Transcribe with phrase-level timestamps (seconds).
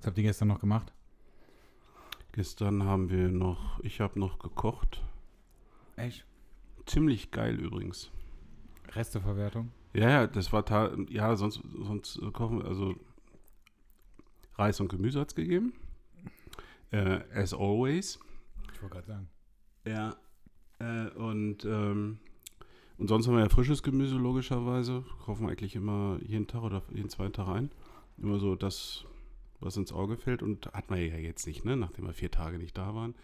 [0.00, 0.94] Was habt ihr gestern noch gemacht?
[2.32, 5.02] Gestern haben wir noch, ich habe noch gekocht.
[5.96, 6.24] Echt?
[6.86, 8.10] Ziemlich geil übrigens.
[8.92, 9.72] Resteverwertung?
[9.92, 10.64] Ja, ja, das war,
[11.10, 12.94] ja, sonst, sonst kochen wir, also
[14.54, 15.74] Reis und Gemüse hat es gegeben.
[16.92, 18.18] Äh, as always.
[18.72, 19.28] Ich wollte gerade sagen.
[19.84, 20.16] Ja.
[20.78, 22.20] Äh, und, ähm,
[22.96, 25.04] und sonst haben wir ja frisches Gemüse, logischerweise.
[25.26, 27.70] Kaufen wir eigentlich immer jeden Tag oder jeden zweiten Tag ein.
[28.16, 29.04] Immer so das,
[29.60, 30.42] was ins Auge fällt.
[30.42, 31.76] Und hatten wir ja jetzt nicht, ne?
[31.76, 33.14] Nachdem wir vier Tage nicht da waren.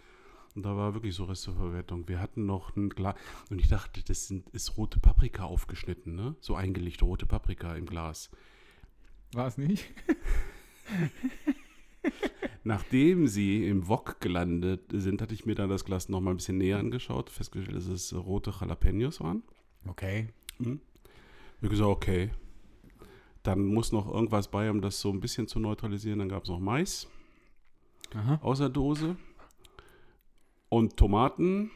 [0.54, 2.08] Und da war wirklich so Resteverwertung.
[2.08, 3.14] Wir hatten noch ein Glas.
[3.50, 6.34] Und ich dachte, das sind, ist rote Paprika aufgeschnitten, ne?
[6.40, 8.30] So eingelegte rote Paprika im Glas.
[9.32, 9.86] War es nicht?
[12.64, 16.38] Nachdem sie im Wok gelandet sind, hatte ich mir dann das Glas noch mal ein
[16.38, 19.42] bisschen näher angeschaut, festgestellt, dass es rote Jalapenos waren.
[19.86, 20.28] Okay.
[20.58, 20.80] Mhm.
[21.60, 22.30] Ich gesagt, okay.
[23.46, 26.18] Dann muss noch irgendwas bei, um das so ein bisschen zu neutralisieren.
[26.18, 27.06] Dann gab es noch Mais
[28.14, 28.38] Aha.
[28.42, 29.16] aus der Dose
[30.68, 31.70] und Tomaten.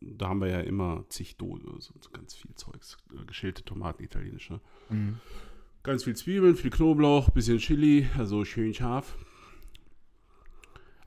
[0.00, 2.96] Da haben wir ja immer zig Dosen, so ganz viel Zeugs.
[3.12, 4.60] äh, Geschälte Tomaten, italienische.
[4.88, 5.18] Mhm.
[5.82, 9.16] Ganz viel Zwiebeln, viel Knoblauch, bisschen Chili, also schön scharf.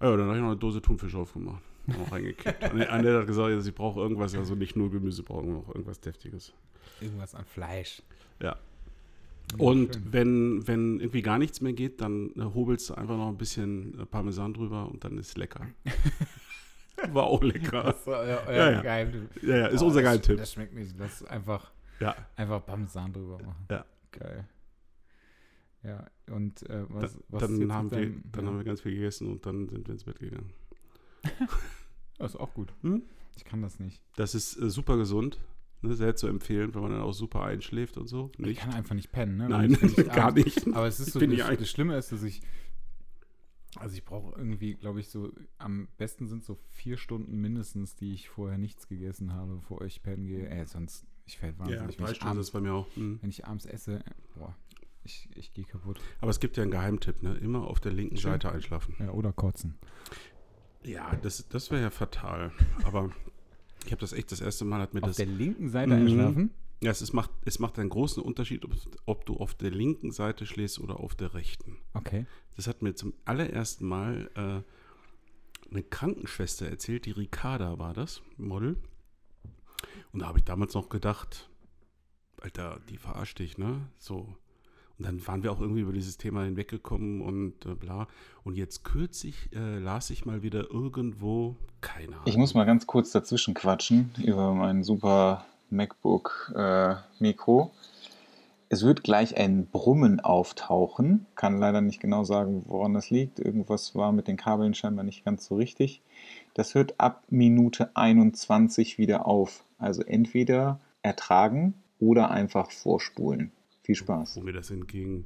[0.02, 1.64] Ja, dann habe ich noch eine Dose Thunfisch aufgemacht.
[1.90, 2.62] Auch reingekippt.
[2.72, 5.70] Anne- Annette hat gesagt, also ich brauche irgendwas, also nicht nur Gemüse, brauchen wir auch
[5.70, 6.54] irgendwas Deftiges.
[7.00, 8.02] Irgendwas an Fleisch.
[8.42, 8.58] Ja.
[9.58, 10.04] Und schön.
[10.14, 13.98] wenn, wenn irgendwie gar nichts mehr geht, dann äh, hobelst du einfach noch ein bisschen
[14.00, 15.68] äh, Parmesan drüber und dann ist lecker.
[17.14, 17.84] War auch lecker.
[17.84, 18.82] Das war ja, Ja, ja, ja.
[18.82, 19.30] Geheim.
[19.44, 20.38] Ja, ja, ist Oh, unser Geheimtipp.
[20.38, 21.00] Das schmeckt nicht.
[21.00, 22.16] Das ist einfach, Ja.
[22.36, 23.66] einfach Parmesan drüber machen.
[23.70, 23.86] Ja.
[24.12, 24.48] Geil.
[25.84, 28.52] Ja, und äh, was, Dann, was ist dann, haben wir, deinem- dann ja.
[28.52, 30.52] haben wir ganz viel gegessen und dann sind wir ins Bett gegangen.
[32.18, 32.74] Das ist auch gut.
[32.82, 33.04] Hm?
[33.36, 34.02] Ich kann das nicht.
[34.16, 35.38] Das ist äh, super gesund.
[35.82, 38.32] Ne, sehr zu empfehlen, wenn man dann auch super einschläft und so.
[38.34, 38.60] Ich Nicht?
[38.62, 39.48] kann einfach nicht pennen, ne?
[39.50, 40.66] Nein, ich- ich gar nicht.
[40.74, 42.42] Aber es ist Ich so, das, nicht das Schlimme ist, dass ich,
[43.76, 48.14] also ich brauche irgendwie, glaube ich, so, am besten sind so vier Stunden mindestens, die
[48.14, 50.50] ich vorher nichts gegessen habe, bevor ich pennen gehe.
[50.50, 51.98] Ey, sonst, ich fällt Ja, wahnsinnig.
[52.00, 52.88] wenn, drei ich Stunden abends, ist bei mir auch.
[52.96, 53.20] hm.
[53.22, 54.04] wenn ich abends esse,
[54.36, 54.56] boah,
[55.04, 56.00] ich, ich gehe kaputt.
[56.22, 57.36] Aber es gibt ja einen Geheimtipp, ne?
[57.36, 58.32] Immer auf der linken Schön.
[58.32, 58.96] Seite einschlafen.
[59.00, 59.76] Ja, oder kotzen.
[60.84, 62.52] Ja, das, das wäre ja fatal.
[62.84, 63.12] Aber
[63.88, 65.18] ich habe das echt das erste Mal, hat mir Auf das.
[65.18, 66.02] der linken Seite Mhm.
[66.02, 66.52] einschlafen?
[66.84, 68.72] Ja, es, ist, macht, es macht einen großen Unterschied, ob,
[69.08, 71.78] ob du auf der linken Seite schläfst oder auf der rechten.
[71.96, 72.28] Okay.
[72.56, 78.78] Das hat mir zum allerersten Mal äh, eine Krankenschwester erzählt, die Ricarda war das, Model.
[80.12, 81.50] Und da habe ich damals noch gedacht,
[82.42, 83.88] Alter, die verarscht dich, ne?
[83.98, 84.36] So.
[84.98, 88.08] Und dann waren wir auch irgendwie über dieses Thema hinweggekommen und äh, bla.
[88.44, 92.24] Und jetzt kürzlich äh, las ich mal wieder irgendwo, keine Ahnung.
[92.26, 97.72] Ich muss mal ganz kurz dazwischen quatschen über mein super MacBook äh, Mikro.
[98.70, 101.26] Es wird gleich ein Brummen auftauchen.
[101.36, 103.40] Kann leider nicht genau sagen, woran das liegt.
[103.40, 106.02] Irgendwas war mit den Kabeln scheinbar nicht ganz so richtig.
[106.54, 109.64] Das hört ab Minute 21 wieder auf.
[109.78, 113.52] Also entweder ertragen oder einfach vorspulen.
[113.88, 114.36] Viel Spaß.
[114.36, 115.24] wo mir das entgegen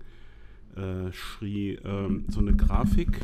[0.75, 3.19] äh, schrie, ähm, so eine Grafik.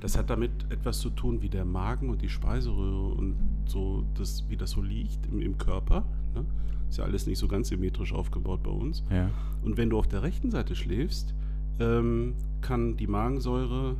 [0.00, 4.44] Das hat damit etwas zu tun, wie der Magen und die Speiseröhre und so, das,
[4.50, 6.04] wie das so liegt im, im Körper.
[6.34, 6.44] Ne?
[6.90, 9.02] Ist ja alles nicht so ganz symmetrisch aufgebaut bei uns.
[9.10, 9.30] Ja.
[9.62, 11.34] Und wenn du auf der rechten Seite schläfst,
[11.80, 13.96] ähm, kann die Magensäure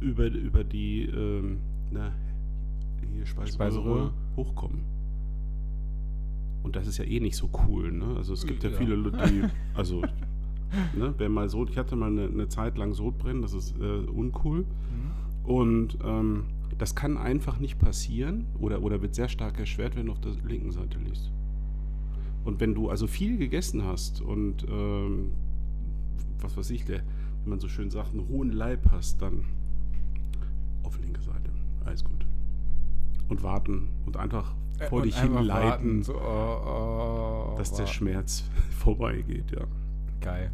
[0.00, 2.12] über, über die ähm, na,
[3.24, 4.12] Speiseröhre, Speiseröhre.
[4.36, 4.97] hochkommen.
[6.68, 8.14] Und das ist ja eh nicht so cool, ne?
[8.18, 8.76] Also es gibt ja, Ja.
[8.76, 9.42] viele Leute, die,
[9.74, 10.02] also,
[10.94, 13.82] ne, wer mal so, ich hatte mal eine, eine Zeit lang Sodbrennen, das ist äh,
[14.06, 14.66] uncool.
[15.44, 16.44] Und ähm,
[16.76, 20.32] das kann einfach nicht passieren oder, oder wird sehr stark erschwert, wenn du auf der
[20.46, 21.32] linken Seite liegst.
[22.44, 25.30] Und wenn du also viel gegessen hast und ähm,
[26.42, 27.00] was weiß ich, der,
[27.44, 29.46] wie man so schön sagt, einen hohen Leib hast, dann
[30.82, 31.50] auf linke Seite.
[31.86, 32.26] Alles gut.
[33.30, 34.54] Und warten und einfach
[34.88, 37.92] vor Äh, Und dich hinleiten, warten, So, oh, oh, dass der warten.
[37.92, 38.44] Schmerz
[38.78, 39.64] vorbeigeht, ja.
[40.20, 40.50] Geil.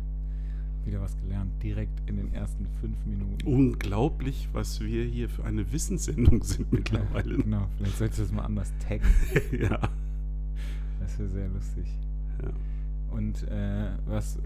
[0.84, 1.50] Wieder was gelernt.
[1.62, 3.38] Direkt in den ersten fünf Minuten.
[3.46, 7.36] Unglaublich, was wir hier für eine Wissenssendung sind mittlerweile.
[7.38, 9.06] Genau, vielleicht solltest du das mal anders taggen.
[9.58, 9.78] ja.
[11.00, 11.86] Das wäre sehr lustig.
[12.42, 12.50] Ja.
[13.14, 14.38] Und äh, was,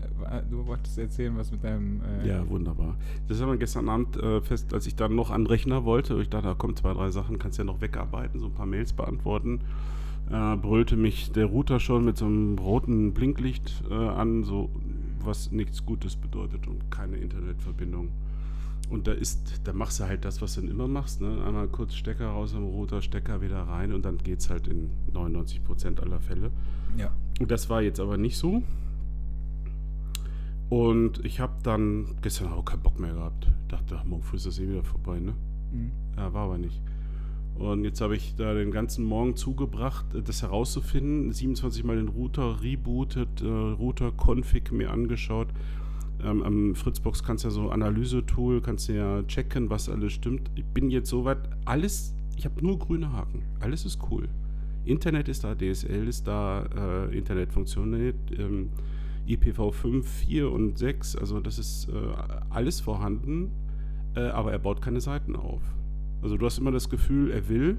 [0.50, 2.02] du wolltest erzählen, was mit deinem.
[2.22, 2.96] Äh, Ja, wunderbar.
[3.26, 6.20] Das haben wir gestern Abend äh, fest, als ich dann noch an den Rechner wollte.
[6.20, 8.92] Ich dachte, da kommen zwei, drei Sachen, kannst ja noch wegarbeiten, so ein paar Mails
[8.92, 9.60] beantworten.
[10.30, 14.68] Äh, brüllte mich der Router schon mit so einem roten Blinklicht äh, an, so
[15.24, 18.10] was nichts Gutes bedeutet und keine Internetverbindung.
[18.88, 21.44] Und da ist, da machst du halt das, was du dann immer machst, ne?
[21.44, 26.00] Einmal kurz Stecker raus am Router, Stecker wieder rein und dann geht's halt in 99%
[26.00, 26.50] aller Fälle.
[26.96, 27.10] ja.
[27.40, 28.62] Und das war jetzt aber nicht so.
[30.70, 33.46] Und ich habe dann gestern auch keinen Bock mehr gehabt.
[33.68, 35.34] Dachte, ach, morgen früh ist das eh wieder vorbei, ne?
[35.72, 35.92] Mhm.
[36.16, 36.82] Ja, war aber nicht.
[37.54, 41.32] Und jetzt habe ich da den ganzen Morgen zugebracht, äh, das herauszufinden.
[41.32, 45.48] 27 Mal den Router rebootet, äh, Router-Config mir angeschaut.
[46.24, 50.50] Ähm, am Fritzbox kannst du ja so Analyse-Tool, kannst du ja checken, was alles stimmt.
[50.56, 53.42] Ich bin jetzt soweit, alles, ich habe nur grüne Haken.
[53.60, 54.28] Alles ist cool.
[54.84, 56.64] Internet ist da, DSL ist da,
[57.10, 58.70] äh, Internet funktioniert, ähm,
[59.28, 61.92] IPv5, 4 und 6, also das ist äh,
[62.48, 63.50] alles vorhanden,
[64.16, 65.60] äh, aber er baut keine Seiten auf.
[66.22, 67.76] Also du hast immer das Gefühl, er will,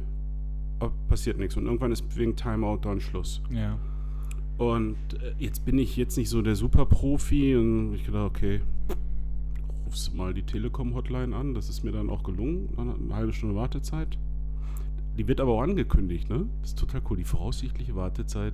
[0.79, 1.57] aber passiert nichts.
[1.57, 3.41] Und irgendwann ist wegen Timeout dann Schluss.
[3.49, 3.77] Ja.
[4.59, 8.61] Und äh, jetzt bin ich jetzt nicht so der Superprofi und ich gedacht, okay,
[9.85, 11.53] rufst du mal die Telekom-Hotline an.
[11.53, 12.69] Das ist mir dann auch gelungen.
[12.77, 14.17] Eine halbe Stunde Wartezeit.
[15.17, 16.45] Die wird aber auch angekündigt, ne?
[16.61, 17.17] Das ist total cool.
[17.17, 18.53] Die voraussichtliche Wartezeit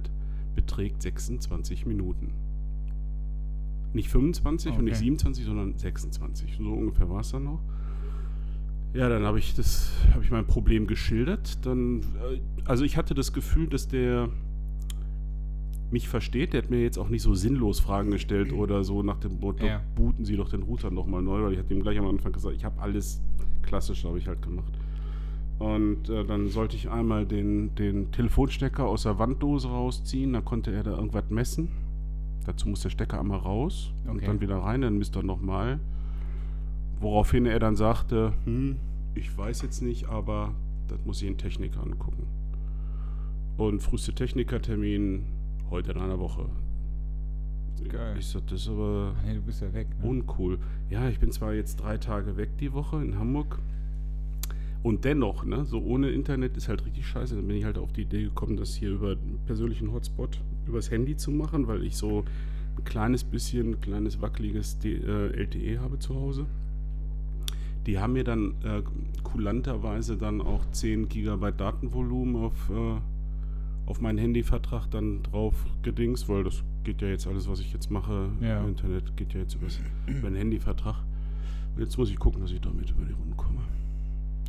[0.56, 2.34] beträgt 26 Minuten.
[3.94, 5.06] Nicht 25 und nicht Okay.
[5.06, 6.58] 27, sondern 26.
[6.58, 7.62] So ungefähr war es dann noch.
[8.94, 11.66] Ja, dann habe ich das, habe ich mein Problem geschildert.
[11.66, 14.30] Dann, äh, also ich hatte das Gefühl, dass der
[15.92, 16.54] mich versteht.
[16.54, 19.66] Der hat mir jetzt auch nicht so sinnlos Fragen gestellt oder so nach dem Motto,
[19.66, 19.82] Ja.
[19.96, 22.56] booten Sie doch den Router nochmal neu, weil ich hatte ihm gleich am Anfang gesagt,
[22.56, 23.22] ich habe alles
[23.64, 24.74] klassisch, habe ich halt gemacht.
[25.60, 30.72] Und äh, dann sollte ich einmal den, den Telefonstecker aus der Wanddose rausziehen, dann konnte
[30.74, 31.70] er da irgendwas messen.
[32.46, 34.26] Dazu muss der Stecker einmal raus und Okay.
[34.26, 35.80] dann wieder rein, dann misst er nochmal.
[37.00, 38.76] Woraufhin er dann sagte, hm,
[39.16, 40.54] ich weiß jetzt nicht, aber
[40.88, 42.28] das muss ich einen Techniker angucken.
[43.58, 45.24] Und früheste Technikertermin
[45.70, 46.48] heute in einer Woche.
[47.90, 48.16] Geil.
[48.18, 49.88] Ich sagte, das ist aber nee, du bist ja weg.
[50.00, 50.10] Ne?
[50.10, 50.60] uncool.
[50.90, 53.60] Ja, ich bin zwar jetzt drei Tage weg die Woche in Hamburg.
[54.82, 57.36] Und dennoch, ne, so ohne Internet ist halt richtig scheiße.
[57.36, 60.92] Dann bin ich halt auf die Idee gekommen, das hier über einen persönlichen Hotspot übers
[60.92, 62.24] Handy zu machen, weil ich so
[62.78, 66.46] ein kleines bisschen, ein kleines wackeliges äh, LTE habe zu Hause.
[67.86, 68.82] Die haben mir dann äh,
[69.24, 73.00] kulanterweise dann auch 10 Gigabyte Datenvolumen auf, äh,
[73.86, 75.54] auf meinen Handyvertrag dann drauf
[75.84, 78.62] gedings, weil das geht ja jetzt alles, was ich jetzt mache, Ja.
[78.62, 79.56] im Internet geht ja jetzt
[80.08, 80.96] über den Handyvertrag.
[81.76, 83.60] Und jetzt muss ich gucken, dass ich damit über die Runden komme.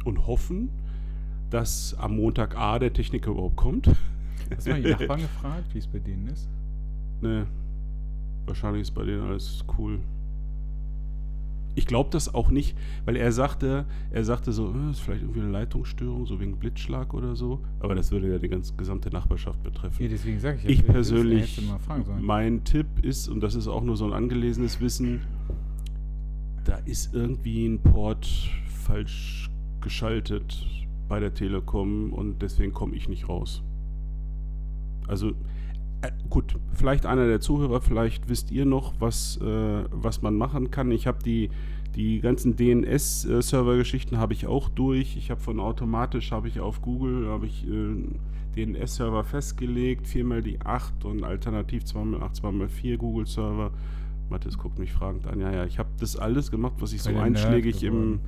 [0.05, 0.69] Und hoffen,
[1.51, 3.91] dass am Montag A der Techniker überhaupt kommt.
[4.55, 6.49] Hast du mal die Nachbarn gefragt, wie es bei denen ist?
[7.21, 7.47] Ne,
[8.47, 9.99] wahrscheinlich ist bei denen alles cool.
[11.77, 15.41] Ich glaube das auch nicht, weil er sagte, er sagte so, äh, ist vielleicht irgendwie
[15.41, 17.61] eine Leitungsstörung, so wegen Blitzschlag oder so.
[17.81, 20.03] Aber das würde ja die ganze gesamte Nachbarschaft betreffen.
[20.03, 20.71] Ja, deswegen sage ich ja.
[20.71, 22.25] Ich persönlich, fragen sollen.
[22.25, 25.21] mein Tipp ist, und das ist auch nur so ein angelesenes Wissen,
[26.65, 28.27] da ist irgendwie ein Port
[28.67, 29.51] falsch
[29.83, 30.67] geschaltet
[31.09, 33.63] bei der Telekom und deswegen komme ich nicht raus.
[35.07, 35.35] Also
[36.31, 40.91] gut, vielleicht einer der Zuhörer, vielleicht wisst ihr noch, was, äh, was man machen kann.
[40.91, 41.51] Ich habe die,
[41.95, 45.17] die ganzen DNS-Server-Geschichten habe ich auch durch.
[45.17, 47.95] Ich habe von automatisch, habe ich auf Google, habe ich äh,
[48.57, 53.71] DNS-Server festgelegt, viermal die 8 und alternativ 2x8, 2x4 Google-Server.
[54.29, 55.41] Mathis guckt mich fragend an.
[55.41, 58.21] Ja, ja, ich habe das alles gemacht, was ich Bei so einschlägig im,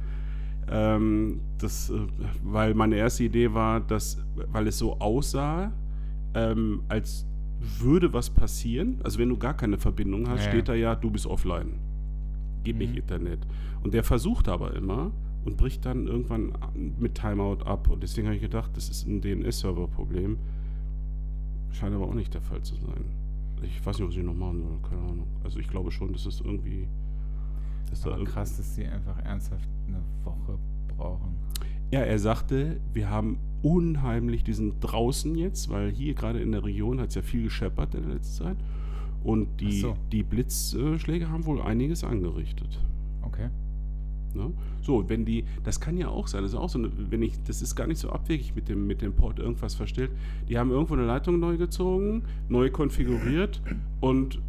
[0.70, 1.94] ähm, das, äh,
[2.42, 4.19] weil meine erste Idee war, dass,
[4.52, 5.72] weil es so aussah,
[6.34, 7.26] ähm, als
[7.60, 9.00] würde was passieren.
[9.05, 11.75] Also wenn du gar keine Verbindung hast, Ja, steht da ja, du bist offline.
[12.64, 12.99] Geht nicht Mhm.
[12.99, 13.46] Internet.
[13.82, 15.10] Und der versucht aber immer
[15.44, 16.52] und bricht dann irgendwann
[16.99, 17.88] mit Timeout ab.
[17.88, 20.37] Und deswegen habe ich gedacht, das ist ein DNS-Server-Problem.
[21.73, 23.04] Scheint aber auch nicht der Fall zu sein.
[23.62, 25.26] Ich weiß nicht, was ich noch machen soll, keine Ahnung.
[25.44, 26.87] Also ich glaube schon, dass es irgendwie.
[27.90, 30.59] Dass da Aber irgend- krass, dass sie einfach ernsthaft eine Woche
[30.97, 31.35] brauchen.
[31.90, 36.64] Ja, er sagte, wir haben unheimlich, die sind draußen jetzt, weil hier gerade in der
[36.64, 38.56] Region hat es ja viel gescheppert in der letzten Zeit.
[39.24, 39.96] Und die, so.
[40.12, 42.80] die Blitzschläge haben wohl einiges angerichtet.
[43.22, 43.48] Okay.
[44.34, 44.52] Ne?
[44.80, 47.42] So, wenn die, das kann ja auch sein, das ist auch so, eine, wenn ich,
[47.44, 50.10] das ist gar nicht so abwegig mit dem, mit dem Port irgendwas verstellt.
[50.48, 53.60] Die haben irgendwo eine Leitung neu gezogen, neu konfiguriert
[54.00, 54.40] und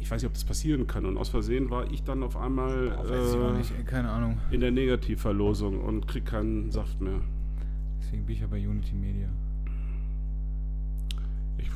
[0.00, 1.04] ich weiß nicht, ob das passieren kann.
[1.06, 4.38] Und aus Versehen war ich dann auf einmal äh, nicht, ey, keine Ahnung.
[4.50, 7.20] in der Negativverlosung und krieg keinen Saft mehr.
[8.00, 9.28] Deswegen bin ich ja bei Unity Media.
[11.58, 11.68] Ich,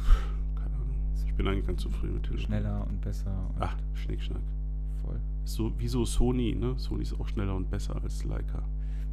[0.55, 0.97] keine Ahnung.
[1.26, 2.47] Ich bin eigentlich ganz zufrieden mit Telekom.
[2.47, 3.50] Schneller und besser.
[3.55, 4.43] Und Ach, Schnickschnack.
[5.02, 5.21] voll.
[5.45, 6.75] So, wieso Sony, ne?
[6.79, 8.62] Sony ist auch schneller und besser als Leica.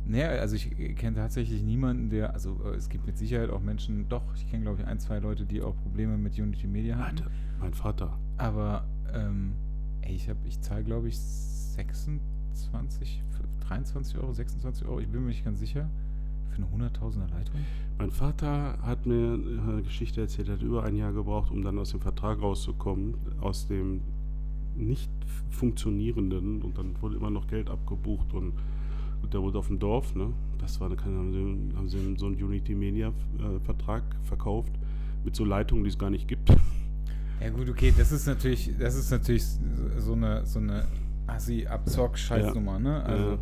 [0.05, 4.07] Naja, also ich kenne tatsächlich niemanden, der, also äh, es gibt mit Sicherheit auch Menschen,
[4.09, 6.97] doch, ich kenne glaube ich ein, zwei Leute, die auch Probleme mit Unity Media.
[6.99, 7.27] Alter,
[7.59, 8.17] mein Vater.
[8.37, 9.53] Aber, ähm,
[10.01, 15.21] ey, ich habe, ich zahle glaube ich 26, für 23 Euro, 26 Euro, ich bin
[15.21, 15.89] mir nicht ganz sicher,
[16.49, 17.55] für eine 100.000er Leitung.
[17.97, 21.77] Mein Vater hat mir eine Geschichte erzählt, er hat über ein Jahr gebraucht, um dann
[21.77, 24.01] aus dem Vertrag rauszukommen, aus dem
[24.75, 25.11] nicht
[25.49, 28.53] funktionierenden und dann wurde immer noch Geld abgebucht und,
[29.21, 30.31] und der wurde auf dem Dorf, ne?
[30.59, 34.03] Das war eine, keine Ahnung, haben sie, haben sie so einen Unity Media äh, Vertrag
[34.23, 34.71] verkauft
[35.25, 36.49] mit so Leitungen, die es gar nicht gibt.
[37.41, 39.45] Ja gut, okay, das ist natürlich, das ist natürlich
[39.97, 40.85] so eine, so eine
[41.27, 43.03] Assi-Abzock-Scheißnummer, ne?
[43.03, 43.37] Also, Ja.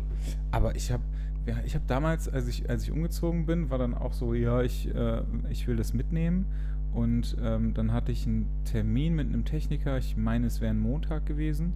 [0.50, 1.02] aber ich habe
[1.48, 4.62] ja, ich habe damals, als ich, als ich umgezogen bin, war dann auch so, ja,
[4.62, 6.46] ich, äh, ich will das mitnehmen.
[6.92, 10.78] Und ähm, dann hatte ich einen Termin mit einem Techniker, ich meine, es wäre ein
[10.80, 11.72] Montag gewesen.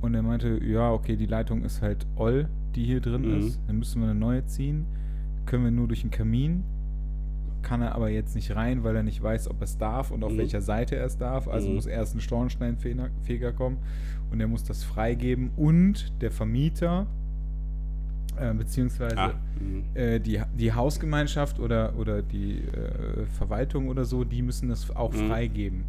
[0.00, 3.38] Und er meinte, ja, okay, die Leitung ist halt Oll, die hier drin Mhm.
[3.38, 3.60] ist.
[3.66, 4.86] Dann müssen wir eine neue ziehen.
[5.46, 6.62] Können wir nur durch den Kamin.
[7.62, 10.22] Kann er aber jetzt nicht rein, weil er nicht weiß, ob er es darf und
[10.22, 10.38] auf Mhm.
[10.38, 11.48] welcher Seite er es darf.
[11.48, 11.74] Also Mhm.
[11.74, 13.78] muss erst ein Schornsteinfeger kommen
[14.30, 15.50] und er muss das freigeben.
[15.56, 17.08] Und der Vermieter,
[18.40, 19.32] äh, beziehungsweise Ah,
[19.94, 25.12] äh, die, die Hausgemeinschaft oder, oder die äh, Verwaltung oder so, die müssen das auch
[25.12, 25.28] Mhm.
[25.28, 25.84] freigeben.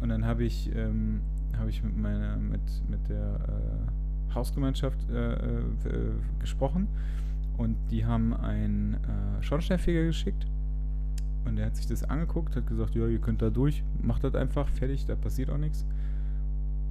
[0.00, 1.20] Und dann habe ich, ähm,
[1.56, 2.60] habe ich mit meiner, mit,
[2.90, 3.36] mit der
[4.30, 5.36] äh, Hausgemeinschaft äh,
[6.40, 6.88] gesprochen
[7.58, 8.96] und die haben einen
[9.40, 10.46] Schornsteinfeger geschickt
[11.44, 14.34] und der hat sich das angeguckt, hat gesagt, ja, ihr könnt da durch, macht das
[14.34, 15.84] einfach, fertig, da passiert auch nichts.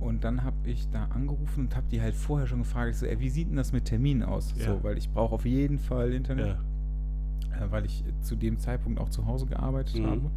[0.01, 3.05] Und dann habe ich da angerufen und habe die halt vorher schon gefragt, ich so,
[3.05, 4.53] ey, wie sieht denn das mit Terminen aus?
[4.57, 4.65] Ja.
[4.65, 6.57] So, weil ich brauche auf jeden Fall Internet
[7.51, 7.65] Ja.
[7.65, 10.07] äh, weil ich zu dem Zeitpunkt auch zu Hause gearbeitet Mhm.
[10.07, 10.31] habe.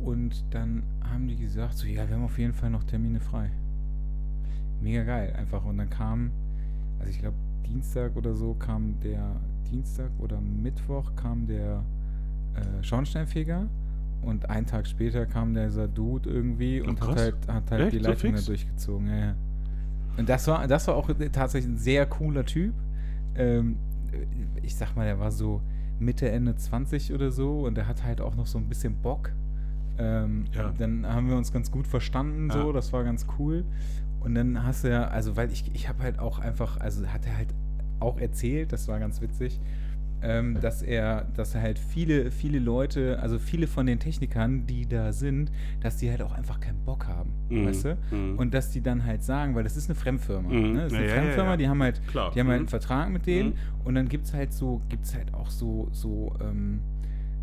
[0.00, 3.50] Und dann haben die gesagt, so ja, wir haben auf jeden Fall noch Termine frei.
[4.80, 5.64] Mega geil, einfach.
[5.64, 6.30] Und dann kam,
[6.98, 9.36] also ich glaube Dienstag oder so kam der,
[9.70, 11.82] Dienstag oder Mittwoch kam der
[12.56, 13.66] äh, Schornsteinfeger
[14.22, 17.20] und einen Tag später kam dieser Dude irgendwie Ach, und hat krass.
[17.20, 17.92] halt, hat halt Echt?
[17.92, 18.44] die So Leitung fix?
[18.46, 19.06] durchgezogen.
[19.08, 19.34] Ja, ja.
[20.16, 22.74] Und das war, das war auch tatsächlich ein sehr cooler Typ.
[23.34, 23.76] Ähm,
[24.62, 25.60] ich sag mal, der war so
[25.98, 29.32] Mitte, Ende 20 oder so und der hat halt auch noch so ein bisschen Bock.
[29.98, 30.72] Ähm, Ja.
[30.76, 32.72] Dann haben wir uns ganz gut verstanden, so, Ja.
[32.72, 33.64] das war ganz cool.
[34.20, 37.26] Und dann hast du ja, also weil ich, ich habe halt auch einfach, also hat
[37.26, 37.54] er halt
[38.00, 39.60] auch erzählt, das war ganz witzig,
[40.22, 44.86] ähm, dass er, dass er halt viele, viele Leute, also viele von den Technikern, die
[44.86, 45.50] da sind,
[45.80, 47.66] dass die halt auch einfach keinen Bock haben, Mhm.
[47.66, 47.98] weißt du?
[48.10, 48.38] Mhm.
[48.38, 50.72] Und dass die dann halt sagen, weil das ist eine Fremdfirma, Mhm.
[50.72, 50.82] ne?
[50.84, 51.56] Das ist eine Ja, ja, ja, Fremdfirma, ja.
[51.56, 52.30] die haben halt, Klar.
[52.34, 52.62] die haben halt Mhm.
[52.62, 53.54] einen Vertrag mit denen Mhm.
[53.84, 56.80] und dann gibt es halt so, gibt es halt auch so, so, ähm,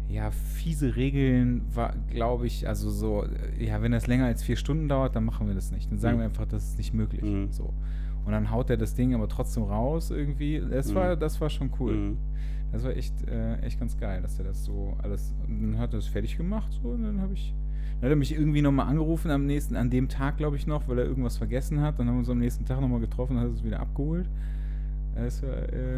[0.07, 1.63] ja, fiese Regeln,
[2.09, 5.47] glaube ich, also so, äh, ja, wenn das länger als vier Stunden dauert, dann machen
[5.47, 5.91] wir das nicht.
[5.91, 6.21] Dann sagen Mhm.
[6.21, 7.21] wir einfach, das ist nicht möglich.
[7.23, 7.51] Mhm.
[7.51, 7.73] So.
[8.25, 10.61] Und dann haut er das Ding aber trotzdem raus irgendwie.
[10.67, 10.95] Das Mhm.
[10.95, 12.15] war, das war schon cool.
[12.71, 15.33] Das war echt, äh, echt ganz geil, dass er das so alles.
[15.47, 17.53] Dann hat er das fertig gemacht, so, und dann habe ich.
[17.95, 20.87] Dann hat er mich irgendwie nochmal angerufen am nächsten, an dem Tag, glaube ich, noch,
[20.87, 21.99] weil er irgendwas vergessen hat.
[21.99, 24.29] Dann haben wir uns am nächsten Tag nochmal getroffen und hat es wieder abgeholt.
[25.15, 25.95] Das war, äh,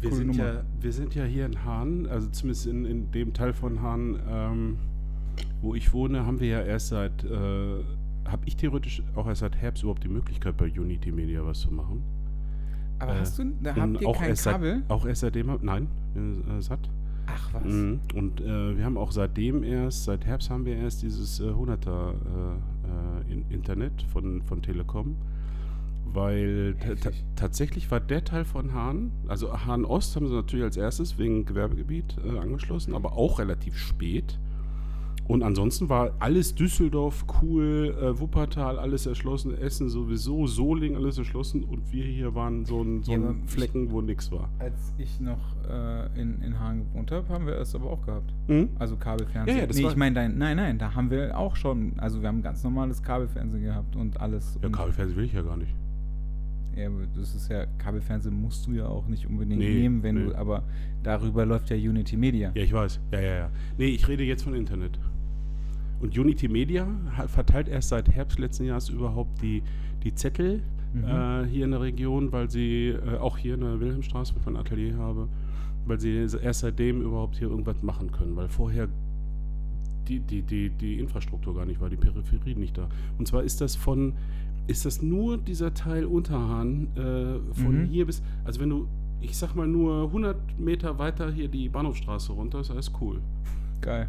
[0.00, 0.44] Wir sind, Nummer.
[0.44, 4.18] ja, wir sind ja hier in Hahn, also zumindest in, in dem Teil von Hahn,
[4.28, 4.78] ähm,
[5.60, 7.84] wo ich wohne, haben wir ja erst seit, äh,
[8.24, 11.72] habe ich theoretisch auch erst seit Herbst überhaupt die Möglichkeit bei Unity Media was zu
[11.72, 12.02] machen.
[12.98, 14.76] Aber Äh, hast du, da Und habt ihr auch kein erst Kabel?
[14.80, 16.90] Seit, auch erst seitdem, nein, äh, satt.
[17.26, 17.64] Ach was.
[17.64, 18.00] Mhm.
[18.14, 22.12] Und äh, wir haben auch seitdem erst, seit Herbst haben wir erst dieses äh, 100er
[22.12, 25.16] äh, äh, in Internet von, von Telekom.
[26.10, 26.74] Weil
[27.36, 31.44] tatsächlich war der Teil von Hahn, also Hahn Ost haben sie natürlich als erstes wegen
[31.44, 34.38] Gewerbegebiet äh, angeschlossen, aber auch relativ spät.
[35.28, 41.64] Und ansonsten war alles Düsseldorf cool, äh, Wuppertal alles erschlossen, Essen sowieso, Soling alles erschlossen
[41.64, 44.48] und wir hier waren so ein, so Ja, ein Flecken, wo nichts war.
[44.58, 48.32] Als ich noch äh, in, in Hagen gewohnt habe, haben wir es aber auch gehabt.
[48.48, 48.70] Mhm.
[48.78, 49.54] Also Kabelfernsehen.
[49.54, 52.22] Ja, ja, das nee, war- ich meine, nein, nein, da haben wir auch schon, also
[52.22, 54.58] wir haben ganz normales Kabelfernsehen gehabt und alles.
[54.62, 55.74] Ja, und, Kabelfernsehen will ich ja gar nicht.
[56.74, 60.14] Ja, aber das ist ja, Kabelfernsehen musst du ja auch nicht unbedingt Nee, nehmen, wenn
[60.14, 60.24] nee.
[60.30, 60.62] du, aber
[61.02, 62.50] darüber läuft ja Unity Media.
[62.54, 62.98] Ja, ich weiß.
[63.12, 63.50] Ja, ja, ja.
[63.76, 64.98] Nee, ich rede jetzt von Internet.
[66.00, 66.86] Und Unity Media
[67.26, 69.62] verteilt erst seit Herbst letzten Jahres überhaupt die,
[70.04, 70.62] die Zettel
[70.94, 71.04] Mhm.
[71.04, 74.46] äh, hier in der Region, weil sie äh, auch hier in der Wilhelmstraße, wo ich
[74.46, 75.28] mein Atelier habe,
[75.86, 78.88] weil sie erst seitdem überhaupt hier irgendwas machen können, weil vorher
[80.08, 82.88] die, die, die, die Infrastruktur gar nicht war, die Peripherie nicht da.
[83.18, 84.14] Und zwar ist das von,
[84.66, 87.84] ist das nur dieser Teil Unterhahn äh, von Mhm.
[87.88, 88.86] hier bis, also wenn du,
[89.20, 93.20] ich sag mal nur 100 Meter weiter hier die Bahnhofstraße runter, ist alles cool.
[93.82, 94.08] Geil.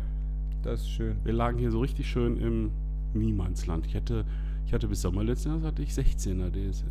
[0.63, 1.15] Das ist schön.
[1.23, 2.71] Wir lagen hier so richtig schön im
[3.13, 3.85] Niemandsland.
[3.85, 4.25] Ich hatte,
[4.65, 6.85] ich hatte bis Sommer letzten Jahres hatte ich 16er DSL.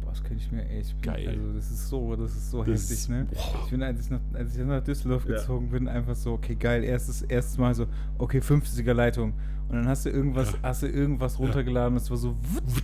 [0.00, 1.00] Boah, das könnte ich mir echt.
[1.02, 1.28] Geil.
[1.28, 3.26] Also das ist so, das ist so Das heftig, ne?
[3.32, 3.60] boah.
[3.64, 5.36] Ich bin, als ich, nach, als ich nach Düsseldorf Ja.
[5.36, 7.86] gezogen bin, einfach so, okay, geil, erstes, erstes Mal so,
[8.18, 9.34] okay, 50er Leitung.
[9.68, 10.58] Und dann hast du irgendwas, Ja.
[10.62, 12.36] hast du irgendwas runtergeladen, das war so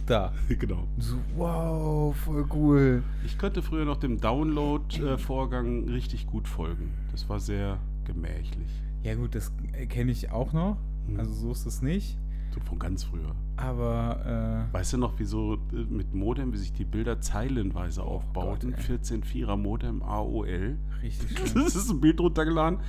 [0.07, 0.33] da.
[0.49, 0.87] genau.
[0.99, 3.03] So, wow, voll cool.
[3.25, 6.91] Ich konnte früher noch dem Download-Vorgang richtig gut folgen.
[7.13, 8.71] Das war sehr gemächlich.
[9.03, 9.53] Ja gut, das
[9.89, 10.77] kenne ich auch noch.
[11.07, 11.19] Mhm.
[11.19, 12.19] Also so ist es nicht.
[12.53, 13.35] So von ganz früher.
[13.57, 18.03] Aber äh, Weißt du noch, wie so äh, mit Modem, wie sich die Bilder zeilenweise
[18.03, 18.71] aufbauten?
[18.71, 18.85] Oh Gott, ey.
[18.87, 20.77] 14 4er Modem AOL.
[21.03, 21.63] richtig schön.
[21.63, 22.81] Das ist ein Bild runtergeladen.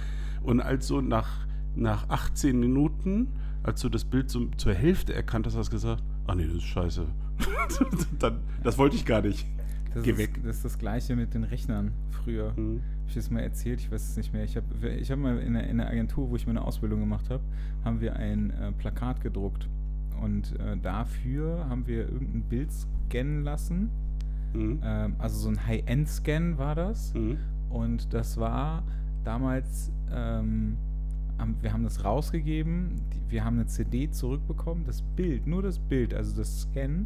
[0.41, 3.27] Und als so nach, nach 18 Minuten,
[3.63, 6.55] als du das Bild so zur Hälfte erkannt hast, hast du gesagt, ah nee, das
[6.55, 7.05] ist scheiße.
[8.19, 9.45] Dann, das wollte ich gar nicht.
[9.93, 10.39] Das Geh ist, weg.
[10.43, 12.55] Das ist das Gleiche mit den Rechnern früher.
[12.55, 12.81] Hm.
[13.01, 13.81] Hab ich das mal erzählt?
[13.81, 14.43] Ich weiß es nicht mehr.
[14.43, 17.29] Ich habe ich hab mal in der, in der Agentur, wo ich meine Ausbildung gemacht
[17.29, 17.43] habe,
[17.83, 19.67] haben wir ein äh, Plakat gedruckt.
[20.21, 23.89] Und äh, dafür haben wir irgendein Bild scannen lassen.
[24.53, 24.79] Hm.
[24.83, 27.13] Ähm, also so ein High-End-Scan war das.
[27.13, 27.37] Hm.
[27.69, 28.83] Und das war
[29.23, 30.77] damals, ähm,
[31.37, 34.83] haben, wir haben das rausgegeben, die, wir haben eine CD zurückbekommen.
[34.85, 37.05] Das Bild, nur das Bild, also das Scan,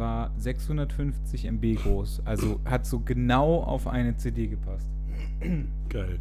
[0.00, 2.22] war 650 MB groß.
[2.24, 4.88] Also hat so genau auf eine CD gepasst.
[5.88, 6.18] Geil.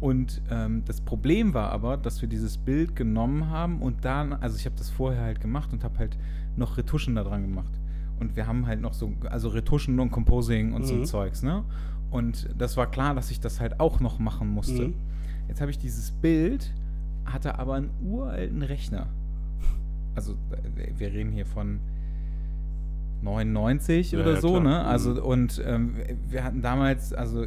[0.00, 4.56] Und ähm, das Problem war aber, dass wir dieses Bild genommen haben und dann, also
[4.56, 6.18] ich habe das vorher halt gemacht und habe halt
[6.56, 7.72] noch Retuschen da dran gemacht.
[8.18, 11.04] Und wir haben halt noch so, also Retuschen und Composing und so Mhm.
[11.04, 11.64] Zeugs, ne?
[12.10, 14.88] Und das war klar, dass ich das halt auch noch machen musste.
[14.88, 14.94] Mhm.
[15.48, 16.72] Jetzt habe ich dieses Bild,
[17.24, 19.06] hatte aber einen uralten Rechner.
[20.14, 21.78] Also äh, wir reden hier von
[23.22, 24.62] 99 Ja, oder ja, so, klar.
[24.62, 24.84] ne?
[24.84, 25.18] Also Mhm.
[25.22, 25.94] und ähm,
[26.28, 27.46] wir hatten damals, also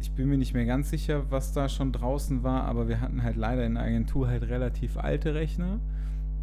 [0.00, 3.22] ich bin mir nicht mehr ganz sicher, was da schon draußen war, aber wir hatten
[3.22, 5.80] halt leider in der Agentur halt relativ alte Rechner.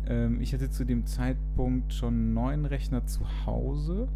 [0.08, 4.08] Ähm, ich hatte zu dem Zeitpunkt schon neuen Rechner zu Hause.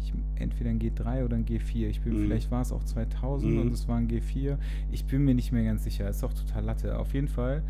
[0.00, 1.88] Ich, entweder ein G3 oder ein G4.
[1.88, 2.22] Ich bin, Mhm.
[2.24, 3.60] vielleicht war es auch 2000 Mhm.
[3.60, 4.56] und es war ein G4.
[4.90, 6.08] Ich bin mir nicht mehr ganz sicher.
[6.08, 6.98] Ist auch total Latte.
[6.98, 7.62] Auf jeden Fall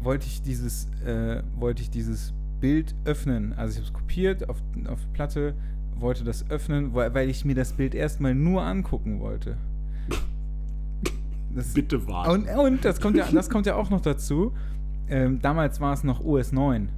[0.00, 2.32] wollte ich dieses, äh, wollte ich dieses
[2.62, 3.52] Bild öffnen.
[3.58, 5.52] Also ich habe es kopiert auf, auf Platte,
[5.96, 9.58] wollte das öffnen, weil, weil ich mir das Bild erstmal nur angucken wollte.
[11.54, 12.30] Das, Bitte warten.
[12.48, 14.54] und, und das kommt ja, das kommt ja auch noch dazu.
[15.08, 16.88] Ähm, damals war es noch OS 9.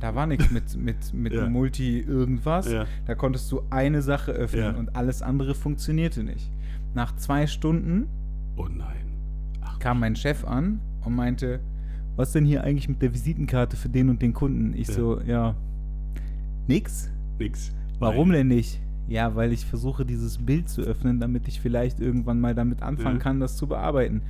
[0.00, 1.48] Da war nichts mit, mit, mit Ja.
[1.48, 2.68] Multi irgendwas.
[2.70, 2.86] Ja.
[3.06, 4.70] Da konntest du eine Sache öffnen Ja.
[4.72, 6.50] und alles andere funktionierte nicht.
[6.94, 8.08] Nach zwei Stunden
[8.56, 9.06] Oh nein.
[9.60, 11.60] Ach, kam mein Chef an und meinte,
[12.16, 14.74] was denn hier eigentlich mit der Visitenkarte für den und den Kunden?
[14.74, 14.94] Ich Ja.
[14.94, 15.54] so, ja,
[16.66, 17.10] nix.
[17.38, 17.72] nix.
[17.98, 18.38] Warum Nein.
[18.38, 18.80] denn nicht?
[19.08, 23.16] Ja, weil ich versuche, dieses Bild zu öffnen, damit ich vielleicht irgendwann mal damit anfangen
[23.16, 23.22] Ja.
[23.22, 24.22] kann, das zu bearbeiten.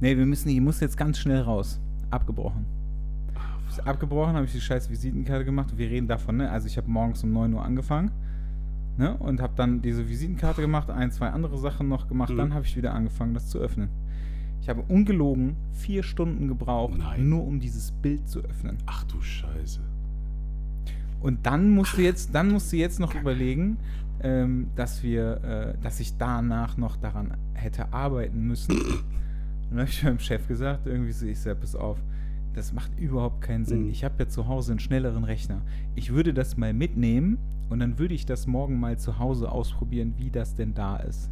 [0.00, 1.80] Nee, wir müssen, ich muss jetzt ganz schnell raus.
[2.10, 2.64] Abgebrochen.
[3.68, 5.76] Ist abgebrochen, habe ich die scheiß Visitenkarte gemacht.
[5.76, 6.50] Wir reden davon, ne?
[6.50, 8.10] Also ich habe morgens um 9 Uhr angefangen.
[8.96, 9.14] Ne?
[9.18, 12.30] Und habe dann diese Visitenkarte gemacht, ein, zwei andere Sachen noch gemacht.
[12.30, 12.36] Mhm.
[12.36, 13.88] Dann habe ich wieder angefangen, das zu öffnen.
[14.60, 17.28] Ich habe ungelogen vier Stunden gebraucht, Nein.
[17.28, 18.78] nur um dieses Bild zu öffnen.
[18.86, 19.80] Ach du Scheiße.
[21.20, 23.78] Und dann musst du jetzt, dann musst du jetzt noch überlegen,
[24.22, 28.72] ähm, dass wir, äh, dass ich danach noch daran hätte arbeiten müssen.
[28.72, 29.04] Und
[29.70, 31.98] dann habe ich meinem Chef gesagt, irgendwie so, ich sag, pass auf,
[32.54, 33.84] das macht überhaupt keinen Sinn.
[33.84, 33.90] Mhm.
[33.90, 35.62] Ich habe ja zu Hause einen schnelleren Rechner.
[35.94, 40.14] Ich würde das mal mitnehmen und dann würde ich das morgen mal zu Hause ausprobieren,
[40.16, 41.30] wie das denn da ist.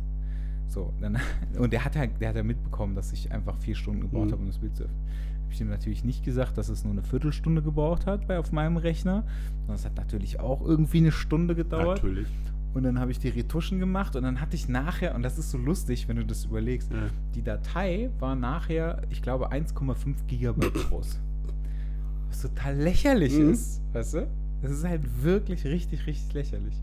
[0.69, 1.19] So, dann,
[1.59, 4.33] und der hat ja, der hat ja mitbekommen, dass ich einfach vier Stunden gebraucht Mhm.
[4.33, 5.01] habe, um das Bild zu öffnen.
[5.45, 8.51] Habe ich ihm natürlich nicht gesagt, dass es nur eine Viertelstunde gebraucht hat bei auf
[8.53, 9.25] meinem Rechner.
[9.61, 12.03] sondern Es hat natürlich auch irgendwie eine Stunde gedauert.
[12.03, 12.27] Natürlich.
[12.75, 15.51] Und dann habe ich die Retuschen gemacht und dann hatte ich nachher, und das ist
[15.51, 16.99] so lustig, wenn du das überlegst, Ja.
[17.35, 21.19] die Datei war nachher, ich glaube, 1,5 Gigabyte groß.
[22.29, 23.51] Was total lächerlich Mhm.
[23.51, 24.29] ist, weißt du?
[24.63, 26.75] Das ist halt wirklich richtig, richtig lächerlich.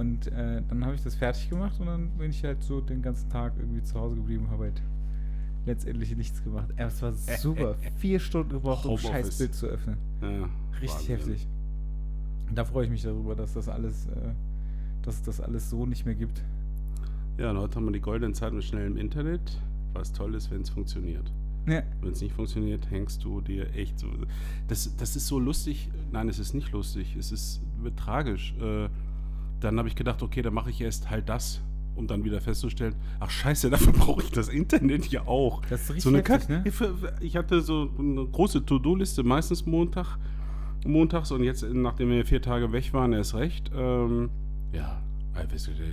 [0.00, 3.02] Und äh, dann habe ich das fertig gemacht und dann bin ich halt so den
[3.02, 4.82] ganzen Tag irgendwie zu Hause geblieben und habe halt
[5.66, 6.70] letztendlich nichts gemacht.
[6.78, 7.74] Aber es war super.
[7.98, 9.98] Vier Stunden gebraucht, um scheiß Bild zu öffnen.
[10.22, 10.48] Ja,
[10.80, 11.46] Richtig heftig.
[12.48, 14.32] Und da freue ich mich darüber, dass das alles, äh,
[15.02, 16.42] dass es das alles so nicht mehr gibt.
[17.36, 19.60] Ja, und heute haben wir die goldene Zeit mit schnellem Internet,
[19.92, 21.30] was toll ist, wenn es funktioniert.
[21.66, 24.06] Ja, Wenn es nicht funktioniert, hängst du dir echt so.
[24.66, 25.90] Das, das ist so lustig.
[26.10, 27.16] Nein, es ist nicht lustig.
[27.16, 28.54] Es ist wird tragisch.
[28.58, 28.88] Äh,
[29.60, 31.60] dann habe ich gedacht, okay, dann mache ich erst halt das,
[31.94, 35.62] um dann wieder festzustellen, ach scheiße, dafür brauche ich das Internet ja auch.
[35.66, 36.64] das ist richtig So eine heftig, ne?
[37.20, 40.18] ich, hatte so eine große To-Do-Liste, meistens Montag,
[40.86, 43.70] montags und jetzt, nachdem wir vier Tage weg waren, erst recht.
[43.74, 44.30] Ähm,
[44.72, 45.02] ja,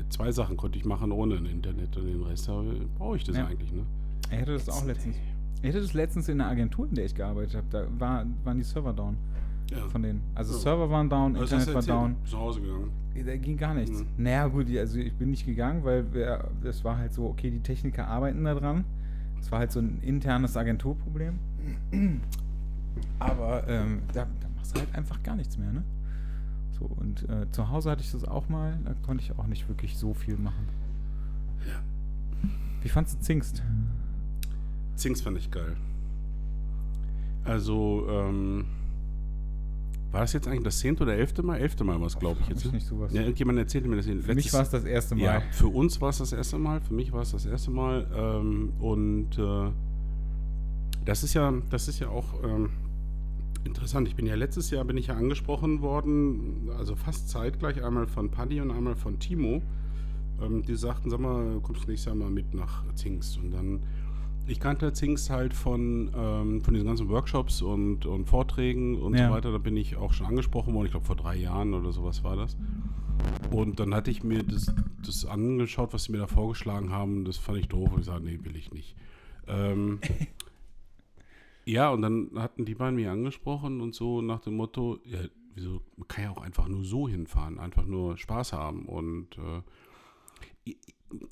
[0.09, 2.49] zwei Sachen konnte ich machen ohne ein Internet und den Rest
[2.97, 3.47] brauche ich das Ja.
[3.47, 3.83] eigentlich, ne?
[4.31, 5.15] Ich hatte das auch letztens.
[5.61, 7.67] Ich hatte das letztens in der Agentur, in der ich gearbeitet habe.
[7.71, 9.17] Da war, waren die Server down
[9.69, 9.87] Ja.
[9.89, 10.21] von denen.
[10.35, 10.59] Also Ja.
[10.59, 12.15] Server waren down, hast Internet war down.
[12.25, 12.91] Zu Hause gegangen.
[13.25, 13.99] Da ging gar nichts.
[14.01, 14.07] Mhm.
[14.17, 17.59] Naja, gut, also ich bin nicht gegangen, weil wir, das war halt so, okay, die
[17.59, 18.85] Techniker arbeiten da dran.
[19.39, 21.39] Es war halt so ein internes Agenturproblem.
[23.19, 25.83] Aber ähm, da, da machst du halt einfach gar nichts mehr, ne?
[26.79, 29.67] So, und äh, zu Hause hatte ich das auch mal, da konnte ich auch nicht
[29.67, 30.67] wirklich so viel machen.
[31.67, 31.79] Ja.
[32.83, 33.63] Wie fandst du Zingst?
[34.95, 35.75] Zings fand ich geil.
[37.45, 38.65] Also, ähm,
[40.11, 41.57] War das jetzt eigentlich das zehnte oder elfte Mal?
[41.57, 42.65] Elfte Mal war es, glaube ich jetzt.
[42.65, 43.11] ich nicht sowas.
[43.13, 44.05] Ja, irgendjemand erzählte mir das.
[44.05, 45.23] Für mich war es das erste Mal.
[45.23, 48.07] Ja, für uns war es das erste Mal, für mich war es das erste Mal.
[48.15, 49.71] Ähm, und äh,
[51.03, 52.69] das ist ja, das ist ja auch ähm,
[53.65, 54.07] interessant.
[54.07, 58.31] Ich bin ja letztes Jahr bin ich ja angesprochen worden, also fast zeitgleich, einmal von
[58.31, 59.61] Paddy und einmal von Timo.
[60.41, 63.37] Ähm, die sagten, sag mal, kommst du nächstes Jahr mal mit nach Zingst?
[63.37, 63.81] Und dann,
[64.47, 69.27] ich kannte Zingst halt von, ähm, von diesen ganzen Workshops und, und Vorträgen und Ja.
[69.27, 69.51] so weiter.
[69.51, 72.35] Da bin ich auch schon angesprochen worden, ich glaube vor drei Jahren oder sowas war
[72.35, 72.57] das.
[73.51, 74.73] Und dann hatte ich mir das,
[75.05, 77.25] das angeschaut, was sie mir da vorgeschlagen haben.
[77.25, 78.95] Das fand ich doof und ich sagte, nee, will ich nicht.
[79.47, 79.99] Ähm,
[81.65, 85.19] ja, und dann hatten die beiden mich angesprochen und so nach dem Motto, ja,
[85.55, 88.85] wieso, man kann ja auch einfach nur so hinfahren, einfach nur Spaß haben.
[88.85, 90.73] Und äh,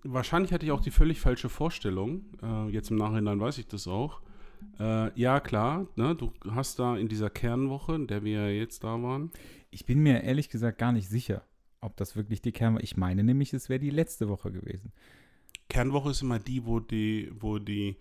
[0.04, 2.26] wahrscheinlich hatte ich auch die völlig falsche Vorstellung.
[2.42, 4.22] Äh, jetzt im Nachhinein weiß ich das auch.
[4.80, 8.84] Äh, ja, klar, ne, du hast da in dieser Kernwoche, in der wir ja jetzt
[8.84, 9.32] da waren,
[9.70, 11.44] Ich bin mir ehrlich gesagt gar nicht sicher,
[11.82, 12.84] ob das wirklich die Kern war.
[12.84, 14.92] Ich meine nämlich, es wäre die letzte Woche gewesen.
[15.70, 17.98] Kernwoche ist immer die, wo die, wo die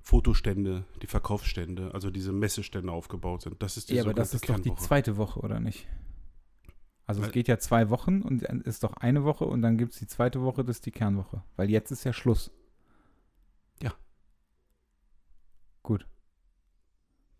[0.00, 3.62] Fotostände, die Verkaufsstände, also diese Messestände aufgebaut sind.
[3.62, 4.82] Das ist die Ja, aber das ist doch die Kernwoche.
[4.86, 5.86] zweite Woche, oder nicht?
[7.08, 9.98] Also es geht ja zwei Wochen und ist doch eine Woche und dann gibt es
[9.98, 11.42] die zweite Woche, das ist die Kernwoche.
[11.56, 12.50] Weil jetzt ist ja Schluss.
[13.82, 13.94] Ja.
[15.82, 16.06] Gut,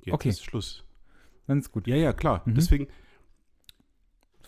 [0.01, 0.29] Jetzt okay.
[0.31, 0.85] ist Schluss.
[1.47, 1.87] dann ist gut.
[1.87, 2.43] Ja, ja, klar.
[2.47, 2.55] Mhm.
[2.55, 2.89] Deswegen,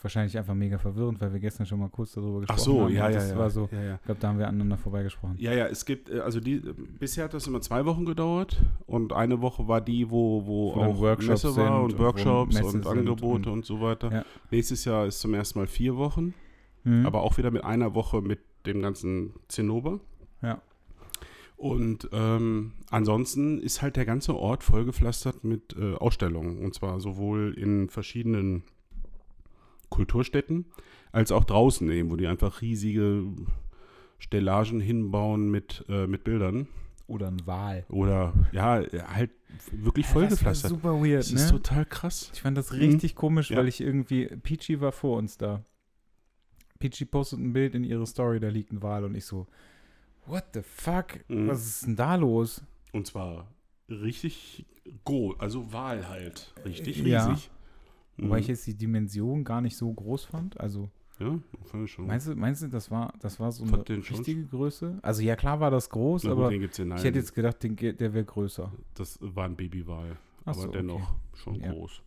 [0.03, 2.93] wahrscheinlich einfach mega verwirrend, weil wir gestern schon mal kurz darüber gesprochen ach so, haben.
[2.95, 3.39] ja, ja, das ja.
[3.39, 3.95] war so, ja, ja.
[3.97, 5.37] ich glaube, da haben wir aneinander vorbeigesprochen.
[5.39, 6.61] Ja, ja, es gibt, äh, also die,
[6.99, 10.81] bisher hat das immer zwei Wochen gedauert und eine Woche war die, wo, wo, Wo
[10.81, 14.13] auch Workshops Messe war und und wo Workshops und Angebote und- und, so weiter.
[14.13, 14.25] Ja.
[14.51, 16.35] Nächstes Jahr ist zum ersten Mal vier Wochen,
[16.85, 17.05] Mhm.
[17.05, 20.01] aber auch wieder mit einer Woche mit dem ganzen Zinnober.
[20.43, 20.63] Ja.
[21.57, 26.59] Und ähm, ansonsten ist halt der ganze Ort vollgepflastert mit äh, Ausstellungen.
[26.65, 28.63] Und zwar sowohl in verschiedenen
[29.90, 30.66] Kulturstätten
[31.12, 33.24] als auch draußen eben, wo die einfach riesige
[34.18, 36.68] Stellagen hinbauen mit, äh, mit Bildern.
[37.07, 37.85] Oder ein Wal.
[37.88, 39.33] Oder ja, halt
[39.72, 40.70] wirklich Ja, das war vollgepflastert.
[40.70, 41.40] super weird, Das ne?
[41.40, 42.31] ist total krass.
[42.33, 42.79] Ich fand das Mhm.
[42.79, 43.57] richtig komisch, Ja.
[43.59, 45.64] weil ich irgendwie, Peachy war vor uns da.
[46.79, 49.46] Peachy postet ein Bild in ihre Story, da liegt ein Wal und ich so,
[50.26, 51.18] what the fuck?
[51.29, 51.48] Mhm.
[51.48, 52.62] Was ist denn da los?
[52.92, 53.48] Und zwar
[53.88, 54.64] richtig
[55.05, 56.55] groß, also Wahl halt.
[56.64, 57.37] Richtig Ja.
[58.16, 58.40] Wobei Mhm.
[58.40, 60.61] ich jetzt die Dimension gar nicht so groß fand.
[60.61, 62.07] Also, Ja, fand ich schon.
[62.07, 64.99] meinst du, meinst du das war, das war so eine Fand schon richtige Größe?
[65.03, 68.25] Also ja, klar war das groß, Na aber ich hätte jetzt gedacht, den, der wäre
[68.25, 68.73] größer.
[68.94, 70.16] Das war ein Babywal.
[70.44, 71.12] Ach Aber so, dennoch okay.
[71.35, 71.73] schon Ja.
[71.73, 72.03] groß.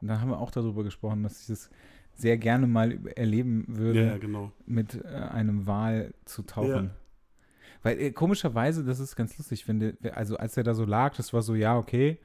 [0.00, 1.70] Und dann haben wir auch darüber gesprochen, dass ich das
[2.14, 4.06] sehr gerne mal erleben würde.
[4.06, 4.52] Ja, genau.
[4.66, 6.86] mit äh, einem Wal zu tauchen.
[6.86, 6.90] Ja.
[7.82, 11.14] Weil äh, komischerweise, das ist ganz lustig, wenn der, also als er da so lag,
[11.16, 12.18] das war so, ja, okay,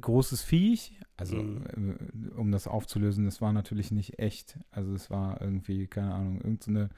[0.00, 1.96] großes Viech, also Mhm.
[2.34, 4.58] äh, um das aufzulösen, das war natürlich nicht echt.
[4.70, 6.90] Also es war irgendwie, keine Ahnung, irgendeine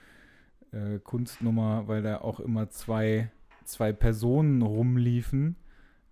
[0.72, 3.30] äh, Kunstnummer, weil da auch immer zwei,
[3.64, 5.56] zwei Personen rumliefen.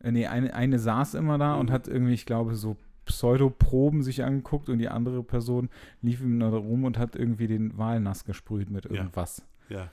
[0.01, 1.73] Äh, nee, eine, eine saß immer da und Mhm.
[1.73, 5.71] hat irgendwie, ich glaube, so Pseudoproben sich angeguckt und die andere Person
[6.03, 9.47] lief ihm da rum und hat irgendwie den Wal nass gesprüht mit irgendwas.
[9.71, 9.91] Ja,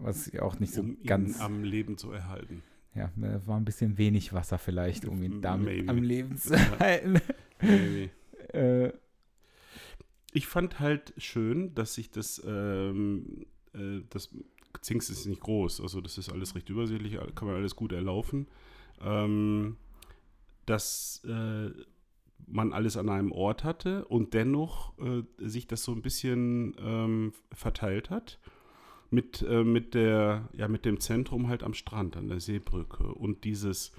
[0.00, 1.36] Was ja auch nicht so um ganz.
[1.36, 2.62] ihn am Leben zu erhalten.
[2.94, 5.88] Ja, da war ein bisschen wenig Wasser vielleicht, um ihn damit Maybe.
[5.90, 6.78] am Leben zu Ja.
[6.78, 7.20] halten.
[7.60, 8.10] Maybe.
[8.52, 8.92] äh,
[10.32, 14.30] Ich fand halt schön, dass sich das, ähm, äh, das
[14.80, 18.46] Zinks ist nicht groß, also das ist alles recht übersichtlich, kann man alles gut erlaufen.
[19.00, 19.76] Ähm,
[20.66, 21.70] dass äh,
[22.46, 27.32] man alles an einem Ort hatte und dennoch äh, sich das so ein bisschen ähm,
[27.52, 28.38] verteilt hat.
[29.12, 33.04] Mit, äh, mit, der, ja, mit dem Zentrum halt am Strand, an der Seebrücke.
[33.04, 33.92] Und dieses,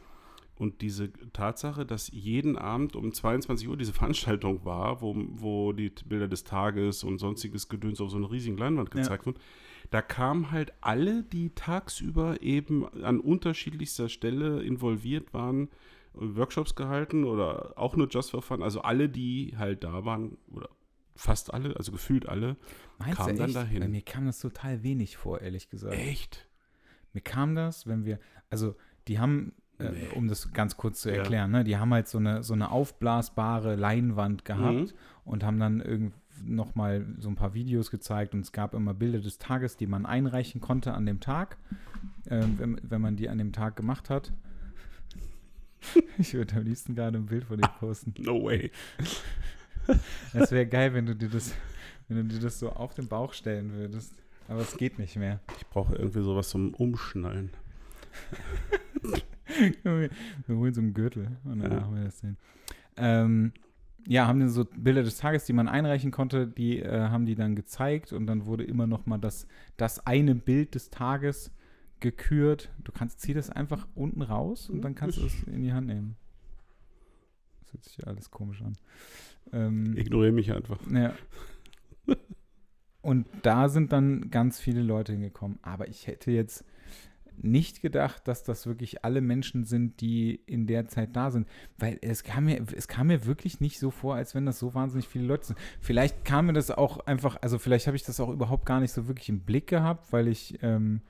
[0.58, 5.91] und diese Tatsache, dass jeden Abend um 22 Uhr diese Veranstaltung war, wo, wo die
[6.06, 9.02] Bilder des Tages und sonstiges Gedöns auf so einer riesigen Leinwand Ja.
[9.02, 9.39] gezeigt wurden,
[9.91, 15.69] da kamen halt alle, die tagsüber eben an unterschiedlichster Stelle involviert waren,
[16.15, 18.63] Workshops gehalten oder auch nur Just for Fun.
[18.63, 20.69] Also alle, die halt da waren, oder
[21.15, 22.56] fast alle, also gefühlt alle.
[22.99, 23.56] meinst Kam du dann echt?
[23.56, 23.80] dahin.
[23.82, 25.93] Bei mir kam das total wenig vor, ehrlich gesagt.
[25.95, 26.47] Echt?
[27.13, 28.76] Mir kam das, wenn wir, also
[29.08, 30.08] die haben, äh, Nee.
[30.15, 31.17] um das ganz kurz zu Ja.
[31.17, 34.91] erklären, ne, die haben halt so eine, so eine aufblasbare Leinwand gehabt Mhm.
[35.26, 38.95] und haben dann irgend noch mal so ein paar Videos gezeigt und es gab immer
[38.95, 41.58] Bilder des Tages, die man einreichen konnte an dem Tag,
[42.28, 44.34] ähm, wenn, wenn man die an dem Tag gemacht hat.
[46.17, 48.13] Ich würde am liebsten gerade ein Bild von dir posten.
[48.17, 48.71] No way.
[50.33, 51.53] Es wäre geil, wenn du dir das,
[52.07, 54.13] wenn du dir das so auf den Bauch stellen würdest.
[54.47, 55.39] Aber es geht nicht mehr.
[55.57, 57.51] Ich brauche irgendwie sowas zum Umschnallen.
[59.83, 60.09] wir
[60.55, 61.79] holen so einen Gürtel und dann Ja.
[61.81, 62.37] machen wir das hin.
[62.97, 63.53] Ähm,
[64.07, 67.35] ja, haben dann so Bilder des Tages, die man einreichen konnte, die äh, haben die
[67.35, 71.51] dann gezeigt und dann wurde immer noch mal das, das eine Bild des Tages
[72.01, 72.69] gekürt.
[72.83, 75.87] Du kannst, zieh das einfach unten raus und dann kannst du es in die Hand
[75.87, 76.17] nehmen.
[77.61, 78.73] Das hört sich ja alles komisch an.
[79.53, 80.79] Ähm, Ignoriere mich einfach.
[80.91, 81.13] ja.
[83.01, 85.59] Und da sind dann ganz viele Leute hingekommen.
[85.61, 86.65] Aber ich hätte jetzt
[87.41, 91.47] nicht gedacht, dass das wirklich alle Menschen sind, die in der Zeit da sind.
[91.77, 94.73] Weil es kam mir, es kam mir wirklich nicht so vor, als wenn das so
[94.73, 95.59] wahnsinnig viele Leute sind.
[95.79, 98.91] Vielleicht kam mir das auch einfach, also vielleicht habe ich das auch überhaupt gar nicht
[98.91, 101.01] so wirklich im Blick gehabt, weil ich, ähm,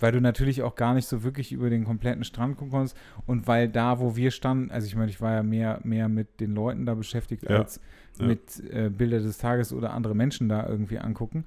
[0.00, 3.46] weil du natürlich auch gar nicht so wirklich über den kompletten Strand gucken konntest und
[3.46, 6.54] weil da, wo wir standen, also ich meine, ich war ja mehr, mehr mit den
[6.54, 7.80] Leuten da beschäftigt, Ja, als
[8.18, 8.26] ja.
[8.26, 11.44] mit äh, Bilder des Tages oder andere Menschen da irgendwie angucken.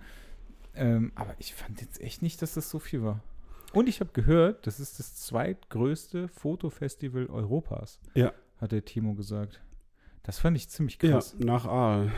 [0.75, 3.21] Ähm, aber ich fand jetzt echt nicht, dass das so viel war.
[3.73, 8.31] Und ich habe gehört, das ist das zweitgrößte Fotofestival Europas, Ja.
[8.57, 9.61] hat der Timo gesagt.
[10.23, 11.35] Das fand ich ziemlich Ja, krass.
[11.39, 12.11] nach Aal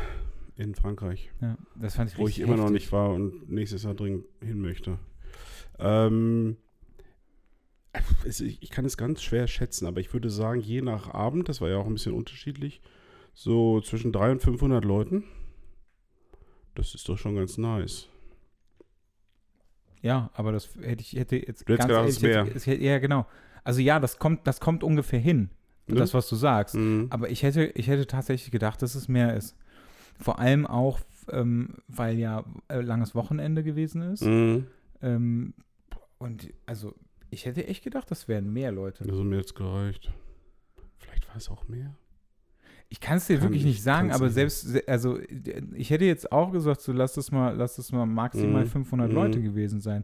[0.55, 2.81] in Frankreich, Ja, das fand ich wo ich richtig immer noch heftig.
[2.83, 4.99] nicht war und nächstes Jahr dringend hin möchte.
[5.79, 6.57] Ähm,
[8.25, 11.69] ich kann es ganz schwer schätzen, aber ich würde sagen, je nach Abend, das war
[11.69, 12.81] ja auch ein bisschen unterschiedlich,
[13.33, 15.23] so zwischen 300 und 500 Leuten.
[16.75, 18.07] Das ist doch schon ganz nice.
[20.01, 21.87] Ja, aber das hätte ich hätte jetzt Du hättest
[22.21, 22.55] gedacht, wär.
[22.55, 23.25] es hätte, ja genau.
[23.63, 25.49] Also ja, das kommt das kommt ungefähr hin.
[25.87, 25.95] Ne?
[25.95, 26.75] Das was du sagst.
[26.75, 27.07] Mhm.
[27.09, 29.57] Aber ich hätte, ich hätte tatsächlich gedacht, dass es mehr ist.
[30.19, 30.99] Vor allem auch,
[31.31, 34.23] ähm, weil ja äh, langes Wochenende gewesen ist.
[34.23, 34.67] Mhm.
[35.01, 35.53] Ähm,
[36.17, 36.93] und also,
[37.29, 39.05] ich hätte echt gedacht, das wären mehr Leute.
[39.09, 40.11] Also mir jetzt gereicht.
[40.97, 41.95] Vielleicht war es auch mehr.
[42.91, 45.19] Ich kann es dir Kann wirklich ich- nicht sagen, aber selbst, se- also
[45.75, 48.67] ich hätte jetzt auch gesagt, so lass es mal, lass es mal maximal Mhm.
[48.69, 49.15] 500 Mhm.
[49.15, 50.03] Leute gewesen sein.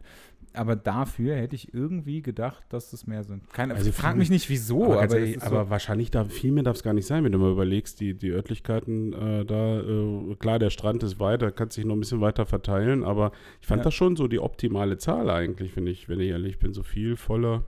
[0.52, 3.52] Aber dafür hätte ich irgendwie gedacht, dass es mehr sind.
[3.52, 6.52] Keine, Also frag mich nicht wieso, aber aber, das ehrlich, aber so, wahrscheinlich da viel
[6.52, 9.80] mehr darf es gar nicht sein, wenn du mal überlegst, die, die Örtlichkeiten äh, da,
[9.80, 13.66] äh, klar, der Strand ist weiter, kann sich noch ein bisschen weiter verteilen, aber ich
[13.66, 13.84] fand Ja.
[13.84, 17.16] das schon so die optimale Zahl eigentlich, wenn ich, wenn ich ehrlich bin, so viel
[17.16, 17.64] voller.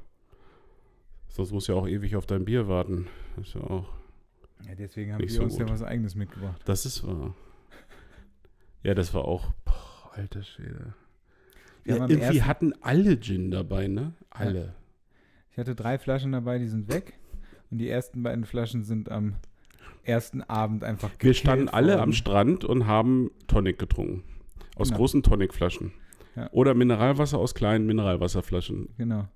[1.29, 3.07] Sonst muss ja auch ewig auf dein Bier warten.
[3.37, 3.85] Das ist ja auch,
[4.67, 5.73] ja, deswegen haben wir so uns ja gut.
[5.73, 6.61] was eigenes mitgebracht.
[6.65, 7.35] das ist wahr.
[8.83, 10.95] Ja, das war auch, boah, alter Schwede.
[11.85, 14.13] Wir Ja, am irgendwie hatten alle Gin dabei, ne?
[14.31, 14.75] Alle.
[15.51, 17.15] Ich hatte drei Flaschen dabei, die sind weg.
[17.71, 19.35] Und die ersten beiden Flaschen sind am
[20.05, 22.01] ersten Abend einfach Wir standen alle worden.
[22.01, 24.23] am Strand und haben Tonic getrunken.
[24.77, 24.99] Aus Genau.
[24.99, 25.93] großen Tonicflaschen.
[26.37, 26.49] Ja.
[26.53, 28.91] Oder Mineralwasser aus kleinen Mineralwasserflaschen.
[28.97, 29.29] Genau.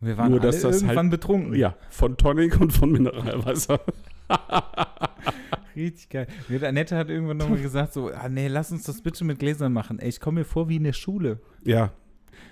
[0.00, 1.54] Und wir waren Nur, dass alle das irgendwann halt- betrunken.
[1.54, 3.80] Ja, von Tonic und von Mineralwasser.
[5.76, 6.26] Richtig geil.
[6.62, 9.98] Annette hat irgendwann nochmal gesagt, so, ah, nee, lass uns das bitte mit Gläsern machen.
[9.98, 11.40] Ey, ich komme mir vor wie in der Schule.
[11.64, 11.92] Ja,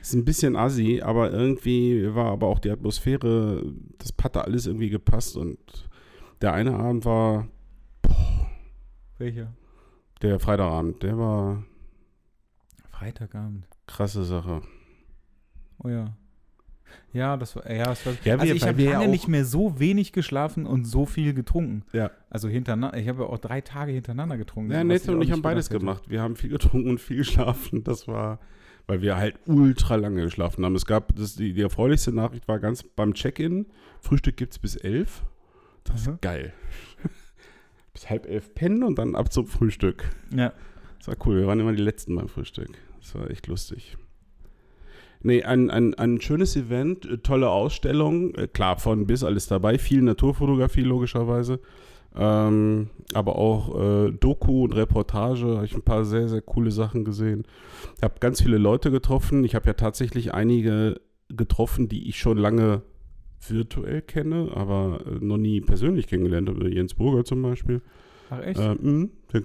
[0.03, 3.63] ist ein bisschen assi, aber irgendwie war aber auch die Atmosphäre,
[3.99, 5.59] das hatte alles irgendwie gepasst und
[6.43, 7.49] der eine Abend war,
[9.19, 9.53] Welcher?
[10.21, 11.65] der Freitagabend, der war
[12.91, 13.67] Freitagabend.
[13.87, 14.61] krasse Sache.
[15.83, 16.17] Oh ja.
[17.13, 19.79] Ja, das war, ja, das war, Ja, also wir- ich habe lange nicht mehr so
[19.79, 21.85] wenig geschlafen und so viel getrunken.
[21.93, 22.11] Ja.
[22.31, 24.73] Also hintereinander, ich habe ja auch drei Tage hintereinander getrunken.
[24.73, 25.79] Ja, Nette und ich haben beides hätte.
[25.79, 26.05] gemacht.
[26.09, 27.85] Wir haben viel getrunken und viel geschlafen.
[27.85, 28.41] Das war,
[28.87, 30.75] weil wir halt ultra lange geschlafen haben.
[30.75, 33.67] Es gab, das, die, die erfreulichste Nachricht war ganz beim Check-in,
[34.01, 35.23] Frühstück gibt es bis elf.
[35.85, 36.19] Das ist Mhm.
[36.21, 36.53] geil.
[37.93, 40.05] bis halb elf pennen und dann ab zum Frühstück.
[40.35, 40.53] Ja.
[40.99, 41.37] Das war cool.
[41.41, 42.71] Wir waren immer die Letzten beim Frühstück.
[43.01, 43.97] Das war echt lustig.
[45.27, 49.79] Nee, ein, ein, ein schönes Event, äh, tolle Ausstellung, äh, klar, von bis alles dabei,
[49.79, 51.61] viel Naturfotografie logischerweise,
[52.15, 57.07] ähm, aber auch äh, Doku und Reportage, habe ich ein paar sehr, sehr coole Sachen
[57.07, 57.45] gesehen.
[57.97, 59.45] Ich habe ganz viele Leute getroffen.
[59.45, 62.83] Ich habe ja tatsächlich einige getroffen, die ich schon lange
[63.49, 66.69] virtuell kenne, aber äh, noch nie persönlich kennengelernt habe.
[66.69, 67.81] Jens Burger zum Beispiel.
[68.29, 68.61] Ach echt?
[68.61, 68.77] Äh,
[69.33, 69.43] der,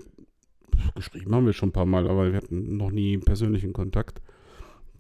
[0.94, 4.22] geschrieben haben wir schon ein paar Mal, aber wir hatten noch nie persönlichen Kontakt.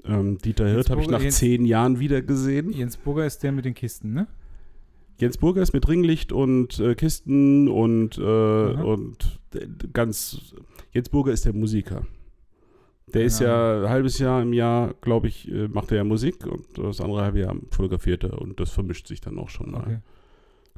[0.05, 2.71] Ähm, Dieter Jens Hirt habe ich nach Jens- zehn Jahren wieder gesehen.
[2.71, 4.27] Jens Burger ist der mit den Kisten, ne?
[5.17, 10.53] Jens Burger ist mit Ringlicht und äh, Kisten und, äh, und d- ganz.
[10.93, 12.05] Jens Burger ist der Musiker.
[13.13, 16.03] Der ist Keine ja ein halbes Jahr im Jahr, glaube ich, äh, macht er ja
[16.03, 19.71] Musik und das andere halbe Jahr fotografiert er und das vermischt sich dann auch schon
[19.71, 19.81] mal.
[19.81, 19.97] Okay.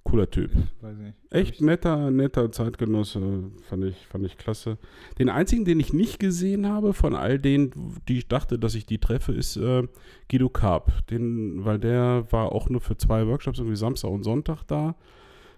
[0.04, 0.52] Cooler Typ.
[0.54, 1.16] Nicht.
[1.30, 4.78] Echt netter, netter Zeitgenosse, fand ich, fand ich klasse.
[5.20, 7.72] Den einzigen, den ich nicht gesehen habe, von all denen,
[8.08, 9.88] die ich dachte, dass ich die treffe, ist äh,
[10.30, 11.08] Guido Karp.
[11.08, 14.96] Den, weil der war auch nur für zwei Workshops, irgendwie Samstag und Sonntag da,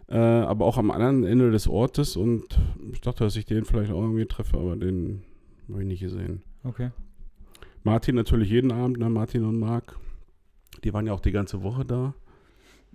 [0.10, 2.60] äh, aber auch am anderen Ende des Ortes und
[2.92, 5.24] ich dachte, dass ich den vielleicht auch irgendwie treffe, aber den
[5.70, 6.44] habe ich nicht gesehen.
[6.64, 6.92] Okay.
[7.84, 9.10] Martin natürlich jeden Abend, ne?
[9.10, 9.98] Martin und Marc.
[10.84, 12.14] Die waren ja auch die ganze Woche da.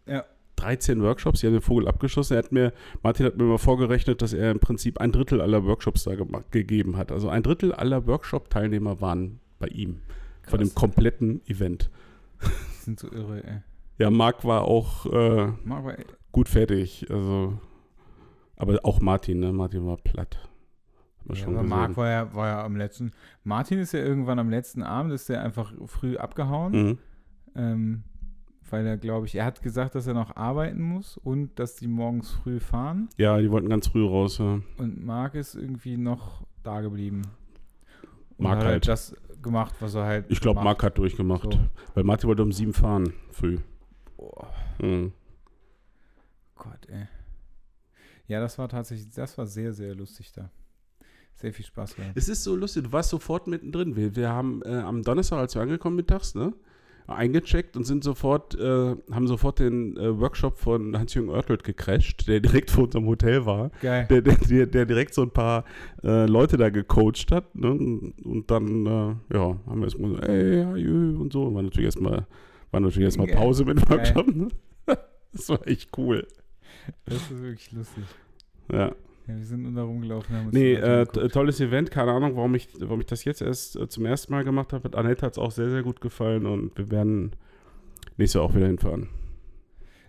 [0.06, 0.24] Ja.
[0.58, 2.34] 13 Workshops, die haben den Vogel abgeschossen.
[2.34, 5.64] Er hat mir, Martin hat mir mal vorgerechnet, dass er im Prinzip ein Drittel aller
[5.64, 7.12] Workshops da gemacht, gegeben hat.
[7.12, 10.00] Also ein Drittel aller Workshop-Teilnehmer waren bei ihm.
[10.42, 10.74] Von dem Krass.
[10.74, 11.90] kompletten Event.
[12.42, 13.62] Die sind so irre, ey.
[13.98, 15.94] Ja, Marc war auch äh, Marc war,
[16.32, 17.06] gut fertig.
[17.10, 17.58] Also,
[18.56, 19.52] aber auch Martin, ne?
[19.52, 20.38] Martin war platt.
[21.34, 21.62] Ja, aber.
[21.62, 23.12] Marc war ja, war ja am letzten.
[23.44, 26.72] Martin ist ja irgendwann am letzten Abend, ist der einfach früh abgehauen.
[26.72, 26.98] Mhm.
[27.56, 28.04] Ähm,
[28.70, 31.88] weil er, glaube ich, er hat gesagt, dass er noch arbeiten muss und dass die
[31.88, 33.08] morgens früh fahren.
[33.16, 34.38] Ja, die wollten ganz früh raus.
[34.38, 34.60] Ja.
[34.78, 37.22] Und Marc ist irgendwie noch da geblieben.
[38.36, 38.88] Und Marc hat halt.
[38.88, 40.26] das gemacht, was er halt.
[40.28, 40.62] Ich glaube.
[40.62, 41.52] Marc hat durchgemacht.
[41.52, 41.58] So.
[41.94, 43.58] Weil Martin wollte um sieben fahren, früh.
[44.16, 44.44] Oh
[44.80, 45.12] Mhm.
[46.54, 47.06] Gott, ey.
[48.26, 50.50] Ja, das war tatsächlich, das war sehr, sehr lustig da.
[51.34, 52.16] Sehr viel Spaß gehabt.
[52.16, 53.94] Es ist so lustig, du warst sofort mittendrin.
[53.96, 56.52] Wir, wir haben äh, am Donnerstag, als wir angekommen mittags, ne,
[57.08, 62.40] eingecheckt und sind sofort, äh, haben sofort den äh, Workshop von Hans-Jürgen Oertelt gecrashed, der
[62.40, 63.70] direkt vor unserem Hotel war.
[63.80, 64.06] Geil.
[64.10, 65.64] Der, der, der, direkt so ein paar
[66.04, 67.54] äh, Leute da gecoacht hat.
[67.54, 67.70] Ne?
[67.70, 71.54] Und dann, äh, ja, haben wir erstmal so, ey, ajö und so.
[71.54, 72.26] War natürlich erstmal,
[72.70, 73.28] war natürlich erstmal.
[73.28, 74.34] Pause mit dem Workshop.
[74.34, 74.48] Ne?
[75.30, 76.26] Das war echt cool.
[77.04, 78.02] Das ist wirklich lustig.
[78.72, 78.92] Ja.
[79.28, 80.34] Ja, wir sind nur da rumgelaufen.
[80.34, 81.90] Haben Nee, äh, tolles Event.
[81.90, 84.96] Keine Ahnung, warum ich, warum ich das jetzt erst äh, zum ersten Mal gemacht habe.
[84.96, 87.32] Annette hat es auch sehr, sehr gut gefallen und wir werden
[88.16, 89.08] nächstes Jahr auch wieder hinfahren.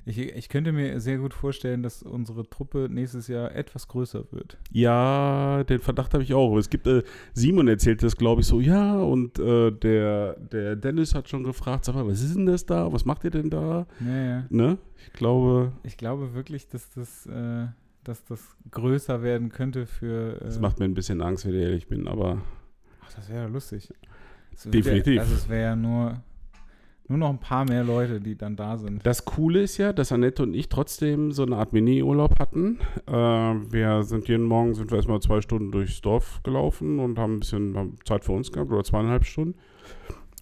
[0.05, 4.58] ich, ich könnte mir sehr gut vorstellen, dass unsere Truppe nächstes Jahr etwas größer wird.
[4.71, 6.55] Ja, den Verdacht habe ich auch.
[6.58, 7.03] Es gibt, äh,
[7.34, 11.84] Simon erzählt das, glaube ich, so, ja, und äh, der, der Dennis hat schon gefragt,
[11.84, 12.91] sag mal, was ist denn das da?
[12.93, 13.86] Was macht ihr denn da?
[13.99, 14.45] Naja.
[14.49, 14.77] Ne?
[15.05, 17.67] Ich glaube, Ich glaube wirklich, dass das, äh,
[18.03, 20.35] dass das größer werden könnte für.
[20.41, 22.41] Äh, das macht mir ein bisschen Angst, wenn ich ehrlich bin, aber
[23.05, 23.89] Ach, das wäre ja lustig.
[24.51, 25.19] Das wär- Definitiv.
[25.19, 26.21] Also es wäre ja nur,
[27.07, 29.05] nur noch ein paar mehr Leute, die dann da sind.
[29.05, 32.79] Das Coole ist ja, dass Annette und ich trotzdem so eine Art Mini-Urlaub hatten.
[33.07, 37.35] Äh, wir sind jeden Morgen sind wir erstmal zwei Stunden durchs Dorf gelaufen und haben
[37.35, 39.55] ein bisschen haben Zeit für uns gehabt oder zweieinhalb Stunden.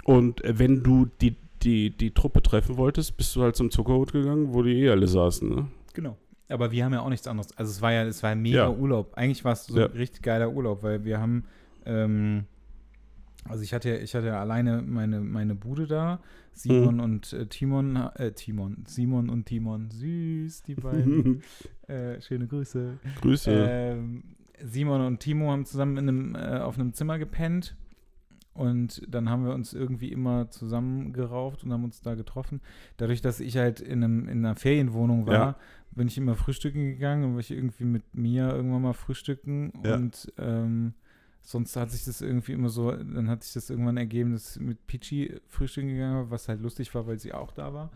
[0.04, 4.54] Und wenn du die, die, die Truppe treffen wolltest, bist du halt zum Zuckerhut gegangen,
[4.54, 5.50] wo die eh alle saßen.
[5.50, 5.68] Ne?
[5.94, 6.18] Genau.
[6.50, 7.56] Aber wir haben ja auch nichts anderes.
[7.58, 8.70] Also es war ja, es war ein mega Ja.
[8.70, 9.14] Urlaub.
[9.16, 9.86] Eigentlich war es so Ja.
[9.88, 11.44] ein richtig geiler Urlaub, weil wir haben,
[11.86, 12.46] ähm,
[13.46, 16.20] also ich hatte, ich hatte alleine meine, meine Bude da.
[16.54, 17.00] Simon Mhm.
[17.02, 21.44] und äh, Timon, äh, Timon, Simon und Timon, süß, die beiden.
[21.88, 22.98] äh, schöne Grüße.
[23.22, 23.52] Grüße.
[23.52, 24.24] Ähm,
[24.64, 27.76] Simon und Timo haben zusammen in einem, äh, auf einem Zimmer gepennt.
[28.58, 32.62] Und dann haben wir uns irgendwie immer zusammengerauft und haben uns da getroffen.
[32.98, 35.56] Dadurch, dass ich halt in, einem, in einer Ferienwohnung war, Ja.
[35.92, 39.72] bin ich immer frühstücken gegangen und war ich irgendwie mit Mia irgendwann mal frühstücken.
[39.86, 39.96] Ja.
[39.96, 40.94] Und ähm,
[41.42, 44.62] sonst hat sich das irgendwie immer so, dann hat sich das irgendwann ergeben, dass ich
[44.62, 47.92] mit Pichi frühstücken gegangen war, was halt lustig war, weil sie auch da war.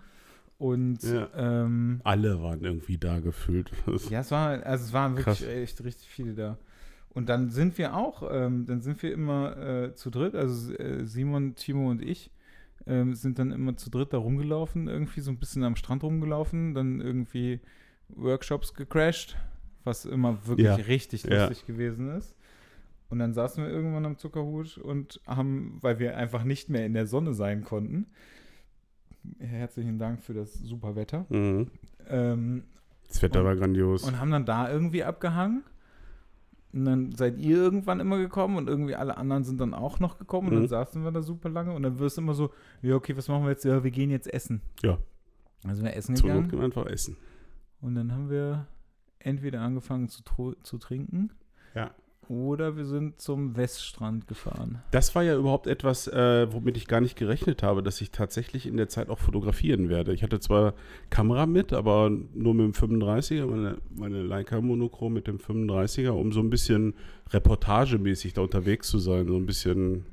[0.58, 1.28] Und Ja.
[1.36, 3.72] ähm, alle waren irgendwie da gefühlt.
[4.12, 5.48] ja, es war, also es waren wirklich Krass.
[5.48, 6.58] echt richtig viele da.
[7.14, 11.06] Und dann sind wir auch, ähm, dann sind wir immer äh, zu dritt, also äh,
[11.06, 12.32] Simon, Timo und ich
[12.88, 16.74] ähm, sind dann immer zu dritt da rumgelaufen, irgendwie so ein bisschen am Strand rumgelaufen,
[16.74, 17.60] dann irgendwie
[18.10, 19.36] Workshops gecrashed,
[19.84, 20.76] was immer wirklich Ja.
[20.76, 21.48] richtig Ja.
[21.48, 22.34] lustig gewesen ist.
[23.10, 26.94] Und dann saßen wir irgendwann am Zuckerhut und haben, weil wir einfach nicht mehr in
[26.94, 28.08] der Sonne sein konnten,
[29.40, 31.68] herzlichen Dank für das super Wetter, Mhm.
[32.10, 32.64] ähm,
[33.10, 34.04] Das Wetter Und- war grandios.
[34.06, 35.64] und haben dann da irgendwie abgehangen.
[36.74, 40.18] Und dann seid ihr irgendwann immer gekommen und irgendwie alle anderen sind dann auch noch
[40.18, 40.60] gekommen und Mhm.
[40.62, 43.28] dann saßen wir da super lange und dann wirst du immer so, ja, okay, was
[43.28, 43.66] machen wir jetzt?
[43.66, 44.62] Ja, wir gehen jetzt essen.
[44.84, 44.98] Ja.
[45.66, 47.18] Also wir essen Zur Not gegangen können wir einfach essen.
[47.82, 48.68] und dann haben wir
[49.20, 50.24] entweder angefangen zu,
[50.64, 51.30] zu trinken
[51.76, 51.92] Ja.
[52.32, 54.82] Oder wir sind zum Weststrand gefahren.
[54.92, 58.66] Das war ja überhaupt etwas, äh, womit ich gar nicht gerechnet habe, dass ich tatsächlich
[58.66, 60.14] in der Zeit auch fotografieren werde.
[60.14, 60.74] Ich hatte zwar
[61.10, 66.32] Kamera mit, aber nur mit dem 35er, meine, meine Leica Monochrom mit dem 35er, um
[66.32, 66.94] so ein bisschen
[67.32, 70.06] reportagemäßig da unterwegs zu sein, so ein bisschen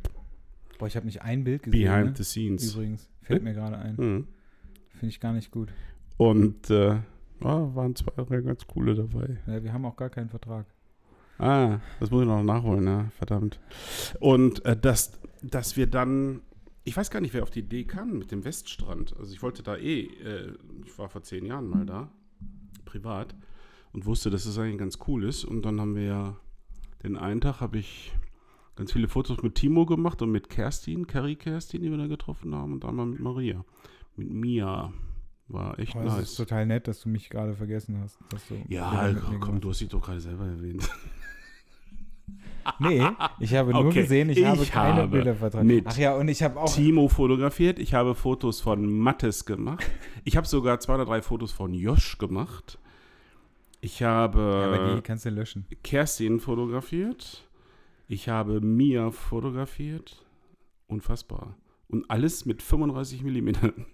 [0.81, 1.85] Boah, ich habe nicht ein Bild gesehen.
[1.85, 2.15] behind ne?
[2.17, 2.75] the scenes.
[2.75, 3.95] Übrigens, fällt mir gerade ein.
[3.97, 4.27] Mhm.
[4.91, 5.69] Finde ich gar nicht gut.
[6.17, 9.39] Und äh, ja, waren zwei, drei ganz coole dabei.
[9.47, 10.67] Ja, wir haben auch gar keinen Vertrag.
[11.39, 13.61] Ah, das muss ich noch nachholen, ja, verdammt.
[14.21, 15.13] Und äh, dass,
[15.43, 16.41] dass wir dann,
[16.85, 19.17] ich weiß gar nicht, wer auf die Idee kam mit dem Weststrand.
[19.19, 20.53] Also ich wollte da eh, äh,
[20.85, 22.11] ich war vor zehn Jahren mal da,
[22.85, 23.35] privat,
[23.93, 25.45] und wusste, dass das eigentlich ganz cool ist.
[25.45, 26.37] Und dann haben wir ja,
[27.03, 28.13] den einen Tag habe ich
[28.77, 32.55] ganz viele Fotos mit Timo gemacht und mit Kerstin, Carrie Kerstin, die wir da getroffen
[32.55, 33.65] haben, und einmal mit Maria,
[34.17, 34.93] mit Mia.
[35.49, 36.35] War echt Es ist nice.
[36.35, 38.19] total nett, dass du mich gerade vergessen hast.
[38.29, 40.89] Dass du Ja, komm, du hast dich doch gerade selber erwähnt.
[42.79, 43.03] Nee,
[43.41, 45.83] ich habe nur Okay, gesehen, ich, ich habe keine habe Bilder vertragen.
[45.85, 46.75] Ach ja, und ich habe auch.
[46.75, 47.79] Timo fotografiert.
[47.79, 49.85] Ich habe Fotos von Mattes gemacht.
[50.25, 52.79] Ich habe sogar zwei oder drei Fotos von Josh gemacht.
[53.81, 55.67] Ich habe Ja, die kannst du löschen.
[55.83, 57.49] Kerstin fotografiert.
[58.09, 60.25] Ich habe Mia fotografiert.
[60.87, 61.57] Unfassbar.
[61.89, 63.87] Und alles mit 35 Millimetern.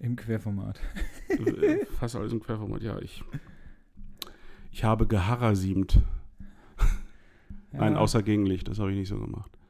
[0.00, 0.80] Im Querformat.
[1.28, 2.98] Äh, Fast alles im Querformat, ja.
[3.00, 3.22] Ich,
[4.72, 6.00] ich habe geharasiemt.
[7.72, 9.50] Nein, außer Gegenlicht, das habe ich nicht so gemacht.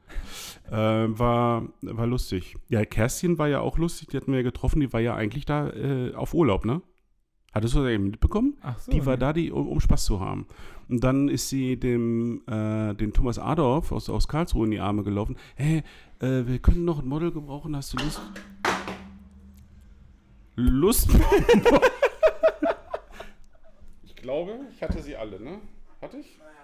[0.70, 2.57] Äh, war, war lustig.
[2.70, 5.44] Ja, Kerstin war ja auch lustig, die hatten wir ja getroffen, die war ja eigentlich
[5.44, 6.80] da äh, auf Urlaub, ne?
[7.53, 8.57] Hattest du das eben mitbekommen?
[8.62, 8.90] Ach so.
[8.90, 10.46] Die war da, die, um, um Spaß zu haben.
[10.88, 15.03] Und dann ist sie dem, äh, den Thomas Adorf aus, aus Karlsruhe in die Arme
[15.03, 15.36] gelaufen.
[15.57, 15.82] Hey,
[16.20, 18.22] äh, wir können noch ein Model gebrauchen, hast du Lust?
[20.57, 21.11] Lust?
[24.05, 25.61] ich glaube, ich hatte sie alle, ne?
[26.00, 26.38] Hatte ich?
[26.38, 26.61] Naja.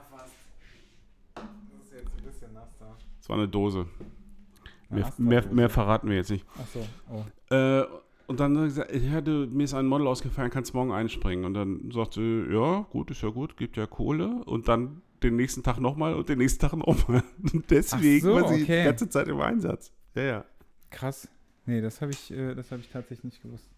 [1.72, 2.96] Das ist jetzt ein bisschen nass da.
[3.20, 3.86] Es war eine Dose.
[4.90, 6.46] Mehr, mehr, mehr verraten wir jetzt nicht.
[6.54, 6.86] Ach so.
[7.10, 7.54] Oh.
[7.54, 7.84] Äh,
[8.26, 11.44] und dann hat er gesagt, ich hatte, mir ist ein Model ausgefallen, kannst morgen einspringen.
[11.44, 12.20] Und dann sagte
[12.50, 14.44] ja, gut, ist ja gut, gibt ja Kohle.
[14.44, 17.22] Und dann den nächsten Tag nochmal und den nächsten Tag nochmal.
[17.52, 18.80] Und deswegen so, war sie okay.
[18.80, 19.92] die ganze Zeit im Einsatz.
[20.14, 20.44] Ja, ja.
[20.90, 21.28] Krass.
[21.66, 23.68] Nee, das habe ich, äh, das habe ich tatsächlich nicht gewusst.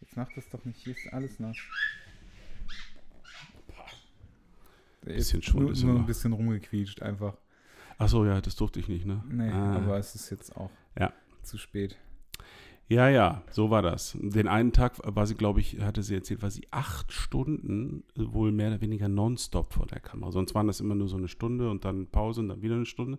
[0.00, 0.78] Jetzt macht das doch nicht.
[0.84, 1.56] Hier ist alles nass.
[5.14, 7.36] Bisschen Schwund nur, ist nur ein bisschen rumgequietscht einfach.
[7.98, 9.22] Achso, ja, das durfte ich nicht, ne?
[9.28, 9.76] Nee, Ah.
[9.76, 11.12] aber es ist jetzt auch Ja.
[11.42, 11.96] zu spät.
[12.88, 14.16] Ja, ja, so war das.
[14.20, 18.52] Den einen Tag war sie, glaube ich, hatte sie erzählt, war sie acht Stunden wohl
[18.52, 20.30] mehr oder weniger nonstop vor der Kamera.
[20.30, 22.86] Sonst waren das immer nur so eine Stunde und dann Pause und dann wieder eine
[22.86, 23.18] Stunde.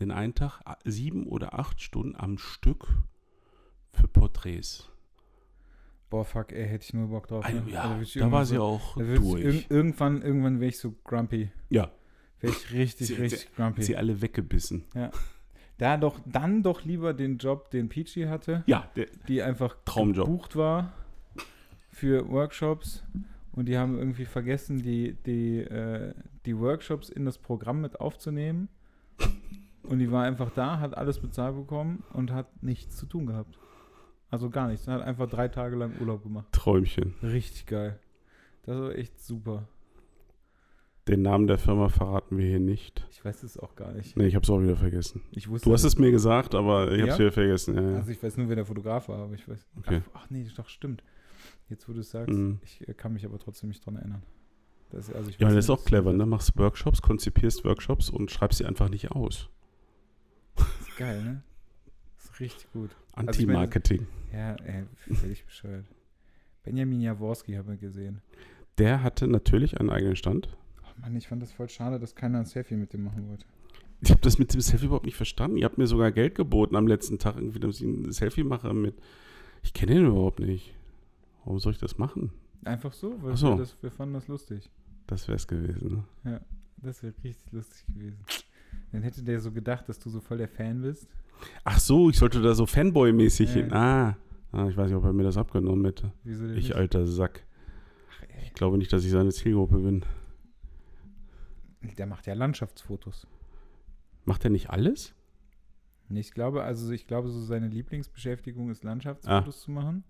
[0.00, 2.88] Den einen Tag sieben oder acht Stunden am Stück
[3.92, 4.90] für Porträts.
[6.14, 7.44] Boah, fuck, ey, hätte ich nur Bock drauf.
[7.44, 7.72] Also, ne?
[7.72, 9.42] ja, Also da war sie so, auch durch.
[9.42, 11.50] irg irgendwann, irgendwann wäre ich so grumpy.
[11.70, 11.90] Ja,
[12.40, 13.82] Wäre ich richtig, Sie- richtig hat grumpy.
[13.82, 14.84] sie alle weggebissen.
[15.78, 20.26] Da doch, dann doch lieber den Job, den Peachy hatte, Ja, der, die einfach Traumjob.
[20.26, 20.92] gebucht war
[21.90, 23.02] für Workshops
[23.50, 26.14] und die haben irgendwie vergessen, die, die, äh,
[26.46, 28.68] die Workshops in das Programm mit aufzunehmen.
[29.82, 33.58] Und die war einfach da, hat alles bezahlt bekommen und hat nichts zu tun gehabt.
[34.30, 34.88] Also gar nichts.
[34.88, 36.46] Hat einfach drei Tage lang Urlaub gemacht.
[36.52, 37.14] Träumchen.
[37.22, 37.98] Richtig geil.
[38.64, 39.68] Das war echt super.
[41.06, 43.06] Den Namen der Firma verraten wir hier nicht.
[43.10, 44.16] Ich weiß es auch gar nicht.
[44.16, 45.20] Nee, ich habe es auch wieder vergessen.
[45.32, 47.18] Ich wusste Du hast es mir gesagt, aber ich habe es Ja?
[47.18, 47.74] wieder vergessen.
[47.74, 47.96] Ja, ja.
[47.96, 49.66] Also ich weiß nur, wer der Fotograf war, aber ich weiß.
[49.78, 50.00] Okay.
[50.14, 51.04] Ach, ach nee, doch stimmt.
[51.68, 52.58] Jetzt, wo du es sagst, Mhm.
[52.62, 54.22] ich äh, kann mich aber trotzdem nicht dran erinnern.
[54.90, 56.24] Das, also Ja, das ist auch clever, ne?
[56.24, 59.50] Machst Workshops, konzipierst Workshops und schreibst sie einfach nicht aus.
[60.56, 61.42] Das ist geil, ne?
[62.40, 62.90] Richtig gut.
[63.12, 64.06] Also ich meine, Anti-Marketing.
[64.32, 65.84] Ja, ey, völlig bescheuert.
[66.64, 68.20] Benjamin Jaworski haben wir gesehen.
[68.78, 70.48] Der hatte natürlich einen eigenen Stand.
[70.82, 73.44] Ach Mann, ich fand das voll schade, dass keiner ein Selfie mit dem machen wollte.
[74.00, 75.56] Ich habe das mit dem Selfie überhaupt nicht verstanden.
[75.56, 78.74] Ihr habt mir sogar Geld geboten am letzten Tag, irgendwie, dass ich ein Selfie mache
[78.74, 78.94] mit.
[79.62, 80.74] Ich kenne ihn überhaupt nicht.
[81.44, 82.32] Warum soll ich das machen?
[82.64, 83.50] Einfach so, weil so.
[83.50, 84.70] wir, das, wir fanden das lustig.
[85.06, 86.04] Das wäre es gewesen.
[86.22, 86.40] Ne?
[86.78, 88.18] Das wäre richtig lustig gewesen.
[88.92, 91.08] Dann hätte der so gedacht, dass du so voll der Fan bist.
[91.64, 93.72] Ach so, ich sollte da so Fanboy-mäßig hin.
[93.72, 94.16] Ah.
[94.52, 96.12] ah, ich weiß nicht, ob er mir das abgenommen hätte.
[96.22, 96.76] Wieso denn Ich, nicht?
[96.76, 97.46] alter Sack.
[98.10, 100.04] Ach, Ich glaube nicht, dass ich seine Zielgruppe bin.
[101.98, 103.26] der macht ja Landschaftsfotos.
[104.24, 105.14] Macht er nicht alles?
[106.10, 110.04] Ich glaube, also ich glaube, so seine Lieblingsbeschäftigung ist Landschaftsfotos zu machen.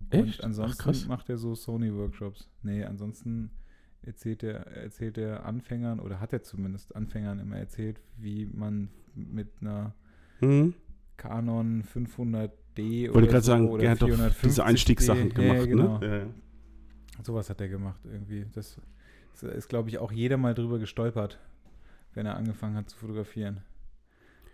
[0.00, 0.40] Und Echt?
[0.40, 1.06] Ach, ansonsten krass.
[1.06, 2.48] macht er so Sony-Workshops.
[2.62, 3.50] Nee, ansonsten
[4.02, 9.48] erzählt er, erzählt er Anfängern, oder hat er zumindest Anfängern immer erzählt, wie man mit
[9.60, 9.94] einer
[10.40, 10.74] Hm?
[11.16, 12.50] Canon 500D
[13.08, 14.42] Wollte oder gerade so, sagen, oder er hat doch 450D.
[14.44, 15.98] diese Einstiegssachen Ja, gemacht, genau.
[15.98, 16.06] ne?
[16.06, 16.26] Ja, ja.
[17.24, 18.46] Sowas hat er gemacht irgendwie.
[18.54, 18.78] Das
[19.42, 21.38] ist, glaube ich, auch jeder mal drüber gestolpert,
[22.14, 23.60] wenn er angefangen hat zu fotografieren.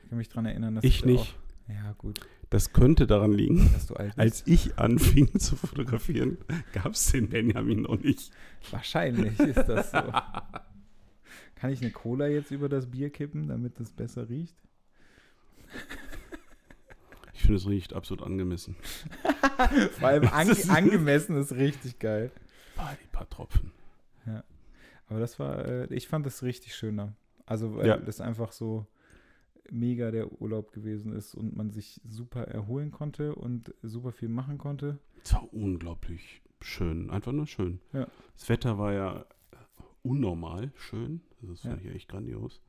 [0.02, 1.36] Ich kann mich daran erinnern, dass Ich nicht.
[1.68, 2.20] Auch, ja, gut,
[2.50, 4.18] Das könnte daran liegen, dass du alt bist.
[4.18, 6.38] als ich anfing zu fotografieren,
[6.72, 8.30] gab es den Benjamin noch nicht.
[8.70, 9.98] Wahrscheinlich ist das so.
[11.56, 14.56] Kann ich eine Cola jetzt über das Bier kippen, damit es besser riecht?
[17.34, 18.76] Ich finde, es riecht absolut angemessen.
[19.98, 22.30] Vor allem ist- angemessen ist richtig geil.
[22.76, 23.72] Ah, die paar Tropfen.
[25.08, 27.14] Aber das war, äh, ich fand das richtig schöner.
[27.44, 27.96] Also, weil Ja.
[27.96, 28.86] das einfach so
[29.70, 34.58] mega der Urlaub gewesen ist und man sich super erholen konnte und super viel machen
[34.58, 34.98] konnte.
[35.22, 37.08] Es war unglaublich schön.
[37.10, 37.78] Einfach nur schön.
[37.92, 38.08] Ja.
[38.36, 39.26] Das Wetter war ja
[40.02, 41.20] unnormal schön.
[41.42, 41.70] Das Ja.
[41.70, 42.60] fand ich echt grandios.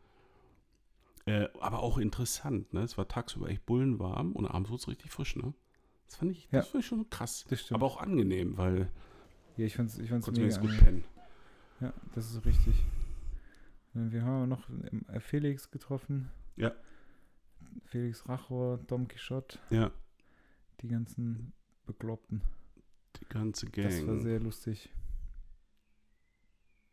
[1.27, 2.81] Äh, aber auch interessant, ne?
[2.81, 5.53] Es war tagsüber echt bullenwarm und abends wurde es richtig frisch, ne?
[6.05, 6.59] Das fand ich, Ja.
[6.59, 7.45] das fand ich schon krass.
[7.71, 8.89] Aber auch angenehm, weil
[9.57, 11.03] ja, ich fand's, ich fand's mir mega jetzt gut pennen.
[11.81, 12.83] Ja, das ist richtig.
[13.93, 14.69] Wir haben noch
[15.09, 16.29] äh, Felix getroffen.
[16.55, 16.71] Ja.
[17.85, 19.91] Felix Rachor, Dom Quixote, Ja,
[20.81, 21.51] die ganzen
[21.85, 22.41] Bekloppten.
[23.19, 23.89] die ganze Gang.
[23.89, 24.93] Das war sehr lustig.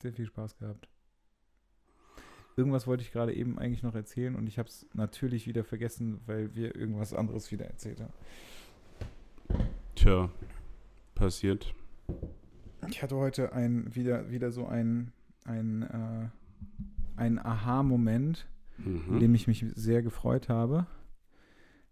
[0.02, 0.88] Sehr viel Spaß gehabt.
[2.56, 6.20] Irgendwas wollte ich gerade eben eigentlich noch erzählen und ich habe es natürlich wieder vergessen,
[6.26, 8.12] weil wir irgendwas anderes wieder erzählt haben.
[9.94, 10.30] Tja,
[11.14, 11.74] passiert.
[12.88, 15.12] Ich hatte heute ein, wieder, wieder so ein,
[15.44, 16.28] ein, äh,
[17.16, 18.46] ein Aha-Moment,
[18.84, 19.20] in Mhm.
[19.20, 20.86] dem ich mich sehr gefreut habe,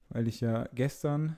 [0.09, 1.37] weil ich ja gestern,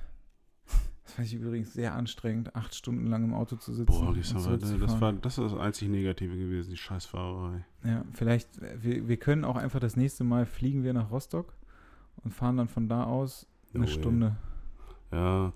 [1.15, 3.87] fand ich übrigens sehr anstrengend, acht Stunden lang im Auto zu sitzen.
[3.87, 7.65] Boah, war, das, war, das ist das einzig Negative gewesen, die Scheißfahrerei.
[7.85, 8.49] Ja, vielleicht,
[8.83, 11.55] wir, wir können auch einfach das nächste Mal fliegen wir nach Rostock
[12.23, 13.93] und fahren dann von da aus eine Oh, ey.
[13.93, 14.37] Stunde.
[15.13, 15.53] Ja,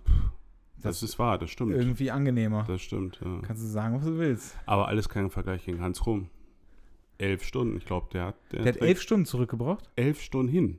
[0.83, 1.73] das, ist wahr, das stimmt.
[1.73, 2.65] irgendwie angenehmer.
[2.69, 3.41] Das stimmt, ja.
[3.43, 4.57] Kannst du sagen, was du willst.
[4.67, 6.29] Aber alles kein Vergleich gegen Hans Rum.
[7.19, 9.91] Elf Stunden, ich glaube, der hat, der Der hat elf Stunden zurückgebracht?
[9.97, 10.79] elf Stunden hin.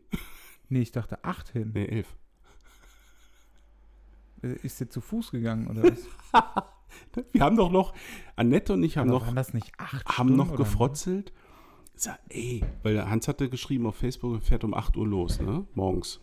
[0.69, 1.71] Nee, ich dachte acht hin.
[1.73, 2.15] Nee, elf.
[4.41, 6.07] Äh, Ist der zu Fuß gegangen oder was?
[7.33, 7.93] Wir haben doch noch,
[8.35, 10.35] Annette und ich haben Aber noch, das nicht acht haben Stunden?
[10.37, 11.31] noch gefrotzelt.
[11.95, 15.65] Sag, ey, weil Hans hatte geschrieben auf Facebook, er fährt um 8 Uhr los, ne?
[15.75, 16.19] Morgens.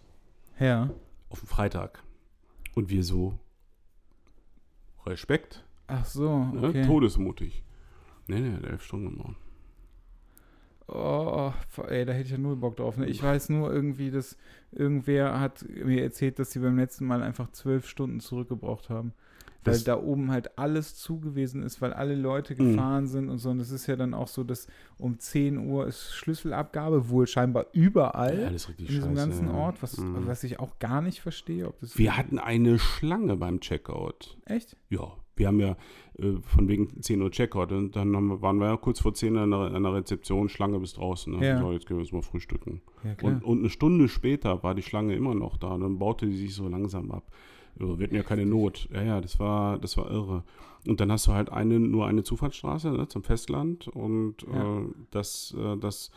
[0.59, 0.91] Ja.
[1.29, 2.03] Auf dem Freitag.
[2.75, 3.39] Und wir so,
[5.05, 6.69] Respekt, Ach so, ne?
[6.69, 6.83] okay.
[6.87, 7.63] todesmutig.
[8.27, 9.37] Nee, nee, hat elf Stunden gemacht.
[10.89, 11.53] Oh,
[11.89, 12.97] ey, da hätte ich ja null Bock drauf.
[12.97, 13.07] Ne?
[13.07, 14.37] Ich weiß nur irgendwie, dass
[14.71, 19.13] irgendwer hat mir erzählt, dass sie beim letzten Mal einfach zwölf Stunden zurückgebraucht haben.
[19.65, 22.71] Weil Das- da oben halt alles zu gewesen ist, weil alle Leute Mhm.
[22.77, 23.51] gefahren sind und so.
[23.51, 27.67] Und es ist ja dann auch so, dass um 10 Uhr ist Schlüsselabgabe, wohl scheinbar
[27.73, 29.55] überall Ja, in diesem scheiße, ganzen ja.
[29.55, 30.29] Ort, was, Mhm.
[30.29, 31.73] was ich auch gar nicht verstehe.
[31.81, 34.39] Wir hatten eine Schlange beim Checkout.
[34.45, 34.77] Echt?
[34.89, 35.77] Ja, wir haben ja
[36.19, 39.37] äh, von wegen 10 Uhr Checkout und dann wir, waren wir ja kurz vor 10
[39.37, 41.39] Uhr an der, an der Rezeption, Schlange bis draußen.
[41.39, 41.47] Ne?
[41.47, 41.61] Ja.
[41.61, 42.81] So, jetzt gehen wir uns mal frühstücken.
[43.05, 43.15] Ja.
[43.23, 45.77] Und, und eine Stunde später war die Schlange immer noch da.
[45.77, 47.31] Dann baute die sich so langsam ab.
[47.79, 48.89] Ja, Wir hatten ja keine Not.
[48.93, 50.43] Ja, ja, das war, das war irre.
[50.87, 53.89] Und dann hast du halt eine, nur eine Zufahrtsstraße ne, zum Festland.
[53.89, 54.79] Und Ja.
[54.79, 56.11] äh, das, äh, das,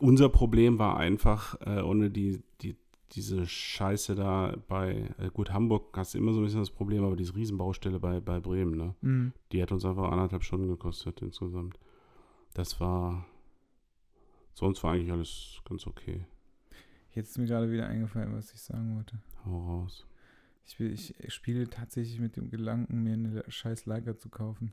[0.00, 2.74] unser Problem war einfach, äh, ohne die, die,
[3.12, 7.04] diese Scheiße da bei, äh, gut, Hamburg hast du immer so ein bisschen das Problem,
[7.04, 8.94] aber diese Riesenbaustelle bei, bei Bremen, ne?
[9.00, 9.32] Mhm.
[9.52, 11.78] Die hat uns einfach anderthalb Stunden gekostet insgesamt.
[12.54, 13.26] Das war,
[14.54, 16.24] sonst war eigentlich alles ganz okay.
[17.12, 19.18] Jetzt ist mir gerade wieder eingefallen, was ich sagen wollte.
[19.44, 20.06] Hau raus.
[20.64, 24.72] Ich, will, ich spiele tatsächlich mit dem Gedanken, mir eine scheiß Leica zu kaufen.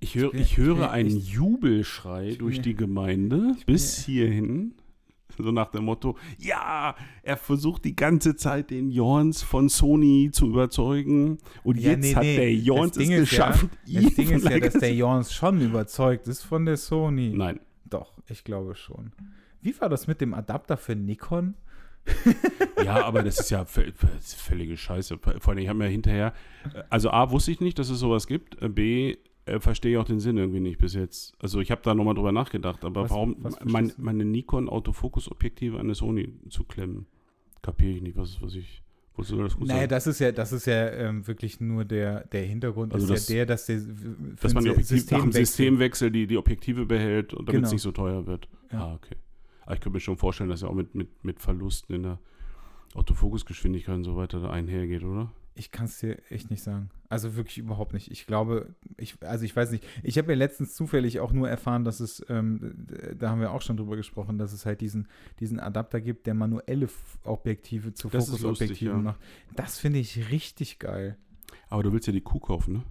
[0.00, 3.64] Ich, hör, bin- ich ich bin höre ja einen Jubelschrei ich durch die Gemeinde ich
[3.66, 4.74] bis hierhin.
[5.38, 10.46] So nach dem Motto, ja, er versucht die ganze Zeit den Jorns von Sony zu
[10.48, 11.38] überzeugen.
[11.62, 12.36] Und Ja, jetzt nee, hat nee.
[12.36, 13.66] der Jorns es ist ja- geschafft.
[13.86, 17.32] Das Ding ist ja, dass der Jorns schon überzeugt ist von der Sony.
[17.34, 19.12] Nein, Doch, ich glaube schon.
[19.60, 21.54] Wie war das mit dem Adapter für Nikon?
[22.84, 25.18] ja, aber das ist ja völlige Scheiße.
[25.18, 26.32] Vor allem, ich habe mir hinterher,
[26.88, 28.62] also A, wusste ich nicht, dass es sowas gibt.
[28.62, 29.16] Äh, B,
[29.46, 31.34] äh, verstehe ich auch den Sinn irgendwie nicht bis jetzt.
[31.40, 35.76] Also ich habe da nochmal drüber nachgedacht, aber Was- warum was mein, meine Nikon Autofokus-Objektive
[35.76, 37.06] an eine Sony zu klemmen,
[37.62, 38.82] kapiere ich nicht, was, was ich,
[39.16, 39.88] das gut Naja, sein?
[39.88, 43.28] das ist ja, das ist ja ähm, wirklich nur der, der Hintergrund, Also ist das-
[43.30, 43.80] ja der, dass der
[44.42, 47.70] Dass man die Objektive, nach dem Systemwechsel- Systemwechsel die, die Objektive behält und damit es
[47.70, 47.72] Genau.
[47.72, 48.48] nicht so teuer wird.
[48.72, 48.78] Ja.
[48.88, 49.16] Ah, okay.
[49.64, 52.18] Aber ich könnte mir schon vorstellen, dass er auch mit, mit, mit Verlusten in der
[52.94, 55.30] Autofokusgeschwindigkeit und so weiter da einhergeht, oder?
[55.58, 56.90] Ich kann es dir echt nicht sagen.
[57.08, 58.10] Also wirklich überhaupt nicht.
[58.10, 59.84] Ich glaube, ich, also ich weiß nicht.
[60.02, 62.86] Ich habe ja letztens zufällig auch nur erfahren, dass es, ähm,
[63.18, 65.08] da haben wir auch schon drüber gesprochen, dass es halt diesen,
[65.40, 66.88] diesen Adapter gibt, der manuelle
[67.24, 69.02] Objektive zu Das ist lustig, Fokusobjektiven ja.
[69.02, 69.20] macht.
[69.54, 71.16] Das finde ich richtig geil.
[71.68, 72.82] Aber du willst ja die Kuh kaufen, ne?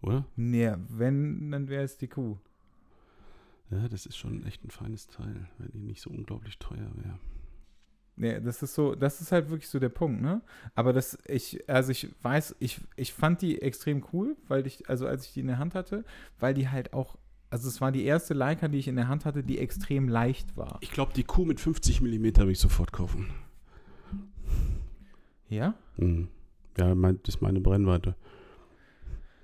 [0.00, 0.24] Oder?
[0.34, 2.38] Nee, wenn, dann wäre es die Kuh.
[3.70, 7.18] Ja, das ist schon echt ein feines Teil, wenn die nicht so unglaublich teuer wäre.
[8.20, 10.40] Nee, das ist so, das ist halt wirklich so der Punkt, ne?
[10.74, 15.06] Aber das, ich, also ich weiß, ich, ich fand die extrem cool, weil ich, also
[15.06, 16.04] als ich die in der Hand hatte,
[16.40, 17.16] weil die halt auch,
[17.50, 20.56] also es war die erste Leica, die ich in der Hand hatte, die extrem leicht
[20.56, 20.78] war.
[20.80, 23.28] Ich glaube, die Kuh mit 50 mm will ich sofort kaufen.
[25.48, 25.74] Ja?
[25.96, 26.28] Mhm.
[26.76, 28.14] Ja, mein, das ist meine Brennweite.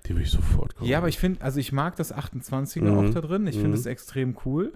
[0.05, 0.87] Die will ich sofort kaufen.
[0.89, 2.97] Ja, aber ich finde, also ich mag das 28er Mhm.
[2.97, 3.47] auch da drin.
[3.47, 3.61] Ich Mhm.
[3.61, 4.73] finde es extrem cool.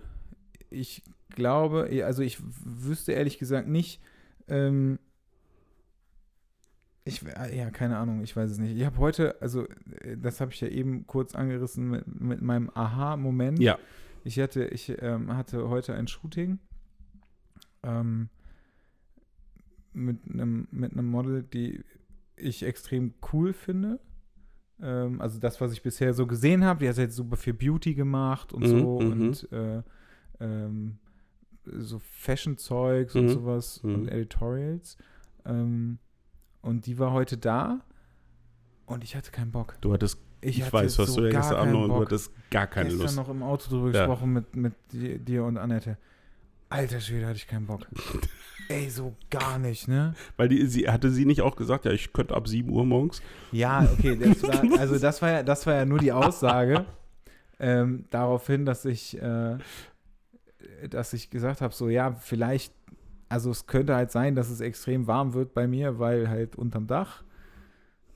[0.70, 4.02] Ich glaube, also ich wüsste ehrlich gesagt nicht,
[4.48, 5.00] ähm,
[7.06, 7.24] ich,
[7.54, 8.78] ja, keine Ahnung, ich weiß es nicht.
[8.78, 9.68] Ich habe heute, also
[10.02, 13.60] äh, das habe ich ja eben kurz angerissen mit, mit meinem Aha-Moment.
[13.60, 13.80] Ja.
[14.24, 16.60] Ich hatte, ich ähm, hatte heute ein Shooting
[17.84, 18.30] ähm,
[19.94, 21.84] mit einem mit einem Model, die
[22.36, 24.00] ich extrem cool finde.
[24.82, 26.82] Ähm, also das, was ich bisher so gesehen habe.
[26.82, 29.12] Die hat jetzt super viel Beauty gemacht und Mhm, so mhm.
[29.12, 29.82] und äh,
[30.40, 31.00] ähm,
[31.80, 33.95] so Fashion-Zeugs und Mhm, sowas mhm.
[33.95, 34.97] und Editorials.
[35.45, 35.99] Ähm,
[36.61, 37.80] und die war heute da
[38.86, 39.76] und ich hatte keinen Bock.
[39.82, 42.32] Du hattest, ich, hatte weiß, was so du gar gestern Abend noch und du hattest
[42.51, 43.15] gar keine Gestern Lust.
[43.15, 44.05] noch im Auto drüber Ja.
[44.05, 45.97] gesprochen mit, mit di- dir und Annette.
[46.70, 47.88] Alter Schwede, hatte ich keinen Bock.
[48.70, 50.13] Ey, so gar nicht, ne?
[50.38, 53.22] Weil die, sie hatte sie nicht auch gesagt, ja, ich könnte ab 7 Uhr morgens.
[53.51, 56.86] Ja, okay, das war, also das war ja, das war ja nur die Aussage
[57.59, 59.57] ähm, darauf hin, dass ich, äh,
[60.90, 62.74] dass ich gesagt habe, so ja, vielleicht,
[63.30, 66.88] also es könnte halt sein, dass es extrem warm wird bei mir, weil halt unterm
[66.88, 67.24] Dach.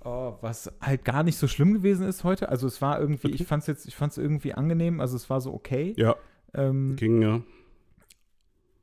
[0.05, 2.49] Oh, was halt gar nicht so schlimm gewesen ist heute.
[2.49, 3.36] Also es war irgendwie, Okay.
[3.36, 5.93] ich fand es jetzt, ich fand es irgendwie angenehm, also es war so okay.
[5.97, 6.16] Ja,
[6.53, 7.41] Ähm, ging ja.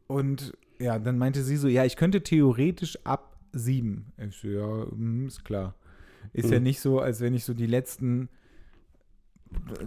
[0.07, 4.13] Und ja, dann meinte sie so, ja, ich könnte theoretisch ab sieben.
[4.19, 5.75] Ich so, ja, hm, ist klar.
[6.33, 6.65] Ist ja Mhm.
[6.65, 8.29] nicht so, als wenn ich so die letzten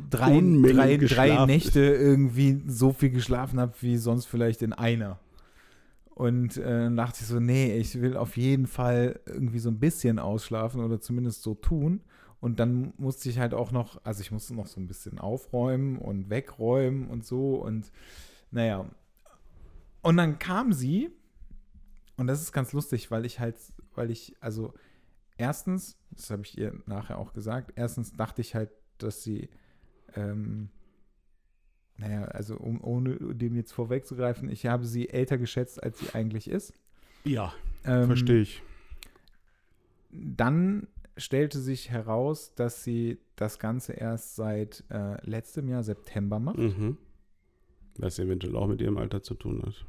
[0.10, 1.46] drei, drei, drei.
[1.46, 5.20] Nächte irgendwie so viel geschlafen habe, wie sonst vielleicht in einer.
[6.16, 9.80] Und äh, dann dachte ich so, nee, ich will auf jeden Fall irgendwie so ein
[9.80, 12.02] bisschen ausschlafen oder zumindest so tun.
[12.40, 15.98] Und dann musste ich halt auch noch, also ich musste noch so ein bisschen aufräumen
[15.98, 17.56] und wegräumen und so.
[17.56, 17.92] Und
[18.52, 18.86] naja.
[20.02, 21.10] Und dann kam sie,
[22.18, 23.56] und das ist ganz lustig, weil ich halt,
[23.96, 24.74] weil ich, also
[25.38, 28.70] erstens, das habe ich ihr nachher auch gesagt, erstens dachte ich halt,
[29.04, 29.50] dass sie,
[30.16, 30.70] ähm,
[31.98, 36.50] naja, also um, ohne dem jetzt vorwegzugreifen, ich habe sie älter geschätzt, als sie eigentlich
[36.50, 36.74] ist.
[37.24, 37.54] Ja,
[37.86, 38.62] Ähm, verstehe ich.
[40.12, 40.88] Dann
[41.18, 46.58] stellte sich heraus, dass sie das Ganze erst seit äh, letztem Jahr September macht.
[46.58, 46.98] Mhm.
[47.98, 49.86] Was eventuell auch mit ihrem Alter zu tun hat.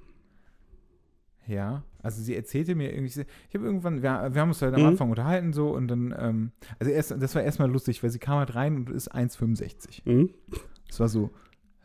[1.46, 4.80] Ja, also sie erzählte mir irgendwie, ich habe irgendwann, wir, wir haben uns halt am
[4.80, 4.86] Mhm.
[4.88, 8.38] Anfang unterhalten so und dann, ähm, also erst, das war erstmal lustig, weil sie kam
[8.38, 10.02] halt rein und ist 1,65.
[10.06, 10.30] Mhm.
[10.88, 11.30] Das war so,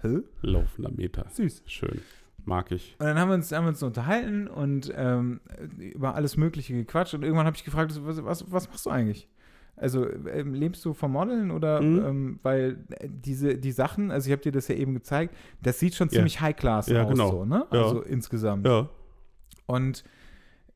[0.01, 0.19] hä?
[0.41, 1.25] Laufender Meter.
[1.29, 1.63] Süß.
[1.65, 1.99] Schön.
[2.45, 2.95] Mag ich.
[2.99, 5.41] Und dann haben wir uns, haben wir uns unterhalten und ähm,
[5.77, 9.27] über alles Mögliche gequatscht und irgendwann habe ich gefragt, was, was, was machst du eigentlich?
[9.75, 12.05] Also ähm, lebst du vom Modeln oder Mhm.
[12.05, 15.79] ähm, weil äh, diese die Sachen, also ich habe dir das ja eben gezeigt, das
[15.79, 16.13] sieht schon Ja.
[16.15, 17.29] ziemlich High Class Ja, aus genau.
[17.31, 17.65] so, ne?
[17.71, 17.83] Ja.
[17.83, 18.65] Also insgesamt.
[18.65, 18.89] Ja.
[19.69, 20.03] Und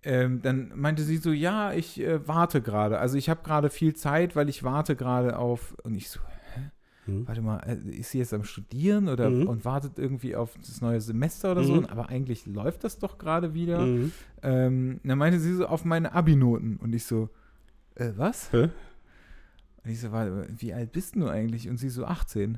[0.04, 3.00] ähm, dann meinte sie so, ja, ich äh, warte gerade.
[3.00, 5.74] Also ich habe gerade viel Zeit, weil ich warte gerade auf.
[5.84, 6.20] Und ich so,
[6.56, 6.72] hä?
[7.12, 7.28] Mhm.
[7.28, 9.48] Warte mal, äh, ist sie jetzt am Studieren oder Mhm.
[9.48, 11.76] und wartet irgendwie auf das neue Semester oder so?
[11.76, 11.86] Mhm.
[11.86, 13.80] Aber eigentlich läuft das doch gerade wieder.
[13.80, 14.12] Mhm.
[14.41, 16.78] Ähm, dann meinte sie so auf meine Abi-Noten.
[16.78, 17.30] Und ich so,
[17.96, 18.52] äh, was?
[18.52, 18.70] Hä?
[19.84, 21.70] Und ich so, warte, wie alt bist du eigentlich?
[21.70, 22.58] Und sie so, 18.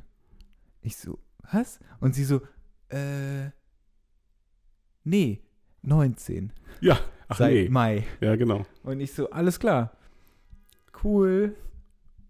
[0.81, 1.17] Ich so,
[1.51, 1.79] was?
[1.99, 2.41] Und sie so,
[2.89, 3.49] äh,
[5.03, 5.41] nee,
[5.87, 6.51] 19.
[6.81, 6.99] Ja.
[7.27, 7.69] Ach seit nee.
[7.69, 8.03] Mai.
[8.21, 8.65] Ja, genau.
[8.83, 9.97] Und ich so, alles klar.
[11.03, 11.55] Cool.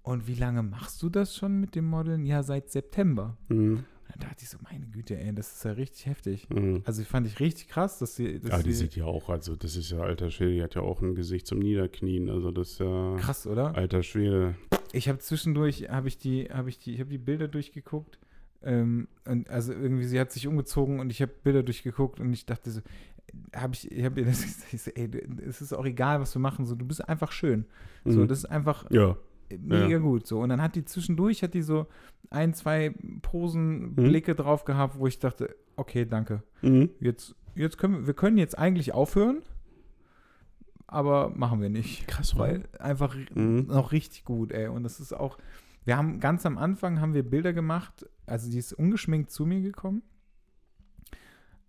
[0.03, 2.25] Und wie lange machst du das schon mit dem Modeln?
[2.25, 3.37] Ja, seit September.
[3.49, 3.77] Mhm.
[3.77, 6.47] Und dann dachte ich so, meine Güte, ey, das ist ja richtig heftig.
[6.49, 6.83] Mhm.
[6.85, 9.55] Also fand ich richtig krass, dass sie, dass Ja, die sie sieht ja auch, also
[9.55, 12.73] das ist ja alter Schwede, die hat ja auch ein Gesicht zum Niederknien, also das
[12.73, 13.75] ist ja krass, oder?
[13.75, 14.55] alter Schwede.
[14.93, 18.19] Ich habe zwischendurch, habe ich die, habe ich die, ich habe die Bilder durchgeguckt.
[18.61, 22.45] Ähm, und also irgendwie, sie hat sich umgezogen und ich habe Bilder durchgeguckt und ich
[22.45, 22.81] dachte so,
[23.55, 25.09] habe ich, ich habe ihr das gesagt, ich so, ey,
[25.47, 27.65] es ist auch egal, was wir machen, so, du bist einfach schön.
[28.05, 28.27] So, Mhm.
[28.27, 29.15] das ist einfach, Ja,
[29.49, 29.97] mega Ja.
[29.99, 30.25] gut.
[30.27, 30.39] So.
[30.39, 31.87] Und dann hat die zwischendurch, hat die so
[32.29, 33.95] ein, zwei Posen, Mhm.
[33.95, 36.43] Blicke drauf gehabt, wo ich dachte, okay, danke.
[36.61, 36.89] mhm.
[36.99, 39.41] Jetzt, jetzt können wir, wir können jetzt eigentlich aufhören,
[40.87, 42.07] aber machen wir nicht.
[42.07, 43.67] krass, Weil einfach Mhm.
[43.67, 44.67] noch richtig gut, ey.
[44.67, 45.37] Und das ist auch,
[45.83, 49.61] wir haben ganz am Anfang haben wir Bilder gemacht, also die ist ungeschminkt zu mir
[49.61, 50.01] gekommen.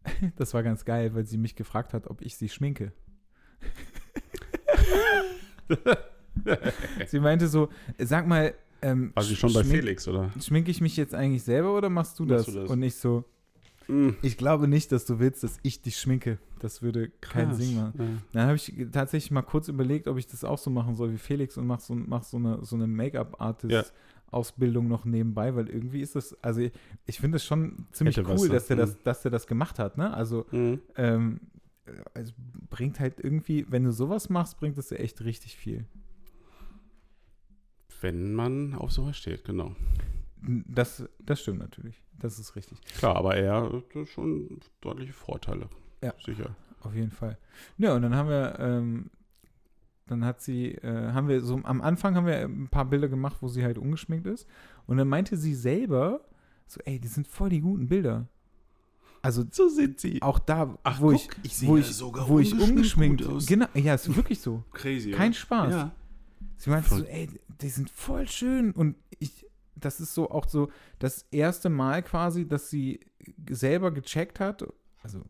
[0.36, 2.92] Das war ganz geil, weil sie mich gefragt hat, ob ich sie schminke.
[7.06, 10.30] sie meinte so, sag mal, ähm, War sie schon bei Felix, oder?
[10.40, 12.54] Schminke ich mich jetzt eigentlich selber oder machst du, Machst das?
[12.54, 12.70] du das?
[12.70, 13.24] Und ich so,
[13.88, 14.16] Mhm.
[14.22, 16.38] ich glaube nicht, dass du willst, dass ich dich schminke.
[16.58, 17.58] Das würde keinen Krass.
[17.58, 17.92] Sinn machen.
[17.98, 18.04] Ja.
[18.32, 21.18] Dann habe ich tatsächlich mal kurz überlegt, ob ich das auch so machen soll wie
[21.18, 22.88] Felix und mach so, mach so eine, so eine
[24.30, 26.72] Make-up-Artist-Ausbildung noch nebenbei, weil irgendwie ist das, also ich,
[27.06, 28.48] ich finde es schon ziemlich Hätte cool, was, ne?
[28.54, 28.98] dass der, das, Mhm.
[29.04, 30.12] dass der das gemacht hat, ne?
[30.12, 30.80] Also, Mhm.
[30.96, 31.40] ähm,
[32.14, 32.32] es
[32.68, 35.86] bringt halt irgendwie, wenn du sowas machst, bringt das ja echt richtig viel.
[38.00, 39.74] Wenn man auf sowas steht, genau.
[40.42, 42.02] Das, das stimmt natürlich.
[42.18, 42.80] Das ist richtig.
[42.98, 43.62] Klar, aber er
[43.94, 45.68] hat schon deutliche Vorteile.
[46.02, 46.12] Ja.
[46.24, 46.54] Sicher.
[46.80, 47.38] Auf jeden Fall.
[47.78, 49.10] Ja, und dann haben wir, ähm,
[50.06, 53.38] dann hat sie, äh, haben wir so, am Anfang haben wir ein paar Bilder gemacht,
[53.40, 54.46] wo sie halt ungeschminkt ist.
[54.86, 56.20] Und dann meinte sie selber,
[56.66, 58.28] so, ey, die sind voll die guten Bilder.
[59.22, 60.22] Also So sind sie.
[60.22, 63.26] auch da, Ach, wo guck, ich, ich sehe wo ja ich, sogar wo ich ungeschminkt
[63.26, 63.46] aus.
[63.46, 64.62] genau, ja, ist wirklich so.
[64.72, 65.10] Crazy.
[65.10, 65.38] Kein oder?
[65.38, 65.72] Spaß.
[65.72, 65.90] Ja.
[66.58, 67.06] Sie meinte so, Voll.
[67.08, 67.28] ey,
[67.60, 69.44] die sind voll schön und ich,
[69.74, 73.00] das ist so auch so das erste Mal quasi, dass sie
[73.50, 74.64] selber gecheckt hat,
[75.02, 75.22] also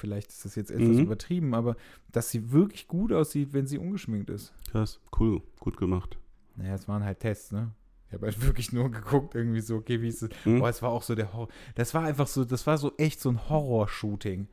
[0.00, 1.04] vielleicht ist das jetzt etwas Mhm.
[1.04, 1.76] übertrieben, aber
[2.10, 4.52] dass sie wirklich gut aussieht, wenn sie ungeschminkt ist.
[4.70, 6.18] Krass, cool, gut gemacht.
[6.56, 7.70] Naja, es waren halt Tests, ne?
[8.08, 10.30] Ich habe halt wirklich nur geguckt, irgendwie so, okay, wie ist es?
[10.44, 10.58] Hm?
[10.58, 11.48] Boah, es war auch so der Horror.
[11.76, 14.48] Das war einfach so, das war so echt so ein Horror-Shooting.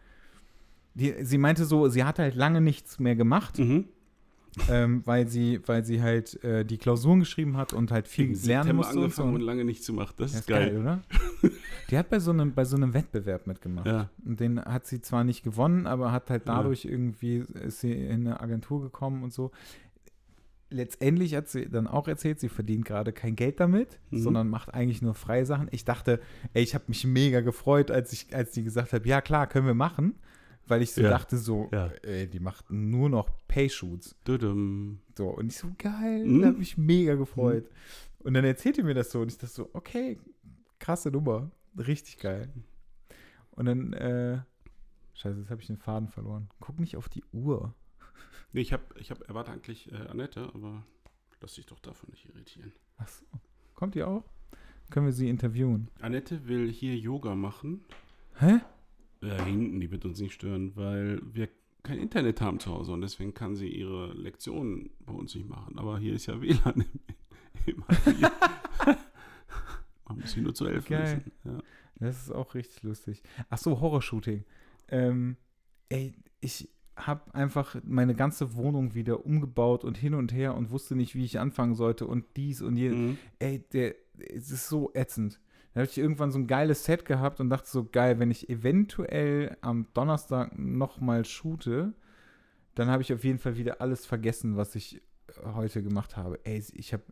[0.93, 3.85] Die, sie meinte so, sie hat halt lange nichts mehr gemacht, Mhm.
[4.69, 8.43] Ähm, weil sie, weil sie halt äh, die Klausuren geschrieben hat und halt viel Im
[8.43, 8.93] lernen musste.
[8.97, 10.15] Und angefangen und lange nichts gemacht.
[10.19, 10.77] Das Ja, ist geil.
[10.79, 11.01] oder?
[11.89, 13.87] Die hat bei so einem, bei so einem Wettbewerb mitgemacht.
[13.87, 14.09] Ja.
[14.25, 16.55] Und den hat sie zwar nicht gewonnen, aber hat halt Ja.
[16.55, 19.51] dadurch irgendwie, ist sie in eine Agentur gekommen und so.
[20.69, 24.17] Letztendlich hat sie dann auch erzählt, sie verdient gerade kein Geld damit, Mhm.
[24.17, 25.69] sondern macht eigentlich nur freie Sachen.
[25.71, 26.19] Ich dachte,
[26.53, 29.65] ey, ich habe mich mega gefreut, als ich, als die gesagt hat, ja klar, können
[29.65, 30.15] wir machen.
[30.67, 31.09] Weil ich so Ja.
[31.09, 31.87] dachte, so, Ja.
[32.03, 34.15] ey, die macht nur noch Pay-Shoots.
[34.25, 36.41] So, und ich so, geil, Mhm.
[36.41, 37.69] da habe mich mega gefreut.
[38.19, 40.19] Und dann erzählte mir das so und ich dachte so, okay,
[40.79, 42.51] krasse Nummer, richtig geil.
[43.51, 44.41] Und dann, äh,
[45.13, 46.49] scheiße, jetzt habe ich den Faden verloren.
[46.59, 47.73] Guck nicht auf die Uhr.
[48.53, 50.83] Nee, ich habe ich hab erwartet eigentlich äh, Annette, aber
[51.41, 52.71] lass dich doch davon nicht irritieren.
[52.97, 53.25] Ach so,
[53.75, 54.23] kommt die auch?
[54.89, 55.89] Können wir sie interviewen?
[56.01, 57.83] Annette will hier Yoga machen.
[58.39, 58.59] Hä?
[59.21, 61.49] Äh, hinten, die wird uns nicht stören, weil wir
[61.83, 65.77] kein Internet haben zu Hause und deswegen kann sie ihre Lektionen bei uns nicht machen.
[65.79, 66.85] Aber hier ist ja WLAN
[67.65, 67.83] im, im.
[70.07, 71.17] Man muss sie nur zu elf Geil.
[71.17, 71.31] wissen.
[71.43, 71.63] Ja.
[71.99, 73.21] Das ist auch richtig lustig.
[73.49, 74.43] Ach so, Horrorshooting.
[74.89, 75.37] Ähm,
[75.89, 80.95] ey, ich habe einfach meine ganze Wohnung wieder umgebaut und hin und her und wusste
[80.95, 82.97] nicht, wie ich anfangen sollte und dies und jenes.
[82.97, 83.17] Mhm.
[83.39, 85.39] ey, der, es ist so ätzend.
[85.73, 88.49] Da habe ich irgendwann so ein geiles Set gehabt und dachte so, geil, wenn ich
[88.49, 91.93] eventuell am Donnerstag nochmal shoote,
[92.75, 95.01] dann habe ich auf jeden Fall wieder alles vergessen, was ich
[95.43, 96.39] heute gemacht habe.
[96.43, 97.03] Ey, ich habe,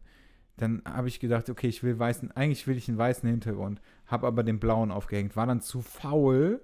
[0.58, 4.28] dann habe ich gedacht, okay, ich will weißen, eigentlich will ich einen weißen Hintergrund, habe
[4.28, 6.62] aber den blauen aufgehängt, war dann zu faul,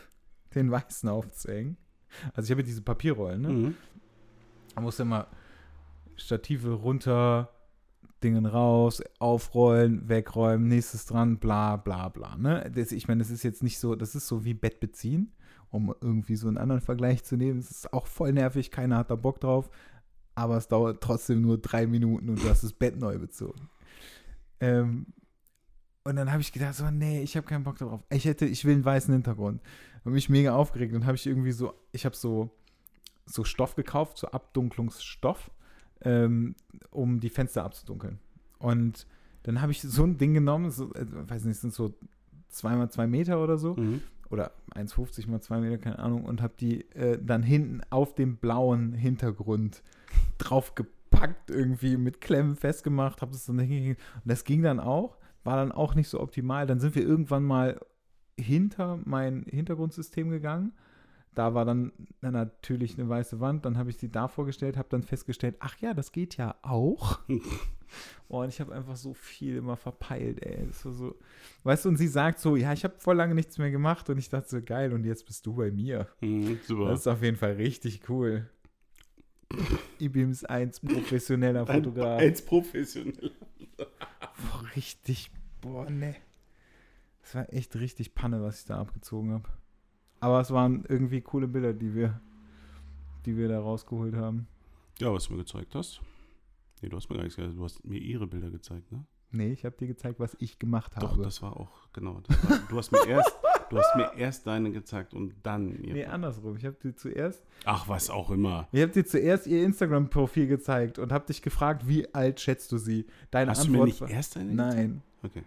[0.54, 1.76] den weißen aufzuhängen.
[2.34, 3.48] Also ich habe diese Papierrollen, ne?
[3.48, 3.74] Mhm.
[4.74, 5.28] Man muss immer
[6.16, 7.52] Stative runter,
[8.20, 12.36] Dingen raus, aufrollen, wegräumen, nächstes dran, bla bla bla.
[12.36, 12.70] Ne?
[12.74, 15.32] Das, ich meine, das ist jetzt nicht so, das ist so wie Bett beziehen,
[15.70, 17.58] um irgendwie so einen anderen Vergleich zu nehmen.
[17.58, 19.70] Es ist auch voll nervig, keiner hat da Bock drauf,
[20.34, 23.68] aber es dauert trotzdem nur drei Minuten und du hast das Bett neu bezogen.
[24.60, 25.06] Ähm,
[26.04, 28.02] und dann habe ich gedacht, so, nee, ich habe keinen Bock darauf.
[28.10, 29.60] Ich hätte, ich will einen weißen Hintergrund.
[30.00, 32.50] Habe mich mega aufgeregt und habe ich irgendwie so, ich habe so,
[33.26, 35.50] so Stoff gekauft, so Abdunklungsstoff,
[36.02, 36.54] ähm,
[36.90, 38.18] um die Fenster abzudunkeln.
[38.58, 39.06] Und
[39.42, 41.94] dann habe ich so ein Ding genommen, so, äh, weiß nicht, sind so
[42.48, 44.00] zwei mal zwei Meter oder so, Mhm.
[44.30, 48.36] oder 1,50 mal zwei Meter, keine Ahnung, und habe die äh, dann hinten auf dem
[48.36, 49.82] blauen Hintergrund
[50.38, 54.00] draufgepackt, irgendwie mit Klemmen festgemacht, habe das dann hingekriegt.
[54.16, 56.66] Und das ging dann auch, war dann auch nicht so optimal.
[56.66, 57.80] Dann sind wir irgendwann mal
[58.38, 60.72] hinter mein Hintergrundsystem gegangen.
[61.34, 63.64] Da war dann, natürlich eine weiße Wand.
[63.64, 67.20] Dann habe ich sie da vorgestellt, habe dann festgestellt, ach ja, das geht ja auch.
[68.28, 70.66] oh, und ich habe einfach so viel immer verpeilt, ey.
[70.72, 71.16] So,
[71.62, 74.10] weißt du, und sie sagt so, ja, ich habe voll lange nichts mehr gemacht.
[74.10, 76.08] Und ich dachte so, geil, und jetzt bist du bei mir.
[76.20, 76.58] Mhm.
[76.64, 76.88] Super.
[76.88, 78.50] Das ist auf jeden Fall richtig cool.
[80.00, 82.20] IBIMS 1 professioneller Fotograf.
[82.20, 83.32] Als professionell.
[83.76, 86.16] Boah, richtig, boah, ne.
[87.22, 89.48] Das war echt richtig Panne, was ich da abgezogen habe.
[90.20, 92.20] Aber es waren irgendwie coole Bilder, die wir,
[93.24, 94.46] die wir da rausgeholt haben.
[94.98, 96.00] Ja, was du mir gezeigt hast.
[96.82, 97.56] Nee, du hast mir gar nichts gesagt.
[97.56, 99.04] Du hast mir ihre Bilder gezeigt, ne?
[99.32, 101.22] Nee, ich habe dir gezeigt, was ich gemacht Doch, habe.
[101.22, 102.20] das war auch, genau.
[102.26, 103.32] Das war, du, hast mir erst,
[103.70, 105.92] du hast mir erst deine gezeigt und dann ihre.
[105.92, 106.56] nee, andersrum.
[106.56, 108.66] Ich habe dir zuerst, Ach, was auch immer.
[108.72, 112.78] ich habe dir zuerst ihr Instagram-Profil gezeigt und habe dich gefragt, wie alt schätzt du
[112.78, 113.06] sie?
[113.30, 115.02] Deine Hast du mir Antwort nicht war, erst deine Nein.
[115.22, 115.44] Okay.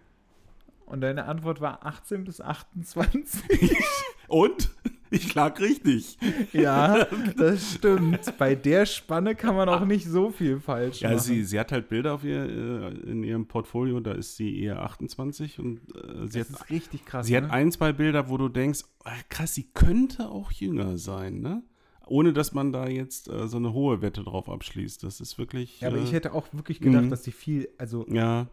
[0.86, 3.42] Und deine Antwort war 18 bis 28.
[4.34, 4.70] Und?
[5.10, 6.18] Ich lag richtig.
[6.52, 7.04] ja,
[7.36, 8.36] das stimmt.
[8.36, 11.20] Bei der Spanne kann man auch nicht so viel falsch Ja, machen.
[11.20, 14.82] sie, sie hat halt Bilder auf ihr, äh, in ihrem Portfolio, da ist sie eher
[14.82, 17.26] 28 und äh, sie, das hat, ist richtig krass.
[17.28, 17.50] sie hat ne?
[17.52, 21.62] ein, zwei Bilder, wo du denkst, ah, krass, sie könnte auch jünger sein, ne?
[22.06, 25.02] Ohne dass man da jetzt äh, so eine hohe Wette drauf abschließt.
[25.02, 25.80] Das ist wirklich.
[25.80, 27.10] Ja, aber äh, ich hätte auch wirklich gedacht, Mhm.
[27.10, 28.46] dass die viel, also Ja,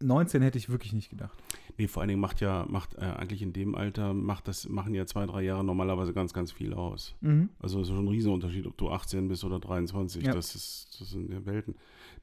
[0.00, 1.36] 19 hätte ich wirklich nicht gedacht.
[1.78, 4.94] nee, vor allen Dingen macht ja, macht äh, eigentlich in dem Alter, macht das, machen
[4.94, 7.14] ja zwei, drei Jahre normalerweise ganz, ganz viel aus.
[7.20, 7.48] Mhm.
[7.58, 10.24] Also es ist schon ein Riesenunterschied, ob du 18 bist oder 23.
[10.24, 10.32] Ja.
[10.34, 11.74] Das ist, das sind ja Welten.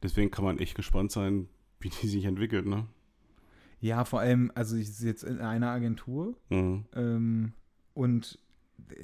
[0.03, 1.47] Deswegen kann man echt gespannt sein,
[1.79, 2.85] wie die sich entwickelt, ne?
[3.81, 6.83] Ja, vor allem, also ich sitze jetzt in einer Agentur Mhm.
[6.95, 7.53] ähm,
[7.93, 8.37] und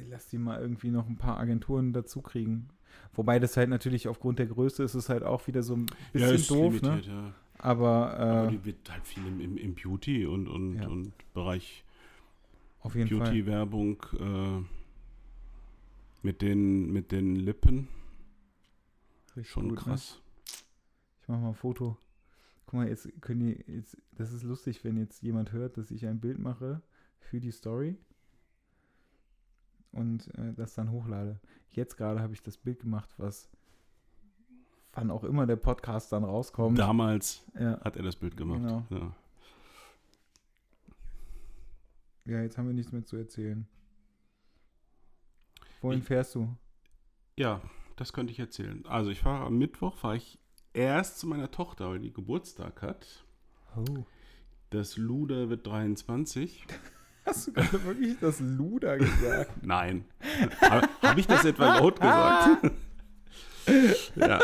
[0.09, 2.69] lass die mal irgendwie noch ein paar Agenturen dazu kriegen.
[3.13, 6.35] Wobei das halt natürlich aufgrund der Größe ist es halt auch wieder so ein bisschen
[6.35, 7.13] ist doof, limitiert, ne?
[7.13, 7.33] ja.
[7.57, 10.87] Aber, äh, Aber die wird halt viel im, im, Beauty und, und, Ja.
[10.87, 11.83] und Bereich.
[12.83, 14.61] Beauty-Werbung äh,
[16.21, 17.87] mit, den, mit den Lippen.
[19.35, 19.83] Richtig Schon gut, ne?
[19.83, 20.21] krass.
[21.21, 21.97] Ich mache mal ein Foto.
[22.67, 26.05] Guck mal, jetzt können die, jetzt, das ist lustig, wenn jetzt jemand hört, dass ich
[26.05, 26.81] ein Bild mache
[27.19, 27.97] für die Story
[29.95, 31.39] und äh, das dann hochlade.
[31.71, 33.49] Jetzt gerade habe ich das Bild gemacht, was
[34.93, 36.77] wann auch immer der Podcast dann rauskommt.
[36.79, 38.61] Damals Ja, hat er das Bild gemacht.
[38.61, 38.85] Genau.
[38.89, 39.11] Ja.
[42.25, 43.67] ja, jetzt haben wir nichts mehr zu erzählen.
[45.81, 46.55] Wohin Ich- fährst du?
[47.37, 47.61] ja,
[47.97, 48.85] das könnte ich erzählen.
[48.87, 50.39] Also ich fahre am Mittwoch, fahre ich
[50.73, 53.25] erst zu meiner Tochter, weil die Geburtstag hat.
[53.75, 54.05] Oh.
[54.69, 56.65] Das Luder wird 23.
[57.25, 59.51] Hast du gerade wirklich das Luder gesagt?
[59.65, 60.05] Nein.
[60.61, 62.71] Habe hab ich das etwa laut gesagt?
[64.15, 64.39] ja.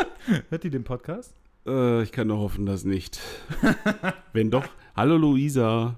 [0.48, 1.34] Hört die den Podcast?
[1.64, 3.20] Äh, ich kann nur hoffen, dass nicht.
[4.32, 4.64] Wenn doch,
[4.96, 5.96] hallo Luisa.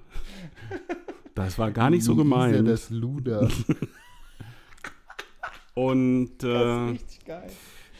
[1.33, 2.67] Das war gar nicht so gemeint.
[2.67, 3.49] Das Luder.
[5.73, 7.51] Und Das äh, ist richtig geil.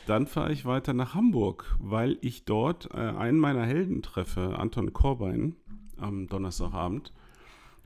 [0.06, 4.94] dann fahre ich weiter nach Hamburg, weil ich dort äh, einen meiner Helden treffe, Anton
[4.94, 5.56] Korbein,
[5.98, 7.12] am Donnerstagabend.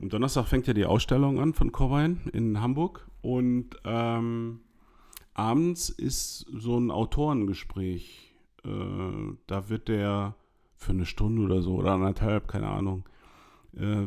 [0.00, 4.60] Am Donnerstag fängt ja die Ausstellung an von Korbein in Hamburg und ähm,
[5.34, 8.34] abends ist so ein Autorengespräch.
[8.64, 10.36] Äh, da wird der
[10.74, 13.06] für eine Stunde oder so oder anderthalb, keine Ahnung,
[13.76, 14.06] äh,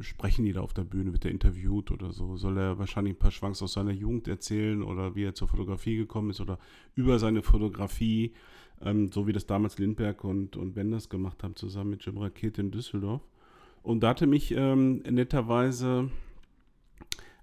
[0.00, 2.36] sprechen die da auf der Bühne, wird er interviewt oder so.
[2.36, 5.96] Soll er wahrscheinlich ein paar Schwanks aus seiner Jugend erzählen oder wie er zur Fotografie
[5.96, 6.60] gekommen ist oder
[6.94, 8.32] über seine Fotografie,
[8.80, 12.60] ähm, so wie das damals Lindberg und, und Wenders gemacht haben, zusammen mit Jim Rakete
[12.60, 13.22] in Düsseldorf.
[13.82, 16.10] Und da hatte mich ähm, netterweise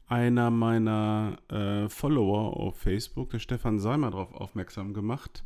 [0.08, 5.44] einer meiner äh, Follower auf Facebook, der Stefan Seimer, darauf aufmerksam gemacht.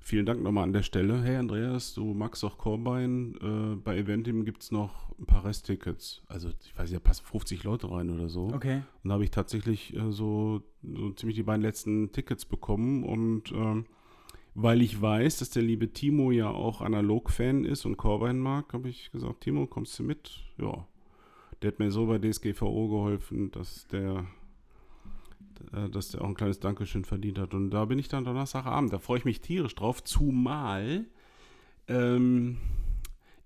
[0.00, 1.20] Vielen Dank nochmal an der Stelle.
[1.20, 3.34] Hey Andreas, du magst auch Corbein.
[3.42, 6.22] Äh, bei Eventim gibt es noch ein paar Resttickets.
[6.28, 8.46] Also ich weiß nicht, da passen 50 Leute rein oder so.
[8.54, 8.82] Okay.
[9.02, 13.02] Und da habe ich tatsächlich äh, so, so ziemlich die beiden letzten Tickets bekommen.
[13.02, 13.86] Und ähm,
[14.58, 18.88] weil ich weiß, dass der liebe Timo ja auch Analog-Fan ist und Corbein mag, habe
[18.88, 20.40] ich gesagt, Timo, kommst du mit?
[20.58, 20.86] Ja.
[21.60, 24.26] Der hat mir so bei DSGVO geholfen, dass der,
[25.72, 27.52] äh, dass der auch ein kleines Dankeschön verdient hat.
[27.52, 28.92] Und da bin ich dann Donnerstagabend.
[28.92, 31.04] Da freue ich mich tierisch drauf, zumal
[31.88, 32.56] ähm,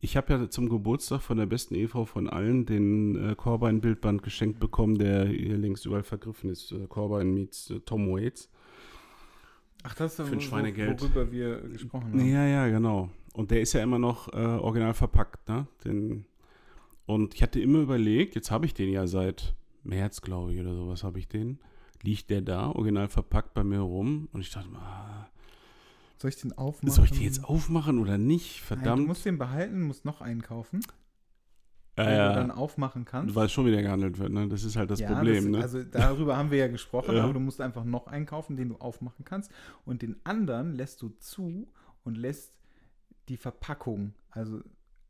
[0.01, 4.59] ich habe ja zum Geburtstag von der besten Ehefrau von allen den äh, Corbein-Bildband geschenkt
[4.59, 6.73] bekommen, der hier längst überall vergriffen ist.
[6.73, 8.49] Äh, Corbein meets äh, Tom Waits.
[9.83, 11.01] Ach, das ist Für ein Schweinegeld.
[11.01, 12.27] worüber wir gesprochen haben.
[12.27, 13.11] Ja, ja, genau.
[13.33, 15.67] Und der ist ja immer noch äh, original verpackt, ne?
[15.85, 16.27] Den,
[17.07, 19.55] und ich hatte immer überlegt, jetzt habe ich den ja seit
[19.85, 21.59] März, glaube ich, oder sowas habe ich den.
[22.03, 24.29] Liegt der da, original verpackt bei mir rum?
[24.33, 25.29] Und ich dachte, ah,
[26.19, 26.91] Soll ich den aufmachen?
[26.95, 28.61] soll ich den jetzt aufmachen oder nicht?
[28.71, 29.07] Nein, du Verdammt.
[29.09, 30.81] musst den behalten, musst noch einen kaufen,
[32.05, 33.35] ja, den du dann aufmachen kannst.
[33.35, 34.49] Weil es schon wieder gehandelt wird, ne?
[34.49, 35.59] Das ist halt das Problem, ne?
[35.63, 38.77] Also darüber haben wir ja gesprochen, aber du musst einfach noch einen kaufen, den du
[38.77, 39.51] aufmachen kannst.
[39.85, 41.69] Und den anderen lässt du zu
[42.05, 42.53] und lässt
[43.29, 44.61] die Verpackung, also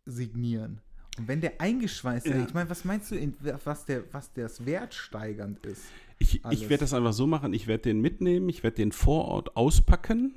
[0.07, 0.81] signieren.
[1.19, 2.45] Und wenn der eingeschweißt ist, Ja.
[2.47, 3.17] ich meine, was meinst du,
[3.65, 5.83] was, der, was das wertsteigernd ist?
[6.19, 9.27] Ich, ich werde das einfach so machen, ich werde den mitnehmen, ich werde den vor
[9.27, 10.35] Ort auspacken,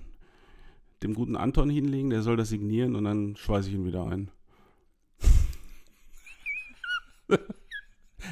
[1.04, 4.30] dem guten Anton hinlegen, der soll das signieren und dann schweiße ich ihn wieder ein.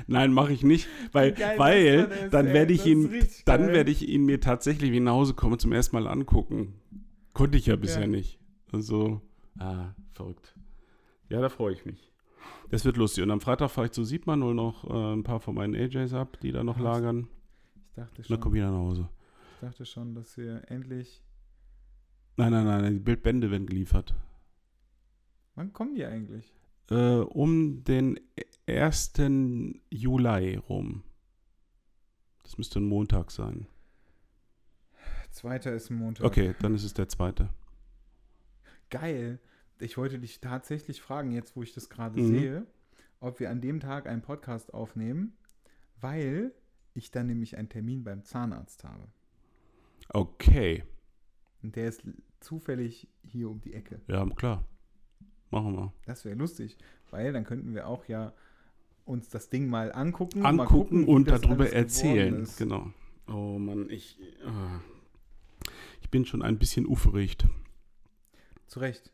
[0.07, 3.09] Nein, mache ich nicht, weil, geil weil dann werde ich ihn,
[3.45, 6.79] dann werde ich ihn mir tatsächlich, wie ich nach Hause komme, zum ersten Mal angucken.
[7.33, 8.07] Konnte ich ja bisher Ja.
[8.07, 8.39] nicht.
[8.71, 9.21] Also,
[9.59, 10.55] ah, verrückt.
[11.29, 12.11] Ja, da freue ich mich.
[12.69, 13.23] Das wird lustig.
[13.23, 16.37] Und am Freitag fahre ich zu Siebmann, noch äh, ein paar von meinen AJs ab,
[16.41, 16.83] die da noch Was?
[16.83, 17.27] lagern.
[17.89, 19.09] Ich dachte Und schon, dann komme ich wieder nach Hause.
[19.55, 21.21] ich dachte schon, dass wir endlich.
[22.37, 24.15] Nein, nein, nein, die Bildbände werden geliefert.
[25.55, 26.53] Wann kommen die eigentlich?
[26.91, 28.19] Äh, um den
[28.67, 29.13] 1.
[29.89, 31.03] Juli rum.
[32.43, 33.65] Das müsste ein Montag sein.
[35.31, 36.25] Zweiter ist ein Montag.
[36.27, 37.49] Okay, dann ist es der zweite.
[38.89, 39.39] Geil.
[39.79, 42.27] Ich wollte dich tatsächlich fragen, jetzt wo ich das gerade Mhm.
[42.27, 42.67] sehe,
[43.21, 45.37] ob wir an dem Tag einen Podcast aufnehmen,
[46.01, 46.53] weil
[46.93, 49.07] ich dann nämlich einen Termin beim Zahnarzt habe.
[50.09, 50.83] Okay,
[51.63, 52.03] Und der ist
[52.41, 54.01] zufällig hier um die Ecke.
[54.07, 54.65] ja, klar.
[55.52, 55.93] Machen wir.
[56.06, 56.78] Das wäre lustig,
[57.10, 58.34] weil dann könnten wir auch ja
[59.06, 62.47] uns das Ding mal angucken, mal Angucken gucken, wie und darüber erzählen.
[62.58, 62.91] Genau.
[63.28, 64.80] Oh Mann, ich, ah.
[66.02, 67.45] ich bin schon ein bisschen aufgeregt.
[68.68, 69.12] Zu Recht.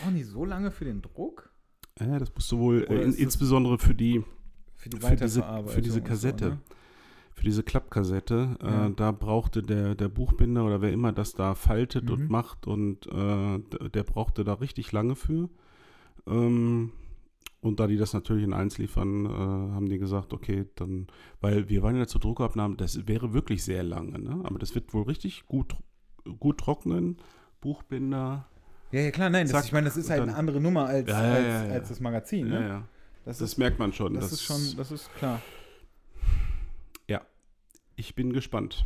[0.00, 1.52] Brauchen die so lange für den Druck?
[2.00, 4.24] Ja, das musst du wohl, äh, insbesondere für die,
[4.76, 6.44] Für die Für diese- für diese Kassette.
[6.44, 6.60] So, ne?
[7.34, 8.56] Für diese Klappkassette.
[8.62, 8.86] Ja.
[8.86, 12.10] Äh, da brauchte der, der Buchbinder oder wer immer das da faltet Mhm.
[12.12, 15.48] und macht und äh, der brauchte da richtig lange für.
[16.26, 16.92] Ähm,
[17.60, 21.06] und da die das natürlich in eins liefern, äh, haben die gesagt, okay, dann,
[21.40, 24.40] weil wir waren ja zur Druckabnahme, das wäre wirklich sehr lange, ne?
[24.42, 25.76] Aber das wird wohl richtig gut,
[26.40, 27.18] gut trocknen.
[27.60, 28.46] Buchbinder.
[28.90, 30.86] Ja, ja, klar, nein, das, Zack, ich meine, das ist halt dann- eine andere Nummer
[30.86, 32.48] als, Ja, ja, als, als das Magazin.
[32.48, 32.82] Ne?
[33.24, 34.14] Das, Das ist, merkt man schon.
[34.14, 35.40] das ist schon, das ist klar.
[38.02, 38.84] Ich bin gespannt.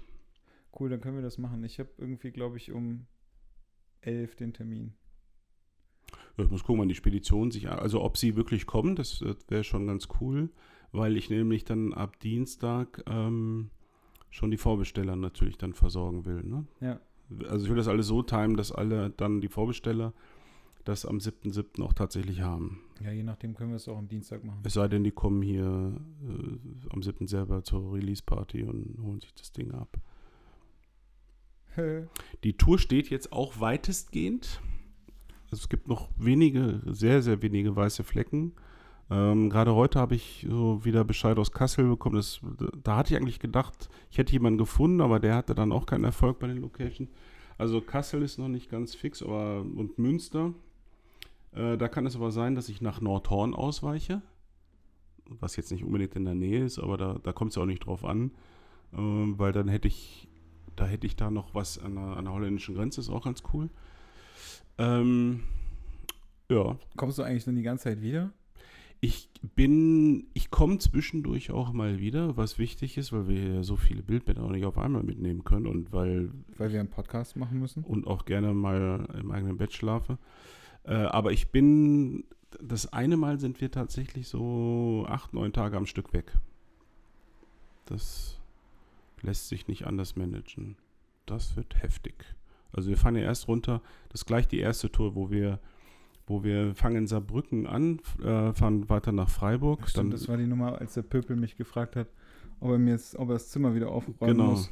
[0.79, 1.65] Cool, dann können wir das machen.
[1.65, 3.07] Ich habe irgendwie, glaube ich, um
[4.03, 4.93] elf den Termin.
[6.37, 9.65] Ich muss gucken, wann die Spedition sich, also ob sie wirklich kommen, das, das wäre
[9.65, 10.51] schon ganz cool,
[10.93, 13.71] weil ich nämlich dann ab Dienstag ähm,
[14.29, 16.43] schon die Vorbesteller natürlich dann versorgen will.
[16.43, 16.67] Ne?
[16.83, 17.01] Ja.
[17.49, 20.13] Also ich will das alles so timen, dass alle dann die Vorbesteller
[20.89, 21.83] das am 7.7.
[21.83, 22.81] auch tatsächlich haben.
[23.03, 24.61] Ja, je nachdem können wir es auch am Dienstag machen.
[24.65, 27.27] Es sei denn, die kommen hier äh, am 7.
[27.27, 29.99] selber zur Release-Party und holen sich das Ding ab.
[32.45, 34.61] Die Tour steht jetzt auch weitestgehend.
[35.51, 38.53] Also es gibt noch wenige, sehr, sehr wenige weiße Flecken.
[39.11, 42.17] Ähm, Gerade heute habe ich so wieder Bescheid aus Kassel bekommen.
[42.17, 42.41] Das,
[42.83, 46.05] da hatte ich eigentlich gedacht, ich hätte jemanden gefunden, aber der hatte dann auch keinen
[46.05, 47.11] Erfolg bei den Locations.
[47.59, 50.53] Also Kassel ist noch nicht ganz fix, aber und Münster.
[51.57, 54.23] Äh, da kann es aber sein, dass ich nach Nordhorn ausweiche.
[55.29, 57.67] Was jetzt nicht unbedingt in der Nähe ist, aber da, da kommt es ja auch
[57.67, 58.31] nicht drauf an.
[58.97, 60.29] Ähm, weil dann hätte ich
[60.77, 63.43] da hätte ich da noch was an der, an der holländischen Grenze, ist auch ganz
[63.53, 63.71] cool.
[64.79, 65.41] Ähm,
[66.51, 68.31] ja, Kommst du eigentlich dann die ganze Zeit wieder?
[69.01, 73.77] ich bin, ich komme zwischendurch auch mal wieder, was wichtig ist, weil wir ja so
[73.77, 77.59] viele Bildbänder auch nicht auf einmal mitnehmen können und weil Weil wir einen Podcast machen
[77.59, 77.85] müssen?
[77.85, 80.19] und auch gerne mal im eigenen Bett schlafe.
[80.87, 82.25] Äh, aber ich bin,
[82.61, 86.33] das eine Mal sind wir tatsächlich so acht, neun Tage am Stück weg.
[87.87, 88.39] Das
[89.23, 90.77] lässt sich nicht anders managen.
[91.27, 92.15] Das wird heftig.
[92.73, 93.81] Also wir fahren ja erst runter,
[94.11, 95.59] das ist gleich die erste Tour, wo wir,
[96.27, 99.81] wo wir fangen in Saarbrücken an, äh, fahren weiter nach Freiburg.
[99.83, 102.09] Ach, stimmt, das war die Nummer, als der Pöpel mich gefragt hat,
[102.61, 104.51] ob er mir jetzt, ob er das Zimmer wieder aufräumen Genau.
[104.51, 104.71] muss.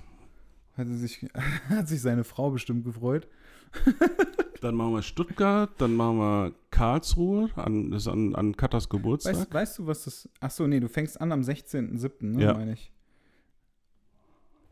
[0.76, 1.26] Hat, sich,
[1.68, 3.26] hat sich seine Frau bestimmt gefreut.
[4.64, 9.34] Dann machen wir Stuttgart, dann machen wir Karlsruhe, an, das ist an, an Katas Geburtstag.
[9.36, 10.26] Weißt, weißt du, was das.
[10.40, 12.54] Ach so, nee, du fängst an am 16.07., ne, Ja.
[12.54, 12.90] meine ich.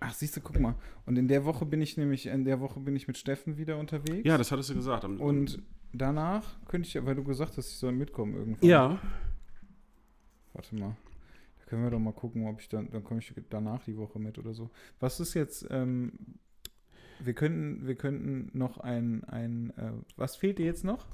[0.01, 0.76] Ach, siehst du, guck mal.
[1.05, 3.76] Und in der Woche bin ich nämlich, in der Woche bin ich mit Steffen wieder
[3.78, 4.26] unterwegs.
[4.26, 5.05] ja, das hattest du gesagt.
[5.05, 5.62] Und
[5.93, 8.66] danach könnte ich, ja, weil du gesagt hast, ich soll mitkommen irgendwann.
[8.68, 8.99] ja,
[10.55, 10.97] Warte mal.
[11.59, 14.18] Da können wir doch mal gucken, ob ich dann, dann komme ich danach die Woche
[14.18, 14.70] mit oder so.
[15.01, 16.12] Was ist jetzt, ähm,
[17.25, 21.07] wir könnten, wir könnten noch ein, ein, äh, was fehlt dir jetzt noch?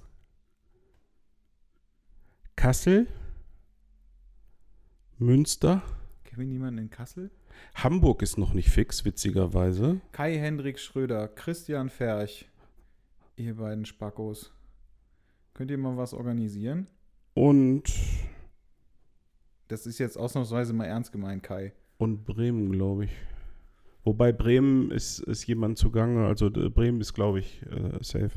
[2.57, 3.07] Kassel,
[5.19, 5.83] Münster,
[6.25, 7.31] Kennen wir niemanden in Kassel?
[7.75, 10.01] Hamburg ist noch nicht fix, witzigerweise.
[10.13, 12.49] Kai Hendrik Schröder, Christian Ferch,
[13.37, 14.53] ihr beiden Spackos.
[15.55, 16.87] Könnt ihr mal was organisieren?
[17.35, 17.85] Und,
[19.69, 21.73] Das ist jetzt ausnahmsweise mal ernst gemeint, Kai.
[21.99, 23.11] und Bremen, glaube ich.
[24.09, 28.31] Wobei Bremen ist, ist jemand zugange, also äh, Bremen ist, glaube ich, äh, safe.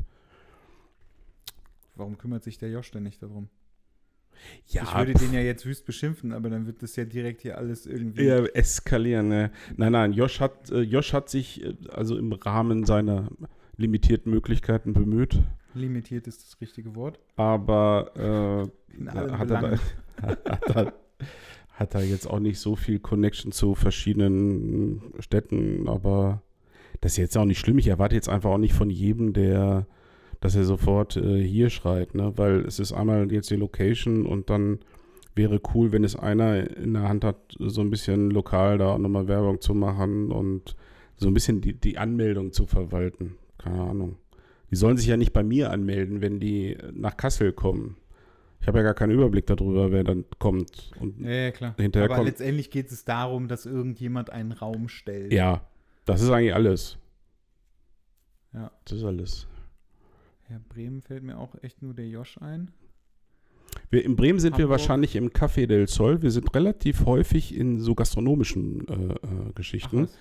[1.94, 3.48] Warum kümmert sich der Josh denn nicht darum?
[4.66, 7.56] Ja, ich würde den ja jetzt wüst beschimpfen, aber dann wird das ja direkt hier
[7.56, 8.22] alles irgendwie.
[8.24, 9.28] eher eskalieren.
[9.28, 9.50] Ne?
[9.78, 13.30] Nein, nein, Josh hat, äh, Josh hat sich äh, also im Rahmen seiner
[13.78, 15.38] limitierten Möglichkeiten bemüht,
[15.72, 17.18] Limitiert ist das richtige Wort.
[17.36, 18.12] aber
[18.94, 19.78] äh, Ja, hat, er da,
[20.22, 20.92] hat, er,
[21.72, 26.42] hat er jetzt auch nicht so viel Connection zu verschiedenen Städten, aber
[27.00, 27.78] das ist jetzt auch nicht schlimm.
[27.78, 29.86] Ich erwarte jetzt einfach auch nicht von jedem, der,
[30.40, 32.32] dass er sofort äh, hier schreit, ne?
[32.36, 34.78] weil es ist einmal jetzt die Location und dann
[35.34, 39.28] wäre cool, wenn es einer in der Hand hat, so ein bisschen lokal da nochmal
[39.28, 40.76] Werbung zu machen und
[41.16, 43.36] so ein bisschen die, die Anmeldung zu verwalten.
[43.58, 44.16] Keine Ahnung.
[44.70, 47.96] Die sollen sich ja nicht bei mir anmelden, wenn die nach Kassel kommen.
[48.62, 50.92] Ich habe ja gar keinen Überblick darüber, wer dann kommt.
[51.00, 51.74] Und Ja, ja, klar.
[51.78, 55.32] Hinterher aber kommt- letztendlich geht es darum, dass irgendjemand einen Raum stellt.
[55.32, 55.66] ja,
[56.04, 56.96] das ist eigentlich alles.
[58.52, 58.70] Ja.
[58.84, 59.46] Das ist alles.
[60.48, 62.70] Ja, Bremen fällt mir auch echt nur der Josh ein.
[63.90, 64.80] Wir, in Bremen sind wir Hamburg.
[64.80, 66.22] wahrscheinlich im Café del Sol.
[66.22, 69.18] Wir sind relativ häufig in so gastronomischen äh, äh,
[69.50, 70.04] Ach, Geschichten.
[70.04, 70.18] was?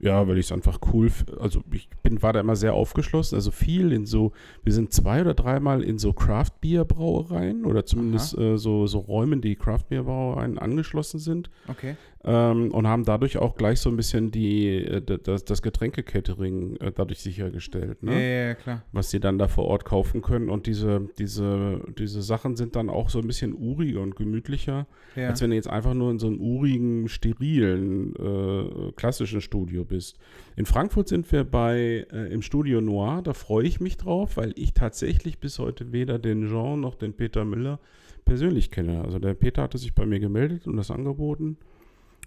[0.00, 3.50] Ja, weil ich es einfach cool, also ich bin, war da immer sehr aufgeschlossen, also
[3.50, 4.32] viel in so,
[4.62, 9.56] wir sind zwei oder dreimal in so Craft-Bier-Brauereien oder zumindest äh, so, so Räumen, die
[9.56, 11.50] Craft-Bier-Brauereien angeschlossen sind.
[11.66, 11.96] Okay.
[12.28, 16.92] Ähm, und haben dadurch auch gleich so ein bisschen die, äh, das, das Getränke-Catering äh,
[16.94, 18.12] dadurch sichergestellt, ne?
[18.12, 18.84] ja, ja, klar.
[18.92, 22.90] was sie dann da vor Ort kaufen können und diese, diese, diese Sachen sind dann
[22.90, 25.28] auch so ein bisschen uriger und gemütlicher, Ja.
[25.28, 30.18] als wenn du jetzt einfach nur in so einem urigen, sterilen, äh, klassischen Studio bist.
[30.54, 34.52] In Frankfurt sind wir bei äh, im Studio Noir, da freue ich mich drauf, weil
[34.56, 37.80] ich tatsächlich bis heute weder den Jean noch den Peter Müller
[38.26, 39.02] persönlich kenne.
[39.02, 41.56] Also der Peter hatte sich bei mir gemeldet und das angeboten.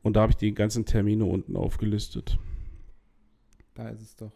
[0.03, 2.37] Und da habe ich die ganzen Termine unten aufgelistet.
[3.73, 4.31] Da ist es doch.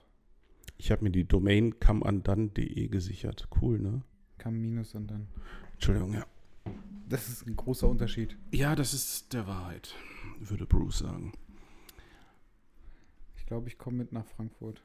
[0.77, 3.47] Ich habe mir die Domain camandan.de gesichert.
[3.61, 4.01] Cool, ne?
[4.39, 5.27] Kam Minus und dann.
[5.73, 6.25] Entschuldigung, ja.
[7.07, 8.37] Das ist ein großer Unterschied.
[8.51, 9.95] Ja, das ist der Wahrheit,
[10.39, 11.33] würde Bruce sagen.
[13.37, 14.81] Ich glaube, ich komme mit nach Frankfurt.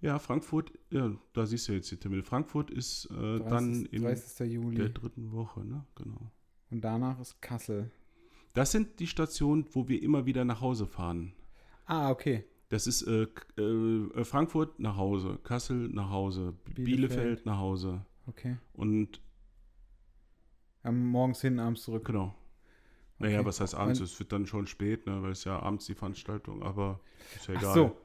[0.00, 2.22] Ja, Frankfurt, ja, da siehst du jetzt die Termine.
[2.22, 4.52] Frankfurt ist äh, 30, dann in 30.
[4.52, 4.76] Juli.
[4.76, 5.84] der dritten Woche, ne?
[5.96, 6.30] Genau.
[6.70, 7.90] Und danach ist Kassel.
[8.54, 11.32] Das sind die Stationen, wo wir immer wieder nach Hause fahren.
[11.86, 12.44] Ah, okay.
[12.70, 17.46] Das ist äh, K- äh, Frankfurt nach Hause, Kassel nach Hause, Bielefeld, Bielefeld.
[17.46, 18.04] nach Hause.
[18.26, 18.56] Okay.
[18.74, 19.20] Und
[20.82, 22.04] Am morgens hin, abends zurück.
[22.04, 22.34] genau.
[23.18, 23.46] Naja, Okay.
[23.48, 24.00] was heißt abends?
[24.00, 25.22] Es wird dann schon spät, ne?
[25.22, 27.00] weil es ja abends die Veranstaltung, aber
[27.34, 27.70] ist ja egal.
[27.70, 27.96] Ach so.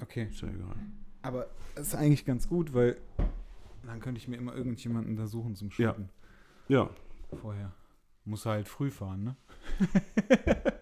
[0.00, 0.28] Okay.
[0.30, 0.76] Ist ja egal.
[1.22, 2.96] Aber es ist eigentlich ganz gut, weil
[3.84, 5.90] dann könnte ich mir immer irgendjemanden da suchen zum Ja.
[5.90, 6.08] Shooten
[6.68, 6.90] Ja,
[7.40, 7.72] vorher.
[8.24, 9.36] Muss halt früh fahren, ne?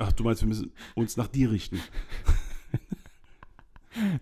[0.00, 1.78] ach, du meinst, wir müssen uns nach dir richten.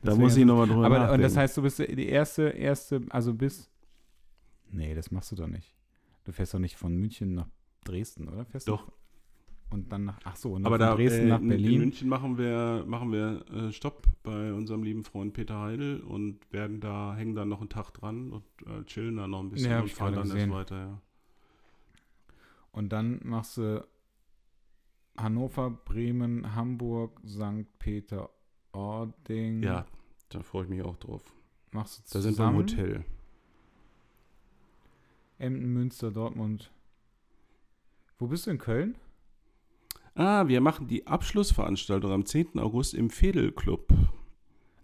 [0.03, 1.15] da muss ich nochmal drüber Aber nachdenken.
[1.15, 3.71] und das heißt, du bist die erste, erste, also bis.
[4.71, 5.75] Nee, das machst du doch nicht.
[6.25, 7.49] Du fährst doch nicht von München nach
[7.85, 8.45] Dresden, oder?
[8.45, 8.91] Fährst Doch.
[9.71, 11.79] Und dann nach, ach so, und Aber von da Dresden äh, nach in- In Berlin.
[11.81, 16.81] München machen wir, machen wir äh, Stopp bei unserem lieben Freund Peter Heidel und werden
[16.81, 19.81] da, hängen dann noch einen Tag dran und äh, chillen da noch ein bisschen Ja,
[19.81, 20.51] und fahren dann gesehen.
[20.51, 21.03] erst weiter, ja.
[22.73, 23.87] Und dann machst du
[25.19, 27.67] Hannover, Bremen, Hamburg, St.
[27.79, 29.63] Peter-Ording.
[29.63, 29.87] Ja,
[30.31, 31.23] da freue ich mich auch drauf.
[31.73, 32.87] Machst du Da sind wir im zusammen.
[32.89, 33.05] Hotel.
[35.39, 36.73] Emden, Münster, Dortmund.
[38.19, 38.97] Wo bist du in Köln?
[40.15, 42.59] Ah, wir machen die Abschlussveranstaltung am 10.
[42.59, 43.93] August im Fädelclub.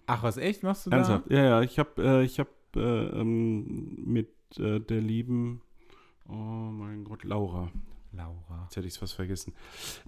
[0.07, 1.31] Ach, was echt machst du Ernsthaft?
[1.31, 2.81] Ja, ja, ich habe äh, ich hab, äh,
[3.21, 4.29] ähm, mit
[4.59, 5.63] äh, der lieben,
[6.29, 7.94] oh mein Gott, Laura, da?
[8.17, 8.63] Laura.
[8.65, 9.53] Jetzt hätte ich es fast vergessen.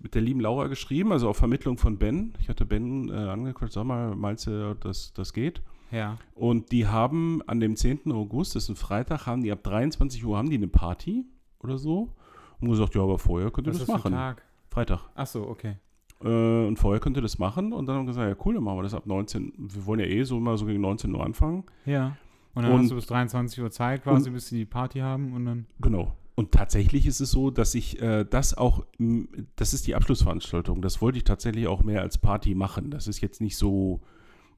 [0.02, 2.34] Mit der lieben Laura geschrieben, also auf Vermittlung von Ben.
[2.40, 5.62] Ich hatte Ben äh, angequatscht, sag mal, meinst du, dass das geht?
[5.90, 6.18] Ja.
[6.34, 8.10] Und die haben an dem 10.
[8.12, 11.24] August, das ist ein Freitag, haben die ab 23 Uhr haben die eine Party
[11.60, 12.12] oder so.
[12.60, 14.12] Und gesagt, ja, aber vorher könnt ihr Was das ist machen.
[14.12, 14.42] Tag?
[14.70, 15.00] Freitag.
[15.14, 15.76] Ach so, okay.
[16.24, 17.72] Äh, und vorher könnt ihr das machen.
[17.72, 19.52] Und dann haben wir gesagt, ja cool, dann machen wir das ab 19.
[19.58, 21.64] Wir wollen ja eh so mal so gegen 19 Uhr anfangen.
[21.84, 22.16] Ja.
[22.54, 25.34] Und dann Und- hast du bis 23 Uhr Zeit quasi, bis sie die Party haben
[25.34, 25.66] und dann.
[25.80, 26.14] Genau.
[26.36, 28.84] Und tatsächlich ist es so, dass ich äh, das auch,
[29.56, 30.82] das ist die Abschlussveranstaltung.
[30.82, 32.90] Das wollte ich tatsächlich auch mehr als Party machen.
[32.90, 34.02] Das ist jetzt nicht so,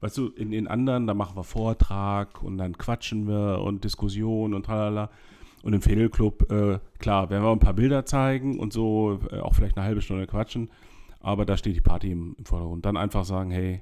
[0.01, 4.53] weißt du, in den anderen, da machen wir Vortrag und dann quatschen wir und Diskussion
[4.53, 5.09] und tralala.
[5.63, 9.55] Und im Fädelclub, äh, klar, werden wir ein paar Bilder zeigen und so, äh, auch
[9.55, 10.69] vielleicht eine halbe Stunde quatschen.
[11.21, 12.85] Aber da steht die Party im, im Vordergrund.
[12.85, 13.81] Dann einfach sagen, hey,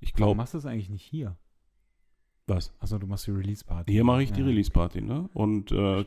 [0.00, 1.36] ich Warum glaube, machst du das eigentlich nicht hier?
[2.48, 2.72] Was?
[2.80, 3.92] Achso, du machst die Release-Party.
[3.92, 5.28] Hier mache ich die Ja, Release-Party, ne?
[5.34, 6.04] Und äh.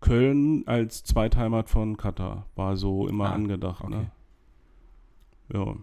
[0.00, 3.82] Köln als Zweitheimat von Katar war so immer Ah, angedacht.
[3.84, 3.94] okay.
[3.96, 4.10] Ne?
[5.52, 5.74] Ja.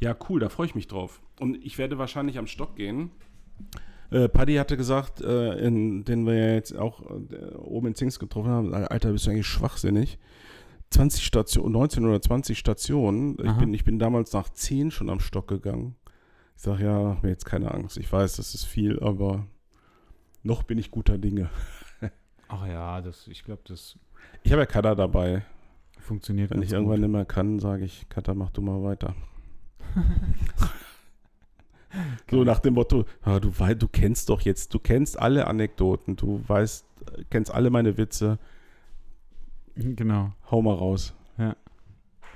[0.00, 1.20] Ja, cool, da freue ich mich drauf.
[1.40, 3.10] Und ich werde wahrscheinlich am Stock gehen.
[4.10, 8.18] Äh, Paddy hatte gesagt, äh, in, den wir ja jetzt auch äh, oben in Zings
[8.18, 10.18] getroffen haben, Alter, bist du eigentlich schwachsinnig.
[10.90, 13.36] 20 Stationen, 19 oder 20 Stationen.
[13.44, 15.96] Ich bin, ich bin damals nach 10 schon am Stock gegangen.
[16.58, 17.98] Ich sage, ja, mach mir jetzt keine Angst.
[17.98, 19.46] Ich weiß, das ist viel, aber
[20.42, 21.50] noch bin ich guter Dinge.
[22.48, 23.96] Ach ja, das, ich glaube, das.
[24.42, 25.44] Ich habe ja Cutter dabei.
[26.00, 27.10] Funktioniert Wenn ich irgendwann gut.
[27.10, 29.14] nicht mehr kann, sage ich, Cutter, mach du mal weiter.
[32.28, 36.42] so nach dem Motto, ah, du, du kennst doch jetzt, du kennst alle Anekdoten, du
[36.48, 36.84] weißt,
[37.30, 38.40] kennst alle meine Witze,
[39.76, 41.14] Genau, hau mal raus.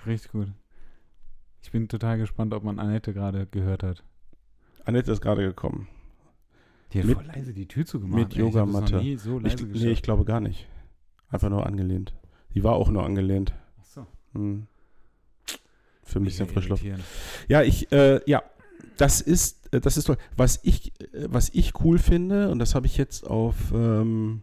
[0.06, 0.52] richtig gut.
[1.64, 4.04] Ich bin total gespannt, ob man Annette gerade gehört hat.
[4.84, 5.88] Annette ist gerade gekommen.
[6.92, 8.18] Die hat Mit- voll leise die Tür zugemacht.
[8.20, 9.00] mit Yogamatte.
[9.18, 10.68] so Ich, nee, ich glaube gar nicht.
[11.30, 12.14] Einfach nur angelehnt.
[12.54, 13.54] Die war auch nur angelehnt.
[13.80, 14.06] Ach so.
[14.34, 14.66] Hm.
[16.04, 16.84] Für ein bisschen Frischluft.
[17.48, 18.42] Ja, ich, äh, ja,
[18.98, 20.18] das ist, äh, das ist toll.
[20.36, 24.42] Was ich, äh, was ich cool finde, und das habe ich jetzt auf ähm,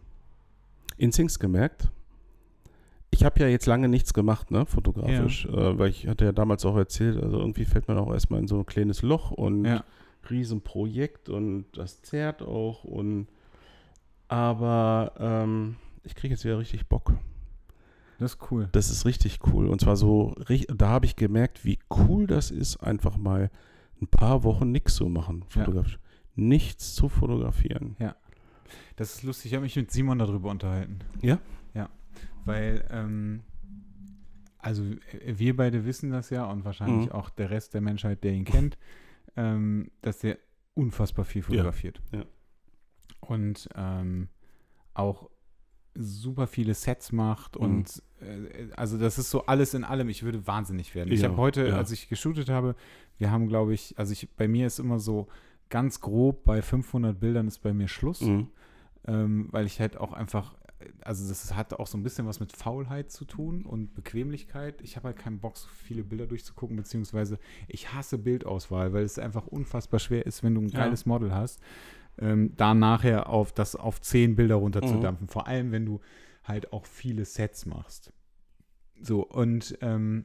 [0.96, 1.88] Instincts gemerkt,
[3.12, 6.64] ich habe ja jetzt lange nichts gemacht, ne, fotografisch, äh, weil ich hatte ja damals
[6.64, 9.84] auch erzählt, also irgendwie fällt man auch erstmal in so ein kleines Loch und Ja.
[10.28, 13.26] Riesenprojekt und das zerrt auch und
[14.28, 17.14] aber ähm, ich kriege jetzt wieder richtig Bock.
[18.18, 18.68] Das ist cool.
[18.72, 19.66] Das ist richtig cool.
[19.66, 20.34] Und zwar so,
[20.68, 23.50] da habe ich gemerkt, wie cool das ist, einfach mal
[24.00, 25.66] ein paar Wochen nichts zu machen, Ja.
[26.36, 27.96] Nichts zu fotografieren.
[28.96, 29.50] Das ist lustig.
[29.50, 30.98] Ich habe mich mit Simon darüber unterhalten.
[31.22, 31.38] Ja?
[31.74, 31.88] Ja.
[32.44, 33.40] Weil, ähm,
[34.58, 34.84] also
[35.26, 37.12] wir beide wissen das ja und wahrscheinlich Mhm.
[37.12, 38.78] auch der Rest der Menschheit, der ihn kennt,
[39.36, 40.38] ähm, dass der
[40.74, 42.00] unfassbar viel fotografiert.
[42.12, 42.24] ja.
[43.20, 44.28] Und ähm,
[44.94, 45.30] auch
[45.94, 47.62] super viele Sets macht Mhm.
[47.62, 50.08] und äh, also das ist so alles in allem.
[50.08, 51.12] Ich würde wahnsinnig werden.
[51.12, 51.76] Ich Ja, habe heute, ja.
[51.76, 52.74] als ich geshootet habe,
[53.18, 55.28] wir haben, glaube ich, also ich, bei mir ist immer so
[55.68, 58.48] ganz grob bei 500 Bildern ist bei mir Schluss Mhm.
[59.06, 60.54] ähm, weil ich halt auch einfach,
[61.04, 64.80] also das hat auch so ein bisschen was mit Faulheit zu tun und Bequemlichkeit.
[64.82, 67.38] Ich habe halt keinen Bock, so viele Bilder durchzugucken, beziehungsweise
[67.68, 70.78] ich hasse Bildauswahl, weil es einfach unfassbar schwer ist, wenn du ein Ja.
[70.84, 71.60] geiles Model hast,
[72.18, 75.28] ähm, da nachher auf das auf zehn Bilder runterzudampfen.
[75.28, 76.00] Vor allem, wenn du
[76.44, 78.12] halt auch viele Sets machst.
[79.00, 80.24] So, und ähm,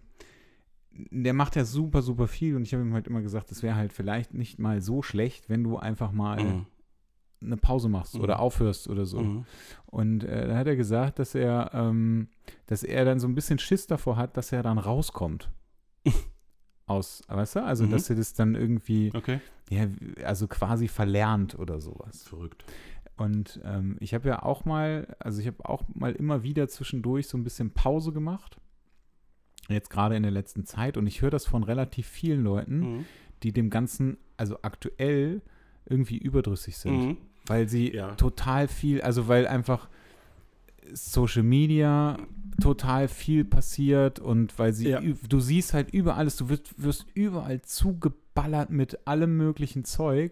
[0.92, 3.76] der macht ja super, super viel und ich habe ihm halt immer gesagt, es wäre
[3.76, 6.66] halt vielleicht nicht mal so schlecht, wenn du einfach mal Mhm.
[7.46, 8.22] Eine Pause machst Mhm.
[8.22, 9.20] oder aufhörst oder so.
[9.20, 9.46] Mhm.
[9.86, 12.28] Und äh, da hat er gesagt, dass er, ähm,
[12.68, 15.50] dass er dann so ein bisschen Schiss davor hat, dass er dann rauskommt.
[16.88, 17.64] Aus, weißt du?
[17.64, 17.90] Also, Mhm.
[17.92, 19.40] dass er das dann irgendwie, Okay.
[19.70, 19.88] ja,
[20.24, 22.24] also quasi verlernt oder sowas.
[22.24, 22.64] Verrückt.
[23.18, 27.28] Und ähm, ich habe ja auch mal, also ich habe auch mal immer wieder zwischendurch
[27.28, 28.58] so ein bisschen Pause gemacht.
[29.68, 30.96] Jetzt gerade in der letzten Zeit.
[30.98, 33.06] Und ich höre das von relativ vielen Leuten, Mhm.
[33.42, 35.42] die dem Ganzen, also aktuell,
[35.88, 37.18] irgendwie überdrüssig sind Mhm.
[37.48, 38.16] Weil sie Ja.
[38.16, 39.88] total viel, also weil einfach
[40.94, 42.18] Social Media
[42.62, 45.02] total viel passiert und weil sie, Ja.
[45.02, 50.32] du siehst halt überall alles, du wirst, wirst überall zugeballert mit allem möglichen Zeug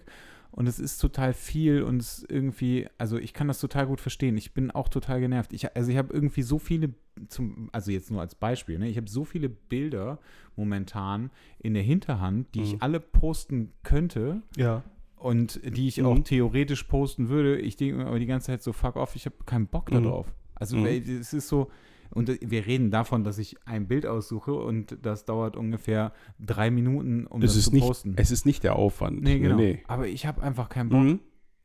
[0.51, 3.99] und es ist total viel und es ist irgendwie, also ich kann das total gut
[3.99, 4.37] verstehen.
[4.37, 5.51] Ich bin auch total genervt.
[5.53, 6.93] Ich, also ich habe irgendwie so viele,
[7.27, 10.19] zum, also jetzt nur als Beispiel, ne, ich habe so viele Bilder
[10.55, 12.65] momentan in der Hinterhand, die Mhm.
[12.65, 14.83] ich alle posten könnte Ja.
[15.23, 16.05] Und die ich Mhm.
[16.05, 17.57] auch theoretisch posten würde.
[17.59, 20.03] Ich denke mir aber die ganze Zeit so, fuck off, ich habe keinen Bock Mhm.
[20.03, 20.33] darauf.
[20.55, 20.85] Also Mhm.
[20.85, 21.69] es ist so,
[22.11, 27.25] und wir reden davon, dass ich ein Bild aussuche und das dauert ungefähr drei Minuten,
[27.25, 28.13] um Es das ist, zu nicht, posten.
[28.17, 29.21] es ist nicht der Aufwand.
[29.23, 29.55] nee, genau.
[29.55, 30.99] Nee, Aber ich habe einfach keinen Bock.
[31.01, 31.19] Mhm.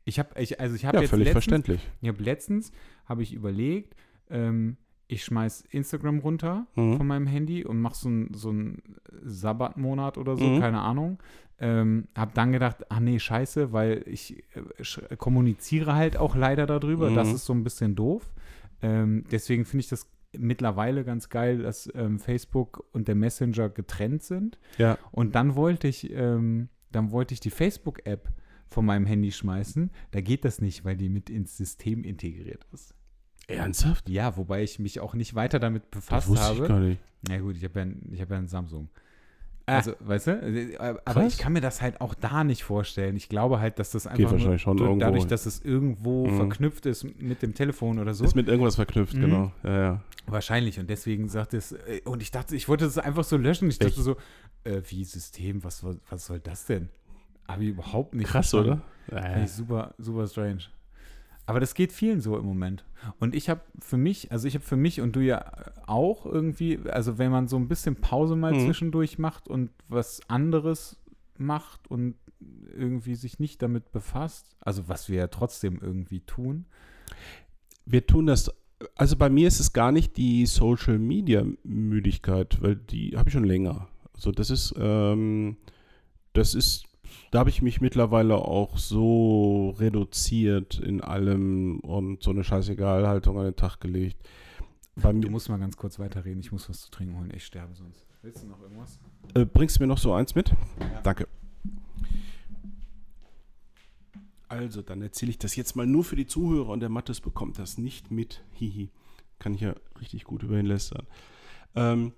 [0.05, 1.87] Ich habe, ich, also ich habe Ja, jetzt völlig letztens, verständlich.
[2.01, 2.71] ich habe letztens,
[3.05, 3.95] habe ich überlegt,
[4.31, 4.77] ähm,
[5.11, 6.95] ich schmeiß Instagram runter Mhm.
[6.97, 8.53] von meinem Handy und mache so einen so
[9.23, 10.59] Sabbatmonat oder so, Mhm.
[10.59, 11.19] keine Ahnung.
[11.59, 14.43] Ähm, hab dann gedacht, ach nee, scheiße, weil ich
[15.09, 17.09] äh, kommuniziere halt auch leider darüber.
[17.09, 17.15] Mhm.
[17.15, 18.33] Das ist so ein bisschen doof.
[18.81, 24.23] Ähm, deswegen finde ich das mittlerweile ganz geil, dass ähm, Facebook und der Messenger getrennt
[24.23, 24.57] sind.
[24.77, 24.97] Ja.
[25.11, 28.29] Und dann wollte ich, ähm, dann wollte ich die Facebook-App
[28.69, 29.89] von meinem Handy schmeißen.
[30.11, 32.93] Da geht das nicht, weil die mit ins System integriert ist.
[33.49, 34.09] Ernsthaft?
[34.09, 36.59] Ja, wobei ich mich auch nicht weiter damit Das befasst wusste habe.
[36.61, 37.01] ich gar nicht.
[37.27, 38.89] Na gut, ich habe ja, ich hab ja einen Samsung.
[39.65, 39.75] Ah.
[39.77, 40.31] Also, weißt du?
[40.31, 41.33] äh, Aber Krass.
[41.33, 43.15] ich kann mir das halt auch da nicht vorstellen.
[43.17, 44.95] Ich glaube halt, dass das einfach nur, irgendwo.
[44.99, 46.37] dadurch, dass es irgendwo Mhm.
[46.37, 48.23] verknüpft ist mit dem Telefon oder so.
[48.25, 49.21] Ist mit irgendwas verknüpft, Mhm.
[49.21, 49.51] genau.
[49.63, 50.01] Ja, ja.
[50.25, 50.79] Wahrscheinlich.
[50.79, 53.69] Und deswegen sagt es, äh, und ich dachte, ich wollte das einfach so löschen.
[53.69, 54.03] Ich dachte Echt?
[54.03, 54.15] so,
[54.63, 56.89] äh, wie System, was, was, soll das denn?
[57.47, 58.81] Habe ich überhaupt nicht Krass, verstanden.
[59.11, 59.21] oder?
[59.21, 60.59] Finde ich super, super strange.
[61.49, 62.85] Aber das geht vielen so im Moment.
[63.19, 65.51] Und ich habe für mich, also ich habe für mich und du ja
[65.87, 68.65] auch irgendwie, also wenn man so ein bisschen Pause mal Mhm.
[68.65, 70.97] zwischendurch macht und was anderes
[71.39, 72.13] macht und
[72.77, 76.65] irgendwie sich nicht damit befasst, also was wir ja trotzdem irgendwie tun.
[77.83, 78.51] Wir tun das,
[78.95, 83.33] also bei mir ist es gar nicht die Social Media Müdigkeit, weil die habe ich
[83.33, 83.87] schon länger.
[84.13, 85.57] Also das ist, ähm,
[86.33, 86.85] das ist,
[87.31, 93.45] da habe ich mich mittlerweile auch so reduziert in allem und so eine Scheißegal-Haltung an
[93.45, 94.17] den Tag gelegt.
[94.95, 96.39] bei Du musst mal ganz kurz weiterreden.
[96.39, 97.31] Ich muss was zu trinken holen.
[97.35, 98.05] Ich sterbe sonst.
[98.21, 98.99] Willst du noch irgendwas?
[99.33, 100.49] äh, bringst du mir noch so eins mit?
[100.79, 101.01] Ja.
[101.01, 101.27] Danke.
[104.49, 107.59] Also, dann erzähle ich das jetzt mal nur für die Zuhörer und der Mattes bekommt
[107.59, 108.43] das nicht mit.
[108.53, 108.89] Hihi.
[109.37, 111.05] Kann ich ja richtig gut über ihn lästern.
[111.75, 112.13] Ähm,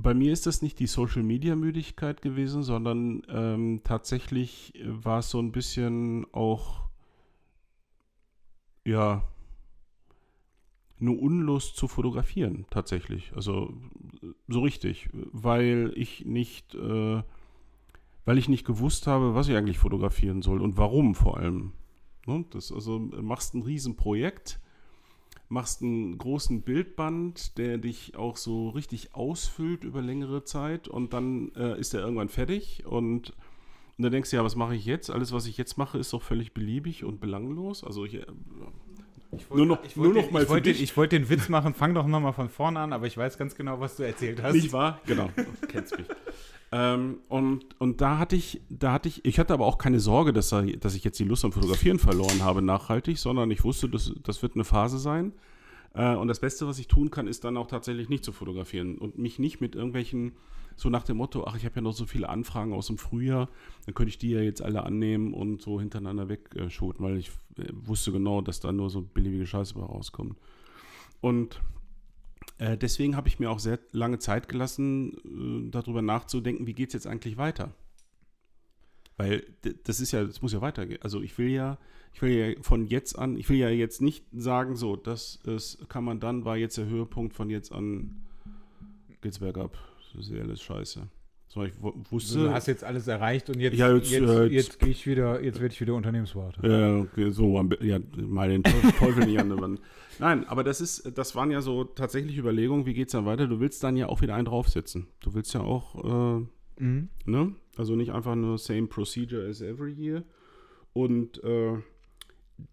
[0.00, 5.30] bei mir ist das nicht die Social Media Müdigkeit gewesen, sondern ähm, tatsächlich war es
[5.30, 6.84] so ein bisschen auch,
[8.86, 9.24] ja,
[11.00, 13.32] eine Unlust zu fotografieren, tatsächlich.
[13.34, 13.74] Also
[14.46, 17.22] so richtig, weil ich nicht, äh,
[18.24, 21.72] weil ich nicht gewusst habe, was ich eigentlich fotografieren soll und warum vor allem.
[22.26, 22.44] Ne?
[22.50, 24.60] Das, also machst ein Riesenprojekt,
[25.48, 31.52] machst einen großen Bildband, der dich auch so richtig ausfüllt über längere Zeit und dann
[31.54, 35.10] äh, ist er irgendwann fertig und, und dann denkst du, ja, was mache ich jetzt?
[35.10, 37.82] Alles, was ich jetzt mache, ist doch völlig beliebig und belanglos.
[37.82, 38.20] Also ich,
[39.32, 41.74] äh, Nur noch- ich nur wollte- noch mal ich wollte, ich wollte den Witz machen.
[41.74, 44.54] Fang doch nochmal von vorne an, aber ich weiß ganz genau, was du erzählt hast.
[44.54, 45.00] Nicht wahr?
[45.06, 45.28] Genau.
[45.60, 46.06] Du kennst mich.
[46.72, 50.32] ähm, und, und da hatte ich, da hatte ich, ich hatte aber auch keine Sorge,
[50.32, 53.88] dass, er, dass ich jetzt die Lust am Fotografieren verloren habe nachhaltig, sondern ich wusste,
[53.88, 55.32] das, das wird eine Phase sein.
[55.94, 58.98] Äh, und das Beste, was ich tun kann, ist dann auch tatsächlich nicht zu fotografieren
[58.98, 60.32] und mich nicht mit irgendwelchen,
[60.78, 63.48] so nach dem Motto, ach, ich habe ja noch so viele Anfragen aus dem Frühjahr,
[63.84, 67.68] dann könnte ich die ja jetzt alle annehmen und so hintereinander wegshooten, weil ich äh,
[67.72, 70.38] wusste genau, dass da nur so beliebige Scheiße bei rauskommt.
[71.20, 71.60] Und
[72.58, 76.90] äh, deswegen habe ich mir auch sehr lange Zeit gelassen, äh, darüber nachzudenken, wie geht
[76.90, 77.74] es jetzt eigentlich weiter.
[79.16, 79.44] Weil
[79.82, 81.02] das ist ja, das muss ja weitergehen.
[81.02, 81.76] Also ich will ja,
[82.12, 85.88] ich will ja von jetzt an, ich will ja jetzt nicht sagen, so, das ist,
[85.88, 88.22] kann man dann, war jetzt der Höhepunkt von jetzt an
[89.20, 89.76] geht's bergab.
[90.18, 91.08] Das ist ja alles scheiße.
[91.50, 92.38] So, ich wu- wusste.
[92.38, 95.42] Du hast jetzt alles erreicht und jetzt, Ja, jetzt, jetzt, äh, jetzt, gehe ich wieder,
[95.42, 96.68] jetzt werde ich wieder Unternehmensberater.
[96.68, 99.80] Ja, okay, so, ja, mal den Teufel Teufel nicht an der Wand.
[100.18, 103.46] Nein, aber das ist, das waren ja so tatsächlich Überlegungen, wie geht's dann weiter?
[103.46, 105.06] Du willst dann ja auch wieder einen draufsetzen.
[105.20, 107.08] Du willst ja auch, äh, Mhm.
[107.24, 107.54] ne?
[107.76, 110.24] Also nicht einfach nur same procedure as every year.
[110.92, 111.76] Und äh,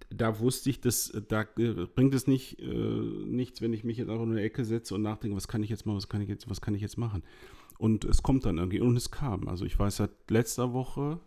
[0.10, 4.10] da wusste ich, dass da äh, bringt es nicht äh, nichts, wenn ich mich jetzt
[4.10, 6.30] einfach in eine Ecke setze und nachdenke, was kann ich jetzt machen, was kann ich
[6.30, 7.24] jetzt, was kann ich jetzt machen?
[7.78, 9.48] Und es kommt dann irgendwie und es kam.
[9.48, 11.20] Also ich weiß seit letzter Woche,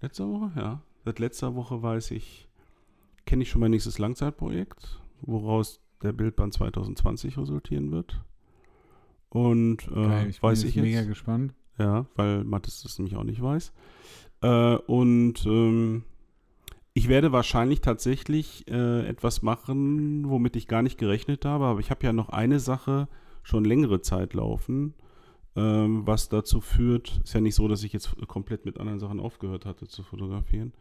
[0.00, 2.48] letzter Woche, ja, seit letzter Woche weiß ich,
[3.26, 8.20] kenne ich schon mein nächstes Langzeitprojekt, woraus der Bildband 2020 resultieren wird.
[9.28, 10.84] Und äh, Geil, ich bin weiß jetzt ich jetzt.
[10.84, 11.54] mega gespannt.
[11.78, 13.72] Ja, weil Mathis das nämlich auch nicht weiß.
[14.42, 16.04] Äh, und ähm,
[16.98, 21.66] ich werde wahrscheinlich tatsächlich äh, etwas machen, womit ich gar nicht gerechnet habe.
[21.66, 23.06] Aber ich habe ja noch eine Sache
[23.44, 24.94] schon längere Zeit laufen,
[25.54, 29.20] ähm, was dazu führt, ist ja nicht so, dass ich jetzt komplett mit anderen Sachen
[29.20, 30.72] aufgehört hatte zu fotografieren.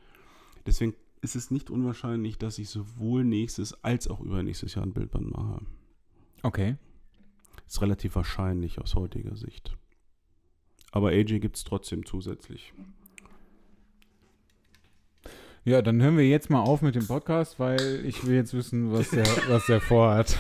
[0.66, 5.30] Deswegen ist es nicht unwahrscheinlich, dass ich sowohl nächstes als auch übernächstes Jahr ein Bildband
[5.30, 5.62] mache.
[6.42, 6.78] Okay.
[7.68, 9.78] Ist relativ wahrscheinlich aus heutiger Sicht.
[10.92, 12.74] Aber AJ gibt es trotzdem zusätzlich.
[15.68, 18.94] Ja, dann hören wir jetzt mal auf mit dem Podcast, weil ich will jetzt wissen,
[18.94, 20.38] was der, was der vorhat.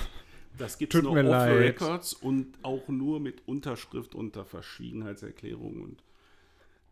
[0.58, 1.50] Das gibt Tut nur off.
[1.50, 6.02] Records und auch nur mit Unterschrift unter Verschwiegenheitserklärung und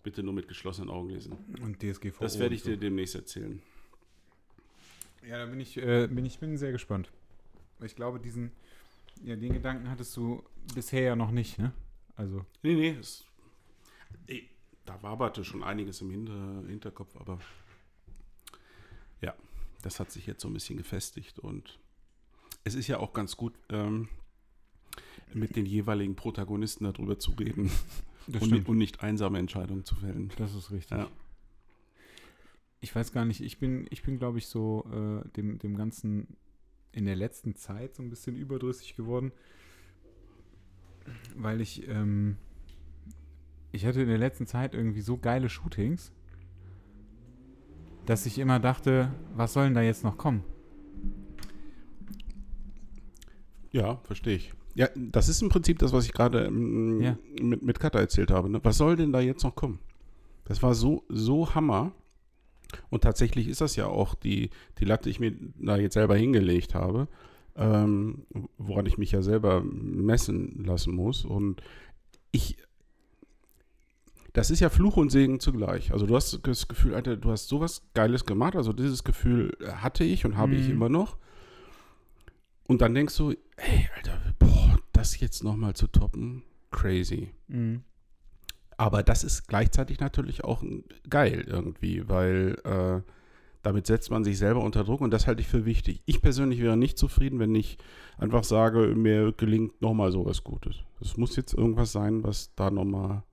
[0.03, 1.37] bitte nur mit geschlossenen Augen lesen.
[1.61, 2.21] Und DSGVO.
[2.21, 2.71] Das werde ich und so.
[2.71, 3.61] dir demnächst erzählen.
[5.25, 7.13] Ja, da bin ich, äh, bin ich bin sehr gespannt.
[7.85, 8.51] Ich glaube, diesen,
[9.23, 10.43] ja, den Gedanken hattest du
[10.73, 11.71] bisher ja noch nicht, ne?
[12.17, 13.23] Also, Nee, nee, es,
[14.27, 14.49] ey,
[14.83, 17.39] da waberte schon einiges im Hinter, Hinterkopf, aber
[19.21, 19.33] ja,
[19.81, 21.79] das hat sich jetzt so ein bisschen gefestigt und
[22.63, 24.09] es ist ja auch ganz gut, ähm,
[25.33, 27.69] mit den jeweiligen Protagonisten darüber zu reden
[28.27, 28.69] und, stimmt.
[28.69, 30.31] und nicht einsame Entscheidungen zu fällen.
[30.37, 30.97] Das ist richtig.
[30.97, 31.09] Ja.
[32.81, 36.37] Ich weiß gar nicht, ich bin, ich bin, glaube ich, so äh, dem, dem Ganzen
[36.91, 39.31] in der letzten Zeit so ein bisschen überdrüssig geworden,
[41.35, 42.37] weil ich, ähm,
[43.71, 46.11] ich hatte in der letzten Zeit irgendwie so geile Shootings,
[48.05, 50.43] dass ich immer dachte, was soll denn da jetzt noch kommen?
[53.71, 54.53] Ja, verstehe ich.
[54.75, 57.17] Ja, das ist im Prinzip das, was ich gerade ähm, Ja.
[57.41, 58.49] mit, mit Kata erzählt habe.
[58.49, 58.59] Ne?
[58.63, 59.79] Was soll denn da jetzt noch kommen?
[60.45, 61.91] Das war so, so Hammer.
[62.89, 64.49] Und tatsächlich ist das ja auch die,
[64.79, 67.07] die Latte, die ich mir da jetzt selber hingelegt habe,
[67.55, 68.25] ähm,
[68.57, 71.23] woran ich mich ja selber messen lassen muss.
[71.23, 71.61] Und
[72.31, 72.57] ich,
[74.35, 75.91] das ist ja Fluch und Segen zugleich.
[75.93, 78.55] Also du hast das Gefühl, Alter, du hast sowas Geiles gemacht.
[78.55, 80.71] Also dieses Gefühl hatte ich und habe ich Mhm.
[80.73, 81.17] immer noch.
[82.67, 87.29] Und dann denkst du, ey, Alter, boah, das jetzt nochmal zu toppen, crazy.
[88.77, 90.61] Aber das ist gleichzeitig natürlich auch
[91.09, 93.01] geil irgendwie, weil äh,
[93.63, 96.01] damit setzt man sich selber unter Druck und das halte ich für wichtig.
[96.05, 97.77] Ich persönlich wäre nicht zufrieden, wenn ich
[98.17, 100.75] einfach sage, mir gelingt nochmal sowas Gutes.
[100.99, 103.23] Es muss jetzt irgendwas sein, was da nochmal.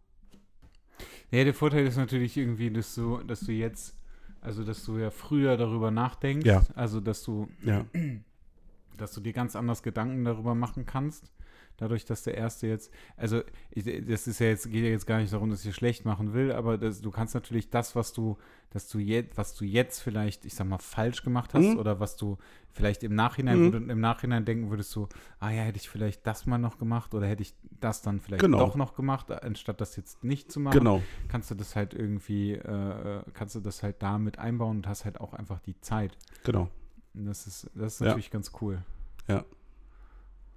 [1.33, 3.97] Ja, der Vorteil ist natürlich irgendwie, dass du, dass du jetzt,
[4.41, 6.63] also dass du ja früher darüber nachdenkst, Ja.
[6.75, 7.85] also dass du, Ja.
[8.99, 11.33] dass du dir ganz anders Gedanken darüber machen kannst.
[11.79, 15.19] Dadurch, dass der erste jetzt, also ich, das ist ja jetzt, geht ja jetzt gar
[15.19, 18.13] nicht darum, dass ich es schlecht machen will, aber das, du kannst natürlich das, was
[18.13, 18.37] du,
[18.71, 21.79] dass du jetzt, was du jetzt vielleicht, ich sag mal, falsch gemacht hast Mhm.
[21.79, 22.39] oder was du
[22.71, 23.91] vielleicht im Nachhinein, Mhm.
[23.91, 25.09] im Nachhinein denken würdest du,
[25.41, 28.43] ah ja, hätte ich vielleicht das mal noch gemacht oder hätte ich das dann vielleicht
[28.43, 28.59] Genau.
[28.59, 31.03] doch noch gemacht, anstatt das jetzt nicht zu machen Genau.
[31.29, 35.05] kannst du das halt irgendwie, äh, kannst du das halt da mit einbauen und hast
[35.05, 36.17] halt auch einfach die Zeit.
[36.45, 36.69] Genau.
[37.15, 38.07] Und das ist, das ist Ja.
[38.07, 38.83] natürlich ganz cool.
[39.29, 39.45] Ja.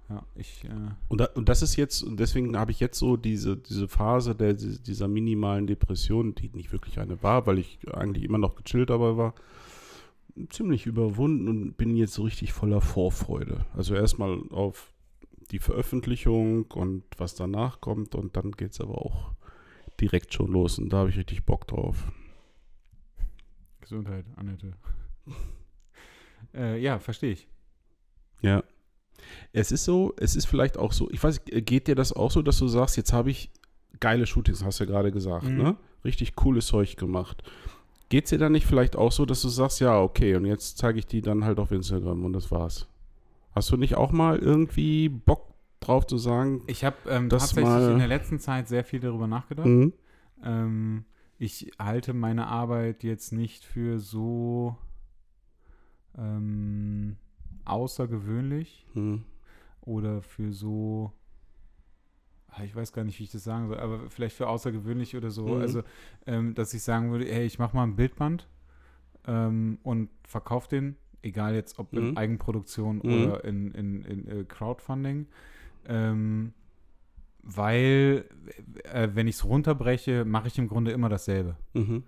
[0.08, 0.68] Ja, ich, äh,
[1.08, 4.36] Und, da, und das ist jetzt, und deswegen habe ich jetzt so diese, diese Phase
[4.36, 8.90] der, dieser minimalen Depression, die nicht wirklich eine war, weil ich eigentlich immer noch gechillt
[8.90, 9.34] dabei war,
[10.48, 13.66] ziemlich überwunden und bin jetzt so richtig voller Vorfreude.
[13.74, 14.92] Also erstmal auf
[15.50, 19.32] die Veröffentlichung und was danach kommt und dann geht es aber auch
[20.00, 22.12] direkt schon los und da habe ich richtig Bock drauf.
[23.80, 24.74] Gesundheit, Annette.
[26.54, 27.48] äh, ja, verstehe ich.
[28.40, 28.62] Ja.
[29.52, 32.42] Es ist so, es ist vielleicht auch so, ich weiß, geht dir das auch so,
[32.42, 33.50] dass du sagst, jetzt habe ich
[34.00, 35.56] geile Shootings, hast du ja gerade gesagt, Mhm.
[35.56, 35.76] ne?
[36.04, 37.42] Richtig cooles Zeug gemacht.
[38.08, 40.78] Geht es dir dann nicht vielleicht auch so, dass du sagst, ja, okay, und jetzt
[40.78, 42.86] zeige ich die dann halt auf Instagram und das war's?
[43.52, 46.62] Hast du nicht auch mal irgendwie Bock drauf zu sagen?
[46.66, 49.66] Ich habe ähm, tatsächlich mal- in der letzten Zeit sehr viel darüber nachgedacht.
[49.66, 49.92] Mhm.
[50.44, 51.04] Ähm,
[51.38, 54.76] ich halte meine Arbeit jetzt nicht für so
[56.16, 57.16] ähm,
[57.66, 59.24] außergewöhnlich Mhm.
[59.82, 61.12] oder für so,
[62.48, 65.30] ah, ich weiß gar nicht, wie ich das sagen soll, aber vielleicht für außergewöhnlich oder
[65.30, 65.46] so.
[65.48, 65.60] Mhm.
[65.60, 65.82] Also,
[66.26, 68.48] ähm, dass ich sagen würde, hey, ich mache mal ein Bildband
[69.26, 72.16] ähm, und verkaufe den, egal jetzt ob in Mhm.
[72.16, 73.12] Eigenproduktion Mhm.
[73.12, 75.26] oder in, in, in äh, Crowdfunding.
[75.88, 76.52] Ähm,
[77.48, 78.24] weil,
[78.84, 81.56] äh, wenn ich es runterbreche, mache ich im Grunde immer dasselbe.
[81.74, 82.02] Mhm.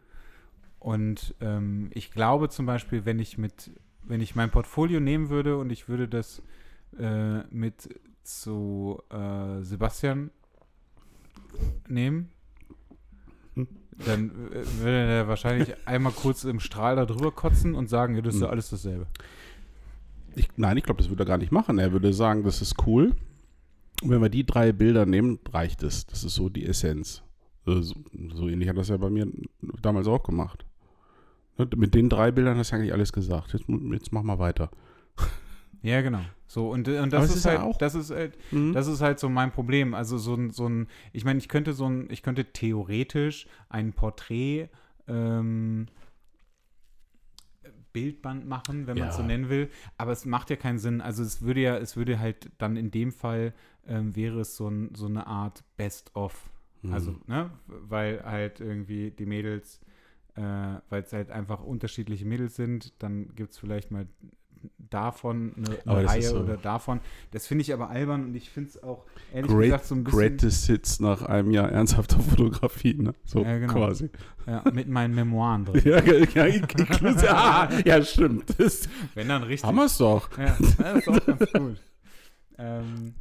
[0.81, 3.71] Und ähm, ich glaube zum Beispiel, wenn ich mit,
[4.09, 6.43] wenn ich mein Portfolio nehmen würde und ich würde das
[6.99, 7.89] äh, mit
[8.25, 10.31] zu äh, Sebastian
[11.89, 12.31] nehmen,
[13.55, 13.67] Hm.
[14.05, 18.21] dann äh, würde er wahrscheinlich einmal kurz im Strahl da drüber kotzen und sagen, ja,
[18.23, 18.53] das ist ja Hm.
[18.53, 19.07] alles dasselbe.
[20.37, 21.79] Ich, nein, ich glaube, das würde er gar nicht machen.
[21.79, 23.15] Er würde sagen, das ist cool.
[24.03, 26.07] Und wenn wir die drei Bilder nehmen, reicht es.
[26.07, 27.23] Das ist so die Essenz.
[27.67, 27.95] Äh, So,
[28.35, 29.27] so ähnlich hat das ja bei mir
[29.83, 30.65] damals auch gemacht.
[31.59, 33.53] Ne, Mit den drei Bildern hast du eigentlich alles gesagt.
[33.53, 34.71] Jetzt, jetzt mach mal weiter.
[35.83, 36.21] Ja, genau.
[36.47, 38.73] So, und, und Aber das ist, ist halt, das ist halt, Mhm.
[38.73, 39.95] Das ist halt so mein Problem.
[39.95, 43.93] Also so ein, so ein, ich meine, ich könnte so ein, ich könnte theoretisch ein
[43.93, 44.69] Porträt
[45.07, 45.87] ähm,
[47.93, 51.01] Bildband machen, wenn man es so nennen will, aber es macht ja keinen Sinn.
[51.01, 53.55] Also es würde ja, es würde halt dann in dem Fall
[53.87, 56.49] ähm, wäre es so, ein, so eine Art Best-of.
[56.83, 56.93] Mhm.
[56.93, 59.81] Also, ne, weil halt irgendwie die Mädels,
[60.39, 64.06] äh, weil es halt einfach unterschiedliche Mädels sind, dann gibt es vielleicht mal
[64.90, 67.01] davon eine, eine Reihe so- oder davon.
[67.31, 70.02] Das finde ich aber albern und ich finde es auch ehrlich Great, gesagt so ein
[70.05, 72.94] bisschen greatest Hits nach einem Jahr ernsthafter Fotografie.
[72.94, 73.15] Ne?
[73.24, 73.73] So Ja, genau.
[73.73, 74.10] quasi.
[74.47, 75.82] ja, mit meinen Memoiren drin.
[75.85, 78.59] Ja, ja, inklusive- ah, ja stimmt.
[78.59, 79.66] Das Wenn dann richtig.
[79.69, 80.36] haben wir es doch.
[80.36, 81.77] Ja, das ist auch ganz gut.
[82.59, 83.15] Ähm,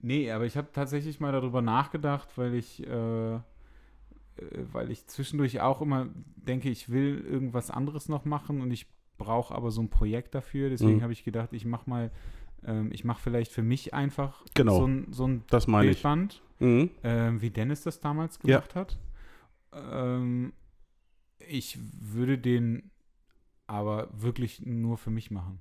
[0.00, 3.38] nee, aber ich habe tatsächlich mal darüber nachgedacht, weil ich, äh,
[4.72, 8.86] weil ich zwischendurch auch immer denke, ich will irgendwas anderes noch machen und ich
[9.18, 10.70] brauche aber so ein Projekt dafür.
[10.70, 11.02] Deswegen Mhm.
[11.02, 12.10] habe ich gedacht, ich mache mal,
[12.64, 14.78] ähm, ich mache vielleicht für mich einfach Genau.
[14.78, 15.96] so ein, so ein Das meine ich.
[15.96, 16.90] Bildband, Mhm.
[17.02, 18.58] ähm, wie Dennis das damals Ja.
[18.58, 18.98] gemacht hat.
[19.72, 20.52] Ähm,
[21.38, 22.90] ich würde den
[23.66, 25.60] aber wirklich nur für mich machen.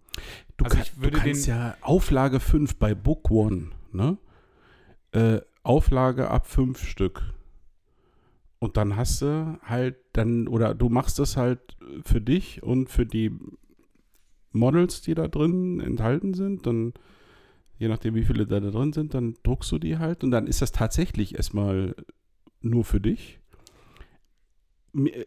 [0.57, 4.18] Du, Also kann, du kannst den- ja Auflage 5 bei Book One, ne?
[5.11, 7.34] Äh, Auflage ab 5 Stück.
[8.61, 11.75] Und dann hast du halt dann, oder du machst das halt
[12.05, 13.31] für dich und für die
[14.51, 16.93] Models, die da drin enthalten sind, dann,
[17.79, 20.45] je nachdem wie viele da, da drin sind, dann druckst du die halt und dann
[20.45, 21.95] ist das tatsächlich erstmal
[22.61, 23.39] nur für dich.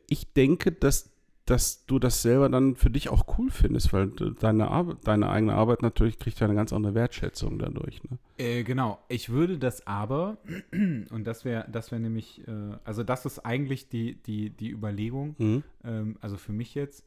[0.09, 1.13] Ich denke, dass
[1.47, 5.29] dass du das selber dann für dich auch cool findest, weil de- deine, Arbeit, deine
[5.29, 8.03] eigene Arbeit natürlich kriegt ja eine ganz andere Wertschätzung dadurch.
[8.05, 8.19] Ne?
[8.39, 8.99] Äh, genau.
[9.09, 10.39] Ich würde das aber,
[10.73, 12.53] und das wäre das wäre nämlich, äh,
[12.85, 15.63] also das ist eigentlich die, die, die Überlegung, Mhm.
[15.85, 17.05] ähm, also für mich jetzt,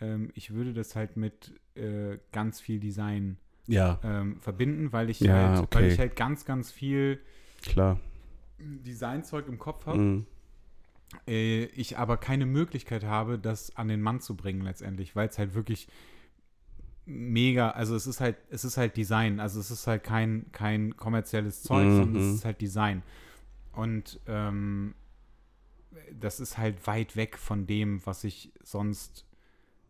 [0.00, 3.36] ähm, ich würde das halt mit äh, ganz viel Design
[3.68, 5.88] Ja, ähm, verbinden, weil ich, Ja, halt, weil okay.
[5.92, 7.20] ich halt ganz, ganz viel
[7.62, 8.00] klar.
[8.58, 9.98] Designzeug im Kopf habe.
[9.98, 10.26] Mhm.
[11.26, 15.38] Äh, ich aber keine Möglichkeit habe, das an den Mann zu bringen letztendlich, weil es
[15.38, 15.88] halt wirklich
[17.04, 20.96] mega, also es ist halt, es ist halt Design, also es ist halt kein, kein
[20.96, 21.96] kommerzielles Zeug, Mhm.
[21.96, 23.02] sondern es ist halt Design.
[23.72, 24.94] Und ähm,
[26.12, 29.25] das ist halt weit weg von dem, was ich sonst,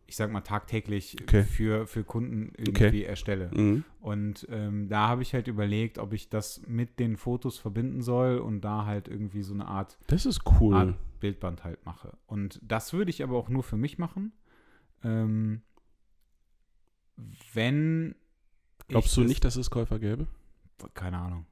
[0.07, 1.43] ich sag mal, tagtäglich Okay.
[1.43, 3.51] für, für Kunden irgendwie erstelle.
[3.53, 3.83] Mhm.
[3.99, 8.37] Und ähm, da habe ich halt überlegt, ob ich das mit den Fotos verbinden soll
[8.39, 10.73] und da halt irgendwie so eine Art, Das ist cool.
[10.75, 12.15] Art Bildband halt mache.
[12.25, 14.31] Und das würde ich aber auch nur für mich machen.
[15.03, 15.61] Ähm,
[17.53, 18.15] wenn.
[18.87, 20.27] Glaubst du das- nicht, dass es Käufer gäbe?
[20.93, 21.45] Keine Ahnung.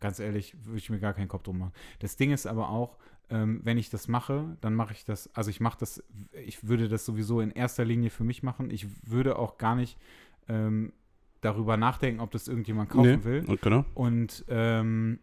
[0.00, 1.72] Ganz ehrlich, würde ich mir gar keinen Kopf drum machen.
[1.98, 2.98] Das Ding ist aber auch,
[3.30, 6.02] ähm, wenn ich das mache, dann mache ich das, also ich mache das,
[6.46, 8.70] ich würde das sowieso in erster Linie für mich machen.
[8.70, 9.98] Ich würde auch gar nicht
[10.48, 10.92] ähm,
[11.40, 13.24] darüber nachdenken, ob das irgendjemand kaufen Nee.
[13.24, 13.44] will.
[13.46, 13.84] Und genau.
[13.94, 15.18] Und ähm,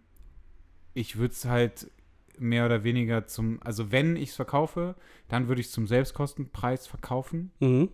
[0.93, 1.89] ich würde es halt
[2.37, 4.95] mehr oder weniger zum, also wenn ich es verkaufe,
[5.29, 7.51] dann würde ich es zum Selbstkostenpreis verkaufen.
[7.59, 7.89] Mhm.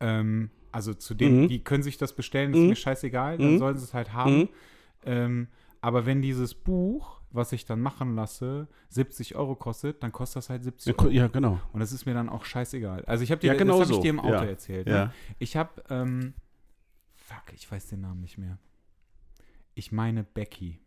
[0.00, 1.48] Ähm, also zu denen, Mhm.
[1.48, 2.68] die können sich das bestellen, ist Mhm.
[2.68, 3.58] mir scheißegal, dann Mhm.
[3.58, 4.38] sollen sie es halt haben.
[4.38, 4.48] Mhm.
[5.04, 5.48] Ähm,
[5.82, 10.48] aber wenn dieses Buch, was ich dann machen lasse, 70 Euro kostet, dann kostet das
[10.50, 11.12] halt 70 Ja, ko- Euro.
[11.14, 11.60] ja, genau.
[11.74, 13.04] Und das ist mir dann auch scheißegal.
[13.04, 14.44] Also ich habe dir, Ja, genau das habe ich dir im Auto Ja.
[14.44, 14.86] erzählt.
[14.86, 14.92] Ne?
[14.92, 15.12] Ja.
[15.38, 16.32] Ich habe, ähm,
[17.14, 18.58] fuck, ich weiß den Namen nicht mehr.
[19.74, 20.78] Ich meine Becky.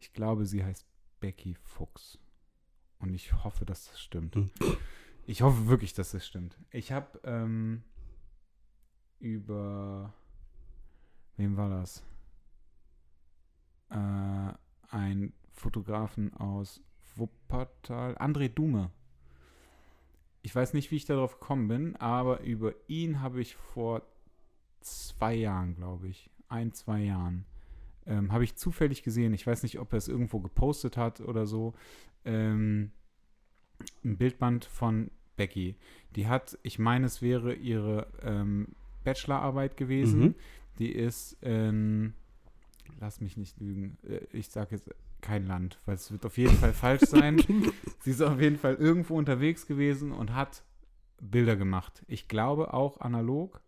[0.00, 0.86] Ich glaube, sie heißt
[1.20, 2.18] Becky Fuchs.
[2.98, 4.36] Und ich hoffe, dass das stimmt.
[4.36, 4.50] Hm.
[5.26, 6.56] Ich hoffe wirklich, dass das stimmt.
[6.70, 7.82] Ich habe ähm,
[9.18, 10.14] über,
[11.36, 12.04] wem war das?
[13.90, 14.52] Äh,
[14.90, 16.82] ein Fotografen aus
[17.16, 18.90] Wuppertal, André Dume.
[20.42, 24.02] Ich weiß nicht, wie ich darauf gekommen bin, aber über ihn habe ich vor
[24.80, 27.44] zwei Jahren, glaube ich, ein, zwei Jahren,
[28.06, 29.34] ähm, habe ich zufällig gesehen.
[29.34, 31.74] Ich weiß nicht, ob er es irgendwo gepostet hat oder so.
[32.24, 32.92] Ähm,
[34.04, 35.76] ein Bildband von Becky.
[36.14, 38.68] Die hat, ich meine, es wäre ihre ähm,
[39.04, 40.20] Bachelorarbeit gewesen.
[40.20, 40.34] Mhm.
[40.78, 42.14] Die ist in,
[43.00, 44.90] lass mich nicht lügen, äh, ich sage jetzt
[45.20, 47.38] kein Land, weil es wird auf jeden Fall falsch sein.
[48.00, 50.62] Sie ist auf jeden Fall irgendwo unterwegs gewesen und hat
[51.20, 52.04] Bilder gemacht.
[52.08, 53.60] Ich glaube auch analog.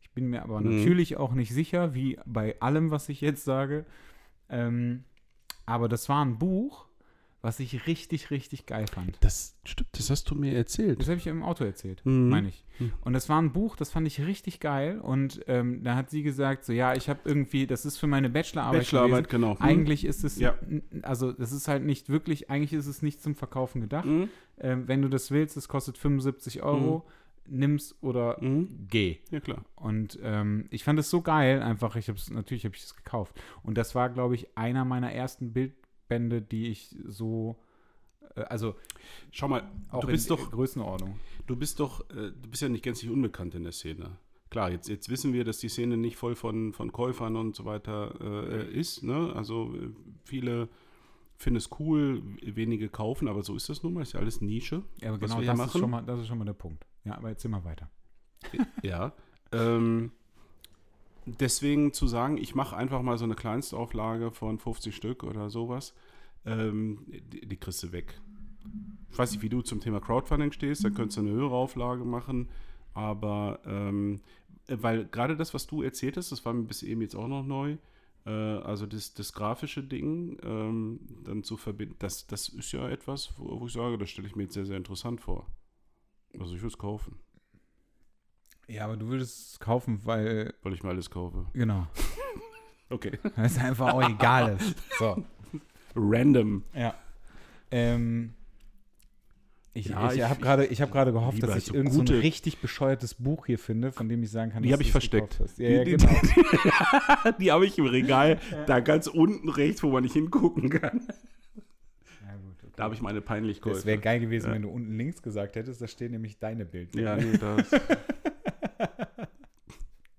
[0.00, 0.70] Ich bin mir aber Mhm.
[0.76, 3.84] natürlich auch nicht sicher, wie bei allem, was ich jetzt sage.
[4.48, 5.04] Ähm,
[5.66, 6.86] aber das war ein Buch,
[7.44, 9.18] was ich richtig, richtig geil fand.
[9.20, 10.98] Das stimmt, das hast du mir erzählt.
[11.00, 12.28] Das habe ich im Auto erzählt, Mhm.
[12.30, 12.64] meine ich.
[12.78, 12.92] Mhm.
[13.02, 14.98] Und das war ein Buch, das fand ich richtig geil.
[14.98, 18.30] Und ähm, da hat sie gesagt, so ja, ich habe irgendwie, das ist für meine
[18.30, 18.80] Bachelorarbeit.
[18.80, 19.42] Bachelorarbeit, gewesen.
[19.42, 19.58] genau.
[19.58, 19.64] Hm.
[19.66, 20.54] Eigentlich ist es, Ja.
[21.02, 24.06] also das ist halt nicht wirklich, eigentlich ist es nicht zum Verkaufen gedacht.
[24.06, 24.28] Mhm.
[24.58, 27.06] Ähm, wenn du das willst, es kostet 75 Euro,
[27.46, 28.86] nimm's oder Mhm.
[28.88, 29.18] geh.
[29.30, 29.66] Ja, klar.
[29.76, 32.96] Und ähm, ich fand es so geil, einfach, ich habe es, natürlich habe ich es
[32.96, 33.38] gekauft.
[33.62, 35.52] Und das war, glaube ich, einer meiner ersten
[36.18, 37.56] Bildbände, die ich so,
[38.36, 38.74] äh, also
[39.30, 41.18] Schau mal, auch du bist in doch, Größenordnung.
[41.46, 44.16] du bist doch, äh, du bist ja nicht gänzlich unbekannt in der Szene.
[44.50, 47.64] Klar, jetzt, jetzt wissen wir, dass die Szene nicht voll von, von Käufern und so
[47.64, 49.02] weiter äh, ist.
[49.02, 49.32] Ne?
[49.34, 49.90] Also äh,
[50.24, 50.68] viele
[51.36, 54.84] finden es cool, wenige kaufen, aber so ist das nun mal, ist ja alles Nische.
[55.00, 56.86] Ja, aber genau das ist, schon mal, das ist schon mal der Punkt.
[57.04, 57.90] Ja, aber erzähl mal weiter.
[58.82, 59.12] Ja.
[59.52, 60.12] ähm,
[61.26, 65.94] deswegen zu sagen, ich mache einfach mal so eine Kleinstauflage von 50 Stück oder sowas,
[66.46, 68.20] ähm, die, die kriegst du weg.
[69.10, 72.04] Ich weiß nicht, wie du zum Thema Crowdfunding stehst, da könntest du eine höhere Auflage
[72.04, 72.48] machen,
[72.94, 74.20] aber ähm,
[74.66, 77.28] äh, weil gerade das, was du erzählt hast, das war mir bis eben jetzt auch
[77.28, 77.76] noch neu,
[78.26, 83.34] äh, also das, das grafische Ding ähm, dann zu verbinden, das, das ist ja etwas,
[83.38, 85.46] wo, wo ich sage, das stelle ich mir jetzt sehr, sehr interessant vor.
[86.40, 87.18] Also ich würde es kaufen,
[88.66, 91.46] Ja, aber du würdest es kaufen, weil, weil ich mir alles kaufe.
[91.52, 91.86] genau,
[92.90, 93.18] Okay.
[93.36, 94.74] weil es einfach auch egal ist.
[94.98, 95.24] So.
[95.94, 96.64] Random.
[96.74, 96.94] Ja.
[97.70, 98.34] Ähm,
[99.76, 102.58] ich Ja, ich ich- habe gerade hab gehofft, dass ich so irgend so ein richtig
[102.58, 105.40] bescheuertes Buch hier finde, von dem ich sagen kann, Die habe ich es versteckt.
[105.56, 106.12] Ja, ja, Die- genau.
[107.40, 111.00] Die habe ich im Regal, da ganz unten rechts, wo man nicht hingucken kann.
[112.22, 112.72] Ja, gut, okay.
[112.76, 113.72] Da habe ich meine Peinlichkeit.
[113.74, 117.00] Das wäre geil gewesen, wenn du unten links gesagt hättest, da stehen nämlich deine Bilder.
[117.00, 117.68] Ja, nee, das.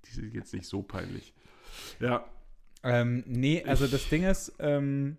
[0.06, 1.34] Die sind jetzt nicht so peinlich.
[2.00, 2.26] Ja.
[2.84, 5.18] Ähm, nee, also das Ding ist, ähm,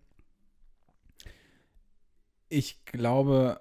[2.48, 3.60] ich glaube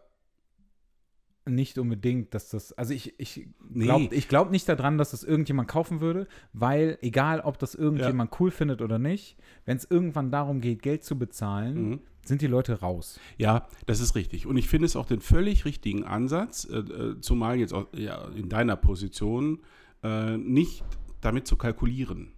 [1.47, 4.09] nicht unbedingt, dass das, also ich, ich glaube Nee.
[4.13, 8.49] ich glaub nicht daran, dass das irgendjemand kaufen würde, weil egal, ob das irgendjemand cool
[8.49, 11.99] findet oder nicht, wenn es irgendwann darum geht, Geld zu bezahlen, Mhm.
[12.25, 13.19] sind die Leute raus.
[13.37, 14.47] Ja, das ist richtig.
[14.47, 18.27] Und ich finde es auch den völlig richtigen Ansatz, äh, äh, zumal jetzt auch ja,
[18.29, 19.61] in deiner Position,
[20.03, 20.83] äh, nicht
[21.21, 22.33] damit zu kalkulieren.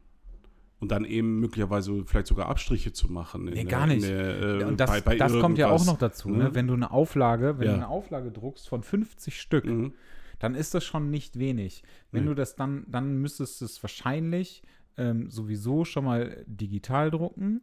[0.79, 3.45] Und dann eben möglicherweise vielleicht sogar Abstriche zu machen.
[3.45, 4.03] Nee, der- gar nicht.
[4.07, 6.37] Der, äh, Und das, bei- bei das kommt ja auch noch dazu, ne?
[6.45, 6.55] ne?
[6.55, 7.71] Wenn du eine Auflage, wenn Ja.
[7.73, 9.93] du eine Auflage druckst von 50 Stück, Mhm.
[10.37, 11.83] dann ist das schon nicht wenig.
[12.11, 12.29] Wenn Nee.
[12.29, 14.61] du das dann, dann müsstest du es wahrscheinlich
[14.99, 17.61] ähm, sowieso schon mal digital drucken,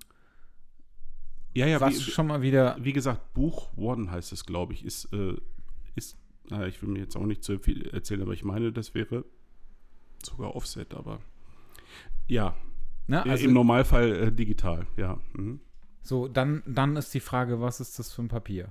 [1.52, 2.76] Ja, ja, was wie, schon mal wieder.
[2.80, 5.34] wie gesagt, Buch One heißt es, glaube ich, ist, äh,
[5.96, 6.16] ist,
[6.48, 9.24] naja, ich will mir jetzt auch nicht zu viel erzählen, aber ich meine, das wäre
[10.24, 11.20] sogar Offset, aber
[12.28, 12.56] ja,
[13.06, 13.24] Ne?
[13.24, 15.20] Also, im Normalfall äh, digital, ja.
[15.34, 15.60] Mhm.
[16.02, 18.70] so, dann, dann ist die Frage, was ist das für ein Papier?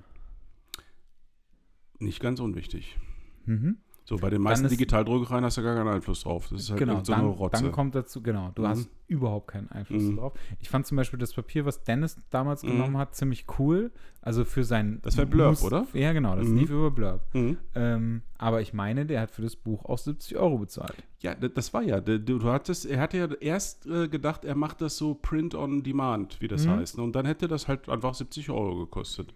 [1.99, 2.97] Nicht ganz unwichtig.
[3.45, 3.77] Mhm.
[4.05, 6.49] So, bei den meisten ist- Digitaldruckereien hast du gar keinen Einfluss drauf.
[6.51, 7.63] Das ist halt genau, so eine dann, Rotze.
[7.63, 8.67] dann kommt dazu, genau, du Mhm.
[8.67, 10.17] hast überhaupt keinen Einfluss Mhm.
[10.17, 10.34] drauf.
[10.59, 12.67] Ich fand zum Beispiel das Papier, was Dennis damals Mhm.
[12.71, 13.91] genommen hat, ziemlich cool.
[14.21, 14.99] Also für sein.
[15.03, 15.88] Das wär Blurb, Mus- oder?
[15.93, 16.57] Ja, genau, das Mhm.
[16.57, 17.21] lief über Blurb.
[17.34, 17.57] mhm.
[17.75, 20.95] Ähm, aber ich meine, der hat für das Buch auch 70 Euro bezahlt.
[21.21, 22.01] Ja, das war ja.
[22.01, 25.81] Du, du hattest, er hatte ja erst äh, gedacht, er macht das so Print on
[25.81, 26.71] Demand, wie das Mhm.
[26.71, 26.97] heißt.
[26.97, 27.03] Ne?
[27.03, 29.34] Und dann hätte das halt einfach 70 Euro gekostet.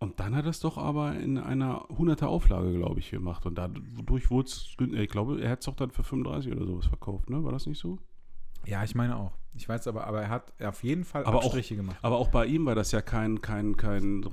[0.00, 3.44] Und dann hat er es doch aber in einer 100er Auflage, glaube ich, gemacht.
[3.46, 6.86] Und dadurch wurde es, ich glaube, er hat es doch dann für 35 oder sowas
[6.86, 7.42] verkauft, ne?
[7.42, 7.98] War das nicht so?
[8.64, 9.32] Ja, ich meine auch.
[9.54, 11.96] Ich weiß aber, aber er hat auf jeden Fall Aber auch- Abstriche gemacht.
[12.02, 14.26] Aber auch bei ihm war das ja kein, kein, kein äh,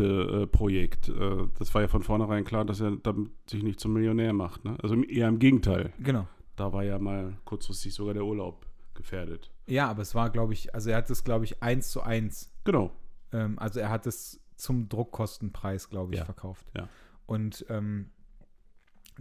[0.00, 1.08] Rendite-Projekt.
[1.08, 4.64] Äh, das war ja von vornherein klar, dass er damit sich nicht zum Millionär macht.
[4.64, 4.76] Ne?
[4.82, 5.92] Also eher im Gegenteil.
[5.98, 6.26] Genau.
[6.56, 9.50] Da war ja mal kurzfristig sogar der Urlaub gefährdet.
[9.66, 12.52] Ja, aber es war, glaube ich, also er hat es, glaube ich, eins zu eins.
[12.64, 12.90] Genau.
[13.32, 16.66] Ähm, also er hat es zum Druckkostenpreis, glaube ich, Ja, verkauft.
[16.76, 16.88] ja.
[17.26, 18.10] Und ähm,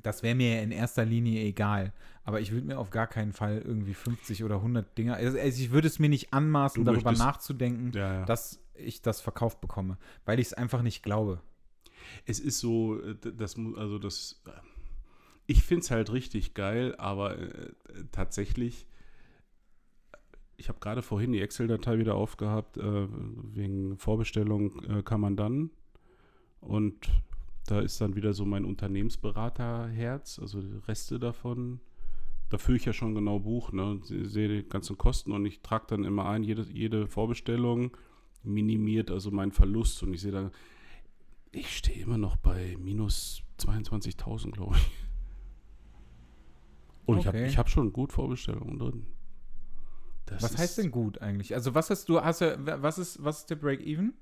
[0.02, 1.94] das wäre mir in erster Linie egal.
[2.24, 5.16] Aber ich würde mir auf gar keinen Fall irgendwie 50 oder 100 Dinger.
[5.16, 8.26] Also also ich würde es mir nicht anmaßen, Du darüber möchtest- nachzudenken, Ja, ja.
[8.26, 11.42] dass ich das verkauft bekomme, weil ich es einfach nicht glaube.
[12.26, 14.52] Es ist so, äh, das, also das, äh,
[15.48, 17.72] ich finde es halt richtig geil, aber äh,
[18.12, 18.88] tatsächlich,
[20.60, 23.08] ich habe gerade vorhin die Excel-Datei wieder aufgehabt, äh,
[23.54, 25.72] wegen Vorbestellung äh, kann man dann
[26.60, 27.10] und
[27.66, 31.80] da ist dann wieder so mein Unternehmensberaterherz, also die Reste davon.
[32.50, 34.00] Da führe ich ja schon genau Buch, ne?
[34.04, 37.96] Sehe die ganzen Kosten und ich trage dann immer ein, jede, jede Vorbestellung
[38.44, 40.52] minimiert also meinen Verlust und ich sehe dann,
[41.52, 44.92] ich stehe immer noch bei minus 22.000, glaube ich.
[47.06, 47.48] Und ich habe Okay.
[47.48, 49.06] ich hab schon gut Vorbestellungen drin.
[50.30, 51.56] Das Was heißt denn gut eigentlich?
[51.56, 54.14] Also was hast du, hast du, was ist, was ist der Break-Even?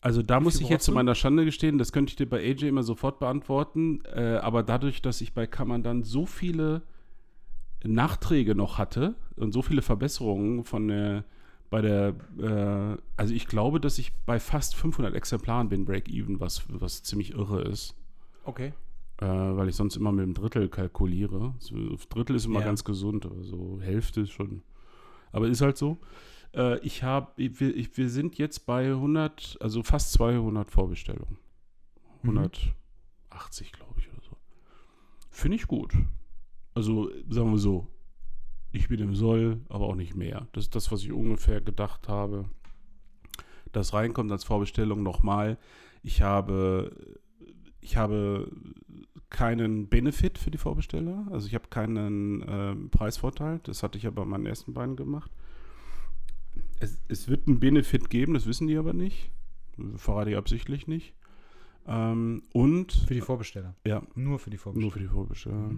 [0.00, 2.64] Also da muss ich jetzt zu meiner Schande gestehen, das könnte ich dir bei AJ
[2.64, 6.82] immer sofort beantworten, äh, aber dadurch, dass ich bei Kammern dann so viele
[7.82, 11.24] Nachträge noch hatte und so viele Verbesserungen von der,
[11.70, 16.64] bei der, äh, also ich glaube, dass ich bei fast 500 Exemplaren bin, Break-Even, was,
[16.68, 17.94] was ziemlich irre ist.
[18.44, 18.74] Okay.
[19.18, 21.54] Äh, weil ich sonst immer mit dem Drittel kalkuliere.
[21.58, 21.76] So,
[22.08, 22.66] Drittel ist immer Ja.
[22.66, 24.62] ganz gesund, aber so Hälfte ist schon.
[25.32, 25.98] Aber ist halt so.
[26.54, 31.38] Äh, ich habe, wir, wir sind jetzt bei 100, also fast 200 Vorbestellungen.
[32.22, 32.38] Mhm.
[33.30, 34.36] 180, glaube ich, oder so.
[35.30, 35.92] Finde ich gut.
[36.74, 37.86] Also, sagen wir so,
[38.72, 40.48] ich bin im Soll, aber auch nicht mehr.
[40.52, 42.48] Das ist das, was ich ungefähr gedacht habe.
[43.70, 45.58] Das reinkommt als Vorbestellung nochmal.
[46.02, 46.96] Ich habe,
[47.84, 48.50] ich habe
[49.30, 51.26] keinen Benefit für die Vorbesteller.
[51.30, 53.60] Also ich habe keinen ähm, Preisvorteil.
[53.64, 55.30] Das hatte ich ja bei meinen ersten beiden gemacht.
[56.80, 59.30] Es, es wird einen Benefit geben, das wissen die aber nicht.
[59.96, 61.14] Verrate ich absichtlich nicht.
[61.86, 63.74] Ähm, und Für die Vorbesteller.
[63.86, 64.82] ja, Nur für die Vorbesteller.
[64.82, 65.70] nur für die Vorbesteller.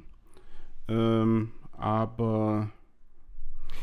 [0.89, 2.71] Ähm, aber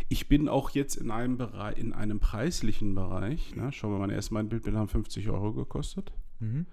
[0.08, 3.56] ich bin auch jetzt in einem Bereich, in einem preislichen Bereich.
[3.56, 3.72] Ne?
[3.74, 6.14] Schau mal, meine ersten beiden Bildbilder haben 50 Euro gekostet.
[6.40, 6.66] Mhm.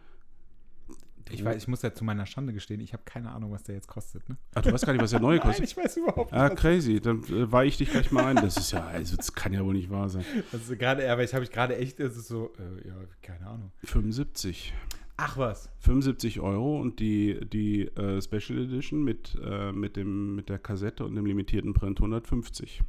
[1.33, 3.75] Ich, weiß, ich muss ja zu meiner Schande gestehen, ich habe keine Ahnung, was der
[3.75, 4.29] jetzt kostet.
[4.29, 4.37] Ne?
[4.55, 5.65] Ach, du weißt gar nicht, was der neue kostet.
[5.65, 7.01] ich weiß überhaupt Ah, crazy.
[7.01, 8.37] Dann äh, weihe ich dich gleich mal ein.
[8.37, 10.25] Das ist ja, also das kann ja wohl nicht wahr sein.
[10.53, 13.73] Also gerade, aber ich habe ich gerade echt, es ist so, äh, ja, keine Ahnung.
[13.85, 14.75] 75.
[15.17, 15.69] Ach was.
[15.81, 21.05] 75 Euro und die, die äh, Special Edition mit, äh, mit, dem, mit der Kassette
[21.05, 22.83] und dem limitierten Print 150.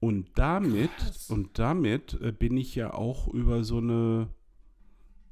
[0.00, 1.30] Und damit, Krass.
[1.30, 4.28] und damit äh, bin ich ja auch über so eine,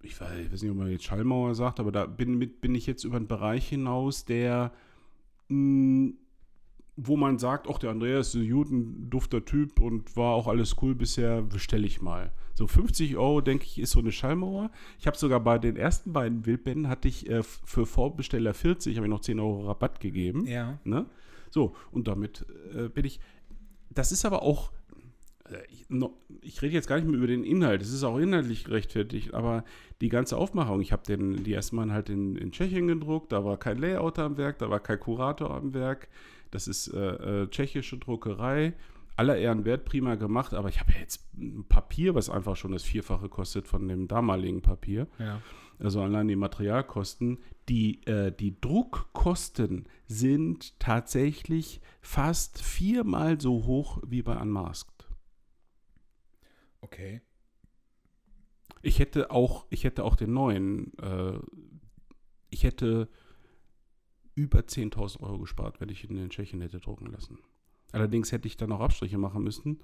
[0.04, 2.74] ich weiß, ich weiß nicht, ob man jetzt Schallmauer sagt, aber da bin, mit, bin
[2.74, 4.72] ich jetzt über einen Bereich hinaus, der,
[5.48, 6.12] mh,
[6.96, 10.76] wo man sagt, ach, der Andreas ist ein guten, dufter Typ und war auch alles
[10.82, 12.32] cool bisher, bestelle ich mal.
[12.54, 14.70] So 50 Euro, denke ich, ist so eine Schallmauer.
[15.00, 19.06] Ich habe sogar bei den ersten beiden Wildbänden hatte ich äh, für Vorbesteller 40, habe
[19.06, 20.46] ich noch 10 Euro Rabatt gegeben.
[20.46, 20.78] Ja.
[20.84, 21.06] Ne?
[21.50, 23.18] So, und damit äh, bin ich.
[23.90, 24.70] Das ist aber auch.
[25.50, 25.62] Äh,
[26.42, 29.64] Ich, rede jetzt gar nicht mehr über den Inhalt, es ist auch inhaltlich gerechtfertigt, aber
[30.00, 33.44] die ganze Aufmachung, ich habe den, die ersten Mal halt in, in Tschechien gedruckt, da
[33.44, 36.08] war kein Layouter am Werk, da war kein Kurator am Werk,
[36.50, 38.74] Das ist äh, äh, tschechische Druckerei.
[39.16, 42.72] Aller Ehren wert, prima gemacht, aber ich habe ja jetzt ein Papier, was einfach schon
[42.72, 45.06] das Vierfache kostet von dem damaligen Papier.
[45.20, 45.40] Ja.
[45.78, 47.38] Also allein die Materialkosten.
[47.68, 54.93] Die, äh, die Druckkosten sind tatsächlich fast viermal so hoch wie bei Unmasked.
[56.94, 57.20] Okay.
[58.82, 61.38] Ich hätte auch, ich hätte auch den neuen, äh,
[62.50, 63.08] ich hätte
[64.34, 67.38] über 10.000 Euro gespart, wenn ich ihn in Tschechien hätte drucken lassen.
[67.92, 69.80] Allerdings hätte ich dann auch Abstriche machen müssen.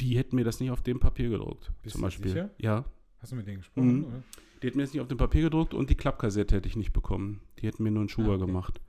[0.00, 1.72] Die hätten mir das nicht auf dem Papier gedruckt.
[1.82, 2.28] Bist zum Beispiel.
[2.30, 2.50] sicher?
[2.58, 2.84] Ja.
[3.20, 3.98] Hast du mit denen gesprochen?
[3.98, 4.04] Mhm.
[4.04, 4.22] Oder?
[4.62, 6.92] Die hätten mir das nicht auf dem Papier gedruckt und die Klappkassette hätte ich nicht
[6.92, 7.40] bekommen.
[7.58, 8.46] Die hätten mir nur einen Schuber Ah, okay.
[8.46, 8.80] gemacht.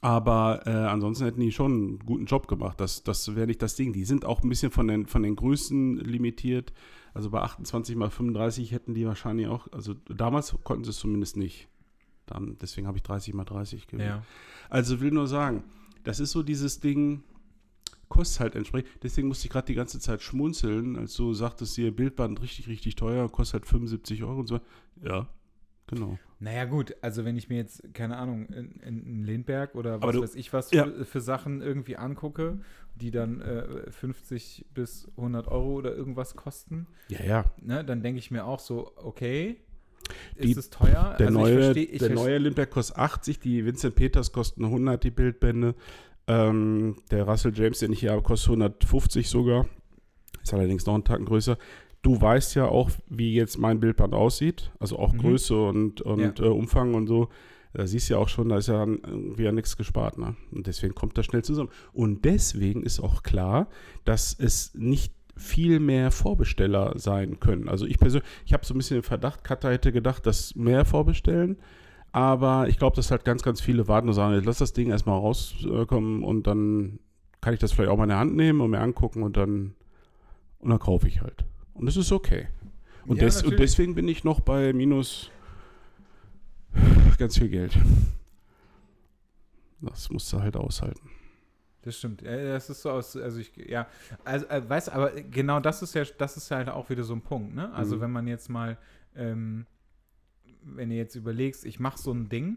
[0.00, 2.80] Aber äh, ansonsten hätten die schon einen guten Job gemacht.
[2.80, 3.92] Das, das wäre nicht das Ding.
[3.92, 6.72] Die sind auch ein bisschen von den, von den Größen limitiert.
[7.14, 11.36] Also bei 28 mal 35 hätten die wahrscheinlich auch, also damals konnten sie es zumindest
[11.36, 11.68] nicht.
[12.26, 14.08] Dann, deswegen habe ich 30 mal 30 gewählt.
[14.08, 14.22] Ja.
[14.68, 15.64] Also will nur sagen,
[16.04, 17.22] das ist so dieses Ding,
[18.08, 18.90] kostet halt entsprechend.
[19.02, 22.96] Deswegen musste ich gerade die ganze Zeit schmunzeln, als du sagtest, hier Bildband richtig, richtig
[22.96, 24.60] teuer, kostet halt 75 Euro und so.
[25.02, 25.28] Ja,
[25.86, 26.18] genau.
[26.38, 30.14] Naja, gut, also wenn ich mir jetzt, keine Ahnung, in, in, in Lindberg oder was
[30.14, 30.84] du- weiß ich was Ja.
[30.84, 32.58] für, für Sachen irgendwie angucke,
[32.94, 37.44] die dann äh, 50 bis 100 Euro oder irgendwas kosten, Ja, ja.
[37.62, 39.56] ne, dann denke ich mir auch so, okay,
[40.40, 41.16] Die- ist es teuer?
[41.18, 45.10] Der, Also neue, versteh- der neue Lindbergh kostet 80, die Vincent Peters kosten 100, die
[45.10, 45.74] Bildbände.
[46.28, 49.66] Ähm, der Russell James, den ich hier habe, kostet 150 sogar.
[50.42, 51.56] Ist allerdings noch einen Tacken größer.
[52.02, 54.70] Du weißt ja auch, wie jetzt mein Bildband aussieht.
[54.78, 55.18] Also auch Mhm.
[55.18, 57.28] Größe und, und äh, Umfang und so.
[57.72, 60.16] Da siehst du ja auch schon, da ist ja irgendwie ja nichts gespart.
[60.16, 60.34] Ne?
[60.50, 61.68] Und deswegen kommt das schnell zusammen.
[61.92, 63.68] Und deswegen ist auch klar,
[64.04, 67.68] dass es nicht viel mehr Vorbesteller sein können.
[67.68, 70.86] Also ich persönlich, ich habe so ein bisschen den Verdacht, Cutter hätte gedacht, dass mehr
[70.86, 71.58] vorbestellen.
[72.12, 74.88] Aber ich glaube, dass halt ganz, ganz viele warten und sagen, jetzt lass das Ding
[74.88, 76.98] erstmal rauskommen und dann
[77.42, 79.74] kann ich das vielleicht auch mal in der Hand nehmen und mir angucken und dann,
[80.60, 81.44] und dann kaufe ich halt.
[81.76, 82.48] Und das ist okay.
[83.06, 85.30] Und, Ja, des, und deswegen bin ich noch bei minus
[87.18, 87.76] ganz viel Geld.
[89.80, 91.08] Das musst du halt aushalten.
[91.82, 92.22] Das stimmt.
[92.22, 93.86] Das ist so aus, also ich, ja,
[94.24, 97.20] also, äh, weißt aber genau das ist ja, das ist halt auch wieder so ein
[97.20, 97.72] Punkt, ne?
[97.72, 98.00] Also Mhm.
[98.00, 98.76] wenn man jetzt mal,
[99.14, 99.66] ähm,
[100.62, 102.56] wenn ihr jetzt überlegst, ich mache so ein Ding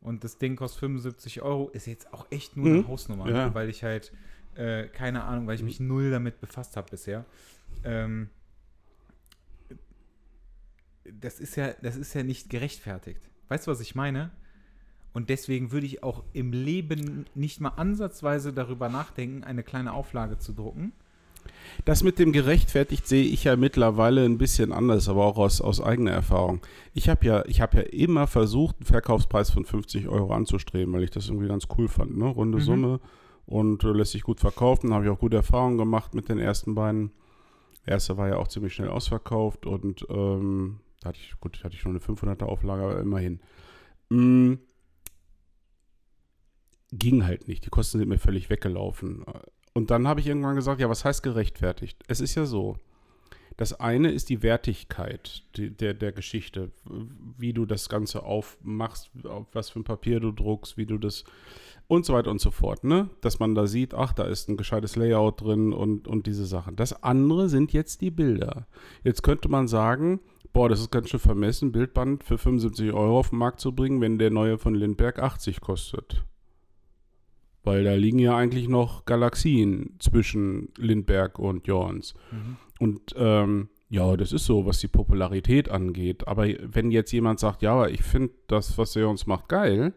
[0.00, 2.88] und das Ding kostet 75 Euro, ist jetzt auch echt nur eine Mhm.
[2.88, 3.52] Hausnummer, Ja.
[3.52, 4.12] weil ich halt,
[4.54, 7.24] äh, keine Ahnung, weil ich mich null damit befasst habe bisher.
[7.84, 8.30] Ähm,
[11.20, 13.20] das ist ja, das ist ja nicht gerechtfertigt.
[13.48, 14.30] Weißt du, was ich meine?
[15.12, 20.38] Und deswegen würde ich auch im Leben nicht mal ansatzweise darüber nachdenken, eine kleine Auflage
[20.38, 20.92] zu drucken.
[21.84, 25.80] Das mit dem gerechtfertigt sehe ich ja mittlerweile ein bisschen anders, aber auch aus, aus
[25.80, 26.60] eigener Erfahrung.
[26.94, 31.04] Ich habe ja, ich habe ja immer versucht, einen Verkaufspreis von 50 Euro anzustreben, weil
[31.04, 32.26] ich das irgendwie ganz cool fand, ne?
[32.26, 32.62] Runde Mhm.
[32.62, 33.00] Summe
[33.46, 34.94] und äh, lässt sich gut verkaufen.
[34.94, 37.10] Habe ich auch gute Erfahrungen gemacht mit den ersten beiden.
[37.86, 41.84] Erste war ja auch ziemlich schnell ausverkauft und ähm, da hatte ich, gut, hatte ich
[41.84, 43.40] nur eine 500er Auflage, aber immerhin.
[44.08, 44.54] Mm,
[46.92, 47.66] ging halt nicht.
[47.66, 49.24] Die Kosten sind mir völlig weggelaufen.
[49.74, 52.02] Und dann habe ich irgendwann gesagt, ja, was heißt gerechtfertigt?
[52.06, 52.76] Es ist ja so.
[53.56, 56.72] Das eine ist die Wertigkeit die, der, der Geschichte,
[57.38, 61.24] wie du das Ganze aufmachst, auf was für ein Papier du druckst, wie du das
[61.86, 63.10] und so weiter und so fort, ne?
[63.20, 66.76] Dass man da sieht, ach, da ist ein gescheites Layout drin und, und diese Sachen.
[66.76, 68.66] Das andere sind jetzt die Bilder.
[69.02, 70.20] Jetzt könnte man sagen,
[70.52, 74.00] boah, das ist ganz schön vermessen, Bildband für 75 Euro auf den Markt zu bringen,
[74.00, 76.24] wenn der neue von Lindbergh 80 kostet.
[77.64, 82.14] Weil da liegen ja eigentlich noch Galaxien zwischen Lindbergh und Jorns.
[82.78, 86.26] Und ähm, ja, das ist so, was die Popularität angeht.
[86.28, 89.94] Aber wenn jetzt jemand sagt, ja, aber ich finde das, was Jorns macht, geil,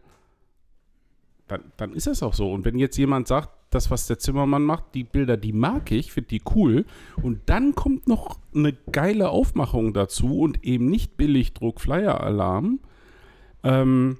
[1.48, 2.52] dann, dann ist es auch so.
[2.52, 6.12] Und wenn jetzt jemand sagt, das, was der Zimmermann macht, die Bilder, die mag ich,
[6.12, 6.86] finde die cool.
[7.22, 12.80] Und dann kommt noch eine geile Aufmachung dazu und eben nicht Billigdruck Flyer-Alarm.
[13.62, 14.18] Ähm,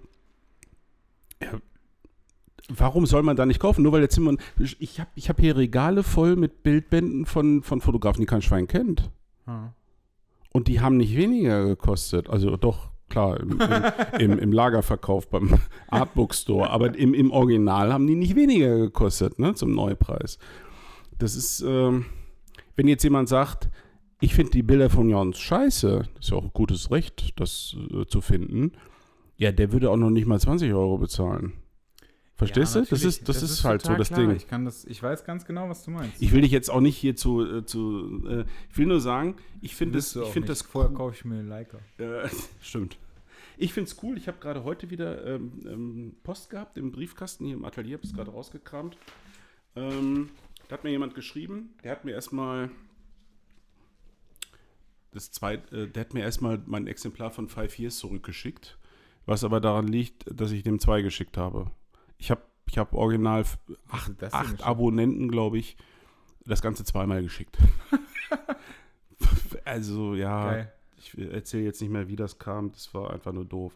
[1.43, 1.53] ja,
[2.69, 3.83] warum soll man da nicht kaufen?
[3.83, 4.43] Nur weil der Zimmermann.
[4.79, 8.67] Ich habe ich hab hier Regale voll mit Bildbänden von, von Fotografen, die kein Schwein
[8.67, 9.11] kennt.
[9.47, 9.71] Ah.
[10.53, 12.29] Und die haben nicht weniger gekostet.
[12.29, 13.59] Also doch, klar, im,
[14.19, 15.59] im, im, Lagerverkauf beim
[15.89, 16.71] Artbook Store.
[16.71, 20.39] Aber im, im Original haben die nicht weniger gekostet, ne, zum Neupreis.
[21.19, 22.07] Das ist, ähm,
[22.77, 23.69] wenn jetzt jemand sagt,
[24.21, 28.07] ich finde die Bilder von Jons scheiße, ist ja auch ein gutes Recht, das äh,
[28.07, 28.73] zu finden,
[29.37, 31.53] ja, der würde auch noch nicht mal 20 Euro bezahlen.
[32.39, 32.87] Verstehst Ja, du?
[32.89, 34.21] Das ist, das ist halt so das klar.
[34.21, 34.31] Ding.
[34.37, 36.23] Ich, kann das, ich weiß ganz genau, was du meinst.
[36.23, 39.35] Ich will dich jetzt auch nicht hier zu, äh, zu äh, ich will nur sagen,
[39.61, 40.49] ich finde das, ich nicht.
[40.49, 41.79] das Vorher kaufe ich mir einen Leica.
[41.99, 42.29] äh,
[42.61, 42.97] stimmt.
[43.57, 44.17] Ich finde es cool.
[44.17, 47.97] Ich habe gerade heute wieder ähm, ähm, Post gehabt im Briefkasten hier im Atelier.
[47.97, 48.97] Habe es gerade rausgekramt.
[49.75, 50.31] Ähm,
[50.69, 51.71] da hat mir jemand geschrieben.
[51.83, 52.71] Der hat mir erstmal
[55.11, 58.79] das zweite, äh, der hat mir erstmal mein Exemplar von Five Years zurückgeschickt.
[59.27, 61.73] Was aber daran liegt, dass ich dem zwei geschickt habe.
[62.19, 63.45] Ich habe ich hab original
[63.89, 65.77] acht, Das acht Abonnenten, glaube ich,
[66.45, 67.57] das Ganze zweimal geschickt.
[69.65, 70.73] also ja, Geil.
[70.97, 72.73] ich erzähle jetzt nicht mehr, wie das kam.
[72.73, 73.73] Das war einfach nur doof.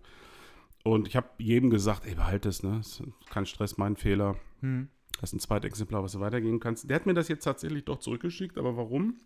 [0.85, 2.81] Und ich habe jedem gesagt, ey, behalt es, ne?
[2.81, 4.37] Ist kein Stress, mein Fehler.
[4.61, 4.89] Hm.
[5.21, 6.91] Das ist ein zweites Exemplar, was du weitergeben kannst.
[6.91, 9.21] Der hat mir das jetzt tatsächlich doch zurückgeschickt, aber warum?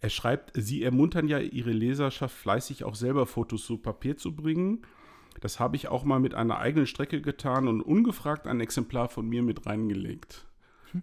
[0.00, 4.82] Er schreibt, Sie ermuntern ja Ihre Leserschaft fleißig auch selber Fotos zu Papier zu bringen.
[5.40, 9.28] Das habe ich auch mal mit einer eigenen Strecke getan und ungefragt ein Exemplar von
[9.28, 10.46] mir mit reingelegt.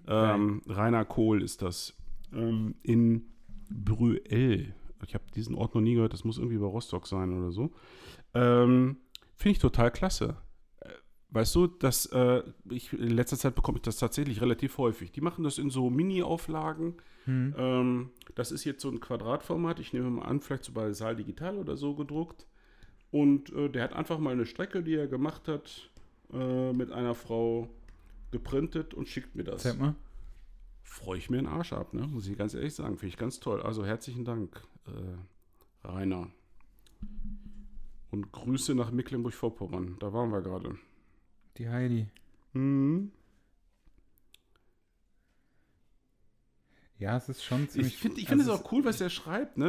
[0.07, 1.95] Ähm, Rainer Kohl ist das.
[2.33, 3.25] Ähm, in
[3.69, 4.73] Brüel.
[5.05, 7.71] Ich habe diesen Ort noch nie gehört, das muss irgendwie bei Rostock sein oder so.
[8.33, 8.97] Ähm,
[9.35, 10.37] Finde ich total klasse.
[10.81, 10.89] Äh,
[11.29, 15.11] Weißt du, dass äh, ich in letzter Zeit bekomme ich das tatsächlich relativ häufig.
[15.11, 16.95] Die machen das in so Mini-Auflagen.
[17.25, 17.55] Hm.
[17.57, 19.79] Ähm, das ist jetzt so ein Quadratformat.
[19.79, 22.45] Ich nehme mal an, vielleicht so bei Saal Digital oder so gedruckt.
[23.11, 25.89] Und äh, der hat einfach mal eine Strecke, die er gemacht hat,
[26.31, 27.69] äh, mit einer Frau
[28.31, 29.63] geprintet und schickt mir das.
[29.63, 29.95] Zeig mal.
[30.83, 32.07] Freue ich mir den Arsch ab, ne?
[32.07, 32.97] muss ich ganz ehrlich sagen.
[32.97, 33.61] Finde ich ganz toll.
[33.61, 36.29] Also herzlichen Dank, äh, Rainer.
[38.11, 39.97] Und Grüße nach Mecklenburg-Vorpommern.
[39.99, 40.77] Da waren wir gerade.
[41.57, 42.07] Die Heidi.
[42.53, 43.11] Mhm.
[46.97, 47.93] Ja, es ist schon ziemlich.
[47.93, 49.57] Ich finde ich find also es auch cool, was er schreibt.
[49.57, 49.67] Ne?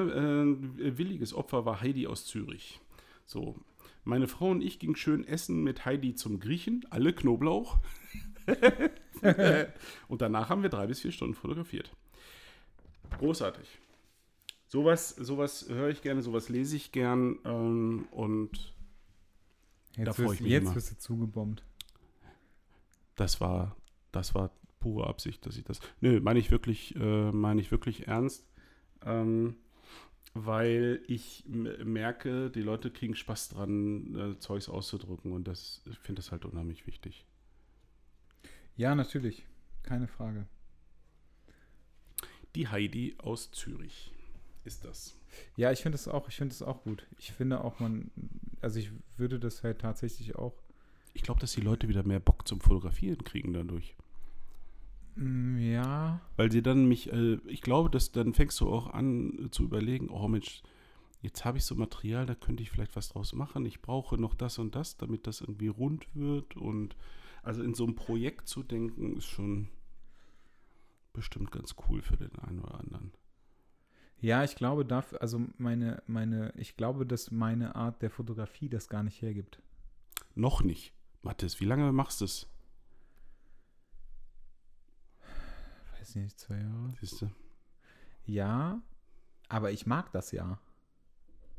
[0.78, 2.80] Äh, williges Opfer war Heidi aus Zürich.
[3.30, 3.54] So,
[4.02, 7.78] meine Frau und ich gingen schön essen mit Heidi zum Griechen, alle Knoblauch.
[10.08, 11.94] und danach haben wir drei bis vier Stunden fotografiert.
[13.20, 13.78] Großartig.
[14.66, 18.74] Sowas, sowas höre ich gerne, sowas lese ich gern ähm, und
[19.94, 20.74] da Jetzt, freu wirst, ich mich jetzt immer.
[20.74, 21.62] wirst du zugebombt.
[23.14, 23.76] das war,
[24.10, 24.50] das war
[24.80, 25.78] pure Absicht, dass ich das.
[26.00, 28.44] Nö, meine ich wirklich, äh, meine ich wirklich ernst.
[29.04, 29.54] Ähm,
[30.34, 36.20] weil ich merke, die Leute kriegen Spaß dran, äh, Zeugs auszudrücken und das, ich finde
[36.20, 37.24] das halt unheimlich wichtig.
[38.76, 39.44] Ja, natürlich.
[39.82, 40.46] Keine Frage.
[42.54, 44.12] Die Heidi aus Zürich
[44.64, 45.16] ist das.
[45.56, 47.06] Ja, ich finde es auch, ich finde es auch gut.
[47.18, 48.10] Ich finde auch, man,
[48.60, 50.54] also ich würde das halt tatsächlich auch.
[51.14, 53.96] Ich glaube, dass die Leute wieder mehr Bock zum Fotografieren kriegen dadurch.
[55.20, 59.46] Mm, Ja, Weil sie dann mich, äh, ich glaube, dass dann fängst du auch an
[59.46, 60.62] äh, zu überlegen, oh Mensch,
[61.22, 63.66] jetzt habe ich so Material, da könnte ich vielleicht was draus machen.
[63.66, 66.56] Ich brauche noch das und das, damit das irgendwie rund wird.
[66.56, 66.96] Und
[67.42, 69.68] also in so einem Projekt zu denken, ist schon
[71.12, 73.12] bestimmt ganz cool für den einen oder anderen.
[74.20, 78.88] ja, ich glaube dafür, also meine, meine, ich glaube, dass meine Art der Fotografie das
[78.88, 79.62] gar nicht hergibt.
[80.34, 80.92] Noch nicht.
[81.22, 82.48] Mathis, wie lange machst du es?
[86.00, 86.90] Weiß nicht, zwei Jahre.
[87.00, 87.30] Siehst du?
[88.24, 88.80] Ja,
[89.48, 90.58] aber ich mag das ja,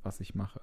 [0.03, 0.61] was ich mache.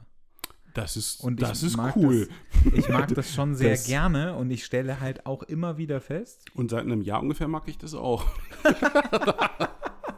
[0.75, 2.29] Das ist, Und das ist cool.
[2.65, 6.01] Das, ich mag das schon sehr Das- gerne und ich stelle halt auch immer wieder
[6.01, 6.45] fest.
[6.55, 8.27] Und seit einem Jahr ungefähr mag ich das auch.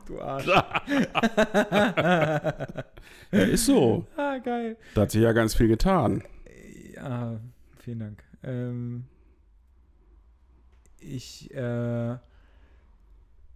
[0.07, 0.47] Du Arsch.
[3.33, 4.07] Ja, ist so.
[4.17, 4.77] ah, geil.
[4.95, 6.25] Da hat sich ja ganz viel getan.
[6.97, 7.39] Ja,
[7.79, 8.25] vielen Dank.
[8.43, 9.05] Ähm,
[10.99, 12.17] ich, äh,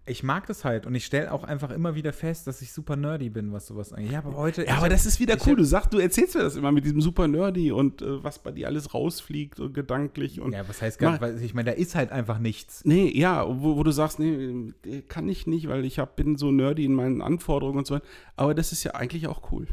[0.06, 2.94] ich mag das halt und ich stelle auch einfach immer wieder fest, dass ich super
[2.94, 4.12] nerdy bin, was sowas angeht.
[4.12, 4.64] Ja, aber heute.
[4.66, 5.56] Ja, aber hab- das ist wieder cool.
[5.56, 8.50] Du sagst, du erzählst mir das immer mit diesem super Nerdy und äh, was bei
[8.52, 10.52] dir alles rausfliegt und gedanklich und.
[10.52, 12.82] Ja, was heißt gar weil ich meine, da ist halt einfach nichts.
[12.84, 16.36] Nee, ja, wo, wo du sagst, nee, äh, kann ich nicht, weil ich hab, bin
[16.36, 18.06] so nerdy in meinen Anforderungen und so weiter.
[18.36, 19.66] Aber das ist ja eigentlich auch cool.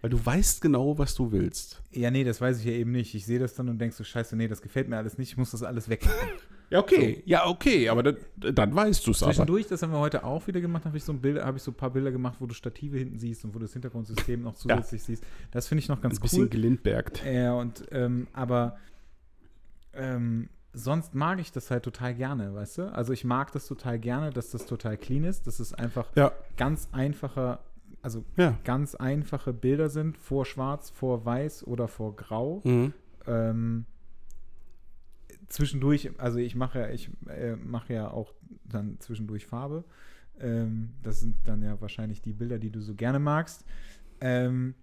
[0.00, 1.82] Weil du weißt genau, was du willst.
[1.90, 3.14] Ja, nee, das weiß ich ja eben nicht.
[3.14, 5.36] Ich sehe das dann und denk so, scheiße, nee, das gefällt mir alles nicht, ich
[5.36, 6.06] muss das alles weg.
[6.70, 7.22] Ja, okay.
[7.26, 9.32] Ja, okay, aber dann, dann weißt du es aber.
[9.32, 11.62] Zwischendurch, das haben wir heute auch wieder gemacht, habe ich so ein Bild, habe ich
[11.62, 14.42] so ein paar Bilder gemacht, wo du Stative hinten siehst und wo du das Hintergrundsystem
[14.42, 15.24] noch zusätzlich siehst.
[15.52, 16.48] Das finde ich noch ganz Ein bisschen cool.
[16.48, 17.22] gelindbergt.
[17.24, 18.78] Ja, und ähm, aber
[19.94, 22.92] ähm, sonst mag ich das halt total gerne, weißt du?
[22.92, 26.32] Also ich mag das total gerne, dass das total clean ist, dass es einfach Ja,
[26.56, 27.60] ganz einfacher,
[28.02, 28.58] also ja.
[28.64, 32.60] ganz einfache Bilder sind, vor Schwarz, vor Weiß oder vor Grau.
[32.64, 32.92] Mhm.
[33.26, 33.84] Ähm,
[35.48, 38.32] zwischendurch, also ich mache ja, ich äh, mache ja auch
[38.64, 39.84] dann zwischendurch Farbe.
[40.40, 43.64] Ähm, das sind dann ja wahrscheinlich die Bilder, die du so gerne magst.
[44.20, 44.74] Ähm,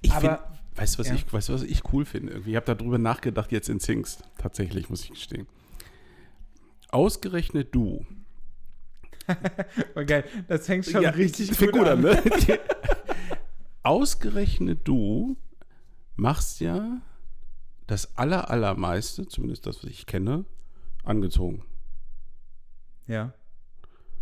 [0.00, 1.14] Ich aber find, weißt du, was ja.
[1.14, 2.32] ich, weißt was ich cool finde?
[2.32, 4.24] Irgendwie, Ich habe darüber nachgedacht jetzt in Zingst.
[4.38, 5.46] Tatsächlich, muss ich gestehen.
[6.90, 8.04] Ausgerechnet du.
[9.94, 12.00] oh, geil, das fängt schon Ja, richtig fängt gut an.
[12.00, 12.20] ne?
[13.84, 15.36] Ausgerechnet du
[16.16, 17.00] machst ja
[17.92, 20.46] das aller, allermeiste, zumindest das, was ich kenne,
[21.04, 21.62] angezogen.
[23.06, 23.34] Ja.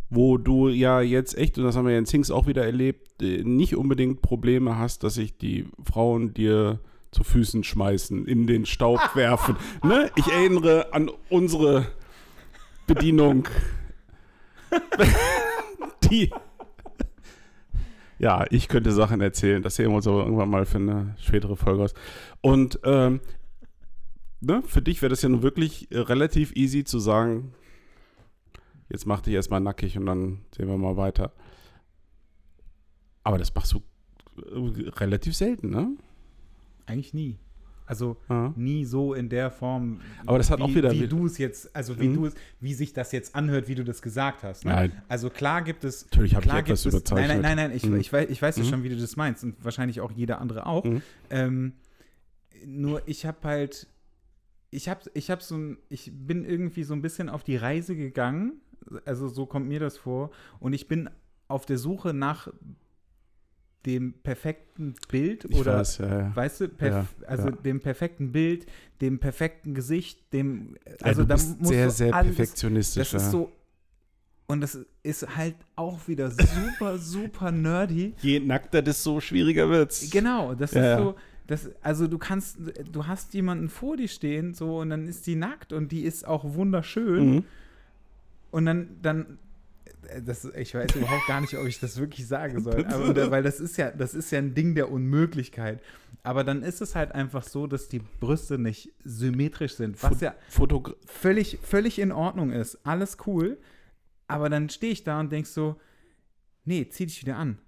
[0.08, 3.22] Wo du ja jetzt echt, und das haben wir ja in Zings auch wieder erlebt,
[3.22, 6.80] äh, nicht unbedingt Probleme hast, dass sich die Frauen dir
[7.12, 9.56] zu Füßen schmeißen, in den Staub werfen.
[9.84, 10.10] Ne?
[10.16, 11.86] Ich erinnere an unsere
[12.88, 13.46] Bedienung.
[16.10, 16.32] die.
[18.18, 19.62] Ja, ich könnte Sachen erzählen.
[19.62, 21.94] Das sehen wir uns aber irgendwann mal für eine spätere Folge aus.
[22.40, 23.20] Und ähm,
[24.40, 27.52] ne, für dich wäre das ja nun wirklich äh, relativ easy zu sagen,
[28.88, 31.32] jetzt mach dich erstmal nackig und dann sehen wir mal weiter.
[33.22, 33.82] Aber das machst du
[34.38, 35.90] äh, relativ selten, ne?
[36.86, 37.38] Eigentlich nie.
[37.86, 38.52] Also Ja.
[38.56, 41.74] nie so in der Form, Aber das hat wie, auch wieder- wie du es jetzt,
[41.74, 42.14] also wie Mhm.
[42.14, 44.64] du es, wie sich das jetzt anhört, wie du das gesagt hast.
[44.64, 44.70] Ne?
[44.72, 45.02] Nein.
[45.08, 46.04] Also klar gibt es.
[46.04, 47.28] Natürlich habe ich etwas es, Nein, überzeichnet.
[47.28, 47.96] nein, nein, nein, ich, Mhm.
[47.98, 48.68] ich weiß, ich weiß ja Mhm.
[48.68, 50.84] schon, wie du das meinst und wahrscheinlich auch jeder andere auch.
[50.84, 51.02] Mhm.
[51.30, 51.72] Ähm,
[52.64, 53.88] nur ich habe halt,
[54.70, 57.96] ich habe, ich habe so, ein, ich bin irgendwie so ein bisschen auf die Reise
[57.96, 58.60] gegangen.
[59.04, 61.10] Also so kommt mir das vor und ich bin
[61.48, 62.48] auf der Suche nach
[63.86, 66.36] dem perfekten Bild Ich oder weiß, ja, ja.
[66.36, 68.66] Weißt du, perf Ja, also dem perfekten Bild,
[69.00, 73.10] dem perfekten Gesicht, dem Also da muss sehr, so sehr alles, perfektionistisch.
[73.10, 73.52] Das ist so
[74.46, 78.14] und das ist halt auch wieder super super nerdy.
[78.20, 80.10] Je nackter, desto schwieriger wird's.
[80.10, 80.98] Genau, das Ja, ist ja.
[80.98, 81.14] so
[81.50, 82.58] das, also du kannst,
[82.92, 86.26] du hast jemanden vor dir stehen, so und dann ist die nackt und die ist
[86.26, 87.44] auch wunderschön Mhm.
[88.52, 89.38] und dann, dann,
[90.08, 93.42] äh, das, ich weiß überhaupt gar nicht, ob ich das wirklich sagen soll, aber, weil
[93.42, 95.80] das ist ja, das ist ja ein Ding der Unmöglichkeit.
[96.22, 100.34] Aber dann ist es halt einfach so, dass die Brüste nicht symmetrisch sind, was ja
[100.50, 102.78] Fotogra völlig, völlig in Ordnung ist.
[102.86, 103.58] Alles cool.
[104.28, 105.80] Aber dann stehe ich da und denk so,
[106.64, 107.58] nee, zieh dich wieder an.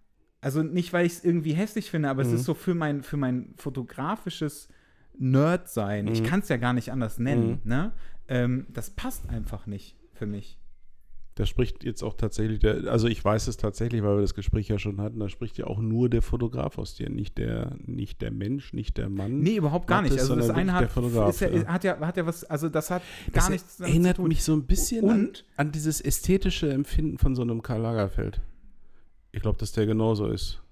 [0.42, 2.28] Also nicht, weil ich es irgendwie hässlich finde, aber Mhm.
[2.34, 4.68] es ist so für mein, für mein fotografisches
[5.18, 6.08] Nerd-Sein.
[6.08, 6.26] Ich Mhm.
[6.26, 7.70] kann es ja gar nicht anders nennen, Mhm.
[7.70, 7.92] ne?
[8.28, 10.58] Ähm, das passt einfach nicht für mich.
[11.36, 14.68] Da spricht jetzt auch tatsächlich der, also ich weiß es tatsächlich, weil wir das Gespräch
[14.68, 18.20] ja schon hatten, da spricht ja auch nur der Fotograf aus dir, nicht der, nicht
[18.20, 19.40] der Mensch, nicht der Mann.
[19.40, 20.12] Nee, überhaupt gar nicht.
[20.18, 21.66] Also das eine hat, der Fotograf, ist ja, ja.
[21.66, 23.00] hat ja hat ja was, also das hat
[23.32, 27.16] das gar nichts damit erinnert mich so ein bisschen an, Und- an dieses ästhetische Empfinden
[27.16, 28.40] von so einem Karl Lagerfeld.
[29.32, 30.62] Ich glaube, dass der genauso ist.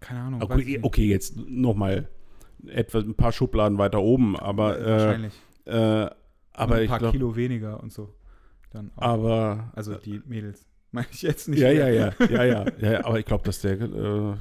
[0.00, 0.42] Keine Ahnung.
[0.42, 2.08] Okay, okay jetzt nochmal
[2.66, 5.34] etwa ein paar Schubladen weiter oben, aber, äh, Wahrscheinlich.
[5.64, 6.16] äh, Aber
[6.52, 8.14] aber ein ich paar glaube, Kilo weniger und so.
[8.70, 9.02] Dann auch.
[9.02, 10.66] aber Also die Mädels.
[10.92, 11.60] Meine ich jetzt nicht.
[11.60, 14.34] ja, ja, ja, ja, ja, ja, ja, aber ich glaube, dass der äh,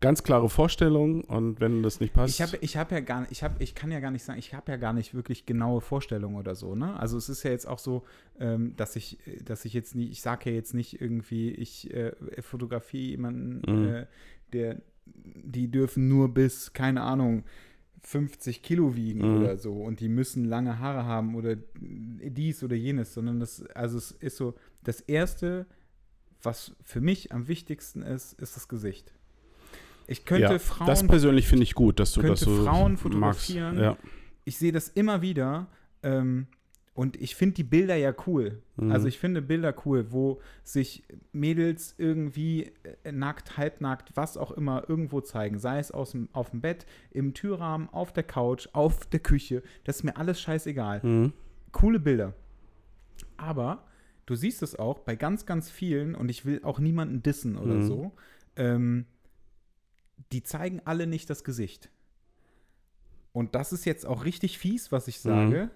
[0.00, 3.32] ganz klare Vorstellung und wenn das nicht passt, Ich habe ich hab ja gar nicht,
[3.32, 5.80] ich, hab, ich kann ja gar nicht sagen, ich habe ja gar nicht wirklich genaue
[5.82, 6.98] Vorstellungen oder so, ne?
[6.98, 8.04] Also es ist ja jetzt auch so,
[8.38, 12.12] ähm, dass ich, dass ich jetzt nie, ich sage ja jetzt nicht irgendwie, ich äh,
[12.40, 13.84] fotografiere jemanden, Mhm.
[13.88, 14.06] äh,
[14.52, 17.44] der, die dürfen nur bis, keine Ahnung,
[18.02, 19.36] 50 Kilo wiegen Mhm.
[19.36, 23.98] oder so und die müssen lange Haare haben oder dies oder jenes, sondern das, also
[23.98, 25.66] es ist so, das Erste,
[26.42, 29.12] was für mich am wichtigsten ist, ist das Gesicht.
[30.10, 33.78] Ich könnte ja, Frauen das persönlich finde ich gut, dass du das so Frauen fotografieren.
[33.78, 33.96] Ja.
[34.44, 35.68] ich sehe das immer wieder
[36.02, 36.46] ähm,
[36.94, 38.60] und ich finde die Bilder ja cool.
[38.76, 38.90] Mhm.
[38.90, 42.72] Also ich finde Bilder cool, wo sich Mädels irgendwie
[43.04, 45.58] äh, nackt, halbnackt, was auch immer irgendwo zeigen.
[45.58, 49.62] Sei es aus dem, auf dem Bett, im Türrahmen, auf der Couch, auf der Küche.
[49.84, 51.00] Das ist mir alles scheißegal.
[51.04, 51.32] Mhm.
[51.72, 52.34] Coole Bilder.
[53.36, 53.84] Aber
[54.26, 57.74] du siehst es auch bei ganz, ganz vielen, und ich will auch niemanden dissen oder
[57.74, 57.82] Mhm.
[57.82, 58.12] so,
[58.56, 59.06] ähm,
[60.32, 61.90] die zeigen alle nicht das Gesicht.
[63.32, 65.70] Und das ist jetzt auch richtig fies, was ich sage,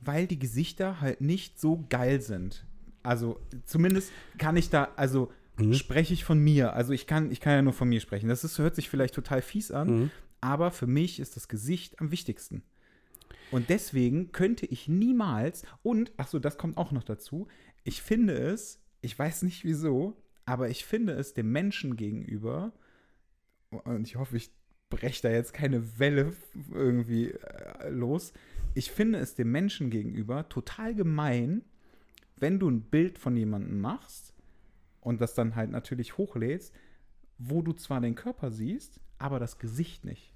[0.00, 2.64] weil die Gesichter halt nicht so geil sind.
[3.02, 5.74] Also zumindest kann ich da, also Mhm.
[5.74, 6.72] spreche ich von mir.
[6.72, 8.28] Also ich kann, ich kann ja nur von mir sprechen.
[8.28, 10.10] Das ist, hört sich vielleicht total fies an, Mhm.
[10.40, 12.62] aber für mich ist das Gesicht am wichtigsten.
[13.52, 17.46] Und deswegen könnte ich niemals, und, ach so, das kommt auch noch dazu,
[17.84, 22.72] ich finde es, ich weiß nicht wieso, aber ich finde es dem Menschen gegenüber,
[23.84, 24.50] und ich hoffe, ich
[24.90, 26.32] breche da jetzt keine Welle
[26.72, 28.32] irgendwie äh, los,
[28.74, 31.62] ich finde es dem Menschen gegenüber total gemein,
[32.38, 34.34] wenn du ein Bild von jemandem machst
[35.00, 36.74] und das dann halt natürlich hochlädst,
[37.38, 40.32] wo du zwar den Körper siehst, aber das Gesicht nicht.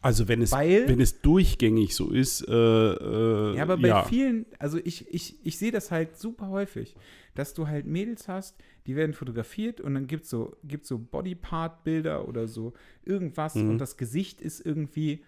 [0.00, 4.04] Also wenn es, Weil- wenn es durchgängig so ist, äh, äh, Ja, aber bei ja.
[4.04, 6.96] vielen, also ich, ich, ich sehe das halt super häufig,
[7.34, 8.56] dass du halt Mädels hast,
[8.86, 12.72] die werden fotografiert und dann gibt es so, gibt's so Bodypart-Bilder oder so
[13.04, 13.70] irgendwas Mhm.
[13.70, 15.22] und das Gesicht ist irgendwie,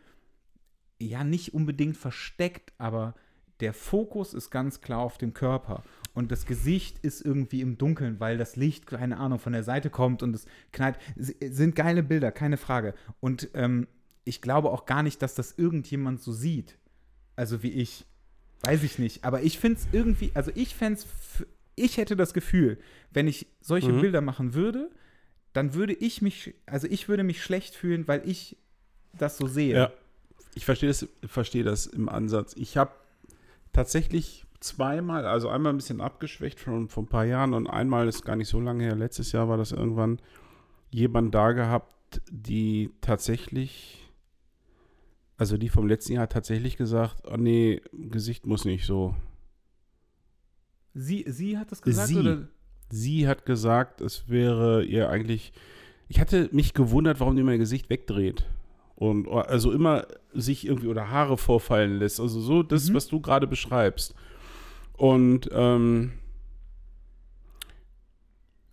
[1.01, 3.14] ja, nicht unbedingt versteckt, aber
[3.60, 5.82] der Fokus ist ganz klar auf dem Körper.
[6.16, 9.90] und das Gesicht ist irgendwie im Dunkeln, weil das Licht, keine Ahnung, von der Seite
[9.90, 10.97] kommt und es knallt.
[11.16, 12.94] S sind geile Bilder, keine Frage.
[13.18, 13.89] Und ähm,
[14.24, 16.78] ich glaube auch gar nicht, dass das irgendjemand so sieht.
[17.35, 18.06] Also wie ich.
[18.62, 19.24] Weiß ich nicht.
[19.24, 21.44] Aber ich finde es irgendwie, also ich fände es,
[21.76, 22.78] ich hätte das Gefühl,
[23.10, 24.01] wenn ich solche Mhm.
[24.01, 24.90] Bilder machen würde,
[25.52, 28.56] dann würde ich mich, also ich würde mich schlecht fühlen, weil ich
[29.12, 29.74] das so sehe.
[29.74, 29.92] Ja.
[30.55, 32.55] Ich verstehe das, verstehe das im Ansatz.
[32.56, 32.92] Ich habe
[33.72, 38.24] tatsächlich zweimal, also einmal ein bisschen abgeschwächt von vor ein paar Jahren und einmal ist
[38.24, 38.96] gar nicht so lange her.
[38.96, 40.20] Letztes Jahr war das irgendwann
[40.90, 44.09] jemand da gehabt, die tatsächlich,
[45.36, 49.14] also die vom letzten Jahr tatsächlich gesagt, oh nee, Gesicht muss nicht so.
[50.94, 52.18] Sie, sie hat das gesagt Sie.
[52.18, 52.48] oder?
[52.90, 55.52] Sie hat gesagt, es wäre ihr eigentlich.
[56.08, 58.44] Ich hatte mich gewundert, warum die mein Gesicht wegdreht.
[58.94, 62.20] Und also immer sich irgendwie oder Haare vorfallen lässt.
[62.20, 62.94] Also so das, Mhm.
[62.94, 64.14] was du gerade beschreibst.
[64.96, 66.12] Und ähm,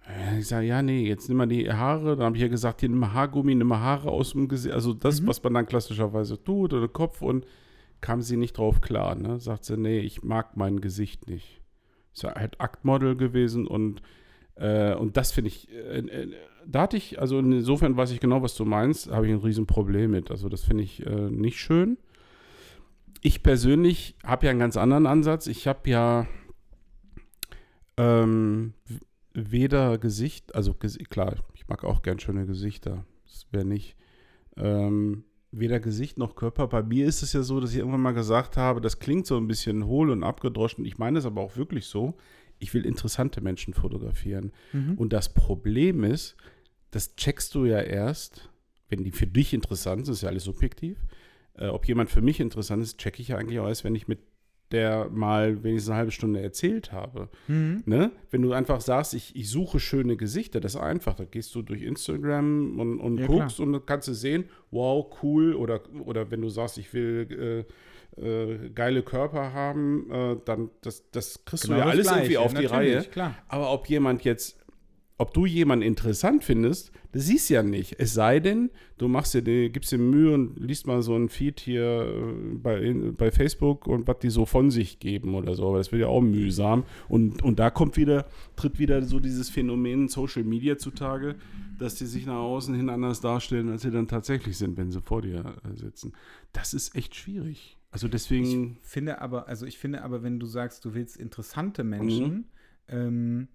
[0.07, 2.15] ja, ich sage, ja, nee, jetzt nimm mal die Haare.
[2.15, 4.73] Dann habe ich ja gesagt, hier nimm mal Haargummi, nimm mal Haare aus dem Gesicht.
[4.75, 5.27] Also das, Mhm.
[5.27, 7.21] was man dann klassischerweise tut oder Kopf.
[7.21, 7.45] Und
[8.01, 9.15] kam sie nicht drauf klar.
[9.15, 9.39] Ne?
[9.39, 11.60] Sagt sie, nee, ich mag mein Gesicht nicht.
[12.13, 14.01] Ist ja halt Aktmodel gewesen und,
[14.55, 16.27] äh, und das finde ich, äh,
[16.65, 20.11] da hatte ich, also insofern weiß ich genau, was du meinst, habe ich ein Riesenproblem
[20.11, 20.29] mit.
[20.29, 21.97] Also das finde ich äh, nicht schön.
[23.21, 25.47] Ich persönlich habe ja einen ganz anderen Ansatz.
[25.47, 26.27] Ich habe ja
[27.97, 28.73] ähm,
[29.33, 33.05] weder Gesicht, also ges- klar, ich mag auch gern schöne Gesichter.
[33.25, 33.95] Das wäre nicht.
[34.57, 36.67] Ähm, weder Gesicht noch Körper.
[36.67, 39.37] Bei mir ist es ja so, dass ich irgendwann mal gesagt habe, das klingt so
[39.37, 40.85] ein bisschen hohl und abgedroschen.
[40.85, 42.15] Ich meine es aber auch wirklich so.
[42.59, 44.51] Ich will interessante Menschen fotografieren.
[44.71, 44.93] Mhm.
[44.95, 46.37] Und das Problem ist,
[46.91, 48.49] das checkst du ja erst,
[48.89, 50.97] wenn die für dich interessant sind, ist ja alles subjektiv.
[51.55, 54.07] Äh, ob jemand für mich interessant ist, checke ich ja eigentlich auch erst, wenn ich
[54.07, 54.19] mit
[54.71, 57.29] der mal wenigstens eine halbe Stunde erzählt habe.
[57.47, 57.83] Mhm.
[57.85, 58.11] Ne?
[58.29, 61.15] Wenn du einfach sagst, ich, ich suche schöne Gesichter, das ist einfach.
[61.15, 65.05] Da gehst du durch Instagram und, und Ja, guckst und dann kannst du sehen, wow,
[65.21, 65.53] cool.
[65.55, 67.71] Oder, oder wenn du sagst, ich will äh,
[68.17, 72.37] äh, geile Körper haben, äh, dann das, das kriegst du ja Genau alles Gleiche, irgendwie
[72.37, 73.03] auf die Reihe.
[73.03, 73.35] Klar.
[73.47, 74.59] Aber ob jemand jetzt,
[75.21, 77.95] ob du jemanden interessant findest, das siehst du ja nicht.
[77.99, 81.29] Es sei denn, du machst dir, die- gibst dir Mühe und liest mal so ein
[81.29, 85.67] Feed hier äh, bei, bei Facebook und was die so von sich geben oder so.
[85.67, 86.83] Aber das wird ja auch mühsam.
[87.09, 88.25] Und, und da kommt wieder,
[88.55, 91.35] tritt wieder so dieses Phänomen Social Media zutage,
[91.77, 95.01] dass die sich nach außen hin anders darstellen, als sie dann tatsächlich sind, wenn sie
[95.01, 96.13] vor dir äh, sitzen.
[96.53, 97.77] Das ist echt schwierig.
[97.91, 98.77] Also deswegen.
[98.81, 101.89] Finde aber, also ich finde aber, wenn du sagst, du willst interessante Mhm.
[101.89, 102.45] Menschen,
[102.87, 103.47] ähm,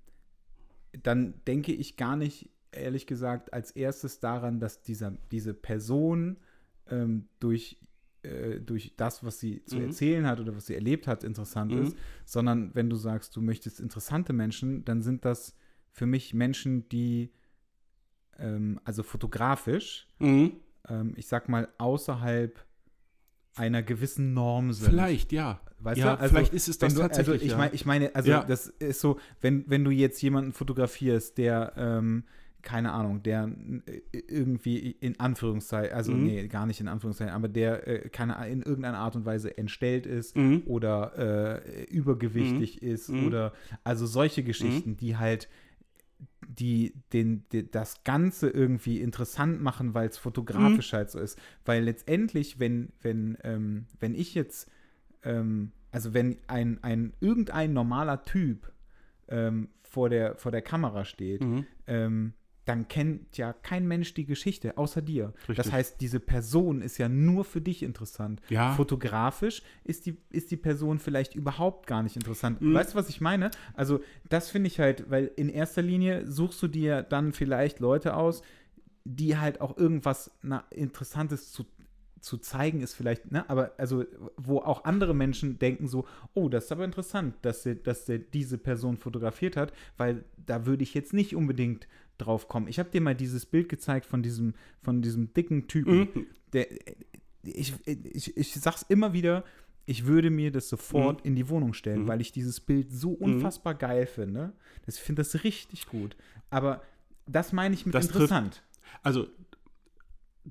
[1.02, 6.38] dann denke ich gar nicht, ehrlich gesagt, als erstes daran, dass dieser, diese Person
[6.88, 7.78] ähm, durch,
[8.22, 9.82] äh, durch das, was sie zu Mhm.
[9.84, 11.82] erzählen hat oder was sie erlebt hat, interessant Mhm.
[11.82, 15.56] ist, sondern wenn du sagst, du möchtest interessante Menschen, dann sind das
[15.90, 17.32] für mich Menschen, die
[18.38, 20.52] ähm, also fotografisch, Mhm.
[20.88, 22.64] ähm, ich sag mal, außerhalb
[23.54, 24.90] einer gewissen Norm sind.
[24.90, 25.60] Vielleicht, ja.
[25.78, 26.20] Weißt ja, du?
[26.20, 27.35] Also, vielleicht ist es das du, tatsächlich.
[27.35, 27.59] also ich, ja.
[27.59, 28.44] mein, ich meine, also Ja.
[28.44, 32.24] das ist so, wenn, wenn du jetzt jemanden fotografierst, der, ähm,
[32.62, 33.48] keine Ahnung, der
[33.86, 36.23] äh, irgendwie in Anführungszeichen, also Mhm.
[36.24, 40.07] nee, gar nicht in Anführungszeichen, aber der äh, keine, in irgendeiner Art und Weise entstellt
[40.07, 40.62] ist Mhm.
[40.66, 43.27] oder äh, übergewichtig ist Mhm.
[43.27, 43.53] oder
[43.85, 45.48] also solche Geschichten, die halt
[46.48, 50.97] die den, die, das Ganze irgendwie interessant machen, weil es fotografisch Mhm.
[50.97, 51.39] halt so ist.
[51.65, 54.70] Weil letztendlich, wenn, wenn, ähm, wenn ich jetzt,
[55.27, 58.73] ähm, also wenn ein, ein irgendein normaler Typ
[59.28, 61.66] ähm, vor, der, vor der Kamera steht, Mhm.
[61.86, 62.32] ähm,
[62.66, 65.32] dann kennt ja kein Mensch die Geschichte, außer dir.
[65.47, 65.73] Das Richtig.
[65.73, 68.40] heißt, diese Person ist ja nur für dich interessant.
[68.48, 68.73] Ja.
[68.73, 72.61] Fotografisch ist die, ist die Person vielleicht überhaupt gar nicht interessant.
[72.61, 72.74] Mhm.
[72.74, 73.53] Weißt du, was ich meine?
[73.74, 78.16] Also, das finde ich halt, weil in erster Linie suchst du dir dann vielleicht Leute
[78.16, 78.43] aus,
[79.05, 81.66] die halt auch irgendwas na, Interessantes zu
[82.27, 84.05] zu zeigen ist vielleicht, ne, aber also,
[84.36, 88.19] wo auch andere Menschen denken so, oh, das ist aber interessant, dass der, dass der
[88.19, 91.86] diese Person fotografiert hat, weil da würde ich jetzt nicht unbedingt
[92.19, 92.66] drauf kommen.
[92.66, 96.27] Ich habe dir mal dieses Bild gezeigt von diesem, von diesem dicken Typen, Mhm.
[96.53, 96.66] der,
[97.44, 99.44] ich, ich, ich sag's immer wieder,
[99.85, 102.09] ich würde mir das sofort in die Wohnung stellen, Mhm.
[102.09, 104.53] weil ich dieses Bild so unfassbar geil finde.
[104.85, 106.16] Das- Ich finde das richtig gut.
[106.51, 106.82] Aber
[107.28, 108.62] das meine ich mit Das trifft- interessant.
[109.05, 109.28] Also,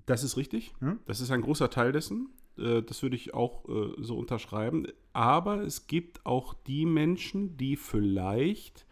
[0.05, 0.73] das ist richtig.
[0.79, 0.99] Hm?
[1.05, 2.29] Das ist ein großer Teil dessen.
[2.57, 4.87] Äh, Das würde ich auch äh, so unterschreiben.
[5.13, 8.85] Aber es gibt auch die Menschen, die vielleicht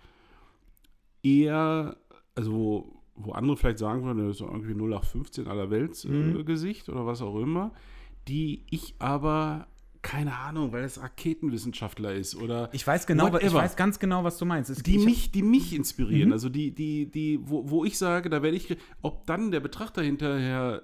[1.22, 1.98] eher,
[2.36, 6.46] also wo, andere vielleicht sagen würden, das ist irgendwie 0815 aller Welt äh, Mhm.
[6.46, 7.72] Gesicht oder was auch immer,
[8.28, 9.68] die ich aber
[10.04, 13.60] keine Ahnung, weil es Raketenwissenschaftler ist oder Ich weiß genau, wa- ich whatever.
[13.60, 14.70] weiß ganz genau, was du meinst.
[14.70, 16.34] Es- die ich- mich, die mich inspirieren, Mhm.
[16.34, 20.02] also die, die, die, wo, wo ich sage, da werde ich, ob dann der Betrachter
[20.04, 20.84] hinterher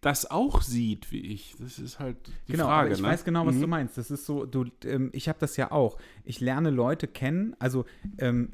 [0.00, 2.16] das auch sieht wie ich, das ist halt
[2.48, 2.92] die genau, Frage.
[2.94, 3.06] ich ne?
[3.08, 3.60] weiß genau, was Mhm.
[3.60, 3.98] du meinst.
[3.98, 5.98] Das ist so, du, ähm, ich habe das ja auch.
[6.24, 7.54] Ich lerne Leute kennen.
[7.58, 7.84] Also
[8.18, 8.50] ähm,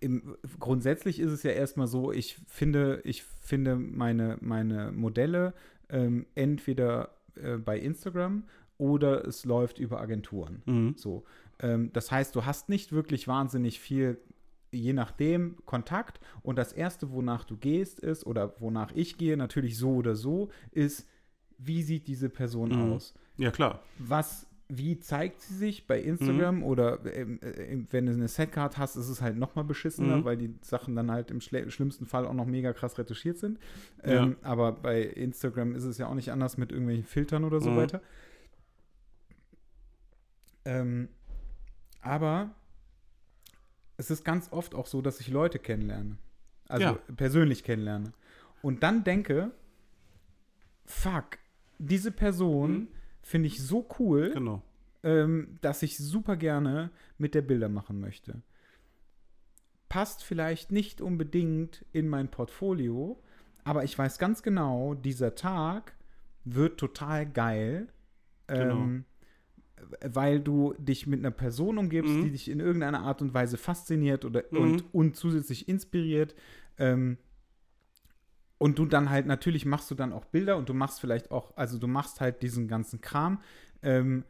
[0.00, 5.54] im, grundsätzlich ist es ja erstmal so, ich finde, ich finde meine, meine Modelle
[5.88, 8.42] ähm, entweder äh, bei Instagram
[8.78, 10.62] oder es läuft über Agenturen.
[10.66, 10.94] Mhm.
[10.96, 11.24] So.
[11.60, 14.18] Ähm, das heißt, du hast nicht wirklich wahnsinnig viel,
[14.72, 16.20] je nachdem, Kontakt.
[16.42, 20.50] Und das Erste, wonach du gehst, ist, oder wonach ich gehe, natürlich so oder so,
[20.72, 21.08] ist,
[21.58, 22.92] wie sieht diese Person Mhm.
[22.92, 23.14] aus?
[23.38, 23.80] Ja, klar.
[23.98, 28.96] Was, wie zeigt sie sich bei Instagram oder ähm, äh, wenn du eine Setcard hast,
[28.96, 30.24] ist es halt noch mal beschissener, Mhm.
[30.24, 33.58] weil die Sachen dann halt im schlimmsten Fall auch noch mega krass retuschiert sind.
[34.04, 34.24] Ja.
[34.24, 37.70] Ähm, aber bei Instagram ist es ja auch nicht anders mit irgendwelchen Filtern oder so
[37.70, 37.76] Mhm.
[37.76, 38.02] weiter.
[40.66, 41.08] Ähm,
[42.02, 42.50] aber
[43.96, 46.18] es ist ganz oft auch so, dass ich Leute kennenlerne.
[46.68, 46.92] Also Ja.
[47.16, 48.12] persönlich kennenlerne.
[48.62, 49.52] Und dann denke,
[50.84, 51.38] fuck,
[51.78, 52.88] diese Person Mhm.
[53.22, 54.62] finde ich so cool, Genau.
[55.04, 58.42] ähm, dass ich super gerne mit der Bilder machen möchte.
[59.88, 63.22] Passt vielleicht nicht unbedingt in mein Portfolio,
[63.62, 65.94] aber ich weiß ganz genau, dieser Tag
[66.44, 67.88] wird total geil,
[68.48, 69.04] ähm,
[70.00, 72.22] weil du dich mit einer Person umgibst, Mhm.
[72.22, 74.58] die dich in irgendeiner Art und Weise fasziniert oder Mhm.
[74.58, 76.34] und, und zusätzlich inspiriert.
[76.78, 77.18] Ähm,
[78.58, 81.56] und du dann halt, natürlich machst du dann auch Bilder und du machst vielleicht auch,
[81.56, 83.40] also du machst halt diesen ganzen Kram.
[83.82, 84.24] Ähm,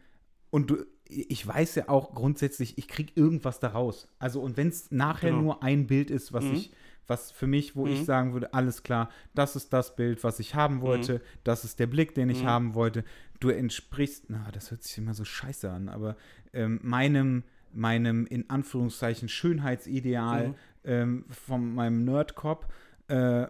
[0.50, 4.08] und du, ich weiß ja auch grundsätzlich, ich krieg irgendwas daraus.
[4.18, 5.42] Also, und wenn es nachher Genau.
[5.42, 6.52] nur ein Bild ist, was Mhm.
[6.54, 6.72] ich,
[7.06, 8.04] was für mich, wo ich Mhm.
[8.04, 11.86] sagen würde, alles klar, das ist das Bild, was ich haben wollte, das ist der
[11.86, 12.46] Blick, den ich Mhm.
[12.48, 13.04] haben wollte.
[13.40, 16.16] Du entsprichst, na, das hört sich immer so scheiße an, aber
[16.52, 20.54] ähm, meinem, meinem in Anführungszeichen Schönheitsideal Mhm.
[20.84, 22.72] ähm, von meinem Nerdcop.
[23.08, 23.46] Äh,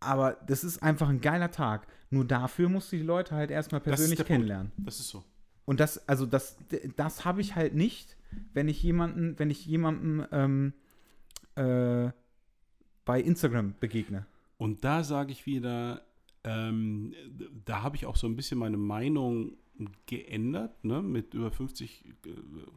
[0.00, 1.86] aber das ist einfach ein geiler Tag.
[2.10, 4.28] Nur dafür musst du die Leute halt erstmal Das persönlich Punkt.
[4.28, 4.72] kennenlernen.
[4.76, 5.24] Das ist so.
[5.64, 6.56] Und das, also das,
[6.96, 8.16] das habe ich halt nicht,
[8.52, 10.72] wenn ich jemanden, wenn ich jemandem ähm,
[11.54, 12.10] äh,
[13.04, 14.26] bei Instagram begegne.
[14.58, 16.02] Und da sage ich wieder,
[16.44, 17.14] ähm,
[17.64, 19.56] da habe ich auch so ein bisschen meine Meinung
[20.06, 20.84] geändert.
[20.84, 21.02] Ne?
[21.02, 22.30] Mit über 50 äh,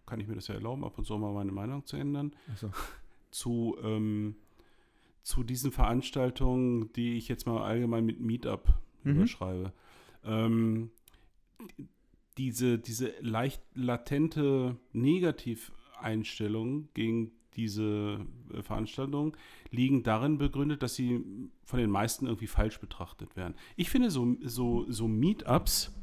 [0.06, 2.34] kann ich mir das ja erlauben, ab und zu mal meine Meinung zu ändern.
[2.50, 2.72] Also,
[3.32, 4.36] Zu, ähm,
[5.24, 8.74] zu diesen Veranstaltungen, die ich jetzt mal allgemein mit Meetup
[9.04, 9.12] Mhm.
[9.18, 9.74] überschreibe.
[10.24, 10.90] Ähm,
[12.38, 18.20] diese, diese leicht latente Negativeinstellung gegen diese
[18.54, 19.36] äh, Veranstaltung
[19.72, 21.24] liegen darin begründet, dass sie
[21.64, 23.56] von den meisten irgendwie falsch betrachtet werden.
[23.76, 25.94] Ich finde so, so, so Meetups,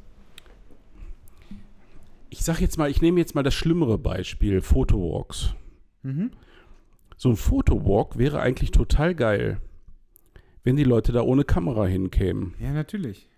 [2.30, 5.54] ich sage jetzt mal, ich nehme jetzt mal das schlimmere Beispiel, Photowalks.
[6.02, 6.30] mhm.
[7.16, 9.60] So ein Fotowalk wäre eigentlich total geil,
[10.64, 12.54] wenn die Leute da ohne Kamera hinkämen.
[12.58, 13.28] Ja, natürlich.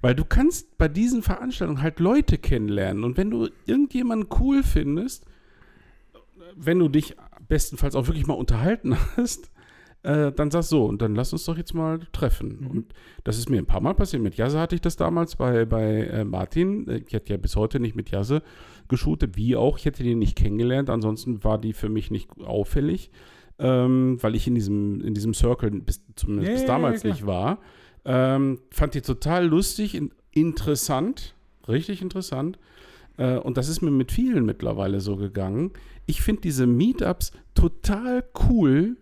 [0.00, 3.04] Weil du kannst bei diesen Veranstaltungen halt Leute kennenlernen.
[3.04, 5.26] Und wenn du irgendjemanden cool findest,
[6.54, 7.16] wenn du dich
[7.48, 9.50] bestenfalls auch wirklich mal unterhalten hast,
[10.02, 12.58] äh, dann sagst du so, und dann lass uns doch jetzt mal treffen.
[12.60, 12.66] Mhm.
[12.68, 12.94] Und
[13.24, 14.22] das ist mir ein paar Mal passiert.
[14.22, 16.88] Mit Jasse hatte ich das damals bei, bei äh, Martin.
[16.88, 18.42] Äh, Ich hätte ja bis heute nicht mit Jasse
[18.88, 19.78] geshootet, wie auch.
[19.78, 20.90] Ich hätte den nicht kennengelernt.
[20.90, 23.10] Ansonsten war die für mich nicht auffällig,
[23.58, 27.12] ähm, weil ich in diesem, in diesem Circle bis, zumindest Ja, bis damals klar.
[27.12, 27.58] nicht war.
[28.04, 31.34] Ähm, fand die total lustig, in, interessant,
[31.66, 32.58] richtig interessant.
[33.16, 35.72] Äh, und das ist mir mit vielen mittlerweile so gegangen.
[36.06, 38.96] Ich finde diese Meetups total cool,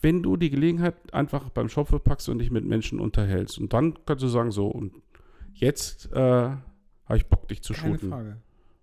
[0.00, 3.58] wenn du die Gelegenheit einfach beim Schopfe packst und dich mit Menschen unterhältst.
[3.58, 4.92] Und dann kannst du sagen, so, und
[5.54, 8.10] jetzt äh, habe ich Bock, dich zu Keine shooten.
[8.10, 8.36] Frage.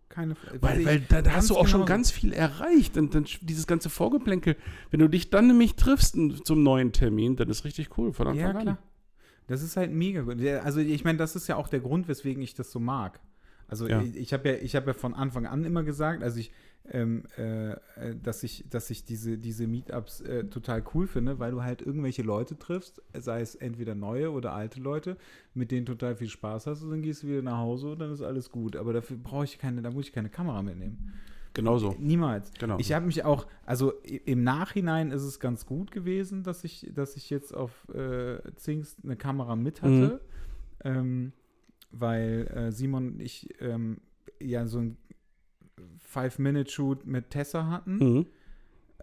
[0.08, 0.62] Keine Frage.
[0.62, 1.86] Weil, weil da, da hast du auch schon genauso.
[1.94, 2.98] ganz viel erreicht.
[2.98, 4.56] Und dann dieses ganze Vorgeplänkel,
[4.92, 8.42] wenn du dich dann nämlich triffst zum neuen Termin, dann ist richtig cool von Anfang
[8.42, 8.62] Ja, an.
[8.62, 8.78] klar.
[9.48, 10.40] Das ist halt mega gut.
[10.64, 13.20] Also ich meine, das ist ja auch der Grund, weswegen ich das so mag.
[13.70, 14.02] Also Ja.
[14.02, 16.52] ich, ich habe ja, ich habe ja von Anfang an immer gesagt, also ich,
[16.92, 17.78] ähm, äh, äh,
[18.22, 22.24] dass ich, dass ich diese, diese Meetups äh, total cool finde, weil du halt irgendwelche
[22.24, 25.18] Leute triffst, sei es entweder neue oder alte Leute,
[25.54, 28.12] mit denen total viel Spaß hast und dann gehst du wieder nach Hause und dann
[28.12, 28.76] ist alles gut.
[28.76, 31.14] Aber dafür brauche ich keine, da muss ich keine Kamera mitnehmen.
[31.54, 31.96] Genauso.
[32.00, 32.52] Niemals.
[32.60, 32.78] Genau.
[32.80, 33.94] Ich habe mich auch, also
[34.26, 39.00] im Nachhinein ist es ganz gut gewesen, dass ich, dass ich jetzt auf äh, Zingst
[39.04, 40.22] eine Kamera mit hatte,
[40.84, 41.34] ähm,
[41.92, 44.00] weil äh, Simon und ich ähm,
[44.40, 44.98] ja so ein
[46.00, 47.98] Five-Minute-Shoot mit Tessa hatten.
[47.98, 48.26] Mhm.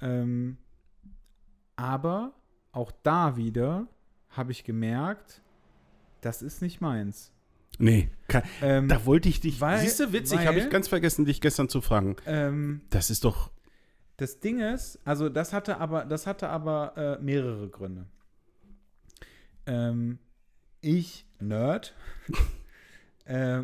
[0.00, 0.56] Ähm,
[1.76, 2.34] aber
[2.72, 3.88] auch da wieder
[4.30, 5.40] habe ich gemerkt,
[6.20, 7.32] das ist nicht meins.
[7.78, 9.60] Nee, kann, Ähm, da wollte ich dich.
[9.60, 12.16] weil- siehst du, witzig, habe ich ganz vergessen, dich gestern zu fragen.
[12.26, 13.50] ähm, Das ist doch.
[14.18, 18.06] Das Ding ist, also das hatte aber, das hatte aber äh, mehrere Gründe.
[19.66, 20.18] Ähm,
[20.80, 21.94] ich, Nerd,
[23.26, 23.62] äh,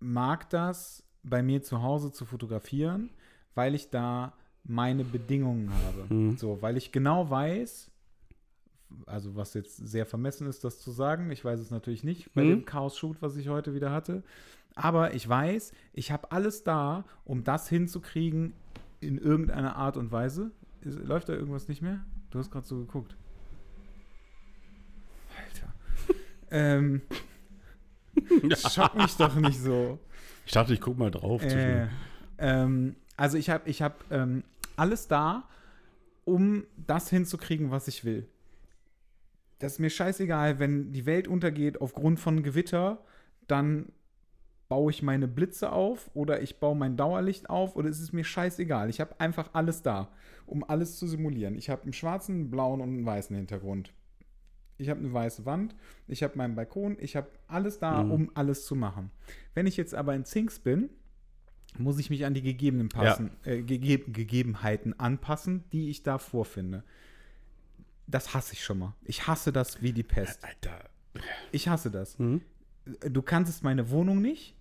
[0.00, 3.10] mag das bei mir zu Hause zu fotografieren,
[3.54, 4.32] weil ich da
[4.64, 6.14] meine Bedingungen habe.
[6.14, 6.36] Mhm.
[6.36, 7.90] So, weil ich genau weiß,
[9.06, 12.44] also was jetzt sehr vermessen ist, das zu sagen, ich weiß es natürlich nicht bei
[12.44, 12.48] Mhm.
[12.48, 14.22] dem Chaos-Shoot, was ich heute wieder hatte,
[14.74, 18.52] aber ich weiß, ich habe alles da, um das hinzukriegen
[19.00, 20.50] in irgendeiner Art und Weise.
[20.82, 22.00] Läuft da irgendwas nicht mehr?
[22.30, 23.16] Du hast gerade so geguckt.
[25.36, 25.72] Alter.
[26.50, 27.02] ähm,
[28.70, 29.98] schock mich doch nicht so.
[30.46, 31.42] Ich dachte, ich guck mal drauf.
[31.42, 31.88] Äh,
[32.38, 34.44] ähm, also ich habe ich hab, ähm,
[34.76, 35.48] alles da,
[36.24, 38.28] um das hinzukriegen, was ich will.
[39.58, 43.04] Das ist mir scheißegal, wenn die Welt untergeht aufgrund von Gewitter,
[43.46, 43.92] dann
[44.68, 48.24] baue ich meine Blitze auf oder ich baue mein Dauerlicht auf oder es ist mir
[48.24, 48.88] scheißegal.
[48.88, 50.08] Ich habe einfach alles da,
[50.46, 51.56] um alles zu simulieren.
[51.56, 53.92] Ich habe einen schwarzen, einen blauen und einen weißen Hintergrund.
[54.78, 55.74] Ich habe eine weiße Wand,
[56.08, 58.10] ich habe meinen Balkon, ich habe alles da, Mhm.
[58.10, 59.10] um alles zu machen.
[59.54, 60.90] Wenn ich jetzt aber in Zinks bin,
[61.78, 66.84] muss ich mich an die gegebenen passen, äh, gege Gegebenheiten anpassen, die ich da vorfinde.
[68.06, 68.94] Das hasse ich schon mal.
[69.04, 70.44] Ich hasse das wie die Pest.
[70.44, 70.90] Alter.
[71.50, 72.18] Ich hasse das.
[72.18, 72.42] Mhm.
[73.10, 74.54] Du kanntest meine Wohnung nicht.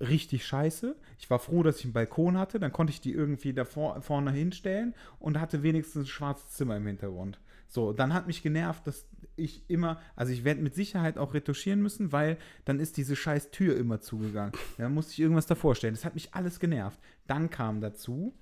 [0.00, 0.96] Richtig scheiße.
[1.18, 2.58] Ich war froh, dass ich einen Balkon hatte.
[2.58, 6.76] Dann konnte ich die irgendwie da vor, vorne hinstellen und hatte wenigstens ein schwarzes Zimmer
[6.76, 7.38] im Hintergrund.
[7.68, 9.06] So, dann hat mich genervt, dass
[9.36, 13.50] ich immer, also ich werde mit Sicherheit auch retuschieren müssen, weil dann ist diese scheiß
[13.50, 14.52] Tür immer zugegangen.
[14.78, 15.94] Da musste ich irgendwas davor stellen.
[15.94, 16.98] Das hat mich alles genervt.
[17.26, 18.34] Dann kam dazu,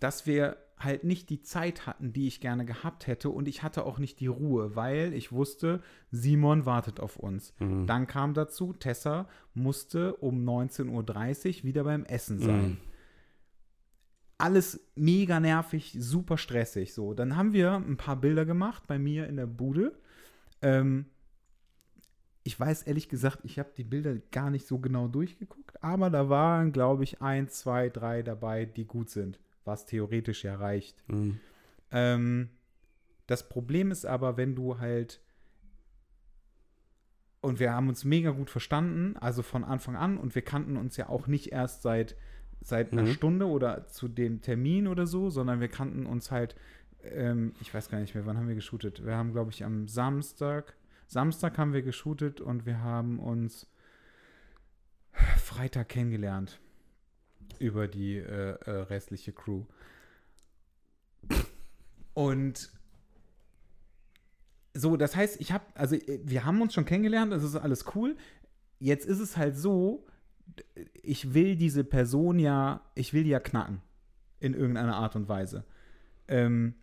[0.00, 3.86] dass wir halt nicht die Zeit hatten, die ich gerne gehabt hätte und ich hatte
[3.86, 5.80] auch nicht die Ruhe, weil ich wusste,
[6.10, 7.54] Simon wartet auf uns.
[7.58, 7.86] Mhm.
[7.86, 12.68] Dann kam dazu, Tessa musste um 19.30 Uhr wieder beim Essen sein.
[12.68, 12.76] Mhm.
[14.38, 16.92] Alles mega nervig, super stressig.
[16.92, 19.98] So, dann haben wir ein paar Bilder gemacht bei mir in der Bude.
[20.62, 21.06] Ähm,
[22.42, 26.28] ich weiß ehrlich gesagt, ich habe die Bilder gar nicht so genau durchgeguckt, aber da
[26.28, 31.02] waren, glaube ich, ein, zwei, drei dabei, die gut sind, was theoretisch ja reicht.
[31.08, 31.40] Mhm.
[31.90, 32.50] Ähm,
[33.26, 35.20] das Problem ist aber, wenn du halt
[37.40, 40.96] und wir haben uns mega gut verstanden, also von Anfang an und wir kannten uns
[40.96, 42.16] ja auch nicht erst seit
[42.60, 43.12] seit einer Mhm.
[43.12, 46.56] Stunde oder zu dem Termin oder so, sondern wir kannten uns halt,
[47.02, 49.04] ähm, ich weiß gar nicht mehr, wann haben wir geshootet?
[49.04, 50.74] Wir haben, glaube ich, am Samstag,
[51.06, 53.68] Samstag haben wir geshootet und wir haben uns
[55.12, 56.58] Freitag kennengelernt
[57.58, 59.62] über die äh, äh, restliche Crew.
[62.14, 62.70] Und
[64.74, 67.84] so, das heißt, ich habe, also äh, wir haben uns schon kennengelernt, das ist alles
[67.94, 68.16] cool.
[68.78, 70.06] Jetzt ist es halt so,
[71.02, 73.80] ich will diese Person ja, ich will die ja knacken.
[74.38, 75.64] In irgendeiner Art und Weise.
[76.28, 76.74] Ähm,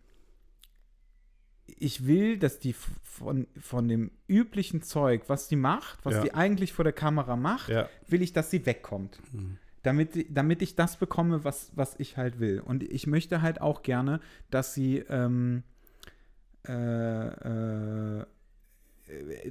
[1.66, 6.22] ich will, dass die von, von dem üblichen Zeug, was sie macht, was Ja.
[6.22, 7.88] die eigentlich vor der Kamera macht, Ja.
[8.08, 9.20] will ich, dass sie wegkommt.
[9.32, 9.58] Mhm.
[9.82, 12.60] Damit, damit ich das bekomme, was, was ich halt will.
[12.60, 14.20] Und ich möchte halt auch gerne,
[14.50, 15.62] dass sie ähm,
[16.66, 17.28] äh,
[18.20, 18.24] äh,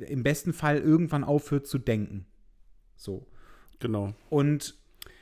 [0.07, 2.25] im besten Fall irgendwann aufhört zu denken.
[2.95, 3.27] So.
[3.79, 4.13] Genau.
[4.29, 4.75] Und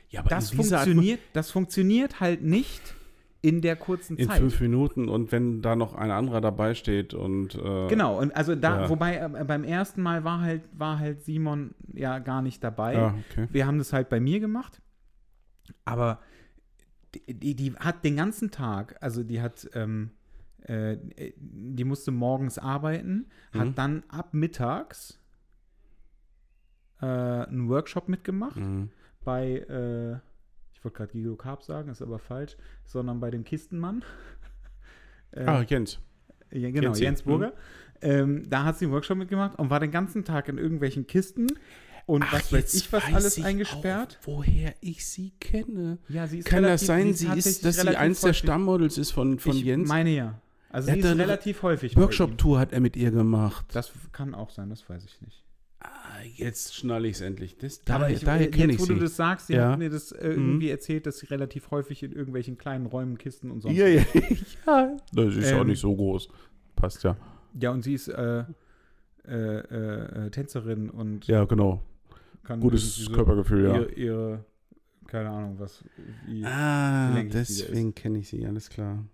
[0.08, 2.94] Ja, das in funktioniert, das funktioniert halt nicht
[3.40, 4.38] in der kurzen in Zeit.
[4.38, 8.54] fünf Minuten und wenn da noch ein anderer dabei steht und äh, Genau, und also
[8.54, 8.88] da, Ja.
[8.88, 12.94] wobei äh, beim ersten Mal war halt, war halt Simon ja gar nicht dabei.
[12.94, 13.48] Ja, okay.
[13.50, 14.80] Wir haben das halt bei mir gemacht.
[15.84, 16.20] Aber
[17.14, 20.10] die, die, die hat den ganzen Tag, also die hat, ähm,
[20.62, 20.96] äh,
[21.36, 23.74] die musste morgens arbeiten, hat Mhm.
[23.74, 25.18] dann ab mittags
[27.02, 28.88] äh, einen Workshop mitgemacht Mhm.
[29.24, 30.12] bei, äh,
[30.74, 34.04] ich wollte gerade Guido Karp sagen, ist aber falsch, sondern bei dem Kistenmann.
[35.32, 35.98] Äh, Ah, Jens.
[36.50, 36.92] ja, genau.
[36.94, 37.52] Jens Burger.
[38.00, 41.46] Ähm, da hat sie einen Workshop mitgemacht und war den ganzen Tag in irgendwelchen Kisten
[42.06, 44.18] und was weiß ich, was alles eingesperrt.
[44.22, 45.98] Auch, woher ich sie kenne.
[46.08, 49.38] Ja, sie Kann relativ- das sein, sie ist, dass sie eins der Stammmodels ist von,
[49.38, 49.88] von ich Jens?
[49.88, 50.40] meine ja.
[50.68, 51.96] Also sie hat ist relativ häufig.
[51.96, 53.66] Workshop-Tour hat er mit ihr gemacht.
[53.72, 55.44] Das kann auch sein, das weiß ich nicht.
[55.84, 57.56] Ah, jetzt schnalle ich es endlich.
[57.58, 58.94] Das, daher ich, daher kenne jetzt, ich wo sie.
[58.94, 59.72] du das sagst, sie Ja.
[59.72, 63.50] hat mir das äh, irgendwie erzählt, dass sie relativ häufig in irgendwelchen kleinen Räumen, Kisten
[63.50, 64.02] und sonst ja, ja,
[64.66, 64.96] ja.
[65.12, 66.28] Das ist auch Ähm, nicht so groß.
[66.76, 67.16] Passt ja.
[67.60, 68.44] Ja, und sie ist äh,
[69.26, 71.82] äh, äh, äh, Tänzerin und Ja, genau.
[72.44, 73.74] kann Gutes so Körpergefühl, ja.
[73.76, 74.44] ihre, ihre,
[75.06, 75.84] keine Ahnung, was,
[76.26, 79.04] wie, Ah, wie da deswegen kenne ich sie, alles klar.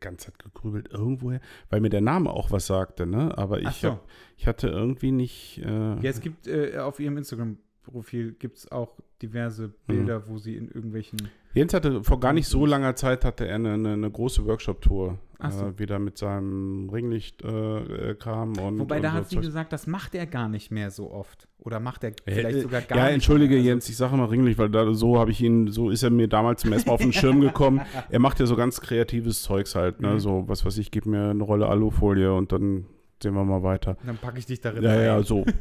[0.00, 1.40] Ganz Zeit gegrübelt, irgendwoher,
[1.70, 3.36] weil mir der Name auch was sagte, ne?
[3.36, 3.92] Aber ich, so.
[3.92, 5.58] hab, ich hatte irgendwie nicht.
[5.58, 10.38] Äh, Ja, es gibt äh, auf ihrem Instagram Profil gibt es auch diverse Bilder, wo
[10.38, 11.28] sie in irgendwelchen.
[11.54, 15.18] Jens hatte vor gar nicht so langer Zeit hatte er eine, eine, eine große Workshop-Tour.
[15.50, 15.66] So.
[15.66, 18.78] Äh, wieder mit seinem Ringlicht-Kram und.
[18.80, 21.46] Wobei, und da so hat sie gesagt, das macht er gar nicht mehr so oft.
[21.60, 23.14] Oder macht er Äh, vielleicht äh, sogar gar ja, nicht.
[23.14, 23.58] entschuldige mehr.
[23.60, 26.10] Also- Jens, ich sage mal Ringlicht, weil da, so habe ich ihn, so ist er
[26.10, 27.80] mir damals zum ersten Mal auf den Schirm gekommen.
[28.10, 30.14] Er macht ja so ganz kreatives Zeugs halt, ne?
[30.14, 30.18] Mhm.
[30.20, 32.86] So, was weiß ich, gib mir eine Rolle Alufolie und dann
[33.22, 33.96] sehen wir mal weiter.
[34.06, 35.02] Dann packe ich dich darin Ja, rein.
[35.04, 35.44] ja, so.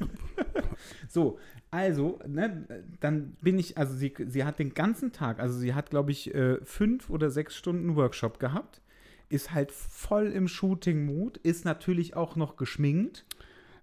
[1.10, 1.38] So,
[1.72, 2.68] also, ne,
[3.00, 6.34] dann bin ich, also sie, sie hat den ganzen Tag, also sie hat, glaube ich,
[6.36, 8.82] äh, fünf oder sechs Stunden Workshop gehabt,
[9.30, 13.26] ist halt voll im Shooting-Mut, ist natürlich auch noch geschminkt,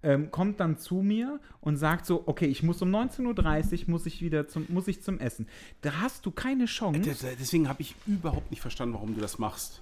[0.03, 4.05] ähm, kommt dann zu mir und sagt so, okay, ich muss um 19.30 Uhr, muss
[4.05, 5.47] ich wieder zum, muss ich zum Essen.
[5.81, 7.15] Da hast du keine Chance.
[7.39, 9.81] Deswegen habe ich überhaupt nicht verstanden, warum du das machst.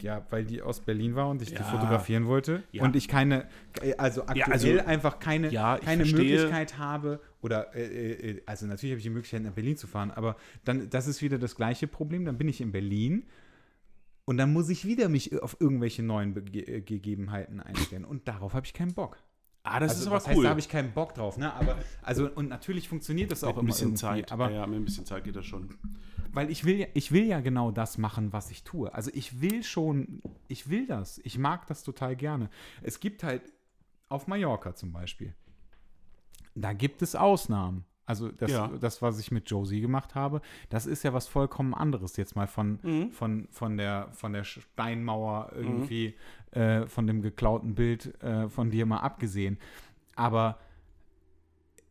[0.00, 1.62] Ja, weil die aus Berlin war und ich die Ja.
[1.64, 2.82] fotografieren wollte Ja.
[2.84, 3.46] und ich keine,
[3.98, 6.18] also aktuell Ja, also- einfach keine, keine verstehe.
[6.18, 10.10] Möglichkeit habe oder, äh, äh, also natürlich habe ich die Möglichkeit nach Berlin zu fahren,
[10.10, 13.24] aber dann, das ist wieder das gleiche Problem, dann bin ich in Berlin
[14.24, 18.54] und dann muss ich wieder mich auf irgendwelche neuen Bege äh, Gegebenheiten einstellen und darauf
[18.54, 19.18] habe ich keinen Bock.
[19.66, 20.30] Ah, das also, ist aber was cool.
[20.34, 21.52] heißt, da habe ich keinen Bock drauf, ne?
[21.54, 24.32] Aber, also, und natürlich funktioniert das auch Mit ein immer bisschen irgendwie, Zeit.
[24.32, 25.74] aber ja, ja, mit ein bisschen Zeit geht das schon.
[26.32, 28.92] weil ich will, ja, ich will ja genau das machen, was ich tue.
[28.92, 31.18] Also ich will schon, ich will das.
[31.24, 32.50] Ich mag das total gerne.
[32.82, 33.42] Es gibt halt
[34.10, 35.34] auf Mallorca zum Beispiel,
[36.54, 37.86] da gibt es Ausnahmen.
[38.06, 38.68] Also das, Ja.
[38.80, 42.16] das, was ich mit Josie gemacht habe, das ist ja was vollkommen anderes.
[42.16, 43.10] Jetzt mal von, Mhm.
[43.12, 46.14] von, von, der, von der Steinmauer irgendwie,
[46.50, 49.58] äh, von dem geklauten Bild äh, von dir mal abgesehen.
[50.16, 50.58] Aber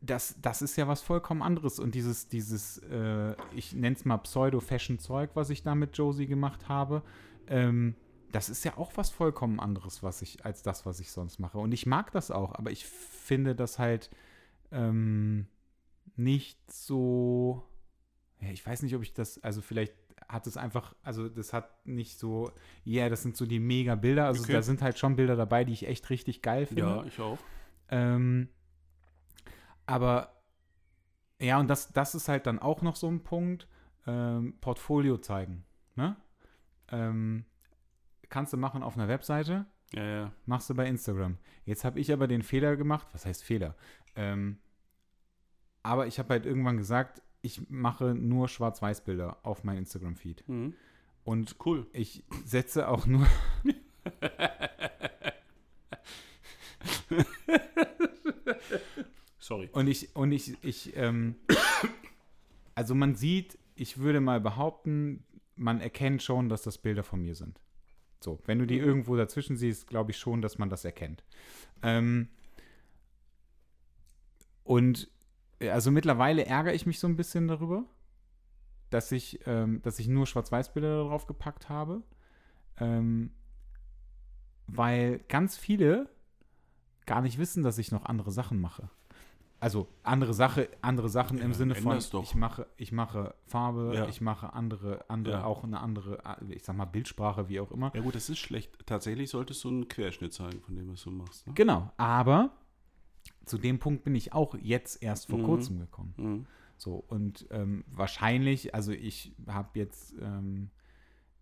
[0.01, 1.79] das, das ist ja was vollkommen anderes.
[1.79, 6.67] Und dieses, dieses äh, ich nenne es mal Pseudo-Fashion-Zeug, was ich da mit Josie gemacht
[6.67, 7.01] habe,
[7.47, 7.95] ähm,
[8.31, 11.57] das ist ja auch was vollkommen anderes, was ich, als das, was ich sonst mache.
[11.59, 14.09] Und ich mag das auch, aber ich finde das halt
[14.71, 15.45] ähm,
[16.15, 17.63] nicht so.
[18.39, 19.93] Ja, ich weiß nicht, ob ich das, also vielleicht
[20.27, 22.51] hat es einfach, also das hat nicht so,
[22.83, 24.25] ja, yeah, das sind so die mega Bilder.
[24.25, 24.53] Also Okay.
[24.53, 26.81] da sind halt schon Bilder dabei, die ich echt richtig geil finde.
[26.83, 27.37] Ja, ich auch.
[27.89, 28.49] Ähm,
[29.85, 30.41] aber
[31.39, 33.67] ja, und das, das ist halt dann auch noch so ein Punkt,
[34.07, 35.65] ähm, Portfolio zeigen.
[35.95, 36.15] Ne?
[36.89, 37.45] Ähm,
[38.29, 40.31] kannst du machen auf einer Webseite, Ja, ja.
[40.45, 41.37] machst du bei Instagram.
[41.65, 43.75] Jetzt habe ich aber den Fehler gemacht, was heißt Fehler?
[44.15, 44.57] Ähm,
[45.83, 50.47] aber ich habe halt irgendwann gesagt, ich mache nur Schwarz-Weiß-Bilder auf mein Instagram-Feed.
[50.47, 50.73] Mhm.
[51.25, 51.85] Und Cool.
[51.93, 53.27] ich setze auch nur.
[59.39, 59.69] Sorry.
[59.73, 61.35] Und ich, und ich, ich, ähm,
[62.75, 67.35] also man sieht, ich würde mal behaupten, man erkennt schon, dass das Bilder von mir
[67.35, 67.59] sind.
[68.21, 71.25] So, wenn du die irgendwo dazwischen siehst, glaube ich schon, dass man das erkennt.
[71.81, 72.29] Ähm,
[74.63, 75.09] und
[75.61, 77.83] also mittlerweile ärgere ich mich so ein bisschen darüber,
[78.89, 82.03] dass ich, ähm, dass ich nur Schwarz-Weiß-Bilder darauf gepackt habe.
[82.77, 83.31] Ähm,
[84.67, 86.09] weil ganz viele
[87.05, 88.89] gar nicht wissen, dass ich noch andere Sachen mache.
[89.59, 94.07] Also andere Sache, andere Sachen im Sinne von, ich mache, ich mache Farbe, Ja.
[94.09, 95.45] ich mache andere, andere, Ja.
[95.45, 97.91] auch eine andere, ich sag mal Bildsprache, wie auch immer.
[97.95, 98.85] Ja gut, das ist schlecht.
[98.85, 101.47] Tatsächlich solltest du einen Querschnitt zeigen von dem, was du machst.
[101.47, 101.53] Ne?
[101.53, 102.51] Genau, aber
[103.45, 105.43] zu dem Punkt bin ich auch jetzt erst vor Mhm.
[105.43, 106.13] kurzem gekommen.
[106.17, 106.45] Mhm.
[106.77, 110.69] So, und ähm, wahrscheinlich, also ich habe jetzt ähm,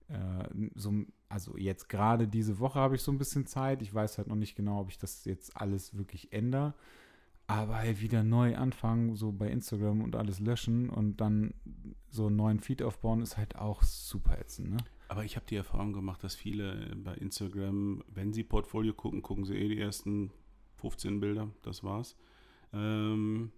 [0.09, 0.93] äh, so,
[1.29, 3.81] also jetzt gerade diese Woche habe ich so ein bisschen Zeit.
[3.81, 6.73] Ich weiß halt noch nicht genau, ob ich das jetzt alles wirklich ändere.
[7.47, 11.53] Aber halt wieder neu anfangen, so bei Instagram und alles löschen und dann
[12.09, 14.77] so einen neuen Feed aufbauen, ist halt auch super ätzend, ne?
[15.09, 19.43] Aber ich habe die Erfahrung gemacht, dass viele bei Instagram, wenn sie Portfolio gucken, gucken
[19.43, 20.31] sie eh die ersten
[20.81, 21.49] 15 Bilder.
[21.61, 22.15] Das war's.
[22.73, 23.51] Ähm,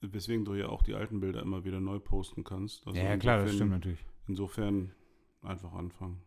[0.00, 2.86] weswegen du ja auch die alten Bilder immer wieder neu posten kannst.
[2.86, 4.04] Also ja, ja, klar, das stimmt natürlich.
[4.26, 4.92] Insofern
[5.42, 6.20] einfach anfangen.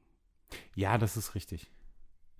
[0.75, 1.71] Ja, das ist richtig.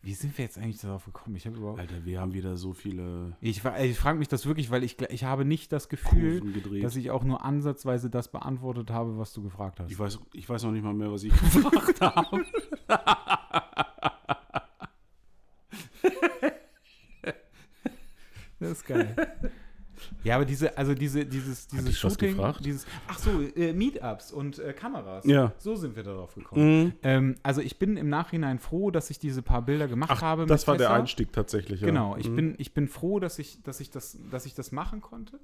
[0.01, 1.35] Wie sind wir jetzt eigentlich darauf gekommen?
[1.35, 1.79] Ich habe überhaupt.
[1.79, 5.25] Alter, wir haben wieder so viele Ich, ich frage mich das wirklich, weil ich, ich
[5.25, 6.41] habe nicht das Gefühl,
[6.81, 9.91] dass ich auch nur ansatzweise das beantwortet habe, was du gefragt hast.
[9.91, 12.45] Ich weiß, ich weiß noch nicht mal mehr, was ich gefragt habe.
[18.61, 19.15] Das ist geil.
[20.23, 22.65] ja, aber diese, also diese, dieses, dieses ich was Shooting, gefragt?
[22.65, 25.25] dieses, ach so, äh, Meetups und äh, Kameras.
[25.25, 25.53] Ja.
[25.57, 26.83] So sind wir darauf gekommen.
[26.85, 26.93] Mhm.
[27.03, 30.45] Ähm, also ich bin im Nachhinein froh, dass ich diese paar Bilder gemacht Ach, habe.
[30.45, 30.99] das war der Tessa.
[30.99, 31.81] Einstieg tatsächlich.
[31.81, 31.87] Ja.
[31.87, 32.35] Genau, ich, Mhm.
[32.35, 35.39] bin, ich bin froh, dass ich, dass ich, das, dass ich das machen konnte,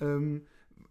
[0.00, 0.42] ähm,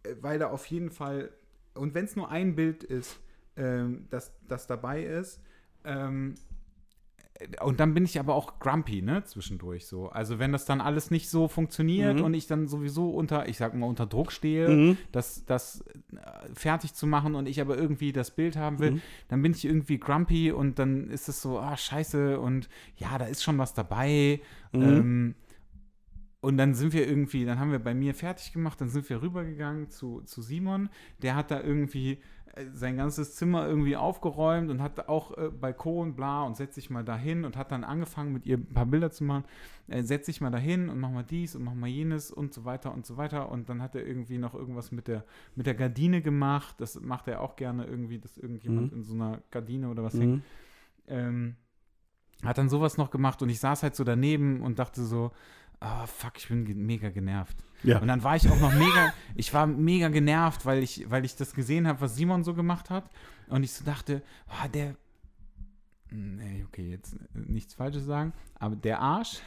[0.03, 1.30] äh, weil da auf jeden Fall,
[1.76, 3.20] und wenn es nur ein Bild ist,
[3.57, 5.40] ähm, das, das dabei ist,
[5.86, 6.34] ähm,
[7.61, 10.07] und dann bin ich aber auch grumpy, ne, zwischendurch so.
[10.10, 12.23] Also wenn das dann alles nicht so funktioniert Mhm.
[12.26, 14.97] und ich dann sowieso unter, ich sag mal, unter Druck stehe, Mhm.
[15.11, 15.81] das, das
[16.14, 16.18] äh,
[16.53, 19.01] fertig zu machen und ich aber irgendwie das Bild haben will, Mhm.
[19.30, 23.26] dann bin ich irgendwie grumpy und dann ist es so, ah, scheiße und ja, da
[23.26, 24.39] ist schon was dabei.
[24.72, 24.81] Mhm.
[24.81, 25.35] Ähm,
[26.44, 29.22] und dann sind wir irgendwie, dann haben wir bei mir fertig gemacht, dann sind wir
[29.22, 30.90] rübergegangen zu, zu Simon,
[31.22, 32.20] der hat da irgendwie
[32.53, 36.90] äh, sein ganzes Zimmer irgendwie aufgeräumt und hat auch äh, Balkon, bla, und setzt sich
[36.90, 39.45] mal dahin und hat dann angefangen, mit ihr ein paar Bilder zu machen.
[39.88, 42.65] Äh, setz dich mal dahin und mach mal dies und mach mal jenes und so
[42.65, 43.49] weiter und so weiter.
[43.49, 45.24] Und dann hat er irgendwie noch irgendwas mit der,
[45.56, 46.76] mit der Gardine gemacht.
[46.80, 48.98] Das macht er auch gerne irgendwie, dass irgendjemand Mhm.
[48.98, 50.20] in so einer Gardine oder was Mhm.
[50.22, 50.44] hängt.
[51.07, 51.56] Ähm,
[52.44, 55.32] hat dann sowas noch gemacht und ich saß halt so daneben und dachte so,
[55.84, 57.57] ah, fuck, ich bin ge mega genervt.
[57.84, 57.99] Ja.
[57.99, 61.35] Und dann war ich auch noch mega, ich war mega genervt, weil ich, weil ich
[61.35, 63.10] das gesehen habe, was Simon so gemacht hat.
[63.47, 64.95] Und ich so dachte, ah, der,
[66.10, 69.41] nee, okay, jetzt äh, nichts Falsches sagen, aber der Arsch,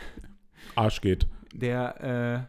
[0.75, 1.27] Arsch geht.
[1.55, 2.49] der,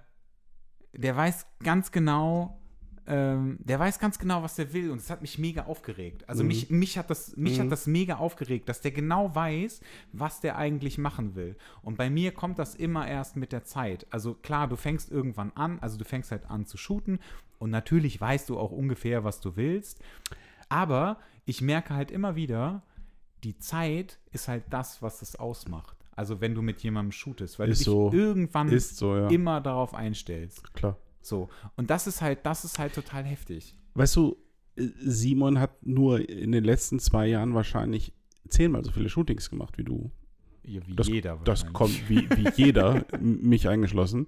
[0.93, 2.59] äh, der weiß ganz genau,
[3.07, 6.27] ähm, der weiß ganz genau, was der will und es hat mich mega aufgeregt.
[6.27, 6.47] Also Mhm.
[6.49, 7.63] mich, mich, hat das, mich Mhm.
[7.63, 9.79] hat das mega aufgeregt, dass der genau weiß,
[10.11, 11.55] was der eigentlich machen will.
[11.81, 14.05] Und bei mir kommt das immer erst mit der Zeit.
[14.09, 17.19] Also klar, du fängst irgendwann an, also du fängst halt an zu shooten
[17.59, 20.01] und natürlich weißt du auch ungefähr, was du willst.
[20.69, 22.81] Aber ich merke halt immer wieder,
[23.43, 25.95] die Zeit ist halt das, was es ausmacht.
[26.15, 28.17] Also wenn du mit jemandem shootest, weil Ist du dich so.
[28.17, 29.27] irgendwann Ist so, ja.
[29.29, 30.73] immer darauf einstellst.
[30.73, 30.97] Klar.
[31.21, 31.49] So.
[31.75, 33.75] Und das ist halt, das ist halt total heftig.
[33.95, 34.37] Weißt du,
[34.75, 38.13] äh, Simon hat nur in den letzten zwei Jahren wahrscheinlich
[38.49, 40.11] zehnmal so viele Shootings gemacht wie du.
[40.63, 44.27] Ja, wie Das, jeder das kommt wie, wie jeder, mich eingeschlossen.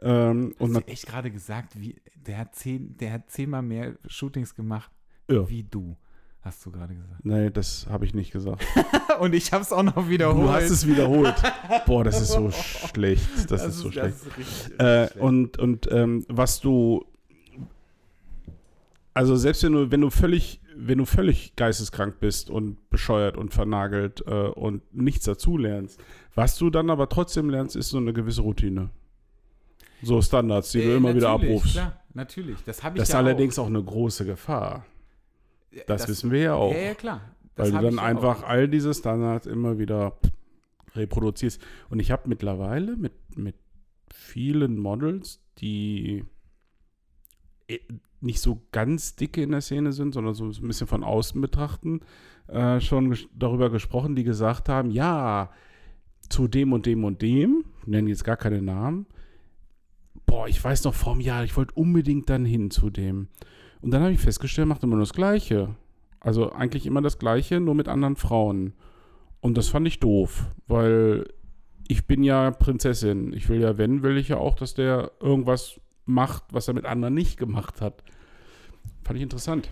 [0.00, 3.62] Ähm, und Hast na, du echt gerade gesagt, wie, der, hat zehn, der hat zehnmal
[3.62, 4.90] mehr Shootings gemacht
[5.30, 5.96] ja, wie du,
[6.42, 7.24] hast du gerade gesagt.
[7.24, 8.64] nee, das habe ich nicht gesagt.
[9.20, 10.48] Und ich habe es auch noch wiederholt.
[10.48, 11.34] Du hast es wiederholt.
[11.86, 13.50] Boah, das ist so schlecht.
[13.50, 14.16] Das, ist so schlecht.
[14.16, 15.16] Das ist richtig, Äh, schlecht.
[15.16, 17.04] und und ähm, was du,
[19.14, 23.52] also selbst wenn du, wenn du völlig, wenn du völlig geisteskrank bist und bescheuert und
[23.52, 26.00] vernagelt äh, und nichts dazulernst,
[26.34, 28.90] was du dann aber trotzdem lernst, ist so eine gewisse Routine.
[30.02, 31.74] So Standards, die du Äh, immer wieder abrufst.
[31.74, 32.58] Klar, natürlich.
[32.64, 33.66] Das habe ich Das ist ja allerdings auch.
[33.66, 34.84] eine große Gefahr.
[35.80, 35.86] Auch.
[35.86, 36.72] Das, wissen wir ja auch.
[36.72, 37.20] Ja, ja, klar.
[37.54, 38.48] Das weil du dann einfach auch.
[38.48, 40.18] all diese Standards immer wieder
[40.94, 41.60] reproduzierst.
[41.90, 43.56] Und ich habe mittlerweile mit, mit
[44.12, 46.24] vielen Models, die
[47.68, 47.80] eh
[48.20, 52.00] nicht so ganz dicke in der Szene sind, sondern so ein bisschen von außen betrachten,
[52.46, 55.50] äh, schon ges darüber gesprochen, die gesagt haben, ja,
[56.28, 59.06] zu dem und dem und dem, nennen jetzt gar keine Namen,
[60.24, 63.28] boah, ich weiß noch vor einem Jahr, ich wollte unbedingt dann hin zu dem.
[63.82, 65.74] Und dann habe ich festgestellt, macht immer nur das Gleiche.
[66.20, 68.74] Also eigentlich immer das Gleiche, nur mit anderen Frauen.
[69.40, 71.26] Und das fand ich doof, weil
[71.88, 73.32] ich bin ja Prinzessin.
[73.32, 76.84] Ich will ja, wenn, will ich ja auch, dass der irgendwas macht, was er mit
[76.86, 78.04] anderen nicht gemacht hat.
[79.02, 79.68] Fand ich interessant.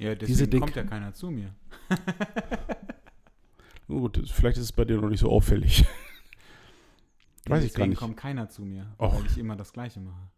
[0.00, 1.54] Ja, diese deswegen kommt ja keiner zu mir.
[3.86, 5.84] Gut, vielleicht ist es bei dir noch nicht so auffällig.
[7.46, 7.98] Weiß ich gar deswegen nicht.
[7.98, 9.14] kommt keiner zu mir, Och.
[9.14, 10.30] weil ich immer das Gleiche mache.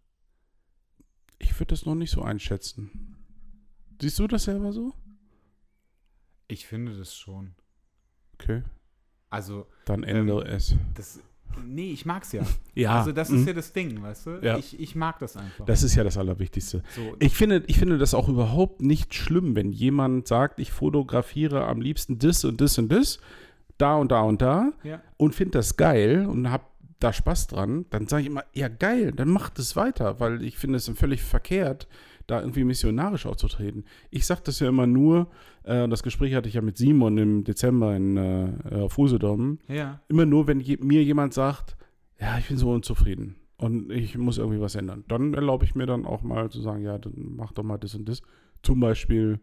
[1.38, 3.16] Ich würde das noch nicht so einschätzen.
[4.00, 4.94] Siehst du das selber so?
[6.48, 7.54] Ich finde das schon.
[8.34, 8.62] Okay,
[9.30, 10.76] Also, dann ändere es.
[10.94, 11.20] das.
[11.64, 12.44] Nee, ich mag's ja.
[12.74, 13.38] Ja, Also, das mhm.
[13.38, 14.30] ist ja das Ding, weißt du?
[14.42, 14.58] Ja.
[14.58, 15.64] Ich, ich mag das einfach.
[15.64, 16.82] das ist ja das Allerwichtigste.
[16.94, 21.66] so, Ich finde, ich finde das auch überhaupt nicht schlimm, wenn jemand sagt, ich fotografiere
[21.66, 23.18] am liebsten das und das und das,
[23.78, 25.00] da und da und da ja.
[25.16, 26.64] und finde das geil und habe
[26.98, 30.56] da Spaß dran, dann sage ich immer, ja geil, dann macht es weiter, weil ich
[30.56, 31.88] finde es völlig verkehrt,
[32.26, 33.84] da irgendwie missionarisch aufzutreten.
[34.10, 35.28] Ich sage das ja immer nur,
[35.64, 38.50] äh, das Gespräch hatte ich ja mit Simon im Dezember in äh,
[38.80, 40.00] auf Usedom, Ja.
[40.08, 41.76] immer nur, wenn je, mir jemand sagt,
[42.18, 45.04] ja, ich bin so unzufrieden und ich muss irgendwie was ändern.
[45.06, 47.94] Dann erlaube ich mir dann auch mal zu sagen, ja, dann mach doch mal das
[47.94, 48.22] und das.
[48.62, 49.38] Zum Beispiel,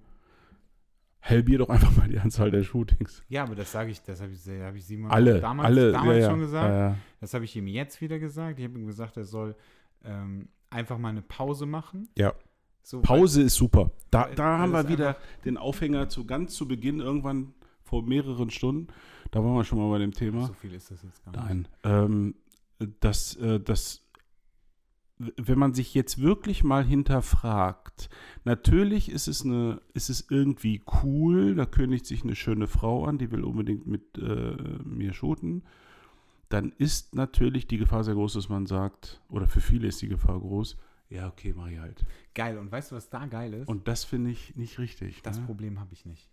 [1.24, 3.24] halbier doch einfach mal die Anzahl der Shootings.
[3.30, 6.18] Ja, aber das sage ich, das habe ich, hab ich Simon Alle, damals, alle, damals
[6.18, 6.70] ja, ja, schon gesagt.
[6.70, 6.98] Ja.
[7.22, 8.60] Das habe ich ihm jetzt wieder gesagt.
[8.60, 9.56] Ich habe ihm gesagt, er soll
[10.04, 12.10] ähm, einfach mal eine Pause machen.
[12.18, 12.34] Ja.
[12.82, 13.92] So, Pause ist super.
[14.12, 18.04] Da, Weil- da weil haben wir wieder den Aufhänger zu ganz zu Beginn irgendwann vor
[18.04, 18.88] mehreren Stunden.
[19.32, 20.48] Da waren wir schon mal bei dem Weil, Thema.
[20.48, 21.70] so viel ist das jetzt gar nicht.
[21.84, 22.36] Nein.
[22.80, 24.03] Ähm, dass, äh, dass,
[25.18, 28.10] wenn man sich jetzt wirklich mal hinterfragt,
[28.44, 33.18] natürlich ist es, eine, ist es irgendwie cool, da kündigt sich eine schöne Frau an,
[33.18, 35.64] die will unbedingt mit äh, mir shooten,
[36.50, 40.10] dann ist natürlich die Gefahr sehr groß, dass man sagt, oder für viele ist die
[40.10, 40.78] Gefahr groß,
[41.10, 42.04] ja, okay, mach ich halt.
[42.34, 42.58] Geil.
[42.58, 43.68] Und weißt du, was da geil ist?
[43.68, 45.22] Und das finde ich nicht richtig.
[45.22, 45.46] das ne?
[45.46, 46.28] Problem habe ich nicht.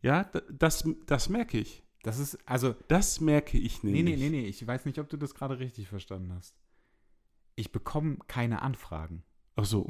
[0.00, 1.82] Ja, das, das merke ich.
[2.02, 4.18] Das ist, also, Das merke ich nee, nämlich.
[4.18, 6.54] nee, nee, nee, ich weiß nicht, ob du das gerade richtig verstanden hast.
[7.58, 9.24] Ich bekomme keine Anfragen.
[9.56, 9.88] Ach so.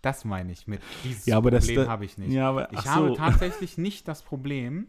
[0.01, 2.31] Das meine ich mit, dieses Ja, Problem habe ich nicht.
[2.33, 3.15] Ja, aber Ich habe so.
[3.15, 4.87] tatsächlich nicht das Problem,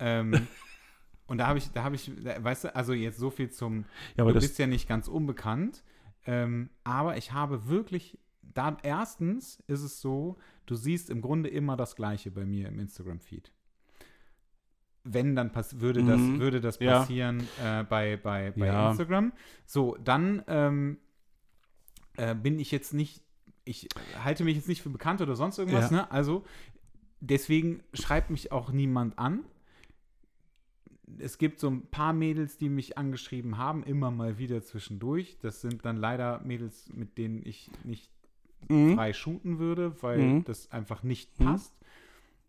[0.00, 0.48] ähm,
[1.28, 3.84] und da habe ich, da habe ich, da- weißt du, also jetzt so viel zum,
[4.16, 5.84] Ja, aber du das, bist ja nicht ganz unbekannt,
[6.26, 10.36] ähm, aber ich habe wirklich, da, erstens ist es so,
[10.66, 13.52] du siehst im Grunde immer das Gleiche bei mir im Instagram-Feed.
[15.02, 16.38] Wenn, dann pass würde, das, Mhm.
[16.38, 17.00] würde das Ja.
[17.00, 18.88] passieren äh, bei, bei, bei Ja.
[18.90, 19.32] Instagram.
[19.64, 20.98] So, dann ähm,
[22.16, 23.22] äh, bin ich jetzt nicht,
[23.64, 25.96] ich halte mich jetzt nicht für bekannt oder sonst irgendwas, Ja.
[26.02, 26.10] ne?
[26.10, 26.44] Also,
[27.20, 29.44] deswegen schreibt mich auch niemand an.
[31.18, 35.38] Es gibt so ein paar Mädels, die mich angeschrieben haben, immer mal wieder zwischendurch.
[35.40, 38.10] Das sind dann leider Mädels, mit denen ich nicht
[38.68, 38.94] Mhm.
[38.94, 40.44] frei shooten würde, weil Mhm.
[40.44, 41.44] das einfach nicht Mhm.
[41.46, 41.74] passt.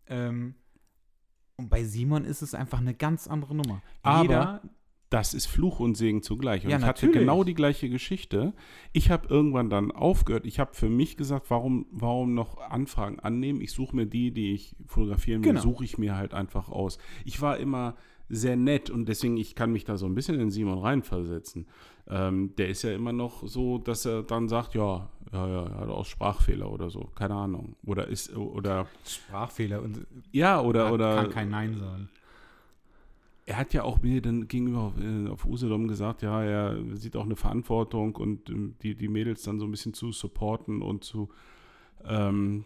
[0.06, 0.54] Ähm,
[1.56, 3.82] und bei Simon ist es einfach eine ganz andere Nummer.
[4.02, 4.62] Aber Jeder,
[5.10, 6.64] das ist Fluch und Segen zugleich.
[6.64, 7.20] Und Ja, ich hatte natürlich.
[7.26, 8.54] genau die gleiche Geschichte.
[8.92, 10.46] Ich habe irgendwann dann aufgehört.
[10.46, 13.60] Ich habe für mich gesagt, warum, warum noch Anfragen annehmen?
[13.60, 15.62] Ich suche mir die, die ich fotografieren will, Genau.
[15.62, 16.96] suche ich mir halt einfach aus.
[17.26, 17.96] Ich war immer
[18.30, 21.66] sehr nett und deswegen, ich kann mich da so ein bisschen in Simon reinversetzen.
[22.08, 25.78] Ähm, der ist ja immer noch so, dass er dann sagt, ja, ja, ja, er
[25.80, 27.76] hat auch Sprachfehler oder so, keine Ahnung.
[27.86, 32.08] Oder ist, oder, Sprachfehler und ja, oder, hat- oder kann kein Nein sagen.
[33.46, 37.16] er hat ja auch mir dann gegenüber auf, äh, auf Usedom gesagt, ja, er sieht
[37.16, 41.04] auch eine Verantwortung und ähm, die, die Mädels dann so ein bisschen zu supporten und
[41.04, 41.28] zu
[42.04, 42.64] ähm,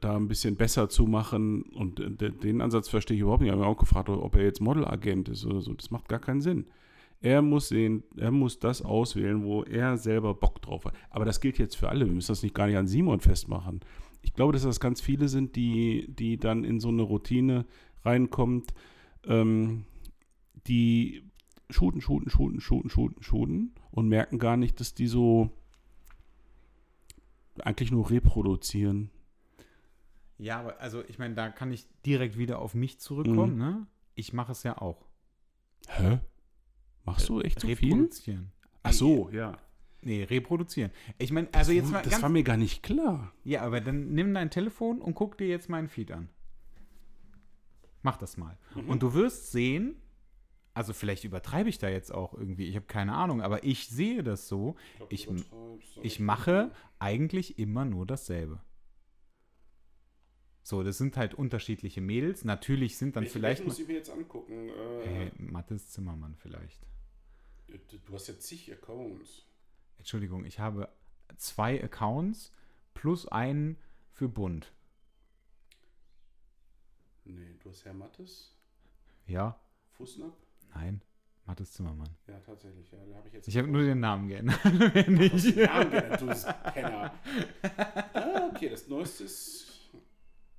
[0.00, 1.62] da ein bisschen besser zu machen.
[1.74, 3.48] Und äh, de- den Ansatz verstehe ich überhaupt nicht.
[3.48, 5.74] Ich habe mich auch gefragt, ob er jetzt Modelagent ist oder so.
[5.74, 6.66] Das macht gar keinen Sinn.
[7.20, 10.94] Er muss sehen, er muss das auswählen, wo er selber Bock drauf hat.
[11.10, 12.04] Aber das gilt jetzt für alle.
[12.06, 13.80] Wir müssen das nicht gar nicht an Simon festmachen.
[14.22, 17.64] Ich glaube, dass das ganz viele sind, die, die dann in so eine Routine
[18.04, 18.74] reinkommt,
[19.24, 19.86] ähm,
[20.66, 21.22] die
[21.70, 25.50] shooten, shooten, shooten, shooten, shooten, shooten und merken gar nicht, dass die so
[27.62, 29.10] eigentlich nur reproduzieren.
[30.38, 33.58] Ja, aber also ich meine, da kann ich direkt wieder auf mich zurückkommen, Mhm.
[33.58, 33.86] ne?
[34.14, 35.06] Ich mache es ja auch.
[35.88, 36.18] Hä?
[37.06, 37.92] Machst du echt so viel?
[37.92, 38.52] Reproduzieren.
[38.82, 39.56] Ach so, ja.
[40.02, 40.90] Nee, reproduzieren.
[41.18, 43.32] Ich meine, also jetzt mal das war mir gar nicht klar.
[43.44, 46.28] Ja, aber dann nimm dein Telefon und guck dir jetzt meinen Feed an.
[48.02, 48.58] Mach das mal.
[48.74, 48.88] Mhm.
[48.88, 49.96] Und du wirst sehen,
[50.74, 54.22] also vielleicht übertreibe ich da jetzt auch irgendwie, ich habe keine Ahnung, aber ich sehe
[54.22, 54.76] das so.
[55.08, 55.28] Ich,
[56.02, 58.60] ich mache eigentlich immer nur dasselbe.
[60.62, 62.44] So, das sind halt unterschiedliche Mädels.
[62.44, 63.64] Natürlich sind dann vielleicht.
[63.64, 64.70] muss ich mir jetzt angucken?
[65.04, 66.86] Hey, Mathis Zimmermann vielleicht.
[67.68, 69.46] Du hast ja zig Accounts.
[69.98, 70.88] Entschuldigung, ich habe
[71.36, 72.52] zwei Accounts
[72.94, 73.78] plus einen
[74.12, 74.72] für Bund.
[77.24, 78.56] Nee, du hast Herr Mattes,
[79.26, 79.58] Ja?
[79.92, 80.36] Fußnapp.
[80.74, 81.02] Nein?
[81.46, 82.10] Mathis Zimmermann.
[82.26, 82.90] Ja, tatsächlich.
[82.90, 83.46] Ja, da habe ich jetzt.
[83.48, 84.64] Ich habe nur den Namen geändert.
[85.08, 85.56] Nicht.
[85.56, 87.14] Namen geändert, du Penner.
[88.14, 89.90] Ah, okay, das neueste ist.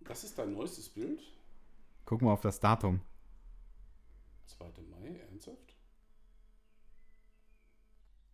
[0.02, 1.22] Das ist dein neuestes Bild?
[2.06, 3.02] Guck mal auf das Datum.
[4.46, 4.66] 2.
[4.90, 5.76] Mai, ernsthaft?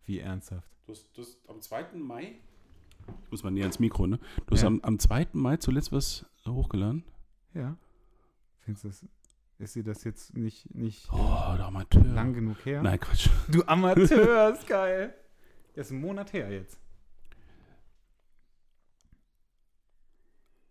[0.06, 0.68] Wie ernsthaft.
[0.86, 1.92] Du hast, du hast am 2.
[1.94, 2.36] Mai.
[3.24, 4.18] Ich muss mal näher ans Mikro, ne?
[4.46, 4.68] Du hast Ja.
[4.68, 5.28] am, am 2.
[5.32, 7.04] Mai zuletzt was hochgeladen?
[7.54, 7.76] Ja.
[8.60, 9.06] Findest du das,
[9.58, 11.16] ist dir das jetzt nicht, nicht Oh,
[11.56, 12.04] der Amateur.
[12.04, 12.82] lang genug her?
[12.82, 13.28] Nein, Quatsch.
[13.48, 15.14] Du Amateur, ist geil.
[15.74, 16.78] Das ist ein Monat her jetzt.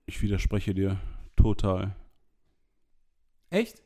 [0.06, 1.00] Ich widerspreche dir
[1.36, 1.96] total.
[3.50, 3.83] Echt?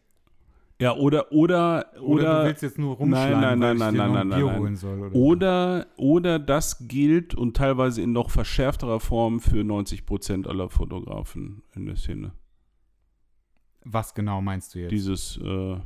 [0.80, 4.30] Ja, oder, oder, Oder, oder, du willst jetzt nur rumschlagen, Nein, nein, nein, nein, nein,
[4.30, 4.59] Bier nein, nein.
[4.59, 4.99] holen soll?
[4.99, 5.17] Oder, so.
[5.17, 11.88] oder, oder das gilt und teilweise in noch verschärfterer Form für 90% aller Fotografen in
[11.88, 12.31] der Szene.
[13.85, 14.91] Was genau meinst du jetzt?
[14.91, 15.77] Dieses äh,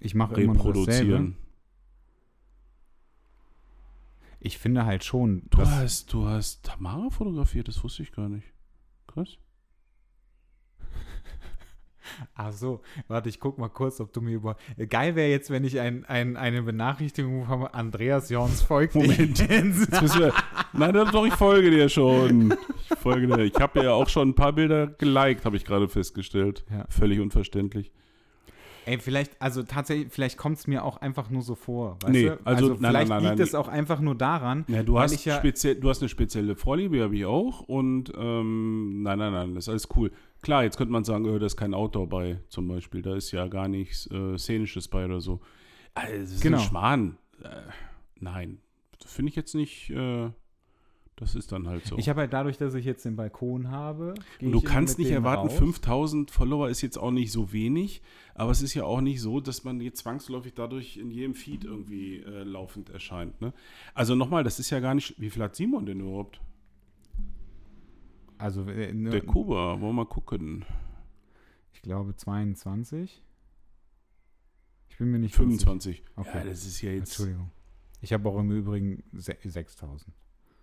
[0.00, 0.66] ich mache immer nur.
[0.66, 1.36] Reproduzieren.
[4.38, 8.46] Ich finde halt schon, Du hast, du hast Tamara fotografiert, das wusste ich gar nicht.
[9.06, 9.38] Krass.
[12.34, 14.56] Ach so, warte, ich guck mal kurz, ob du mir über.
[14.88, 19.38] Geil wäre jetzt, wenn ich ein, ein, eine Benachrichtigung bekomme, Andreas Jons folgt Moment.
[19.48, 20.32] Jetzt müssen wir,
[20.72, 22.54] nein, doch, ich folge dir schon.
[22.92, 23.40] Ich folge dir.
[23.44, 26.64] Ich habe ja auch schon ein paar Bilder geliked, habe ich gerade festgestellt.
[26.70, 26.84] Ja.
[26.88, 27.90] Völlig unverständlich.
[28.86, 31.96] Ey, vielleicht, also tatsächlich, vielleicht kommt es mir auch einfach nur so vor.
[32.02, 32.38] Weißt Nee, du?
[32.44, 35.38] also- nein, vielleicht nein, nein, liegt es auch einfach nur daran, Ja, du, hast ja.
[35.38, 37.60] speziell, du hast eine spezielle Vorliebe, habe ich auch.
[37.60, 40.10] Und ähm, nein, nein, nein, das ist alles cool.
[40.44, 43.02] Klar, jetzt könnte man sagen, äh, da ist kein Outdoor bei, zum Beispiel.
[43.02, 45.40] Da ist ja gar nichts äh, Szenisches bei oder so.
[45.94, 46.58] Also, das ist Genau.
[46.58, 47.18] ein Schmarrn.
[47.42, 47.48] Äh,
[48.20, 48.58] nein,
[49.04, 49.90] finde ich jetzt nicht.
[49.90, 50.30] Äh,
[51.16, 51.96] Das ist dann halt so.
[51.96, 54.14] Ich habe halt dadurch, dass ich jetzt den Balkon habe.
[54.40, 55.56] du kannst nicht erwarten, raus.
[55.58, 58.02] 5000 Follower ist jetzt auch nicht so wenig,
[58.34, 61.64] aber es ist ja auch nicht so, dass man jetzt zwangsläufig dadurch in jedem Feed
[61.64, 63.40] irgendwie äh, laufend erscheint.
[63.40, 63.52] Ne?
[63.94, 65.14] Also nochmal, das ist ja gar nicht.
[65.20, 66.40] Wie viel hat Simon denn überhaupt?
[68.38, 70.64] Also, äh, ne- Der Kuba, wollen wir mal gucken.
[71.72, 73.22] ich glaube 22.
[74.88, 76.02] Ich bin mir nicht ganz 25.
[76.16, 76.38] Okay.
[76.38, 77.10] Ja, das ist ja jetzt.
[77.10, 77.50] Entschuldigung.
[78.00, 80.14] Ich habe auch im Übrigen se- 6000.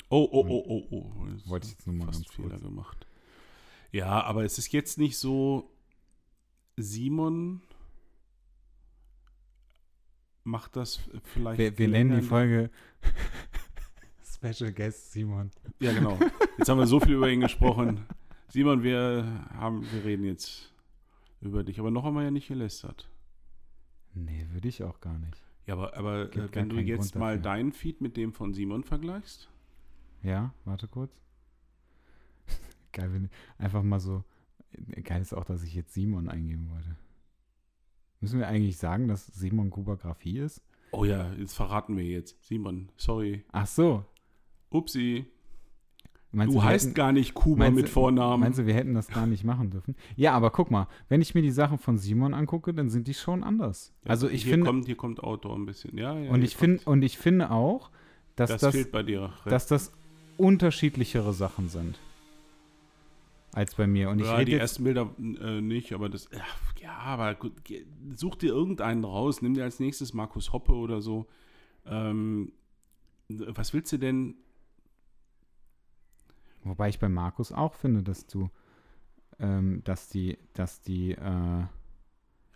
[0.09, 1.25] Oh, oh, oh, oh, oh.
[1.33, 2.61] Das Wollte ich jetzt nur mal fast ganz Fehler kurz.
[2.61, 3.07] gemacht.
[3.91, 5.69] Ja, aber es ist jetzt nicht so.
[6.77, 7.61] Simon
[10.43, 11.59] macht das vielleicht.
[11.59, 12.69] Wir, wir nennen die Folge
[14.43, 15.51] Special Guest Simon.
[15.79, 16.17] Ja, genau.
[16.57, 18.07] Jetzt haben wir so viel über ihn gesprochen.
[18.47, 20.73] Simon, wir haben, wir reden jetzt
[21.41, 21.79] über dich.
[21.79, 23.07] Aber noch haben wir ja nicht gelästert.
[24.15, 25.41] Nee, würde ich auch gar nicht.
[25.67, 28.83] Ja, aber, aber Gibt äh, wenn du jetzt mal deinen Feed mit dem von Simon
[28.83, 29.47] vergleichst.
[30.23, 31.13] Ja, warte kurz.
[32.93, 33.29] Geil, wenn
[33.59, 34.23] einfach mal so.
[35.03, 36.95] Geil ist auch, dass ich jetzt Simon eingeben wollte.
[38.21, 40.63] Müssen wir eigentlich sagen, dass Simon Kubagrafie ist?
[40.91, 42.43] Oh ja, jetzt verraten wir jetzt.
[42.43, 43.45] Simon, sorry.
[43.51, 44.05] Ach so.
[44.71, 45.25] Upsi.
[46.33, 48.39] Meinst du heißt hätten- gar nicht Kuba meinst mit Vornamen.
[48.39, 49.95] Meinst du, wir hätten das gar nicht machen dürfen?
[50.15, 53.13] Ja, aber guck mal, wenn ich mir die Sachen von Simon angucke, dann sind die
[53.13, 53.93] schon anders.
[54.05, 55.97] Ja, also ich hier finde Kommt, hier kommt Outdoor ein bisschen.
[55.97, 57.91] Ja, ja, und ich finde und ich finde auch,
[58.37, 59.33] dass Das, das, fehlt bei dir.
[59.43, 59.91] dass das
[60.37, 61.99] unterschiedlichere Sachen sind
[63.51, 64.09] als bei mir.
[64.09, 66.29] Und ich ja, rede die jetzt ersten Bilder äh, nicht, aber das.
[66.81, 67.51] Ja, aber gut,
[68.15, 69.41] such dir irgendeinen raus.
[69.41, 71.25] Nimm dir als nächstes Markus Hoppe oder so.
[71.85, 72.53] Ähm,
[73.27, 74.35] was willst du denn?
[76.63, 78.49] Wobei ich bei Markus auch finde, dass du,
[79.39, 81.67] ähm, dass die, dass die, äh, Ja,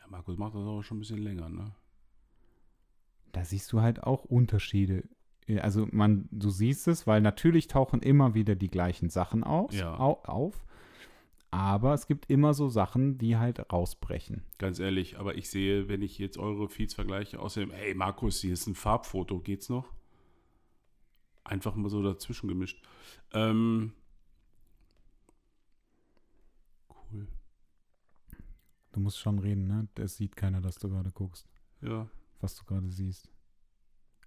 [0.09, 1.71] Markus macht das aber schon ein bisschen länger, ne?
[3.31, 5.03] da siehst du halt auch Unterschiede.
[5.47, 9.73] Äh, Also man, du siehst es, weil natürlich tauchen immer wieder die gleichen Sachen aus,
[9.73, 9.97] Ja.
[9.99, 10.63] au, auf,
[11.51, 14.43] aber es gibt immer so Sachen, die halt rausbrechen.
[14.57, 18.53] Ganz ehrlich, aber ich sehe, wenn ich jetzt eure Feeds vergleiche, außerdem, hey Markus, hier
[18.53, 19.89] ist ein Farbfoto, geht's noch?
[21.45, 22.83] Einfach mal so dazwischen gemischt.
[23.33, 23.93] Ähm,
[26.89, 27.27] cool.
[28.91, 29.87] Du musst schon reden, ne?
[29.95, 31.47] Das sieht keiner, dass du gerade guckst,
[31.81, 32.07] Ja.
[32.41, 33.29] was du gerade siehst.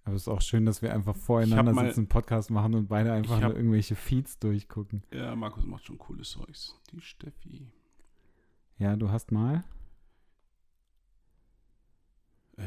[0.05, 2.87] Aber es ist auch schön, dass wir einfach voreinander mal- sitzen, einen Podcast machen und
[2.87, 5.03] beide einfach hab- nur irgendwelche Feeds durchgucken.
[5.11, 6.75] Ja, Markus macht schon cooles Zeugs.
[6.91, 7.67] Die Steffi.
[8.77, 9.63] Ja, du hast mal,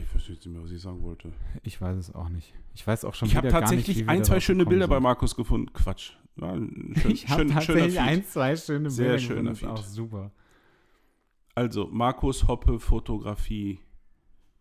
[0.00, 1.32] Ich weiß jetzt nicht mehr, was ich sagen wollte.
[1.62, 2.54] ich weiß es auch nicht.
[2.74, 4.64] Ich weiß auch schon ich habe wieder gar tatsächlich nicht, wie wir ein, zwei schöne
[4.64, 5.02] Bilder bei sind.
[5.02, 5.72] Markus gefunden.
[5.72, 6.12] Quatsch.
[6.40, 9.68] Ein schön, Ich habe tatsächlich ein, zwei schöne Sehr Bilder schöner gefunden, Feed.
[9.68, 10.30] auch super.
[11.54, 13.80] Also, Markus Hoppe Fotografie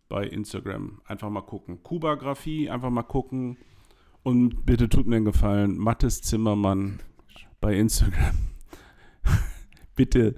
[0.09, 1.01] bei Instagram.
[1.05, 1.81] Einfach mal gucken.
[1.83, 3.57] Kubagrafie, einfach mal gucken.
[4.23, 5.77] Und bitte tut mir einen Gefallen.
[5.77, 6.99] Mattes Zimmermann
[7.61, 8.35] bei Instagram.
[9.95, 10.35] bitte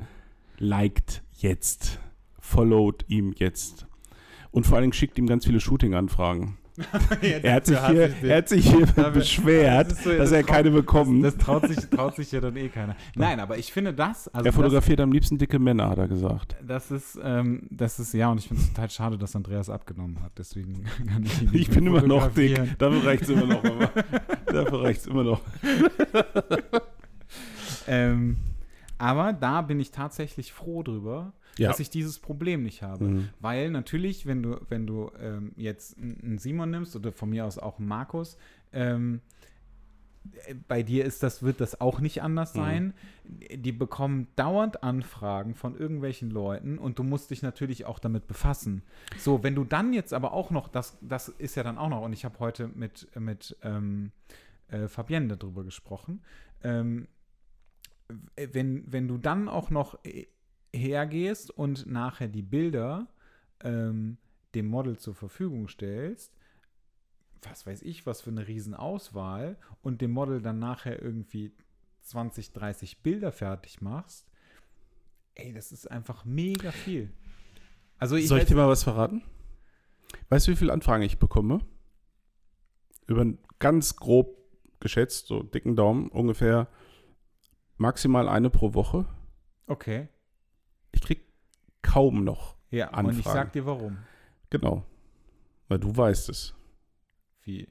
[0.59, 1.99] liked jetzt.
[2.39, 3.87] Followt ihm jetzt.
[4.53, 6.57] Und vor allen Dingen schickt ihm ganz viele Shooting-Anfragen.
[7.21, 10.39] Er hat sich hier, er hat sich hier Aber beschwert, das so- dass das er
[10.41, 11.23] traut- keine bekommt.
[11.23, 12.95] Das traut sich, traut sich ja dann eh keiner.
[13.15, 16.07] Nein, aber ich finde das, also er das, fotografiert am liebsten dicke Männer, hat er
[16.07, 16.55] gesagt.
[16.65, 20.19] das ist, ähm, das ist, ja, und ich finde es total schade, dass Andreas abgenommen
[20.23, 20.31] hat.
[20.39, 22.59] Deswegen kann ich ihn nicht Ich bin immer noch dick.
[22.79, 23.61] Dafür reicht es immer noch.
[24.47, 25.41] Dafür reicht es immer noch.
[27.87, 28.37] Ähm,
[29.03, 31.67] aber da bin ich tatsächlich froh drüber, Ja.
[31.67, 33.05] dass ich dieses Problem nicht habe.
[33.05, 33.29] Mhm.
[33.39, 37.57] Weil natürlich, wenn du, wenn du ähm, jetzt einen Simon nimmst oder von mir aus
[37.59, 38.37] auch einen Markus,
[38.71, 39.19] ähm,
[40.47, 42.59] äh, bei dir ist das, wird das auch nicht anders Mhm.
[42.59, 42.93] sein.
[43.25, 48.81] Die bekommen dauernd Anfragen von irgendwelchen Leuten und du musst dich natürlich auch damit befassen.
[49.17, 52.01] So, wenn du dann jetzt aber auch noch, das, das ist ja dann auch noch,
[52.03, 54.11] und ich habe heute mit, mit ähm,
[54.69, 56.21] äh, Fabienne darüber gesprochen,
[56.63, 57.07] ähm,
[58.35, 60.27] wenn, wenn du dann auch noch äh,
[60.73, 63.07] hergehst und nachher die Bilder
[63.61, 64.17] ähm,
[64.55, 66.33] dem Model zur Verfügung stellst,
[67.43, 71.51] was weiß ich, was für eine Riesenauswahl und dem Model dann nachher irgendwie
[72.01, 74.27] 20, 30 Bilder fertig machst,
[75.35, 77.11] ey, das ist einfach mega viel.
[77.97, 79.23] Also ich Soll ich dir mal was verraten?
[80.29, 81.59] Weißt du, wie viele Anfragen ich bekomme?
[83.07, 83.25] Über
[83.59, 84.37] ganz grob
[84.79, 86.67] geschätzt, so dicken Daumen, ungefähr
[87.77, 89.05] maximal eine pro Woche.
[89.67, 90.07] Okay.
[90.91, 91.25] Ich krieg
[91.81, 92.55] kaum noch.
[92.69, 93.35] Ja, und ich Anfragen.
[93.35, 93.97] sag dir warum.
[94.49, 94.83] Genau.
[95.67, 96.53] Weil du weißt es.
[97.43, 97.67] Wie?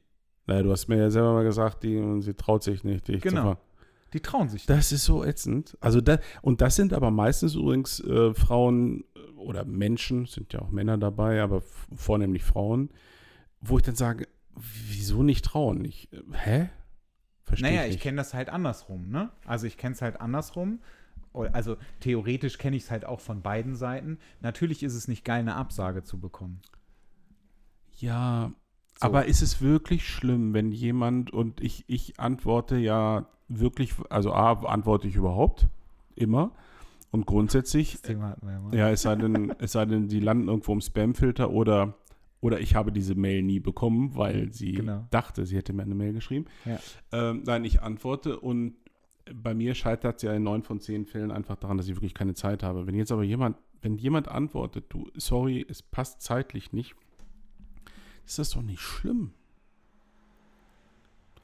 [0.47, 3.57] Naja, du hast mir ja selber mal gesagt, die, sie traut sich nicht, zu Genau.
[4.13, 4.67] Die trauen sich.
[4.67, 5.77] Das ist so ätzend.
[5.81, 10.61] Also da, und das sind aber meistens übrigens äh, Frauen äh, oder Menschen, sind ja
[10.61, 11.63] auch Männer dabei, aber
[11.95, 12.91] vornehmlich Frauen,
[13.61, 15.85] wo ich dann sage, wieso nicht trauen?
[15.85, 16.71] Ich, äh, hä?
[17.45, 19.31] Verstehe Naja, ich ich kenne das halt andersrum, ne?
[19.47, 20.81] Also ich kenne es halt andersrum.
[21.35, 24.19] Also theoretisch kenne ich es halt auch von beiden Seiten.
[24.41, 26.61] Natürlich ist es nicht geil, eine Absage zu bekommen.
[27.99, 28.53] Ja,
[29.01, 29.07] So.
[29.07, 34.53] aber ist es wirklich schlimm, wenn jemand und ich, ich antworte ja wirklich, also A,
[34.65, 35.69] antworte ich überhaupt
[36.15, 36.53] immer
[37.11, 37.99] und grundsätzlich,
[38.73, 41.95] ja, es sei denn, es sei denn, die landen irgendwo im Spamfilter oder,
[42.43, 45.07] oder ich habe diese Mail nie bekommen, weil sie Genau.
[45.11, 46.45] dachte, sie hätte mir eine Mail geschrieben.
[46.67, 46.79] Ja.
[47.12, 48.75] Ähm, nein, ich antworte und
[49.33, 52.12] bei mir scheitert es ja in neun von zehn Fällen einfach daran, dass ich wirklich
[52.15, 52.87] keine Zeit habe.
[52.87, 56.95] Wenn jetzt aber jemand, wenn jemand antwortet, du, sorry, es passt zeitlich nicht,
[58.27, 59.31] ist das doch nicht schlimm.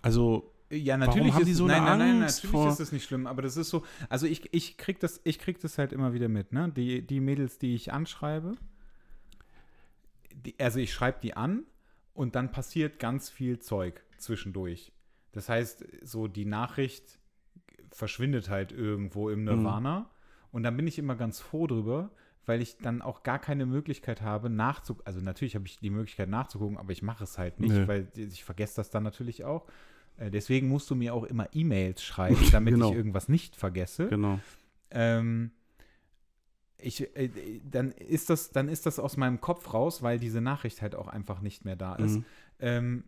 [0.03, 3.05] Also, Ja, natürlich haben ist so nein, eine nein, nein, natürlich vor- ist es nicht
[3.05, 6.13] schlimm, aber das ist so, also ich, ich krieg das, ich krieg das halt immer
[6.13, 6.71] wieder mit, ne?
[6.77, 8.53] Die, die Mädels, die ich anschreibe,
[10.45, 11.65] die, also ich schreibe die an
[12.15, 14.93] und dann passiert ganz viel Zeug zwischendurch.
[15.33, 17.19] Das heißt, so die Nachricht
[17.91, 20.11] verschwindet halt irgendwo im Nirvana
[20.53, 22.11] und dann bin ich immer ganz froh drüber,
[22.47, 25.07] weil ich dann auch gar keine Möglichkeit habe, nachzugucken.
[25.07, 27.87] Also natürlich habe ich die Möglichkeit nachzugucken, aber ich mache es halt nicht, Nee.
[27.89, 29.67] weil ich vergesse das dann natürlich auch.
[30.17, 32.91] Äh, Deswegen musst du mir auch immer E-Mails schreiben, damit Genau.
[32.91, 34.09] ich irgendwas nicht vergesse.
[34.09, 34.41] genau.
[34.91, 35.51] Ähm,
[36.79, 40.83] ich, äh, dann, ist das, dann ist das aus meinem Kopf raus, weil diese Nachricht
[40.83, 42.17] halt auch einfach nicht mehr da ist.
[42.17, 42.25] Mhm.
[42.61, 43.05] Ähm,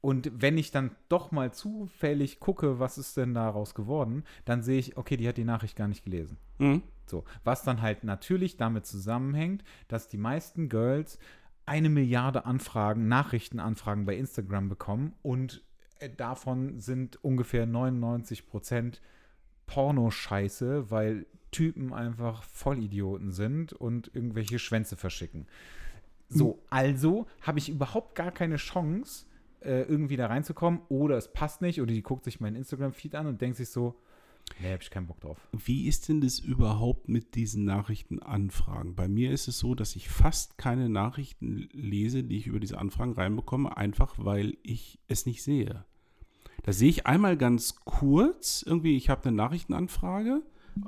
[0.00, 4.78] und wenn ich dann doch mal zufällig gucke, was ist denn daraus geworden, dann sehe
[4.78, 6.38] ich, okay, die hat die Nachricht gar nicht gelesen.
[6.58, 6.82] Mhm.
[7.06, 11.18] So, was dann halt natürlich damit zusammenhängt, dass die meisten Girls
[11.66, 15.62] eine Milliarde Anfragen, Nachrichtenanfragen bei Instagram bekommen und
[15.98, 19.02] äh, davon sind ungefähr 99 Prozent
[19.68, 25.46] Pornoscheiße, weil Typen einfach Vollidioten sind und irgendwelche Schwänze verschicken.
[26.28, 29.24] So, also habe ich überhaupt gar keine Chance,
[29.60, 33.26] äh, irgendwie da reinzukommen oder es passt nicht oder die guckt sich meinen Instagram-Feed an
[33.26, 33.94] und denkt sich so,
[34.60, 35.48] nee, hab ich keinen Bock drauf.
[35.52, 38.94] Wie ist denn das überhaupt mit diesen Nachrichtenanfragen?
[38.94, 42.78] Bei mir ist es so, dass ich fast keine Nachrichten lese, die ich über diese
[42.78, 45.86] Anfragen reinbekomme, einfach weil ich es nicht sehe.
[46.62, 50.42] Da sehe ich einmal ganz kurz, irgendwie, ich habe eine Nachrichtenanfrage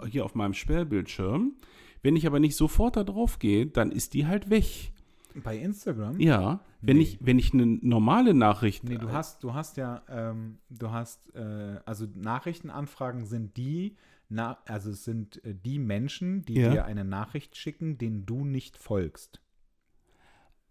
[0.09, 1.55] hier auf meinem Sperrbildschirm.
[2.03, 4.93] Wenn ich aber nicht sofort da drauf gehe, dann ist die halt weg.
[5.35, 6.19] Bei Instagram?
[6.19, 7.03] Ja, wenn, Nee.
[7.05, 8.85] ich, wenn ich eine normale Nachricht.
[8.85, 13.97] Nee, du hast, du hast ja, ähm, du hast, äh, also Nachrichtenanfragen sind die,
[14.29, 16.71] na, also es sind äh, die Menschen, die Ja.
[16.71, 19.41] dir eine Nachricht schicken, denen du nicht folgst.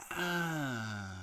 [0.10, 1.14] Ah.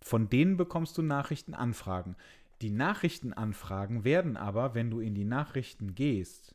[0.00, 2.16] Von denen bekommst du Nachrichtenanfragen.
[2.62, 6.54] Die Nachrichtenanfragen werden aber, wenn du in die Nachrichten gehst,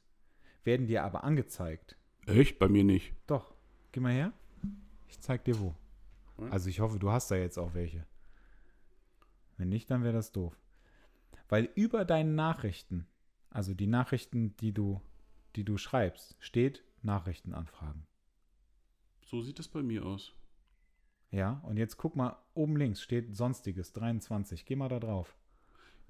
[0.63, 1.97] werden dir aber angezeigt.
[2.25, 2.59] Echt?
[2.59, 3.13] Bei mir nicht.
[3.27, 3.53] Doch,
[3.91, 4.31] geh mal her.
[5.09, 5.75] Ich zeig dir wo.
[6.49, 8.05] Also ich hoffe, du hast da jetzt auch welche.
[9.57, 10.57] Wenn nicht, dann wäre das doof.
[11.49, 13.05] Weil über deinen Nachrichten,
[13.49, 15.01] also die Nachrichten, die du,
[15.57, 18.07] die du schreibst, steht Nachrichtenanfragen.
[19.25, 20.33] So sieht das bei mir aus.
[21.31, 24.65] Ja, und jetzt guck mal, oben links steht Sonstiges, 23.
[24.65, 25.35] Geh mal da drauf.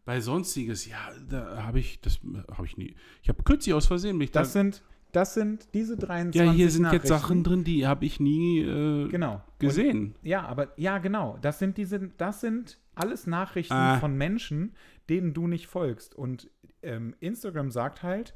[0.08, 0.98] Bei Sonstiges, ja,
[1.30, 2.20] da habe ich, das
[2.56, 2.96] habe ich nie.
[3.22, 6.72] Ich habe kürzlich aus Versehen mich Das da, sind, das sind diese 23 Ja, hier
[6.72, 7.08] sind jetzt.
[7.10, 9.42] Sachen drin, die habe ich nie äh, Genau.
[9.60, 10.16] gesehen.
[10.22, 11.38] Ja, aber ja, genau.
[11.42, 14.00] Das sind diese, das sind alles Nachrichten Ah.
[14.00, 14.74] von Menschen,
[15.10, 16.16] denen du nicht folgst.
[16.16, 16.50] Und
[16.84, 18.34] ähm, Instagram sagt halt,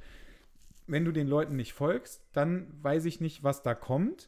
[0.88, 4.27] wenn du den Leuten nicht folgst, dann weiß ich nicht, was da kommt.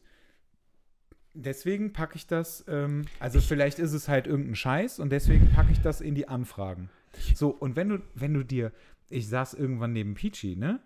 [1.34, 5.72] Deswegen packe ich das, ähm, also vielleicht ist es halt irgendein Scheiß und deswegen packe
[5.72, 6.88] ich das in die Anfragen.
[7.34, 8.72] So, und wenn du, wenn du dir,
[9.10, 10.80] ich saß irgendwann neben Peachy, ne?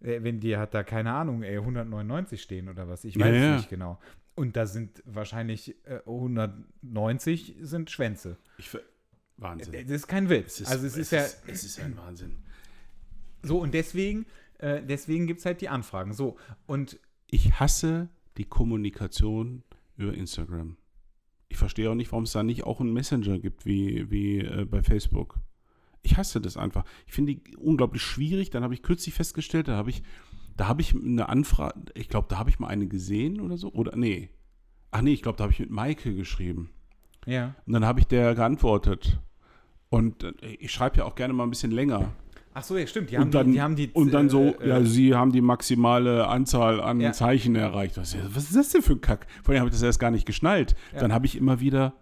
[0.00, 3.34] Äh, Wenn dir hat da, keine Ahnung, ey, 199 stehen oder was, ich Ja, weiß
[3.34, 3.56] es ja.
[3.56, 3.98] nicht genau.
[4.34, 8.36] Und da sind wahrscheinlich äh, 190 sind Schwänze.
[8.58, 8.76] Ich
[9.36, 9.72] Wahnsinn.
[9.72, 10.62] Das ist kein Witz.
[10.70, 12.36] also es, ist ja es ist ein Wahnsinn.
[13.42, 14.26] so und deswegen,
[14.58, 16.12] äh, deswegen gibt es halt die Anfragen.
[16.12, 16.36] So,
[16.66, 19.62] und Ich hasse die Kommunikation
[19.96, 20.76] über Instagram.
[21.48, 24.64] Ich verstehe auch nicht, warum es da nicht auch einen Messenger gibt, wie, wie äh,
[24.64, 25.38] bei Facebook.
[26.02, 26.84] Ich hasse das einfach.
[27.06, 28.50] Ich finde die unglaublich schwierig.
[28.50, 30.02] Dann habe ich kürzlich festgestellt, da habe ich,
[30.56, 33.72] da habe ich eine Anfrage, ich glaube, da habe ich mal eine gesehen oder so.
[33.72, 34.30] Oder nee.
[34.90, 36.70] Ach nee, ich glaube, da habe ich mit Maike geschrieben.
[37.26, 37.54] ja.
[37.66, 39.20] Und dann habe ich der geantwortet.
[39.88, 42.12] Und äh, ich schreibe ja auch gerne mal ein bisschen länger.
[42.54, 43.10] Ach so, ja, stimmt.
[43.10, 45.14] Die und, haben dann, die, die haben die und dann so, äh, ja, äh, sie
[45.14, 47.12] haben die maximale Anzahl an Ja.
[47.12, 47.96] Zeichen erreicht.
[47.96, 49.26] Was, was ist das denn für ein Kack?
[49.42, 50.74] Vorher habe ich das erst gar nicht geschnallt.
[50.92, 51.00] Ja.
[51.00, 51.94] Dann habe ich immer wieder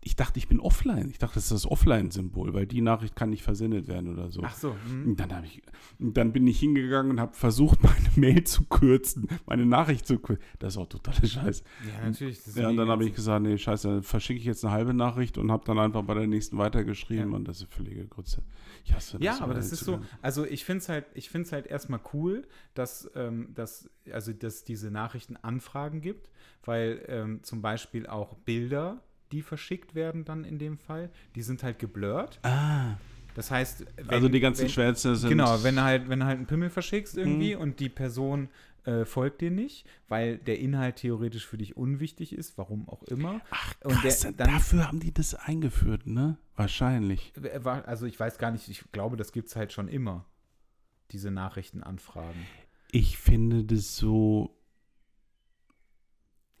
[0.00, 1.10] ich dachte, ich bin offline.
[1.10, 4.42] Ich dachte, das ist das Offline-Symbol, weil die Nachricht kann nicht versendet werden oder so.
[4.44, 4.76] Ach so.
[4.88, 5.16] hm.
[5.16, 5.62] Dann, ich,
[5.98, 10.44] dann bin ich hingegangen und habe versucht, meine Mail zu kürzen, meine Nachricht zu kürzen.
[10.60, 11.64] Das ist auch totaler Scheiß.
[11.86, 12.42] Ja, natürlich.
[12.44, 14.94] das Ja, und dann habe ich gesagt, nee, scheiße, dann verschicke ich jetzt eine halbe
[14.94, 17.36] Nachricht und habe dann einfach bei der nächsten weitergeschrieben Ja.
[17.36, 18.42] und das ist völlige Grütze.
[18.84, 21.46] Ich hasse Ja, so aber das ist so, also ich finde es halt, ich finde
[21.46, 26.30] es halt erstmal cool, dass, ähm, dass, also dass diese Nachrichtenanfragen gibt,
[26.64, 29.02] weil ähm, zum Beispiel auch Bilder,
[29.32, 32.38] die verschickt werden dann in dem Fall, die sind halt geblurrt.
[32.42, 32.96] Ah,
[33.34, 35.30] Das heißt, wenn, also die ganzen wenn, Schwänze sind.
[35.30, 37.60] Genau, wenn du halt, wenn halt einen Pimmel verschickst irgendwie Mhm.
[37.62, 38.48] und die Person
[38.84, 43.42] äh, folgt dir nicht, weil der Inhalt theoretisch für dich unwichtig ist, warum auch immer.
[43.50, 46.38] Ach, und krass, der- dann- dafür haben die das eingeführt, ne?
[46.56, 47.32] Wahrscheinlich.
[47.42, 50.24] Äh, Also ich weiß gar nicht, ich glaube, das gibt es halt schon immer,
[51.10, 52.40] diese Nachrichtenanfragen.
[52.90, 54.54] Ich finde das so.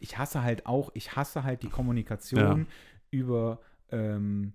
[0.00, 2.66] Ich hasse halt auch, ich hasse halt die Kommunikation
[3.10, 3.60] über,
[3.90, 4.52] ähm,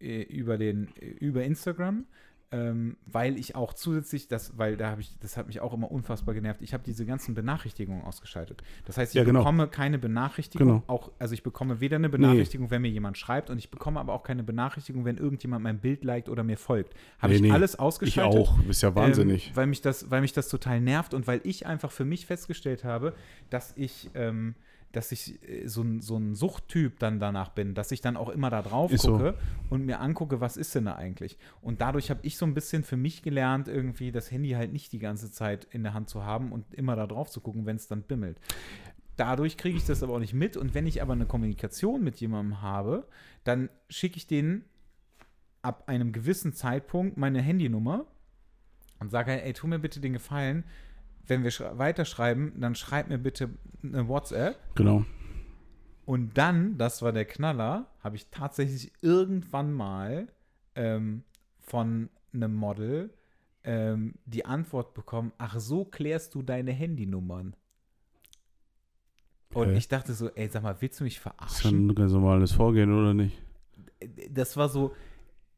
[0.00, 2.04] äh, über den, äh, über Instagram,
[2.50, 5.90] ähm, weil ich auch zusätzlich, das, weil da habe ich, das hat mich auch immer
[5.90, 8.62] unfassbar genervt, ich habe diese ganzen Benachrichtigungen ausgeschaltet.
[8.86, 9.40] Das heißt, ich Ja, genau.
[9.40, 10.82] bekomme keine Benachrichtigung, Genau.
[10.86, 14.14] auch, also ich bekomme weder eine Benachrichtigung, wenn mir jemand schreibt, und ich bekomme aber
[14.14, 16.94] auch keine Benachrichtigung, wenn irgendjemand mein Bild liked oder mir folgt.
[17.18, 17.50] Habe Nee, ich nee.
[17.50, 18.40] alles Ich ausgeschaltet.
[18.40, 18.58] auch.
[18.66, 19.48] Ist ja wahnsinnig.
[19.48, 22.24] Ähm, weil, mich das, weil mich das total nervt und weil ich einfach für mich
[22.24, 23.12] festgestellt habe,
[23.50, 24.54] dass ich, ähm,
[24.92, 28.28] dass ich äh, so ein, so ein Suchttyp dann danach bin, dass ich dann auch
[28.28, 29.12] immer da drauf Ist so.
[29.12, 29.34] gucke
[29.70, 31.38] und mir angucke, was ist denn da eigentlich.
[31.60, 34.92] Und dadurch habe ich so ein bisschen für mich gelernt, irgendwie das Handy halt nicht
[34.92, 37.76] die ganze Zeit in der Hand zu haben und immer da drauf zu gucken, wenn
[37.76, 38.40] es dann bimmelt.
[39.16, 40.56] Dadurch kriege ich das aber auch nicht mit.
[40.56, 43.08] Und wenn ich aber eine Kommunikation mit jemandem habe,
[43.44, 44.64] dann schicke ich denen
[45.60, 48.06] ab einem gewissen Zeitpunkt meine Handynummer
[49.00, 50.64] und sage, ey, tu mir bitte den Gefallen,
[51.28, 53.50] wenn wir schrei- weiterschreiben, dann schreib mir bitte
[53.82, 54.58] eine WhatsApp.
[54.74, 55.04] genau.
[56.04, 60.28] Und dann, das war der Knaller, habe ich tatsächlich irgendwann mal
[60.74, 61.22] ähm,
[61.60, 63.12] von einem Model
[63.62, 67.54] ähm, die Antwort bekommen, ach so klärst du deine Handynummern.
[69.54, 69.76] Und Okay.
[69.76, 71.88] ich dachte so, ey, sag mal, willst du mich Ist ja verarschen?
[71.88, 73.36] ein ganz normales Vorgehen, oder nicht?
[74.30, 74.94] das war so,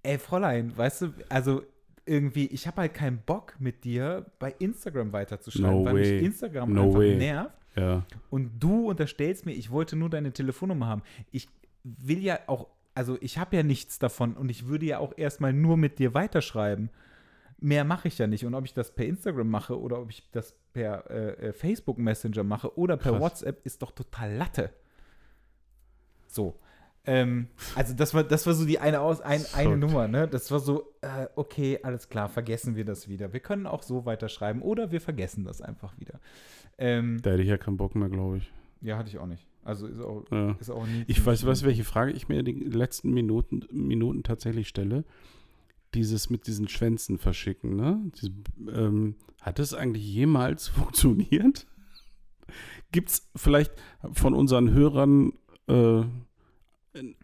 [0.02, 1.62] ey Fräulein, weißt du, also
[2.10, 6.12] irgendwie, ich habe halt keinen Bock mit dir bei Instagram weiterzuschreiben, No weil way.
[6.14, 7.16] mich Instagram No einfach way.
[7.16, 7.54] nervt.
[7.76, 8.04] Ja.
[8.30, 11.02] Und du unterstellst mir, ich wollte nur deine Telefonnummer haben.
[11.30, 11.48] Ich
[11.84, 15.52] will ja auch, also ich habe ja nichts davon und ich würde ja auch erstmal
[15.52, 16.90] nur mit dir weiterschreiben.
[17.60, 18.44] Mehr mache ich ja nicht.
[18.44, 21.98] Und ob ich das per Instagram mache oder ob ich das per äh, äh, Facebook
[21.98, 23.20] Messenger mache oder per Krass.
[23.20, 24.70] WhatsApp, ist doch total Latte.
[26.26, 26.58] So.
[27.06, 29.76] Ähm, also das war, das war so die eine aus ein, eine.
[29.76, 30.28] Nummer, ne?
[30.28, 33.32] Das war so, äh, okay, alles klar, vergessen wir das wieder.
[33.32, 36.20] Wir können auch so weiterschreiben oder wir vergessen das einfach wieder.
[36.78, 38.52] Ähm, Da hätte ich ja keinen Bock mehr, glaube ich.
[38.82, 39.46] ja, hatte ich auch nicht.
[39.64, 40.56] Also ist auch, Ja.
[40.60, 41.04] ist auch nie.
[41.06, 45.04] Ich weiß, du, welche Frage ich mir die letzten Minuten, Minuten tatsächlich stelle?
[45.94, 47.98] Dieses mit diesen Schwänzen verschicken, ne?
[48.16, 48.30] Diese,
[48.72, 51.66] ähm, hat das eigentlich jemals funktioniert?
[52.92, 53.72] Gibt es vielleicht
[54.12, 55.32] von unseren Hörern
[55.68, 56.02] äh,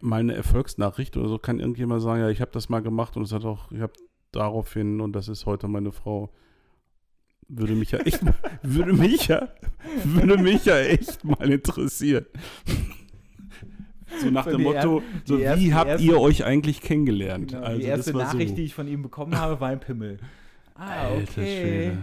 [0.01, 1.39] mal eine Erfolgsnachricht oder so?
[1.39, 3.93] Kann irgendjemand sagen, ja, ich habe das mal gemacht und es hat auch, ich habe
[4.33, 6.31] daraufhin und das ist heute meine Frau.
[7.49, 8.21] Würde mich ja echt,
[8.63, 9.49] würde mich ja,
[10.05, 12.27] würde mich ja echt mal interessieren.
[14.21, 17.51] So nach dem Motto, so erste- wie habt erste- ihr euch eigentlich kennengelernt?
[17.53, 18.57] Genau, also die erste Nachricht, so.
[18.57, 20.19] die ich von ihm bekommen habe, war ein Pimmel.
[20.75, 21.61] Ah, Alter okay.
[21.61, 21.99] Schwede.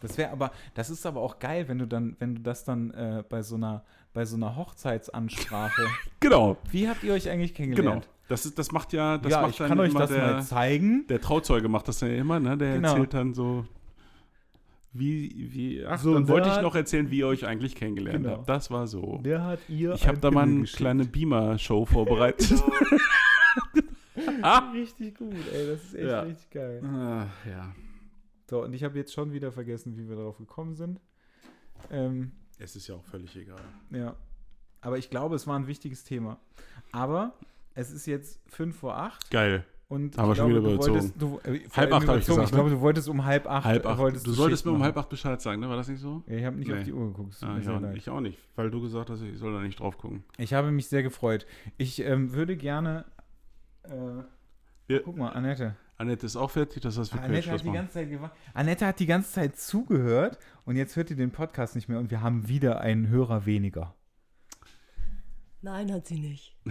[0.00, 2.90] Das wäre aber, das ist aber auch geil, wenn du dann, wenn du das dann
[2.92, 3.84] äh, bei so einer,
[4.16, 5.82] bei so einer Hochzeitsansprache.
[6.20, 7.74] Genau, Wie habt ihr euch eigentlich genau.
[7.74, 8.08] kennengelernt?
[8.28, 10.26] Das, ist, das macht ja, das ja, macht ich dann kann euch immer das der,
[10.32, 11.06] mal zeigen.
[11.08, 12.56] der Trauzeuge macht das ja immer, ne?
[12.56, 12.88] Der Genau.
[12.88, 13.66] erzählt dann so,
[14.92, 18.38] wie, wie, ach, So, dann wollte ich noch erzählen, wie ihr euch eigentlich kennengelernt Genau.
[18.38, 18.48] habt.
[18.48, 19.18] Das war so.
[19.22, 19.92] Der hat ihr.
[19.92, 20.78] Ich habe da mal eine geschickt.
[20.78, 22.64] kleine Beamer-Show vorbereitet.
[24.42, 24.70] ah.
[24.72, 26.20] Richtig gut, ey, das ist echt Ja.
[26.22, 26.82] richtig geil.
[26.82, 27.74] Ah, ja.
[28.48, 31.00] So, und ich habe jetzt schon wieder vergessen, wie wir darauf gekommen sind.
[31.90, 33.60] Ähm, Es ist ja auch völlig egal.
[33.90, 34.16] Ja.
[34.80, 36.38] Aber ich glaube, es war ein wichtiges Thema.
[36.92, 37.34] Aber
[37.74, 39.64] es ist jetzt 5 vor 8 Geil.
[39.88, 40.94] und ich schon glaube, wieder du überzogen.
[40.94, 42.76] wolltest, du, äh, Halb acht hab ich gesagt, Ich glaube, ne?
[42.76, 43.64] du wolltest um halb acht.
[43.64, 43.98] Halb acht.
[44.26, 45.68] Du solltest mir um halb acht Bescheid sagen, ne?
[45.68, 46.22] War das nicht so?
[46.26, 46.78] Ja, ich habe nicht Nee.
[46.78, 47.36] auf die Uhr geguckt.
[47.42, 49.98] Ah, ich, auch, ich auch nicht, weil du gesagt hast, ich soll da nicht drauf
[49.98, 50.24] gucken.
[50.38, 51.46] Ich habe mich sehr gefreut.
[51.76, 53.04] Ich ähm, würde gerne.
[53.82, 53.90] Äh,
[54.86, 55.76] Wir- guck mal, Annette.
[55.98, 57.88] Annette ist auch fertig, das heißt, wir können Annette hat Schluss die machen.
[57.94, 61.88] ganze Zeit Annette hat die ganze Zeit zugehört und jetzt hört ihr den Podcast nicht
[61.88, 63.94] mehr und wir haben wieder einen Hörer weniger.
[65.62, 66.56] Nein, hat sie nicht.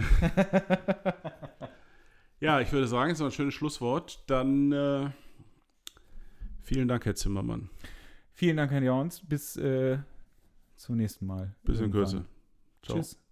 [2.38, 4.22] Ja, ich würde sagen, es war ein schönes Schlusswort.
[4.28, 5.10] Dann äh,
[6.62, 7.70] vielen Dank, Herr Zimmermann.
[8.32, 9.26] Vielen Dank, Herr Jauns.
[9.26, 9.98] Bis äh,
[10.76, 11.54] zum nächsten Mal.
[11.64, 11.90] Bis in.
[11.90, 12.26] Kürze.
[12.82, 12.98] Ciao.
[12.98, 13.25] Tschüss.